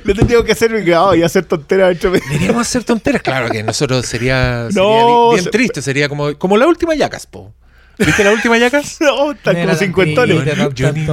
Lo 0.05 0.15
tenía 0.15 0.43
que 0.45 0.53
hacer 0.53 0.83
grabado 0.85 1.15
y 1.15 1.23
hacer 1.23 1.45
tonteras 1.45 1.89
dentro 1.91 2.11
de- 2.11 2.21
Deberíamos 2.21 2.63
hacer 2.67 2.85
tonteras. 2.85 3.23
Claro 3.23 3.49
que 3.51 3.63
nosotros 3.63 4.05
sería, 4.07 4.67
sería 4.71 4.83
No, 4.83 5.29
bien, 5.31 5.31
bien 5.35 5.45
se- 5.45 5.51
triste. 5.51 5.83
Sería 5.83 6.09
como, 6.09 6.37
como 6.39 6.57
la 6.57 6.67
última 6.67 6.95
Jackass, 6.95 7.27
po. 7.27 7.55
¿Viste 7.99 8.25
la 8.25 8.33
última 8.33 8.59
Jackass? 8.59 8.99
No, 9.01 9.33
están 9.33 9.55
como 9.61 9.75
cincuentones. 9.77 10.45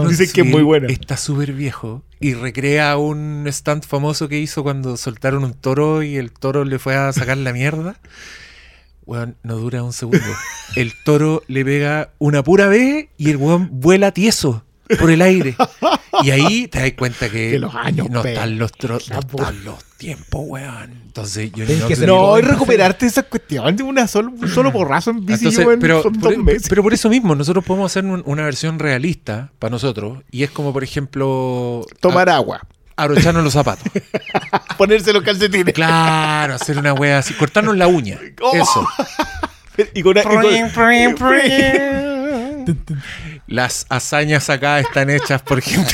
Dicen 0.10 0.32
que 0.34 0.42
es 0.42 0.48
muy 0.48 0.64
buena. 0.64 0.88
Está 0.88 1.16
súper 1.18 1.52
viejo 1.54 2.02
y 2.20 2.34
recrea 2.34 2.98
un 2.98 3.46
stunt 3.52 3.86
famoso 3.86 4.28
que 4.28 4.40
hizo 4.40 4.64
cuando 4.64 4.98
soltaron 4.98 5.44
un 5.44 5.54
toro 5.54 6.02
y 6.02 6.18
el 6.18 6.32
toro 6.32 6.66
le 6.66 6.80
fue 6.80 6.96
a 6.96 7.12
sacar 7.14 7.38
la 7.38 7.54
mierda. 7.54 7.98
Weón, 9.12 9.36
no 9.44 9.58
dura 9.58 9.84
un 9.84 9.92
segundo. 9.92 10.24
El 10.78 10.94
toro 11.04 11.44
le 11.48 11.66
pega 11.66 12.12
una 12.18 12.44
pura 12.44 12.68
vez 12.68 13.10
y 13.18 13.30
el 13.30 13.36
weón 13.36 13.68
vuela 13.74 14.12
tieso 14.14 14.64
por 15.00 15.12
el 15.12 15.22
aire. 15.22 15.56
Y 16.24 16.30
ahí 16.32 16.68
te 16.70 16.80
das 16.80 16.94
cuenta 16.94 17.30
que, 17.30 17.52
Que 17.52 17.60
los 17.60 17.76
años 17.76 18.10
no 18.10 18.24
están 18.24 18.58
los, 18.58 18.72
no 18.88 18.98
están 18.98 19.64
los 19.66 19.84
tiempos, 19.98 20.42
weón. 20.46 20.92
Entonces 21.08 21.52
yo 21.52 21.66
no 21.66 21.88
que 21.90 21.96
No, 22.06 22.40
y 22.40 22.42
recuperarte 22.42 23.06
esa 23.06 23.24
cuestión 23.24 23.76
de 23.76 23.84
una 23.84 24.08
solo, 24.08 24.32
un 24.32 24.48
solo 24.48 24.72
porrazo 24.72 25.12
en 25.12 25.26
bici 25.26 25.46
Entonces, 25.46 25.66
yo 25.66 25.72
en- 25.74 25.80
pero, 25.82 26.04
son 26.04 26.14
por, 26.14 26.34
dos 26.36 26.44
meses. 26.44 26.68
pero 26.70 26.82
por 26.82 26.94
eso 26.94 27.10
mismo, 27.10 27.36
nosotros 27.36 27.66
podemos 27.66 27.92
hacer 27.92 28.06
un- 28.06 28.24
una 28.26 28.44
versión 28.46 28.80
realista 28.80 29.52
para 29.60 29.72
nosotros. 29.72 30.20
Y 30.32 30.44
es 30.44 30.52
como, 30.52 30.72
por 30.72 30.84
ejemplo, 30.86 31.86
Tomar 32.00 32.30
a- 32.30 32.36
agua, 32.38 32.62
abrocharnos 33.04 33.44
los 33.44 33.54
zapatos. 33.54 33.86
ponerse 34.78 35.14
los 35.14 35.24
calcetines. 35.24 35.74
Claro, 35.74 36.56
hacer 36.56 36.78
una 36.78 36.94
wea 36.94 37.20
así, 37.20 37.34
cortarnos 37.34 37.78
la 37.78 37.88
uña. 37.88 38.20
Oh. 38.42 38.56
Eso. 38.56 38.88
Y 39.96 40.04
con, 40.04 40.16
y 40.18 40.22
con- 40.22 40.44
Las 43.48 43.86
hazañas 43.90 44.50
acá 44.50 44.80
están 44.80 45.10
hechas 45.10 45.42
por 45.42 45.62
gente. 45.62 45.92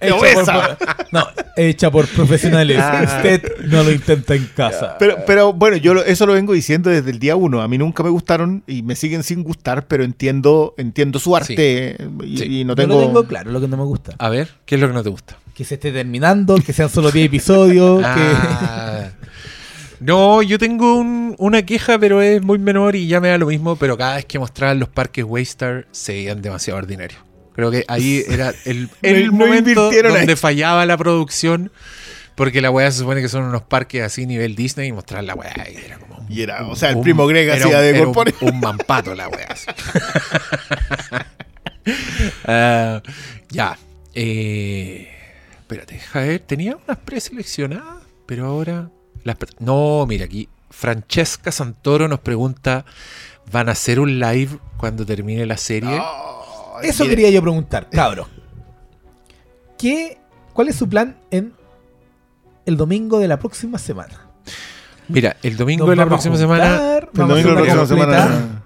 Hecha 0.00 0.44
por, 0.44 0.78
no, 1.12 1.26
hecha 1.56 1.90
por 1.90 2.06
profesionales. 2.08 2.78
Ah. 2.80 3.02
Usted 3.16 3.42
no 3.66 3.82
lo 3.82 3.92
intenta 3.92 4.34
en 4.34 4.46
casa. 4.56 4.96
Pero, 4.98 5.18
pero 5.26 5.52
bueno, 5.52 5.76
yo 5.76 5.94
lo- 5.94 6.04
eso 6.04 6.26
lo 6.26 6.32
vengo 6.32 6.52
diciendo 6.52 6.90
desde 6.90 7.10
el 7.10 7.18
día 7.18 7.36
uno. 7.36 7.60
A 7.62 7.68
mí 7.68 7.78
nunca 7.78 8.02
me 8.02 8.10
gustaron 8.10 8.62
y 8.66 8.82
me 8.82 8.96
siguen 8.96 9.22
sin 9.22 9.42
gustar, 9.42 9.86
pero 9.86 10.02
entiendo, 10.02 10.74
entiendo 10.78 11.18
su 11.18 11.36
arte 11.36 11.96
y, 12.24 12.38
Sí. 12.38 12.60
y 12.60 12.64
no 12.64 12.72
Yo 12.72 12.76
tengo. 12.76 13.00
lo 13.00 13.06
tengo 13.06 13.24
claro, 13.26 13.50
lo 13.52 13.60
que 13.60 13.68
no 13.68 13.76
me 13.76 13.84
gusta. 13.84 14.14
A 14.18 14.28
ver, 14.30 14.48
¿qué 14.64 14.76
es 14.76 14.80
lo 14.80 14.88
que 14.88 14.94
no 14.94 15.02
te 15.02 15.10
gusta? 15.10 15.36
Que 15.60 15.64
se 15.66 15.74
esté 15.74 15.92
terminando, 15.92 16.54
que 16.56 16.72
sean 16.72 16.88
solo 16.88 17.10
10 17.10 17.26
episodios. 17.26 18.02
Ah. 18.02 19.10
No, 20.00 20.40
yo 20.40 20.58
tengo 20.58 20.96
un- 20.96 21.34
una 21.36 21.60
queja, 21.66 21.98
pero 21.98 22.22
es 22.22 22.40
muy 22.40 22.58
menor 22.58 22.96
y 22.96 23.06
ya 23.06 23.20
me 23.20 23.28
da 23.28 23.36
lo 23.36 23.44
mismo. 23.48 23.76
Pero 23.76 23.98
cada 23.98 24.16
vez 24.16 24.24
que 24.24 24.38
mostraban 24.38 24.80
los 24.80 24.88
parques 24.88 25.22
Waystar 25.28 25.86
se 25.90 26.14
veían 26.14 26.40
demasiado 26.40 26.78
ordinarios. 26.78 27.20
Creo 27.54 27.70
que 27.70 27.84
ahí 27.86 28.24
era 28.30 28.54
el, 28.64 28.88
el 29.02 29.26
No 29.26 29.32
momento 29.34 29.68
invirtieron 29.68 30.14
donde 30.14 30.32
ahí. 30.32 30.36
fallaba 30.38 30.86
la 30.86 30.96
producción. 30.96 31.70
Porque 32.34 32.62
la 32.62 32.70
weá 32.70 32.90
se 32.90 33.00
supone 33.00 33.20
que 33.20 33.28
son 33.28 33.42
unos 33.42 33.60
parques 33.60 34.02
así 34.02 34.24
nivel 34.24 34.54
Disney 34.56 34.88
y 34.88 34.92
mostrar 34.92 35.22
la 35.24 35.34
weá 35.34 35.52
y 35.70 35.76
era 35.84 35.98
como. 35.98 36.24
Y 36.30 36.40
era, 36.40 36.66
o 36.66 36.74
sea, 36.76 36.88
el 36.88 37.00
primo 37.00 37.26
Greg 37.26 37.50
hacía 37.50 37.66
un- 37.66 37.82
de 37.82 37.92
un- 37.92 38.04
corpóreo. 38.06 38.34
Un, 38.40 38.58
mampato 38.60 39.14
la 39.14 39.28
weá. 39.28 39.48
Ah, 42.46 43.02
ya. 43.50 43.76
Eh, 44.14 45.08
espérate, 45.70 45.94
deja 45.94 46.20
ver. 46.20 46.40
Tenía 46.40 46.76
unas 46.84 46.98
preseleccionadas, 46.98 48.02
pero 48.26 48.46
ahora. 48.46 48.90
Las 49.22 49.36
no, 49.58 50.06
mira 50.06 50.24
aquí. 50.24 50.48
Francesca 50.70 51.52
Santoro 51.52 52.08
nos 52.08 52.20
pregunta: 52.20 52.84
¿van 53.52 53.68
a 53.68 53.72
hacer 53.72 54.00
un 54.00 54.18
live 54.18 54.58
cuando 54.78 55.04
termine 55.06 55.44
la 55.46 55.56
serie? 55.56 56.00
Eso 56.82 57.04
mira, 57.04 57.14
quería 57.16 57.30
yo 57.30 57.42
preguntar, 57.42 57.88
cabro. 57.90 58.26
¿Qué, 59.78 60.18
¿Cuál 60.52 60.68
es 60.68 60.76
su 60.76 60.88
plan 60.88 61.16
en 61.30 61.52
el 62.66 62.76
domingo 62.76 63.18
de 63.18 63.28
la 63.28 63.38
próxima 63.38 63.78
semana? 63.78 64.26
Mira, 65.08 65.36
el 65.42 65.56
domingo 65.56 65.84
Nos 65.86 65.90
de 65.90 65.96
la 65.96 66.06
próxima 66.06 66.36
semana. 66.36 66.64
juntar, 66.70 67.10
El 67.12 67.28
domingo 67.28 67.48
de 67.48 67.54
la 67.66 67.72
próxima 67.74 67.86
semana. 67.86 68.62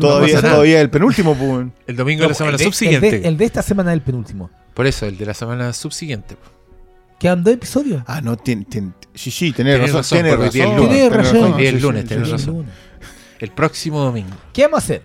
Todavía, 0.00 0.40
todavía 0.40 0.80
el 0.80 0.90
penúltimo, 0.90 1.34
pues. 1.34 1.66
El 1.86 1.96
domingo 1.96 2.22
de 2.22 2.28
la 2.28 2.34
semana 2.34 2.52
el 2.54 2.58
de- 2.58 2.64
subsiguiente. 2.64 3.08
El 3.16 3.22
de, 3.22 3.28
el 3.28 3.36
de 3.36 3.44
esta 3.44 3.62
semana 3.62 3.90
es 3.92 3.94
el 3.94 4.02
penúltimo. 4.02 4.50
Por 4.74 4.86
eso, 4.86 5.06
el 5.06 5.16
de 5.18 5.26
la 5.26 5.34
semana 5.34 5.72
subsiguiente. 5.72 6.36
Quedan 7.18 7.44
dos 7.44 7.54
episodios. 7.54 8.02
Ah, 8.06 8.20
no, 8.22 8.36
tiene, 8.36 8.64
tiene- 8.64 8.92
sí, 9.14 9.30
sí, 9.30 9.52
tenés 9.52 9.74
Tenés 9.76 9.92
razón. 9.92 10.00
razón, 10.00 10.18
Tenés 10.18 10.38
razón. 10.38 10.76
lunes. 10.76 10.88
Tenés 10.90 11.10
tenés 11.10 11.12
razón. 11.32 11.54
sí, 11.58 11.80
lunes, 11.80 12.04
tenés 12.06 12.30
razón. 12.30 12.54
Lunes. 12.54 12.72
El 13.40 13.50
próximo 13.50 14.00
domingo. 14.00 14.30
¿Qué 14.52 14.62
vamos 14.62 14.76
a 14.78 14.82
hacer? 14.84 15.02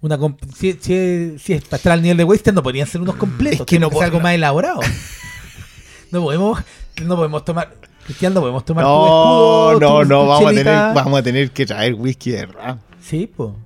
Una 0.00 0.18
si, 0.54 0.72
si, 0.80 1.38
si 1.38 1.52
es 1.54 1.64
para 1.64 1.76
estar 1.78 1.92
al 1.92 2.02
nivel 2.02 2.16
de 2.18 2.24
Wasted, 2.24 2.52
no 2.52 2.62
podrían 2.62 2.86
ser 2.86 3.00
unos 3.00 3.16
completos. 3.16 3.60
Es 3.60 3.66
que 3.66 3.78
no 3.78 3.88
Tiene 3.88 3.98
ser 4.00 4.04
algo 4.06 4.20
más 4.20 4.34
elaborado. 4.34 4.80
no 6.10 6.22
podemos, 6.22 6.60
no 7.02 7.16
podemos 7.16 7.44
tomar. 7.44 7.74
Cristian, 8.04 8.34
no 8.34 8.40
podemos 8.40 8.64
tomar 8.66 8.84
tu 8.84 8.88
No, 8.90 9.04
escudo, 9.06 9.72
no, 9.72 9.78
tu- 10.02 10.08
no, 10.08 10.20
tu 10.22 10.26
vamos 10.28 10.46
a, 10.46 10.54
tener, 10.54 10.64
vamos 10.94 11.18
a 11.18 11.22
tener 11.22 11.50
que 11.52 11.64
traer 11.66 11.94
whisky 11.94 12.32
de 12.32 12.46
ram. 12.46 12.78
Sí, 13.00 13.26
po. 13.26 13.56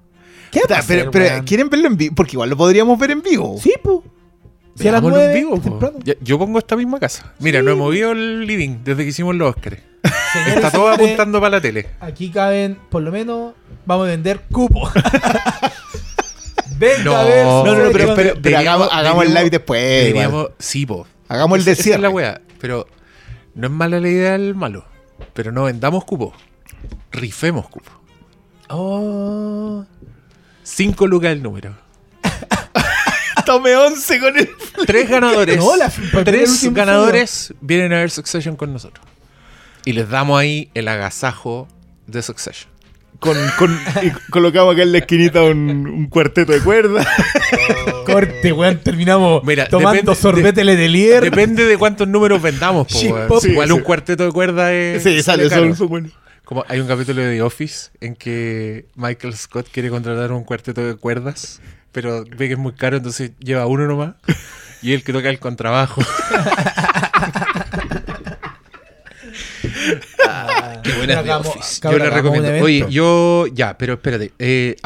¿Qué 0.52 0.60
vamos 0.68 0.84
a 0.84 0.86
Pero, 0.86 1.00
hacer, 1.02 1.10
pero, 1.10 1.24
weón? 1.26 1.44
¿quieren 1.44 1.68
verlo 1.70 1.86
en 1.88 1.96
vivo? 1.96 2.14
Porque 2.14 2.32
igual 2.32 2.50
lo 2.50 2.56
podríamos 2.56 2.98
ver 2.98 3.10
en 3.10 3.22
vivo. 3.22 3.58
Sí, 3.60 3.74
po. 3.82 4.04
Si 4.78 4.86
a 4.88 4.92
las 4.92 5.02
Veámoslo 5.02 5.16
en 5.20 5.24
nueve, 5.26 5.38
vivo, 5.40 5.60
temprano. 5.60 5.98
Ya- 6.04 6.14
Yo 6.20 6.38
pongo 6.38 6.58
esta 6.58 6.76
misma 6.76 7.00
casa. 7.00 7.32
Mira, 7.40 7.62
no 7.62 7.70
he 7.70 7.74
movido 7.74 8.12
el 8.12 8.46
living 8.46 8.78
desde 8.84 9.02
que 9.02 9.08
hicimos 9.10 9.34
los 9.34 9.50
Oscars. 9.56 9.78
Señores, 10.32 10.56
Está 10.56 10.70
todo 10.70 10.82
señores, 10.92 11.04
apuntando 11.06 11.40
para 11.40 11.50
la 11.56 11.60
tele. 11.60 11.88
Aquí 12.00 12.30
caben, 12.30 12.78
por 12.90 13.02
lo 13.02 13.10
menos, 13.10 13.54
vamos 13.86 14.06
a 14.06 14.10
vender 14.10 14.40
cupos. 14.52 14.92
Venga 16.78 17.02
No. 17.04 17.16
a 17.16 17.24
ver. 17.24 17.44
No, 17.44 17.64
no, 17.64 17.74
no, 17.84 17.90
pero, 17.92 18.14
pero, 18.14 18.34
Deberíamos- 18.34 18.60
hagamos, 18.60 18.88
hagamos 18.92 19.24
el 19.24 19.28
deberíamos- 19.30 19.34
live 19.34 19.50
después. 19.50 19.82
Deberíamos, 19.82 20.50
sí, 20.58 20.86
po. 20.86 21.06
Hagamos 21.28 21.56
el 21.56 21.60
Esa- 21.62 21.66
de 21.70 21.72
esa 21.72 21.82
cierre. 21.82 21.96
es 21.96 22.02
la 22.02 22.10
wea. 22.10 22.40
Pero 22.60 22.86
no 23.54 23.66
es 23.66 23.72
mala 23.72 23.98
la 24.00 24.08
idea 24.08 24.32
del 24.32 24.54
malo. 24.54 24.84
Pero 25.34 25.50
no 25.50 25.64
vendamos 25.64 26.04
cupo. 26.04 26.32
Rifemos 27.10 27.68
cupo. 27.68 27.90
Oh. 28.68 29.84
5 30.62 31.06
lucas 31.06 31.32
el 31.32 31.42
número. 31.42 31.74
Tome 33.48 33.74
11 33.74 34.20
con 34.20 34.38
el. 34.38 34.50
Tres 34.86 35.08
ganadores. 35.08 35.56
No, 35.56 35.74
la- 35.76 35.90
tres 36.24 36.70
ganadores 36.74 37.54
vienen 37.62 37.94
a 37.94 37.96
ver 38.00 38.10
Succession 38.10 38.56
con 38.56 38.72
nosotros. 38.74 39.04
Y 39.86 39.92
les 39.94 40.08
damos 40.10 40.38
ahí 40.38 40.70
el 40.74 40.86
agasajo 40.86 41.66
de 42.06 42.20
Succession. 42.20 42.70
Con, 43.20 43.36
con, 43.58 43.76
y 44.02 44.10
colocamos 44.30 44.74
acá 44.74 44.82
en 44.82 44.92
la 44.92 44.98
esquinita 44.98 45.42
un, 45.42 45.70
un 45.88 46.06
cuarteto 46.08 46.52
de 46.52 46.60
cuerdas. 46.60 47.06
Corte, 48.06 48.52
weón. 48.52 48.78
Terminamos 48.80 49.42
Mira, 49.44 49.66
tomando 49.68 50.12
depende- 50.12 50.14
sorbete 50.14 50.62
Letelier. 50.64 51.22
Depende 51.24 51.64
de 51.64 51.78
cuántos 51.78 52.06
números 52.06 52.40
vendamos. 52.42 52.86
po. 52.86 53.00
Igual 53.46 53.68
Sí, 53.68 53.72
un 53.74 53.80
cuarteto 53.80 54.24
de 54.26 54.30
cuerda 54.32 54.72
es. 54.74 55.02
Sí, 55.02 55.22
sale, 55.22 55.48
son, 55.48 55.74
son 55.74 55.88
buenos. 55.88 56.12
Como 56.44 56.64
hay 56.68 56.80
un 56.80 56.86
capítulo 56.86 57.20
de 57.22 57.34
The 57.36 57.42
Office 57.42 57.90
en 58.00 58.14
que 58.14 58.86
Michael 58.94 59.34
Scott 59.36 59.68
quiere 59.72 59.90
contratar 59.90 60.32
un 60.32 60.44
cuarteto 60.44 60.82
de 60.86 60.94
cuerdas, 60.96 61.60
pero 62.00 62.24
ve 62.24 62.46
que 62.46 62.52
es 62.52 62.58
muy 62.58 62.72
caro, 62.72 62.96
entonces 62.98 63.32
lleva 63.40 63.66
uno 63.66 63.86
nomás. 63.86 64.14
Y 64.80 64.92
el 64.92 65.02
que 65.02 65.12
toca 65.12 65.28
el 65.28 65.40
contrabajo. 65.40 66.00
Ah, 70.28 70.80
qué 70.82 70.92
buena 70.92 71.18
Hagamos- 71.20 71.48
Office. 71.48 71.80
cabrón, 71.80 72.00
Yo 72.02 72.08
la 72.10 72.14
recomiendo. 72.16 72.64
Oye, 72.64 72.86
yo. 72.88 73.46
Ya, 73.52 73.76
pero 73.76 73.94
espérate. 73.94 74.32
eh, 74.38 74.76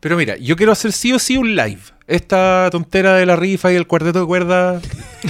pero 0.00 0.16
mira, 0.16 0.36
yo 0.36 0.56
quiero 0.56 0.72
hacer 0.72 0.92
sí 0.92 1.12
o 1.12 1.18
sí 1.18 1.36
un 1.36 1.54
live. 1.54 1.80
Esta 2.06 2.68
tontera 2.72 3.14
de 3.16 3.24
la 3.26 3.36
rifa 3.36 3.70
y 3.72 3.76
el 3.76 3.86
cuarteto 3.86 4.20
de 4.20 4.26
cuerdas 4.26 4.82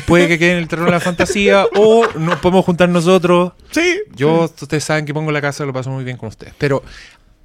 puede 0.06 0.28
que 0.28 0.38
quede 0.38 0.52
en 0.52 0.58
el 0.58 0.68
terreno 0.68 0.86
de 0.86 0.92
la 0.92 1.00
fantasía 1.00 1.66
o 1.76 2.06
nos 2.18 2.38
podemos 2.40 2.64
juntar 2.64 2.88
nosotros. 2.88 3.52
Sí. 3.70 4.00
Yo, 4.14 4.44
ustedes 4.60 4.82
saben 4.84 5.04
que 5.04 5.12
pongo 5.12 5.30
la 5.30 5.40
casa, 5.42 5.64
lo 5.64 5.72
paso 5.72 5.90
muy 5.90 6.04
bien 6.04 6.16
con 6.16 6.28
ustedes. 6.30 6.54
Pero 6.56 6.82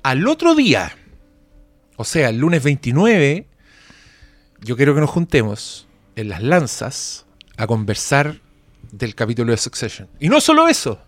al 0.03 0.25
otro 0.27 0.55
día, 0.55 0.91
o 1.97 2.03
sea, 2.03 2.29
el 2.29 2.37
lunes 2.37 2.63
29, 2.63 3.47
yo 4.61 4.75
quiero 4.75 4.93
que 4.93 5.01
nos 5.01 5.09
juntemos 5.09 5.87
en 6.15 6.29
las 6.29 6.41
lanzas 6.41 7.25
a 7.57 7.67
conversar 7.67 8.41
del 8.91 9.15
capítulo 9.15 9.51
de 9.51 9.57
Succession. 9.57 10.07
Y 10.19 10.29
no 10.29 10.41
solo 10.41 10.67
eso, 10.67 10.99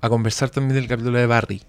a 0.00 0.08
conversar 0.08 0.50
también 0.50 0.74
del 0.74 0.88
capítulo 0.88 1.18
de 1.18 1.26
Barry, 1.26 1.62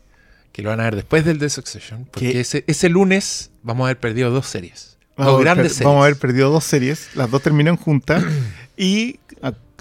que 0.51 0.61
lo 0.61 0.69
van 0.69 0.79
a 0.79 0.83
ver 0.83 0.95
después 0.95 1.25
del 1.25 1.39
de 1.39 1.49
Succession, 1.49 2.05
porque 2.05 2.39
ese, 2.39 2.63
ese 2.67 2.89
lunes 2.89 3.51
vamos 3.63 3.85
a 3.85 3.87
haber 3.87 3.99
perdido 3.99 4.31
dos 4.31 4.47
series. 4.47 4.97
Vamos, 5.17 5.33
dos 5.33 5.33
a 5.33 5.35
haber 5.35 5.45
grandes 5.45 5.73
series. 5.73 5.85
vamos 5.85 6.01
a 6.01 6.05
haber 6.05 6.17
perdido 6.17 6.49
dos 6.49 6.63
series. 6.63 7.15
Las 7.15 7.29
dos 7.29 7.41
terminan 7.41 7.77
juntas. 7.77 8.23
y 8.77 9.19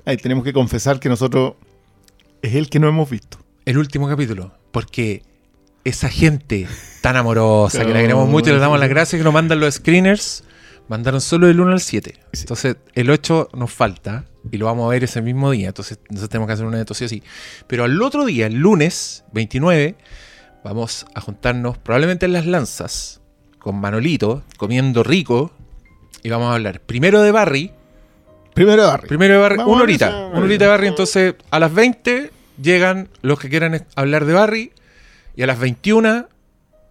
ahí 0.04 0.16
tenemos 0.16 0.44
que 0.44 0.52
confesar 0.52 1.00
que 1.00 1.08
nosotros 1.08 1.54
es 2.42 2.54
el 2.54 2.68
que 2.68 2.78
no 2.78 2.88
hemos 2.88 3.08
visto. 3.08 3.38
el 3.64 3.78
último 3.78 4.08
capítulo, 4.08 4.52
porque 4.72 5.22
esa 5.84 6.08
gente 6.08 6.66
tan 7.00 7.16
amorosa, 7.16 7.84
que 7.84 7.92
la 7.92 8.00
queremos 8.00 8.28
mucho 8.28 8.50
y 8.50 8.52
les 8.52 8.60
damos 8.60 8.78
las 8.78 8.88
gracias, 8.88 9.18
que 9.18 9.24
nos 9.24 9.32
mandan 9.32 9.60
los 9.60 9.74
screeners, 9.74 10.44
mandaron 10.88 11.20
solo 11.20 11.46
del 11.46 11.60
1 11.60 11.72
al 11.72 11.80
7. 11.80 12.14
Sí. 12.32 12.40
Entonces, 12.40 12.76
el 12.94 13.10
8 13.10 13.50
nos 13.54 13.72
falta 13.72 14.24
y 14.50 14.58
lo 14.58 14.66
vamos 14.66 14.86
a 14.86 14.90
ver 14.90 15.04
ese 15.04 15.22
mismo 15.22 15.50
día. 15.50 15.68
Entonces, 15.68 15.98
nosotros 16.08 16.30
tenemos 16.30 16.46
que 16.46 16.52
hacer 16.52 16.66
una 16.66 16.82
de 16.82 16.94
sí 16.94 17.04
o 17.04 17.08
sí. 17.08 17.22
Pero 17.66 17.84
al 17.84 18.00
otro 18.02 18.24
día, 18.24 18.46
el 18.46 18.54
lunes 18.54 19.24
29, 19.32 19.96
vamos 20.64 21.06
a 21.14 21.20
juntarnos 21.20 21.78
probablemente 21.78 22.26
en 22.26 22.32
las 22.32 22.46
lanzas 22.46 23.20
con 23.58 23.80
Manolito, 23.80 24.42
comiendo 24.56 25.02
rico, 25.02 25.52
y 26.22 26.28
vamos 26.28 26.50
a 26.50 26.54
hablar 26.54 26.80
primero 26.80 27.22
de 27.22 27.30
Barry, 27.30 27.72
Primero 28.54 28.86
Barry. 28.86 29.08
Primero 29.08 29.34
de 29.34 29.40
Barry, 29.40 29.56
Vamos 29.56 29.74
una 29.74 29.82
horita. 29.82 30.26
Una 30.32 30.40
horita 30.40 30.64
de 30.64 30.70
Barry. 30.70 30.86
Entonces, 30.88 31.34
a 31.50 31.58
las 31.58 31.72
20 31.72 32.30
llegan 32.60 33.08
los 33.22 33.38
que 33.38 33.48
quieran 33.48 33.86
hablar 33.94 34.24
de 34.24 34.32
Barry. 34.32 34.72
Y 35.36 35.42
a 35.42 35.46
las 35.46 35.58
21 35.58 36.28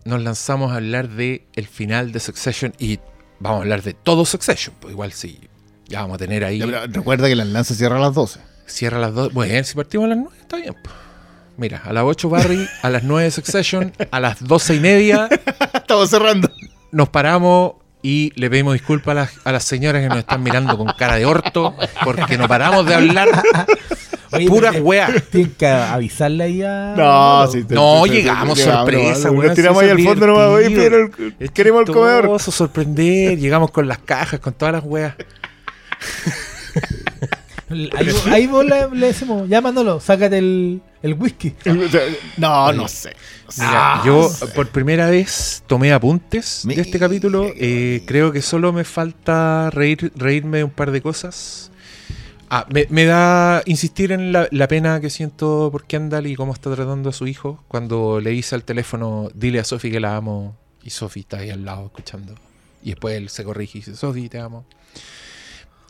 nos 0.05 0.21
lanzamos 0.21 0.71
a 0.71 0.75
hablar 0.75 1.09
de 1.09 1.45
el 1.55 1.67
final 1.67 2.11
de 2.11 2.19
Succession. 2.19 2.73
Y 2.79 2.99
vamos 3.39 3.59
a 3.59 3.61
hablar 3.63 3.83
de 3.83 3.93
todo 3.93 4.25
Succession. 4.25 4.75
Pues 4.79 4.93
igual 4.93 5.11
sí. 5.13 5.39
Ya 5.87 6.01
vamos 6.01 6.15
a 6.15 6.17
tener 6.19 6.43
ahí. 6.43 6.59
Ya, 6.59 6.85
recuerda 6.87 7.27
que 7.27 7.35
las 7.35 7.47
lanzas 7.47 7.77
cierran 7.77 7.99
a 7.99 8.05
las 8.05 8.13
12. 8.15 8.39
Cierra 8.65 8.97
a 8.97 9.01
las 9.01 9.13
2. 9.13 9.33
Bueno, 9.33 9.63
si 9.63 9.75
partimos 9.75 10.05
a 10.05 10.09
las 10.09 10.17
9, 10.17 10.35
está 10.41 10.57
bien. 10.57 10.75
pues. 10.83 10.95
Mira, 11.57 11.81
a 11.83 11.91
las 11.91 12.03
8 12.05 12.29
Barry, 12.29 12.67
a 12.81 12.89
las 12.89 13.03
9 13.03 13.31
Succession, 13.31 13.91
a 14.11 14.19
las 14.21 14.41
12 14.41 14.75
y 14.75 14.79
media 14.79 15.27
Estamos 15.73 16.09
cerrando. 16.09 16.49
nos 16.91 17.09
paramos 17.09 17.73
y 18.01 18.31
le 18.39 18.49
pedimos 18.49 18.73
disculpas 18.73 19.11
a 19.11 19.15
las, 19.15 19.31
a 19.43 19.51
las 19.51 19.63
señoras 19.65 20.01
que 20.01 20.07
nos 20.07 20.19
están 20.19 20.41
mirando 20.41 20.77
con 20.77 20.87
cara 20.97 21.17
de 21.17 21.25
orto 21.25 21.75
porque 22.05 22.37
no 22.37 22.47
paramos 22.47 22.85
de 22.85 22.93
hablar 22.95 23.27
Oye, 24.31 24.47
weas. 24.81 25.15
eh, 25.15 25.21
Tienen 25.31 25.51
que 25.57 25.67
avisarle 25.67 26.43
ahí 26.43 26.61
a. 26.61 26.93
No, 26.95 27.47
sí. 27.51 27.63
te- 27.63 27.73
No, 27.75 28.03
te- 28.03 28.09
te- 28.09 28.15
llegamos, 28.15 28.59
sorpresa, 28.59 29.29
Nos 29.29 29.37
weón, 29.39 29.55
tiramos 29.55 29.83
ahí 29.83 29.89
al 29.89 29.99
fondo 30.01 30.27
nomás. 30.27 30.47
Oye, 30.49 30.67
divertido. 30.69 31.09
pero 31.17 31.27
el- 31.27 31.35
Es 31.39 31.51
queremos 31.51 31.87
el 31.87 31.93
comedor. 31.93 32.39
sorprender. 32.39 33.37
Llegamos 33.37 33.71
con 33.71 33.87
las 33.87 33.97
cajas, 33.99 34.39
con 34.39 34.53
todas 34.53 34.73
las 34.73 34.83
weas. 34.83 35.15
Ahí, 37.71 38.09
ahí 38.31 38.47
vos 38.47 38.65
le, 38.65 38.89
le 38.95 39.07
decimos, 39.07 39.47
ya 39.47 39.61
Manolo, 39.61 39.99
sácate 39.99 40.39
el, 40.39 40.81
el 41.03 41.13
whisky. 41.13 41.53
No, 42.37 42.73
no 42.73 42.87
sé. 42.87 43.15
Mira, 43.57 43.69
Ah, 43.93 44.03
yo 44.03 44.27
sé. 44.27 44.47
por 44.47 44.69
primera 44.69 45.07
vez 45.07 45.61
tomé 45.67 45.93
apuntes 45.93 46.61
de 46.65 46.81
este 46.81 46.97
capítulo. 46.97 47.45
Eh, 47.55 48.01
creo 48.07 48.31
que 48.31 48.41
solo 48.41 48.73
me 48.73 48.83
falta 48.83 49.69
reír, 49.71 50.11
reírme 50.15 50.57
de 50.59 50.63
un 50.63 50.71
par 50.71 50.89
de 50.89 50.99
cosas. 51.01 51.68
Ah, 52.51 52.65
me, 52.69 53.05
da 53.05 53.61
insistir 53.67 54.11
en 54.11 54.31
la, 54.31 54.47
la 54.49 54.67
pena 54.67 54.99
que 54.99 55.11
siento 55.11 55.69
por 55.71 55.85
Kendall 55.85 56.25
y 56.25 56.35
cómo 56.35 56.53
está 56.53 56.73
tratando 56.73 57.09
a 57.09 57.13
su 57.13 57.27
hijo. 57.27 57.63
Cuando 57.67 58.19
le 58.19 58.31
dice 58.31 58.55
al 58.55 58.63
teléfono, 58.63 59.29
dile 59.35 59.59
a 59.59 59.63
Sophie 59.63 59.91
que 59.91 59.99
la 59.99 60.15
amo. 60.15 60.57
Y 60.83 60.89
Sophie 60.89 61.21
está 61.21 61.37
ahí 61.37 61.51
al 61.51 61.63
lado 61.63 61.85
escuchando. 61.85 62.33
Y 62.81 62.91
después 62.91 63.15
él 63.15 63.29
se 63.29 63.43
corrige 63.43 63.77
y 63.77 63.81
dice, 63.81 63.95
Sophie, 63.95 64.29
te 64.29 64.39
amo. 64.39 64.65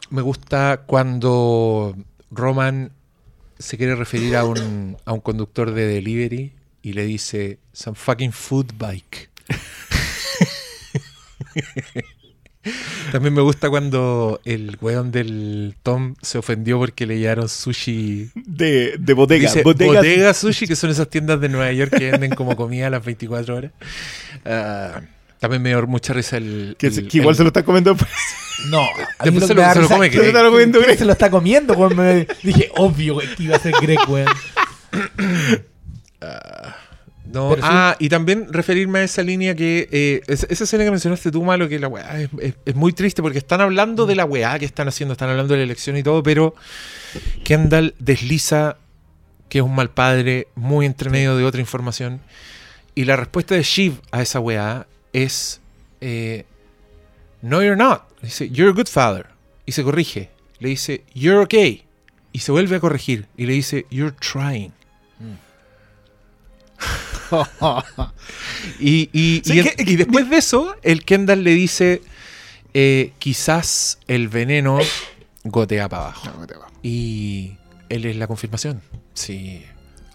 Me 0.10 0.22
gusta 0.22 0.84
cuando 0.86 1.96
Roman 2.30 2.92
se 3.58 3.78
quiere 3.78 3.96
referir 3.96 4.36
a 4.36 4.44
un, 4.44 4.98
a 5.06 5.14
un 5.14 5.22
conductor 5.22 5.72
de 5.72 5.88
delivery 5.88 6.54
y 6.82 6.94
le 6.94 7.06
dice, 7.06 7.60
some 7.72 7.96
fucking 7.96 8.34
food 8.34 8.74
bike. 8.78 9.30
También 13.12 13.34
me 13.34 13.42
gusta 13.42 13.70
cuando 13.70 14.40
el 14.46 14.78
weón 14.82 15.12
del 15.12 15.76
Tom 15.84 16.16
se 16.22 16.38
ofendió 16.38 16.78
porque 16.78 17.06
le 17.06 17.20
llevaron 17.20 17.50
sushi. 17.50 18.30
De, 18.36 18.96
de 19.00 19.14
bodega. 19.14 19.48
Dice, 19.48 19.64
bodega. 19.64 19.94
bodega 20.00 20.34
sushi, 20.34 20.68
que 20.68 20.76
son 20.76 20.90
esas 20.90 21.10
tiendas 21.10 21.40
de 21.42 21.50
Nueva 21.50 21.72
York 21.72 21.96
que 21.98 22.12
venden 22.12 22.32
como 22.36 22.56
comida 22.56 22.88
a 22.88 22.90
las 22.90 23.04
24 23.06 23.56
horas. 23.56 23.72
Ah, 24.46 25.02
también 25.40 25.62
me 25.62 25.70
dio 25.70 25.86
mucha 25.88 26.14
risa 26.14 26.38
el. 26.38 26.76
Que, 26.78 26.88
el- 26.88 27.08
que 27.08 27.18
igual 27.18 27.34
el- 27.34 27.38
se 27.38 27.44
lo 27.44 27.48
está 27.48 27.64
comiendo 27.64 27.92
después. 27.94 28.12
No, 28.70 28.86
Después 29.24 29.48
se 29.48 29.54
lo- 29.54 29.74
se 29.74 29.82
lo 29.82 29.88
come 29.88 30.10
Greg. 30.10 30.26
Se 30.26 30.32
lo 30.34 30.38
está 30.40 30.50
comiendo 30.50 30.80
que 30.80 30.86
Greg. 30.86 30.98
Se 31.00 31.06
lo 31.06 31.12
está 31.14 31.30
comiendo, 31.30 31.74
weón. 31.76 32.28
Dije, 32.44 32.70
obvio 32.76 33.20
que 33.38 33.44
iba 33.44 33.56
a 33.56 33.60
ser 33.60 33.74
Greg, 33.82 34.00
weón. 34.08 34.28
No, 37.32 37.50
Pero 37.52 37.62
sí. 37.62 37.68
ah, 37.72 37.96
y 38.00 38.10
también 38.10 38.48
referirme 38.52 39.00
a 39.00 39.04
esa 39.04 39.22
línea 39.22 39.54
que. 39.56 39.88
eh, 39.92 40.22
esa, 40.28 40.48
esa 40.50 40.64
escena 40.64 40.84
que 40.84 40.90
mencionaste 40.92 41.30
tú, 41.32 41.44
Malo, 41.44 41.70
que 41.70 41.78
la 41.78 41.88
weá 41.88 42.22
es, 42.22 42.30
es- 42.42 42.56
es 42.66 42.76
muy 42.76 42.92
triste 42.92 43.22
porque 43.22 43.38
están 43.38 43.62
hablando 43.62 44.06
de 44.08 44.16
la 44.16 44.26
weá 44.26 44.58
que 44.58 44.66
están 44.66 44.88
haciendo, 44.88 45.12
están 45.14 45.30
hablando 45.30 45.54
de 45.54 45.60
la 45.60 45.64
elección 45.66 45.96
y 45.96 46.02
todo, 46.04 46.24
pero 46.24 46.56
Kendall 47.44 47.94
desliza 48.00 48.78
que 49.48 49.60
es 49.60 49.64
un 49.64 49.76
mal 49.76 49.90
padre, 49.92 50.48
muy 50.56 50.86
entre 50.86 51.10
medio 51.10 51.36
de 51.38 51.44
otra 51.46 51.60
información. 51.62 52.22
Y 52.96 53.06
la 53.06 53.16
respuesta 53.16 53.56
de 53.56 53.64
Shiv 53.64 54.00
a 54.12 54.22
esa 54.22 54.40
weá 54.40 54.88
es: 55.14 55.62
eh, 56.02 56.46
No, 57.42 57.62
you're 57.62 57.76
not. 57.78 58.04
Dice, 58.22 58.50
You're 58.50 58.72
a 58.72 58.74
good 58.74 58.88
father. 58.88 59.28
Y 59.66 59.72
se 59.74 59.84
corrige. 59.84 60.30
le 60.60 60.70
dice, 60.70 61.04
You're 61.14 61.40
okay. 61.44 61.84
Y 62.32 62.40
se 62.40 62.52
vuelve 62.52 62.76
a 62.76 62.80
corregir 62.80 63.28
y 63.38 63.46
le 63.46 63.54
dice, 63.54 63.86
You're 63.92 64.16
trying. 64.20 64.74
Y, 68.80 69.10
y- 69.14 69.42
Sí, 69.46 69.60
y 69.60 69.64
que- 69.86 69.98
después 69.98 70.30
de 70.30 70.38
eso, 70.38 70.76
el 70.84 71.04
Kendall 71.06 71.44
le 71.44 71.52
dice, 71.52 72.02
eh, 72.74 73.14
quizás 73.20 74.00
el 74.08 74.28
veneno 74.30 74.80
gotea 75.44 75.88
para 75.90 76.04
abajo. 76.04 76.28
No. 76.40 76.46
Y 76.84 77.54
él 77.90 78.06
es 78.06 78.16
la 78.16 78.28
confirmación. 78.28 78.82
Sí. 79.14 79.64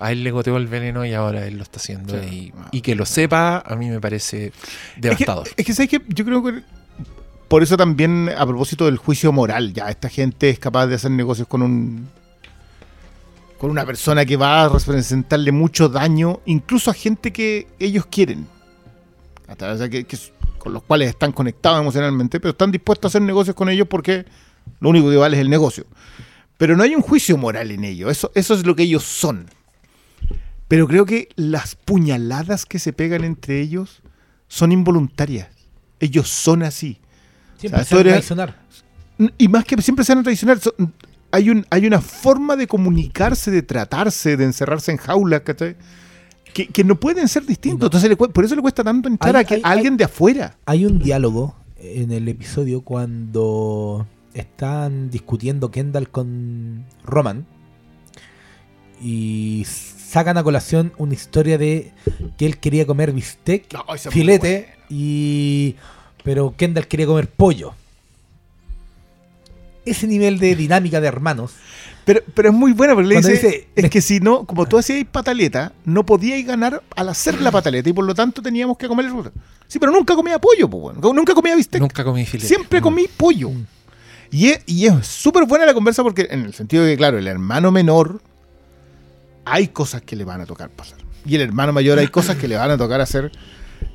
A 0.01 0.12
él 0.12 0.24
le 0.24 0.31
goteó 0.32 0.57
el 0.57 0.66
veneno 0.66 1.05
y 1.05 1.15
ahora 1.15 1.47
él 1.47 1.57
lo 1.57 1.62
está 1.62 1.78
haciendo. 1.78 2.20
Sí. 2.23 2.53
Y, 2.73 2.78
y 2.78 2.81
que 2.81 2.95
lo 2.95 3.07
sepa, 3.07 3.59
a 3.65 3.77
mí 3.77 3.89
me 3.91 4.01
parece 4.01 4.47
Es 4.47 4.53
que, 4.95 5.01
devastador. 5.01 5.49
es 5.57 5.65
que, 5.65 5.73
¿sabes 5.73 5.91
qué? 5.91 6.03
Yo 6.09 6.24
creo 6.24 6.43
que 6.45 6.62
por 7.49 7.62
eso 7.62 7.77
también, 7.77 8.31
a 8.36 8.45
propósito 8.47 8.86
del 8.86 8.97
juicio 8.97 9.31
moral, 9.32 9.73
ya 9.73 9.89
esta 9.91 10.09
gente 10.09 10.51
es 10.51 10.59
capaz 10.59 10.86
de 10.89 10.97
hacer 10.97 11.11
negocios 11.11 11.47
con 11.47 11.62
un 11.62 12.09
con 13.59 13.71
una 13.71 13.85
persona 13.87 14.25
que 14.25 14.37
va 14.37 14.65
a 14.65 14.69
representarle 14.69 15.53
mucho 15.53 15.89
daño, 15.89 16.41
incluso 16.47 16.91
a 16.91 16.95
gente 16.95 17.33
que 17.33 17.67
ellos 17.79 18.07
quieren, 18.07 18.47
o 19.49 19.77
sea, 19.77 19.89
que- 19.89 20.05
que- 20.05 20.19
con 20.59 20.73
los 20.73 20.83
cuales 20.83 21.11
están 21.11 21.33
conectados 21.33 21.81
emocionalmente, 21.81 22.41
pero 22.41 22.53
están 22.53 22.73
dispuestos 22.73 23.09
a 23.09 23.11
hacer 23.13 23.23
negocios 23.23 23.55
con 23.55 23.69
ellos 23.69 23.87
porque 23.89 24.25
lo 24.81 24.89
único 24.89 25.11
que 25.11 25.17
vale 25.17 25.37
es 25.37 25.41
el 25.43 25.51
negocio. 25.51 25.85
Pero 26.57 26.77
no 26.77 26.83
hay 26.83 26.95
un 26.95 27.03
juicio 27.03 27.37
moral 27.37 27.71
en 27.71 27.85
ello, 27.85 28.09
eso, 28.11 28.31
eso 28.35 28.55
es 28.55 28.65
lo 28.65 28.75
que 28.75 28.85
ellos 28.85 29.03
son. 29.05 29.47
Pero 30.69 30.89
creo 30.89 31.05
que 31.05 31.29
las 31.37 31.75
puñaladas 31.75 32.65
que 32.65 32.79
se 32.79 32.93
pegan 32.93 33.25
entre 33.25 33.61
ellos 33.61 34.01
son 34.49 34.73
involuntarias. 34.73 35.49
Ellos 36.01 36.29
son 36.29 36.63
así. 36.63 36.99
Siempre 37.59 37.83
O 37.83 37.85
sea, 37.85 37.85
se 37.85 37.91
tú 37.91 37.97
va 37.97 38.01
a 38.01 38.15
traicionar. 38.15 38.61
Y 39.39 39.49
más 39.49 39.65
que 39.65 39.81
siempre 39.83 40.05
sean 40.05 40.23
tradicionales, 40.23 40.63
son- 40.65 40.93
hay, 41.35 41.51
un, 41.51 41.66
hay 41.70 41.86
una 41.86 42.01
forma 42.01 42.56
de 42.56 42.66
comunicarse, 42.66 43.51
de 43.51 43.62
tratarse, 43.62 44.36
de 44.36 44.44
encerrarse 44.44 44.93
en 44.93 44.98
jaulas, 44.98 45.40
¿cachai? 45.40 45.77
Que, 46.52 46.69
que 46.69 46.85
no 46.85 46.94
pueden 47.01 47.27
ser 47.28 47.44
distintos. 47.44 47.81
No. 47.93 47.98
Entonces, 47.98 48.16
por 48.32 48.44
eso 48.44 48.55
le 48.55 48.62
cuesta 48.62 48.85
tanto 48.85 49.09
entrar 49.09 49.35
Hay- 49.36 49.43
a, 49.43 49.44
que- 49.44 49.55
hay- 49.56 49.62
a 49.65 49.70
alguien 49.70 49.97
de 49.97 50.05
afuera. 50.05 50.56
Hay 50.66 50.86
un 50.86 50.98
diálogo 51.01 51.56
en 51.77 52.12
el 52.12 52.28
episodio 52.28 52.82
cuando 52.82 54.06
están 54.32 55.11
discutiendo 55.11 55.70
Kendall 55.70 56.09
con 56.11 56.85
Roman 57.05 57.47
y 59.02 59.65
sacan 59.66 60.39
a 60.39 60.43
colación 60.43 60.93
una 60.98 61.15
historia 61.15 61.59
de 61.59 61.93
que 62.39 62.47
él 62.47 62.59
quería 62.59 62.86
comer 62.86 63.12
bistec, 63.12 63.73
No, 63.73 63.85
filete 64.11 64.69
y 64.89 65.77
pero 66.23 66.55
Kendall 66.56 66.86
quería 66.86 67.06
comer 67.06 67.28
pollo. 67.28 67.74
Ese 69.86 70.06
nivel 70.06 70.39
de 70.39 70.55
dinámica 70.56 71.01
de 71.01 71.09
hermanos. 71.09 71.52
Pero, 72.05 72.20
pero 72.35 72.51
es 72.51 72.55
muy 72.55 72.73
buena 72.73 72.94
porque 72.94 73.09
le 73.09 73.16
dice, 73.16 73.32
dice- 73.32 73.69
es 73.74 73.90
que 73.90 74.02
si 74.02 74.20
no, 74.20 74.44
como 74.44 74.66
tú 74.66 74.77
hacías 74.77 75.05
pataleta, 75.11 75.73
no 75.86 76.05
podíais 76.05 76.47
ganar 76.47 76.82
al 76.97 77.09
hacer 77.09 77.40
la 77.40 77.51
pataleta 77.51 77.89
y 77.89 77.93
por 77.94 78.05
lo 78.05 78.15
tanto 78.15 78.43
teníamos 78.43 78.77
que 78.77 78.89
comer 78.89 79.06
el. 79.06 79.12
Sí, 79.66 79.78
pero 79.78 79.90
nunca 79.90 80.15
comía 80.15 80.39
pollo, 80.39 80.69
pues 80.69 80.82
bueno. 80.82 81.15
Nunca 81.15 81.32
comía 81.35 81.56
bistec. 81.56 81.81
Nunca 81.81 82.05
comí 82.05 82.27
filete. 82.27 82.47
Siempre 82.47 82.82
comí 82.82 83.06
pollo. 83.16 83.51
Mm. 83.51 83.66
Y 84.32 84.48
es 84.48 84.61
y 84.66 84.86
es 84.86 85.06
súper 85.06 85.47
buena 85.47 85.65
la 85.65 85.73
conversa 85.73 86.02
porque 86.02 86.27
en 86.31 86.43
el 86.44 86.52
sentido 86.52 86.85
de 86.85 86.93
que, 86.93 86.97
claro, 86.98 87.19
el 87.19 87.27
hermano 87.27 87.70
menor 87.70 88.20
hay 89.44 89.69
cosas 89.69 90.02
que 90.02 90.16
le 90.16 90.24
van 90.24 90.40
a 90.40 90.47
tocar 90.47 90.70
pasar. 90.70 90.98
Y 91.24 91.36
el 91.36 91.40
hermano 91.40 91.73
mayor 91.73 91.98
hay 91.98 92.09
cosas 92.09 92.36
que 92.36 92.48
le 92.48 92.56
van 92.56 92.70
a 92.70 92.77
tocar 92.77 93.01
hacer. 93.01 93.32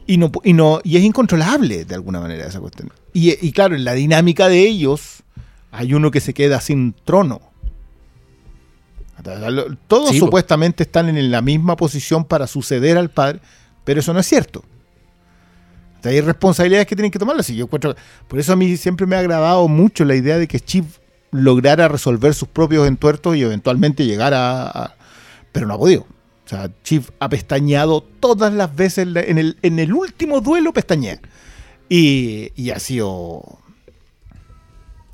Y 0.08 0.18
no, 0.18 0.32
y 0.44 0.54
no 0.54 0.82
y 0.84 0.98
es 0.98 1.04
incontrolable 1.04 1.86
de 1.86 1.96
alguna 1.96 2.20
manera 2.20 2.48
esa 2.48 2.60
cuestión. 2.60 2.92
Y, 3.14 3.34
y 3.46 3.52
claro, 3.52 3.76
en 3.76 3.84
la 3.84 3.94
dinámica 3.94 4.48
de 4.48 4.68
ellos 4.68 5.24
hay 5.72 5.94
uno 5.94 6.12
que 6.12 6.20
se 6.20 6.34
queda 6.34 6.60
sin 6.62 6.94
trono. 7.06 7.42
Todos 9.88 10.10
Sí, 10.12 10.20
po. 10.20 10.28
supuestamente 10.28 10.84
están 10.84 11.10
en 11.10 11.30
la 11.32 11.42
misma 11.42 11.76
posición 11.76 12.24
para 12.24 12.48
suceder 12.48 12.98
al 12.98 13.10
padre, 13.10 13.40
pero 13.84 14.00
eso 14.00 14.14
no 14.14 14.20
es 14.20 14.26
cierto. 14.28 14.64
Hay 16.06 16.22
responsabilidades 16.22 16.88
que 16.88 16.96
tienen 16.96 17.12
que 17.12 17.20
tomarlas. 17.20 17.50
Y 17.50 17.58
yo 17.58 17.66
encuentro, 17.66 17.96
por 18.30 18.40
eso 18.40 18.54
a 18.54 18.56
mí 18.56 18.78
siempre 18.78 19.06
me 19.06 19.18
ha 19.18 19.20
agradado 19.20 19.68
mucho 19.68 20.06
la 20.06 20.16
idea 20.16 20.38
de 20.38 20.48
que 20.48 20.62
Chip 20.62 20.86
lograra 21.32 21.90
resolver 21.90 22.34
sus 22.34 22.48
propios 22.48 22.88
entuertos 22.88 23.36
y 23.36 23.42
eventualmente 23.42 24.06
llegar 24.06 24.34
a, 24.34 24.68
a- 24.68 24.96
Pero 25.52 25.68
no 25.68 25.74
ha 25.74 25.78
podido. 25.78 26.02
O 26.46 26.50
sea, 26.50 26.72
Chief 26.84 27.10
ha 27.20 27.28
pestañeado 27.30 28.02
todas 28.02 28.52
las 28.54 28.74
veces 28.76 29.00
el, 29.06 29.58
en 29.62 29.80
el 29.80 29.94
último 29.94 30.40
duelo 30.42 30.72
pestañea. 30.74 31.20
Y, 31.90 32.52
y 32.56 32.70
ha 32.72 32.80
sido. 32.80 33.60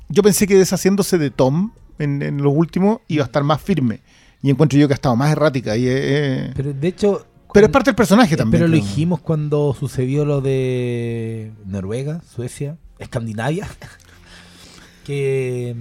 Yo 0.08 0.22
pensé 0.22 0.46
que 0.46 0.56
deshaciéndose 0.56 1.18
de 1.18 1.30
Tom 1.30 1.72
en, 1.98 2.22
en 2.22 2.42
los 2.42 2.52
últimos 2.54 3.00
iba 3.08 3.24
a 3.24 3.26
estar 3.26 3.42
más 3.44 3.60
firme. 3.60 4.00
Y 4.42 4.50
encuentro 4.50 4.78
yo 4.78 4.86
que 4.86 4.94
ha 4.94 4.96
estado 4.96 5.16
más 5.16 5.32
errática. 5.32 5.76
Y, 5.76 5.86
eh, 5.86 5.90
eh, 5.96 6.52
Pero 6.54 6.72
de 6.72 6.88
hecho. 6.88 7.26
pero 7.52 7.66
es 7.66 7.72
parte 7.72 7.90
del 7.90 7.96
personaje 7.96 8.34
Eh, 8.34 8.36
también. 8.36 8.60
Pero 8.60 8.68
lo 8.68 8.76
dijimos 8.76 9.20
cuando 9.20 9.74
sucedió 9.78 10.24
lo 10.24 10.40
de 10.40 11.52
Noruega, 11.64 12.20
Suecia, 12.22 12.76
Escandinavia. 12.98 13.66
que, 15.04 15.74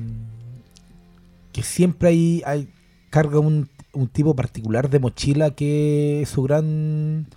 que 1.52 1.64
siempre 1.64 2.10
hay, 2.10 2.44
hay 2.46 2.70
carga 3.10 3.40
un, 3.40 3.70
un 3.94 4.08
tipo 4.08 4.36
particular 4.36 4.90
de 4.90 5.00
mochila 5.00 5.52
que 5.52 6.22
es 6.22 6.30
su 6.30 6.44
gran 6.44 7.28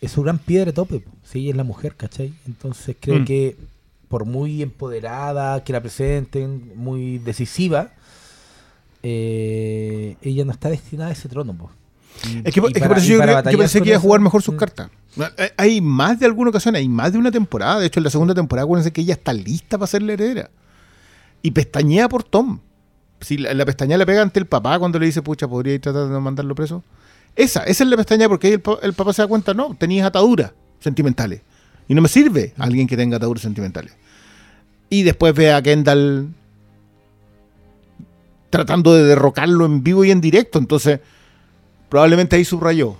es 0.00 0.10
su 0.12 0.22
gran 0.22 0.38
piedra 0.38 0.72
tope. 0.72 1.04
Sí, 1.22 1.48
es 1.50 1.56
la 1.56 1.62
mujer, 1.64 1.94
¿cachai? 1.96 2.34
Entonces 2.46 2.96
creo 2.98 3.20
Mm. 3.20 3.24
que 3.24 3.56
por 4.12 4.26
muy 4.26 4.60
empoderada 4.60 5.64
que 5.64 5.72
la 5.72 5.80
presenten, 5.80 6.72
muy 6.76 7.16
decisiva, 7.16 7.92
eh, 9.02 10.16
ella 10.20 10.44
no 10.44 10.52
está 10.52 10.68
destinada 10.68 11.08
a 11.08 11.12
ese 11.14 11.30
trono. 11.30 11.54
po. 11.56 11.70
Y- 12.28 12.42
Es 12.46 12.52
que, 12.54 12.60
por 12.60 12.70
eso 12.76 13.06
yo, 13.06 13.20
creo- 13.22 13.42
pensé 13.58 13.80
que 13.80 13.88
iba 13.88 13.96
a 13.96 14.00
jugar 14.00 14.20
mejor 14.20 14.42
sus 14.42 14.54
mm, 14.54 14.58
cartas. 14.58 14.90
Eh, 15.38 15.50
Hay 15.56 15.80
más 15.80 16.20
de 16.20 16.26
alguna 16.26 16.50
ocasión, 16.50 16.76
hay 16.76 16.88
más 16.90 17.10
de 17.12 17.18
una 17.18 17.30
temporada. 17.30 17.80
De 17.80 17.86
hecho, 17.86 18.00
en 18.00 18.04
la 18.04 18.10
segunda 18.10 18.34
temporada, 18.34 18.64
acuérdense 18.64 18.92
que 18.92 19.00
ella 19.00 19.14
está 19.14 19.32
lista 19.32 19.78
para 19.78 19.86
ser 19.86 20.02
la 20.02 20.12
heredera. 20.12 20.50
Y 21.40 21.52
pestañea 21.52 22.06
por 22.10 22.22
Tom. 22.22 22.60
Si 23.22 23.38
la, 23.38 23.54
la 23.54 23.64
pestaña 23.64 23.96
le 23.96 24.04
pega 24.04 24.20
ante 24.20 24.40
el 24.40 24.46
papá 24.46 24.78
cuando 24.78 24.98
le 24.98 25.06
dice, 25.06 25.22
pucha, 25.22 25.48
podría 25.48 25.80
tratar 25.80 26.04
de 26.08 26.10
no 26.10 26.20
mandarlo 26.20 26.54
preso. 26.54 26.84
Esa, 27.34 27.62
esa 27.64 27.84
es 27.84 27.88
la 27.88 27.96
pestaña 27.96 28.28
porque 28.28 28.48
ahí 28.48 28.52
el, 28.52 28.62
el 28.82 28.92
papá 28.92 29.14
se 29.14 29.22
da 29.22 29.28
cuenta, 29.28 29.54
no, 29.54 29.74
tenías 29.74 30.06
ataduras 30.06 30.52
sentimentales. 30.80 31.40
Y 31.88 31.94
no 31.94 32.02
me 32.02 32.08
sirve 32.08 32.54
alguien 32.58 32.86
que 32.86 32.96
tenga 32.96 33.16
ataduras 33.16 33.42
sentimentales. 33.42 33.92
Y 34.88 35.02
después 35.02 35.34
ve 35.34 35.52
a 35.52 35.62
Kendall 35.62 36.28
tratando 38.50 38.94
de 38.94 39.04
derrocarlo 39.04 39.64
en 39.64 39.82
vivo 39.82 40.04
y 40.04 40.10
en 40.10 40.20
directo. 40.20 40.58
Entonces, 40.58 41.00
probablemente 41.88 42.36
ahí 42.36 42.44
subrayó. 42.44 42.96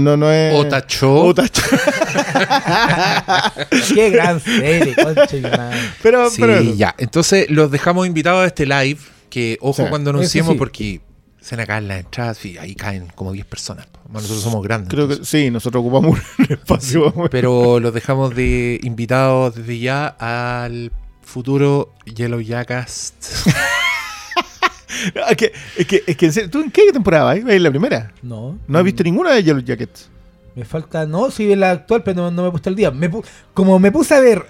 No, 0.00 0.16
no 0.16 0.30
es. 0.30 0.54
O 0.54 0.66
tachó. 0.66 1.12
O 1.12 1.34
tachó. 1.34 1.62
Qué 3.94 4.10
gran 4.10 4.40
serie, 4.40 4.94
concha. 4.94 5.70
Pero, 6.02 6.30
Sí, 6.30 6.40
pero 6.40 6.60
ya. 6.62 6.94
Entonces 6.98 7.50
los 7.50 7.70
dejamos 7.70 8.06
invitados 8.06 8.44
a 8.44 8.46
este 8.46 8.66
live. 8.66 8.98
Que 9.28 9.58
ojo 9.60 9.84
Sí. 9.84 9.88
cuando 9.88 10.10
anunciemos 10.10 10.52
sí. 10.52 10.58
porque 10.58 11.00
se 11.40 11.54
van 11.56 11.62
a 11.62 11.66
caer 11.66 11.82
las 11.84 12.00
entradas 12.00 12.44
y 12.44 12.58
ahí 12.58 12.74
caen 12.74 13.06
como 13.14 13.32
10 13.32 13.46
personas. 13.46 13.86
Po. 14.12 14.20
Nosotros 14.20 14.40
somos 14.42 14.62
grandes. 14.62 14.88
Creo 14.90 15.08
que 15.08 15.24
sí, 15.24 15.50
nosotros 15.50 15.80
ocupamos 15.80 16.18
un 16.38 16.44
espacio. 16.48 17.12
Pero 17.30 17.80
los 17.80 17.92
dejamos 17.94 18.34
de 18.34 18.80
invitados 18.82 19.54
desde 19.56 19.78
ya 19.78 20.06
al 20.18 20.92
futuro 21.22 21.92
Yellow 22.06 22.40
Jackast. 22.40 23.46
es 25.30 25.36
que, 25.36 25.52
es 25.76 25.86
que, 25.86 26.02
es 26.06 26.16
que 26.16 26.26
en 26.26 26.32
serio, 26.32 26.50
¿tú 26.50 26.60
en 26.60 26.70
qué 26.70 26.92
temporada 26.92 27.24
vas? 27.24 27.42
¿Vas 27.44 27.52
en 27.54 27.62
la 27.62 27.70
primera? 27.70 28.12
No. 28.22 28.58
No 28.66 28.78
has 28.78 28.84
visto 28.84 29.02
ninguna 29.02 29.32
de 29.32 29.42
Yellow 29.42 29.62
Jackets. 29.62 30.08
Me 30.56 30.64
falta, 30.64 31.06
no, 31.06 31.30
sí, 31.30 31.54
la 31.54 31.70
actual, 31.70 32.02
pero 32.02 32.22
no, 32.22 32.30
no 32.30 32.42
me 32.42 32.48
he 32.48 32.50
puesto 32.50 32.68
el 32.68 32.74
día. 32.76 32.90
Me 32.90 33.10
pu- 33.10 33.24
como 33.54 33.78
me 33.78 33.92
puse 33.92 34.14
a 34.14 34.20
ver, 34.20 34.44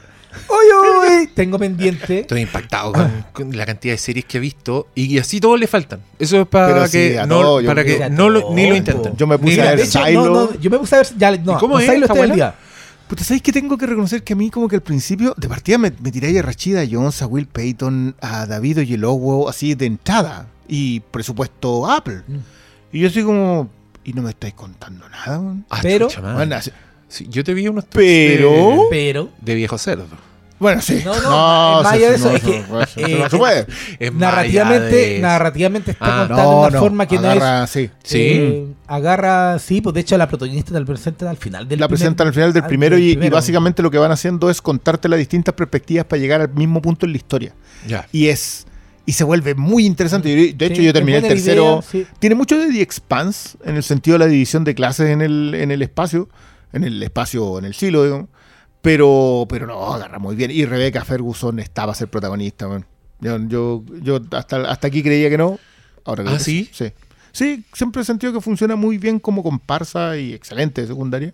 uy, 0.49 1.19
uy, 1.21 1.27
tengo 1.35 1.59
pendiente. 1.59 2.21
Estoy 2.21 2.43
impactado 2.43 2.93
con, 2.93 3.25
con 3.33 3.57
la 3.57 3.67
cantidad 3.67 3.95
de 3.95 3.99
series 3.99 4.25
que 4.25 4.39
he 4.39 4.41
visto 4.41 4.89
y 4.95 5.19
así 5.19 5.41
todos 5.41 5.59
le 5.59 5.67
faltan. 5.67 6.01
Eso 6.19 6.41
es 6.43 6.47
para 6.49 6.69
Pero 6.75 6.91
que, 6.91 7.17
no, 7.27 7.41
todo, 7.41 7.65
para 7.67 7.85
que 7.85 7.99
lo- 8.11 8.55
ni 8.55 8.69
lo 8.69 8.77
intenten. 8.77 9.17
Yo 9.17 9.27
me 9.27 9.39
puse 9.39 9.57
Ni 9.57 9.61
a 9.63 9.75
ver 9.75 9.79
no, 9.81 9.85
Silo. 10.07 10.25
no, 10.53 10.61
yo 10.61 10.71
me 10.71 10.79
puse 10.79 10.95
a 10.95 10.99
ver, 10.99 11.09
ya, 11.17 11.31
no, 11.37 11.57
¿Y 11.57 11.59
cómo 11.59 11.79
es? 11.79 11.91
Silo 11.91 12.07
¿Está 12.07 12.27
día. 12.27 12.55
Puta, 13.09 13.25
¿sabéis 13.25 13.43
que 13.43 13.53
tengo 13.53 13.77
que 13.77 13.87
reconocer 13.87 14.23
que 14.23 14.35
a 14.35 14.37
mí 14.37 14.51
como 14.51 14.69
que 14.69 14.77
al 14.77 14.83
principio, 14.83 15.35
de 15.37 15.49
partida 15.49 15.79
me, 15.79 15.93
me 16.01 16.13
tiré 16.13 16.39
a 16.39 16.43
Rachida 16.43 16.83
Jones, 16.89 17.21
a 17.23 17.27
Will 17.27 17.47
Payton, 17.47 18.15
a 18.21 18.47
David 18.47 18.79
Oyelowo, 18.79 19.49
así 19.49 19.75
de 19.75 19.87
entrada. 19.87 20.47
Y 20.69 21.01
presupuesto 21.01 21.91
Apple. 21.91 22.23
Mm. 22.29 22.37
Y 22.93 23.01
yo 23.01 23.09
así 23.09 23.25
como, 23.25 23.69
y 24.05 24.13
no 24.13 24.23
me 24.23 24.31
estáis 24.31 24.55
contando 24.55 25.09
nada? 25.09 25.41
Ah, 25.71 25.81
Pero- 25.83 26.07
chucha 26.07 26.21
madre. 26.21 26.37
Bueno, 26.37 26.55
así- 26.55 26.71
Sí, 27.11 27.27
yo 27.29 27.45
te 27.45 27.53
vi 27.55 27.69
unos 27.69 27.85
Pero- 27.91 28.51
de, 28.51 28.87
Pero, 28.91 29.29
de 29.43 29.55
viejo 29.55 29.77
cerdo. 29.77 30.07
Bueno, 30.59 30.83
sí. 30.83 31.01
No, 31.07 31.15
no, 31.23 31.83
más 31.83 31.91
sí, 31.93 31.97
allá 31.97 32.11
de 32.11 32.17
eso, 32.17 32.29
no, 32.31 32.37
es 32.37 32.43
que, 32.43 32.65
no, 32.71 32.83
eso 32.83 33.01
eh, 33.01 33.17
no 33.19 33.31
se 33.31 33.37
puede. 33.39 33.67
Es 33.99 34.13
más 34.13 34.21
narrativamente, 34.21 34.87
allá 34.87 34.95
de 34.97 35.13
eso. 35.17 35.23
narrativamente 35.23 35.91
está 35.93 36.05
Ah, 36.05 36.27
contado 36.29 36.51
de 36.51 36.55
No, 36.55 36.61
una 36.61 36.71
no. 36.71 36.79
forma 36.81 37.09
que 37.09 37.15
no 37.19 37.31
agarra, 37.31 37.65
es. 37.65 37.71
sí. 37.71 37.91
Sí. 38.05 38.19
eh, 38.21 38.67
agarra, 38.87 39.59
sí, 39.59 39.81
pues 39.81 39.95
de 39.95 40.01
hecho 40.03 40.19
la 40.19 40.29
protagonista 40.29 40.79
la 40.79 40.85
presentan 40.85 41.29
al 41.29 41.39
final 41.39 41.67
del 41.67 41.81
La 41.81 41.87
primer- 41.89 41.99
presentan 41.99 42.27
al 42.27 42.35
final 42.35 42.53
del 42.53 42.65
primero 42.65 42.99
y, 42.99 43.09
y 43.09 43.13
primero. 43.15 43.37
básicamente 43.37 43.83
lo 43.83 43.91
que 43.91 43.97
van 43.97 44.13
haciendo 44.13 44.51
es 44.51 44.61
contarte 44.61 45.09
las 45.09 45.19
distintas 45.19 45.55
perspectivas 45.55 46.05
para 46.05 46.21
llegar 46.21 46.43
al 46.43 46.53
mismo 46.53 46.83
punto 46.83 47.07
en 47.07 47.13
la 47.13 47.17
historia. 47.17 47.55
Ya. 47.89 48.07
Y 48.13 48.29
es. 48.29 48.67
Y 49.07 49.13
se 49.15 49.25
vuelve 49.25 49.55
muy 49.55 49.87
interesante. 49.87 50.29
Yo- 50.29 50.55
De 50.59 50.67
hecho, 50.67 50.77
Sí, 50.77 50.85
yo 50.85 50.93
terminé 50.93 51.19
el 51.19 51.27
tercero. 51.27 51.81
idea, 51.81 51.83
sí. 51.91 52.07
Tiene 52.19 52.35
mucho 52.35 52.59
de 52.59 52.71
The 52.71 52.83
Expanse 52.83 53.57
en 53.65 53.77
el 53.77 53.83
sentido 53.83 54.17
de 54.19 54.27
la 54.27 54.31
división 54.31 54.65
de 54.65 54.75
clases 54.75 55.09
en 55.09 55.23
el, 55.23 55.55
en 55.55 55.71
el 55.71 55.81
espacio, 55.81 56.29
en 56.73 56.85
el 56.85 57.03
espacio, 57.03 57.59
en 57.59 57.65
el 57.65 57.75
silo, 57.75 58.05
digamos. 58.05 58.29
Pero, 58.83 59.47
pero 59.49 59.67
no, 59.67 59.93
agarra 59.93 60.19
muy 60.19 60.37
bien. 60.37 60.51
Y 60.51 60.65
Rebecca 60.65 61.05
Ferguson 61.05 61.59
estaba 61.61 61.93
a 61.93 61.95
ser 61.95 62.09
protagonista, 62.09 62.67
man. 62.69 62.87
Yo, 63.21 63.39
yo, 63.47 63.85
yo 64.03 64.21
hasta, 64.33 64.63
hasta 64.71 64.87
aquí 64.89 65.03
creía 65.03 65.29
que 65.29 65.37
no. 65.37 65.59
Ahora 66.05 66.25
¿Ah, 66.27 66.33
que 66.33 66.39
sí? 66.39 66.71
Sí. 66.73 66.93
Sí, 67.33 67.65
siempre 67.75 68.03
he 68.03 68.05
sentido 68.05 68.33
que 68.33 68.41
funciona 68.41 68.75
muy 68.77 68.99
bien 68.99 69.21
como 69.21 69.43
comparsa 69.43 70.17
y 70.17 70.33
excelente 70.33 70.81
de 70.81 70.87
secundaria. 70.89 71.33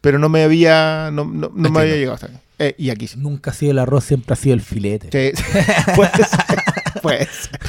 Pero 0.00 0.18
no 0.18 0.28
me 0.28 0.44
había, 0.44 1.10
no, 1.12 1.24
no, 1.24 1.50
no 1.52 1.70
me 1.70 1.80
había 1.80 1.96
llegado 1.96 2.14
hasta 2.14 2.26
aquí. 2.28 2.36
Eh, 2.58 2.74
y 2.78 2.90
aquí 2.90 3.08
sí. 3.08 3.18
Nunca 3.18 3.50
ha 3.50 3.54
sido 3.54 3.72
el 3.72 3.78
arroz, 3.80 4.04
siempre 4.04 4.32
ha 4.34 4.36
sido 4.36 4.54
el 4.54 4.60
filete. 4.62 5.34
Sí, 5.34 5.42
puede 5.96 6.10
ser, 6.12 7.00
puede 7.02 7.26
ser. 7.26 7.60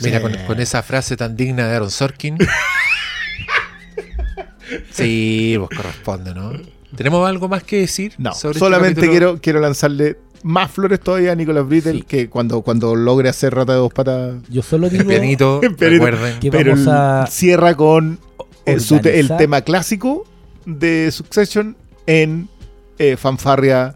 Mira, 0.00 0.16
Sí. 0.18 0.22
con, 0.22 0.34
con 0.46 0.60
esa 0.60 0.82
frase 0.82 1.16
tan 1.16 1.36
digna 1.36 1.68
de 1.68 1.76
Aaron 1.76 1.90
Sorkin. 1.90 2.36
Sí, 4.90 5.56
pues 5.58 5.78
corresponde, 5.80 6.34
¿no? 6.34 6.52
¿Tenemos 6.96 7.28
algo 7.28 7.48
más 7.48 7.62
que 7.62 7.80
decir? 7.80 8.14
No, 8.18 8.32
sobre 8.34 8.52
este 8.52 8.58
solamente 8.58 9.08
quiero, 9.08 9.38
quiero 9.40 9.60
lanzarle 9.60 10.18
más 10.42 10.70
flores 10.70 10.98
todavía 11.00 11.32
a 11.32 11.34
Nicolas 11.34 11.66
Brittle 11.68 11.92
Sí. 11.92 12.02
que 12.02 12.28
cuando, 12.28 12.62
cuando 12.62 12.96
logre 12.96 13.28
hacer 13.28 13.54
rata 13.54 13.72
de 13.74 13.78
dos 13.78 13.92
patas. 13.92 14.34
Yo 14.48 14.62
solo 14.62 14.86
El 14.88 14.92
digo. 14.94 15.08
pianito, 15.08 15.60
Pero- 15.78 15.90
recuerden. 15.92 16.40
que 16.40 16.50
Pero 16.50 16.72
vamos 16.72 16.86
el- 16.86 16.92
a 16.92 17.26
cierra 17.30 17.76
con 17.76 18.18
el, 18.66 18.80
su- 18.80 18.94
el 18.94 19.00
organizar. 19.00 19.38
tema 19.38 19.60
clásico 19.60 20.24
de 20.66 21.10
Succession 21.12 21.76
en 22.06 22.48
eh, 22.98 23.16
fanfarria 23.16 23.94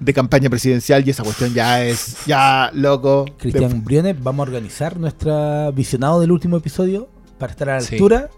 de 0.00 0.12
campaña 0.12 0.50
presidencial 0.50 1.06
y 1.06 1.10
esa 1.10 1.22
cuestión 1.22 1.54
ya 1.54 1.84
es 1.84 2.16
ya 2.26 2.70
loco. 2.74 3.26
Cristian 3.38 3.84
Briones, 3.84 4.16
vamos 4.22 4.46
a 4.46 4.50
organizar 4.50 4.98
nuestra 4.98 5.70
visionado 5.70 6.20
del 6.20 6.32
último 6.32 6.56
episodio 6.56 7.08
para 7.38 7.52
estar 7.52 7.70
a 7.70 7.74
la 7.76 7.80
Sí. 7.80 7.94
altura. 7.94 8.28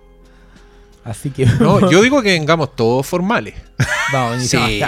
Así 1.07 1.31
que 1.31 1.47
No, 1.47 1.91
yo 1.91 2.03
digo 2.03 2.21
que 2.23 2.33
vengamos 2.33 2.75
todos 2.75 3.07
formales. 3.07 3.55
vamos 4.13 4.43
Sí, 4.43 4.81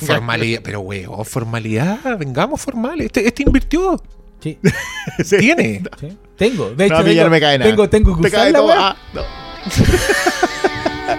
formalidad. 0.00 0.60
Pero, 0.62 0.80
weón, 0.80 1.24
formalidad. 1.24 1.98
Vengamos 2.18 2.60
formales. 2.60 3.06
Este, 3.06 3.26
este 3.26 3.44
invirtió. 3.44 4.02
Sí. 4.40 4.58
Tiene. 5.38 5.82
sí. 6.00 6.18
Tengo, 6.36 6.70
de 6.70 6.86
hecho, 6.86 6.94
No, 6.94 7.00
a 7.00 7.02
mí 7.02 7.14
ya 7.14 7.22
tengo, 7.22 7.24
no 7.24 7.30
me 7.30 7.40
cae 7.40 7.58
nada. 7.58 7.70
tengo, 7.70 7.88
tengo 7.88 8.16
que 8.16 8.22
Te 8.22 8.30
cae 8.30 8.52
todo. 8.52 8.72
Ah, 8.74 8.96
no. 9.12 9.22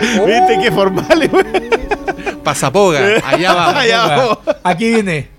¿Viste 0.25 0.59
qué 0.61 0.71
formal? 0.71 1.29
Pasapoga. 2.43 2.99
Allá 3.23 3.53
va. 3.53 3.79
Allá 3.79 4.07
vamos. 4.07 4.39
Aquí 4.63 4.93
viene. 4.93 5.29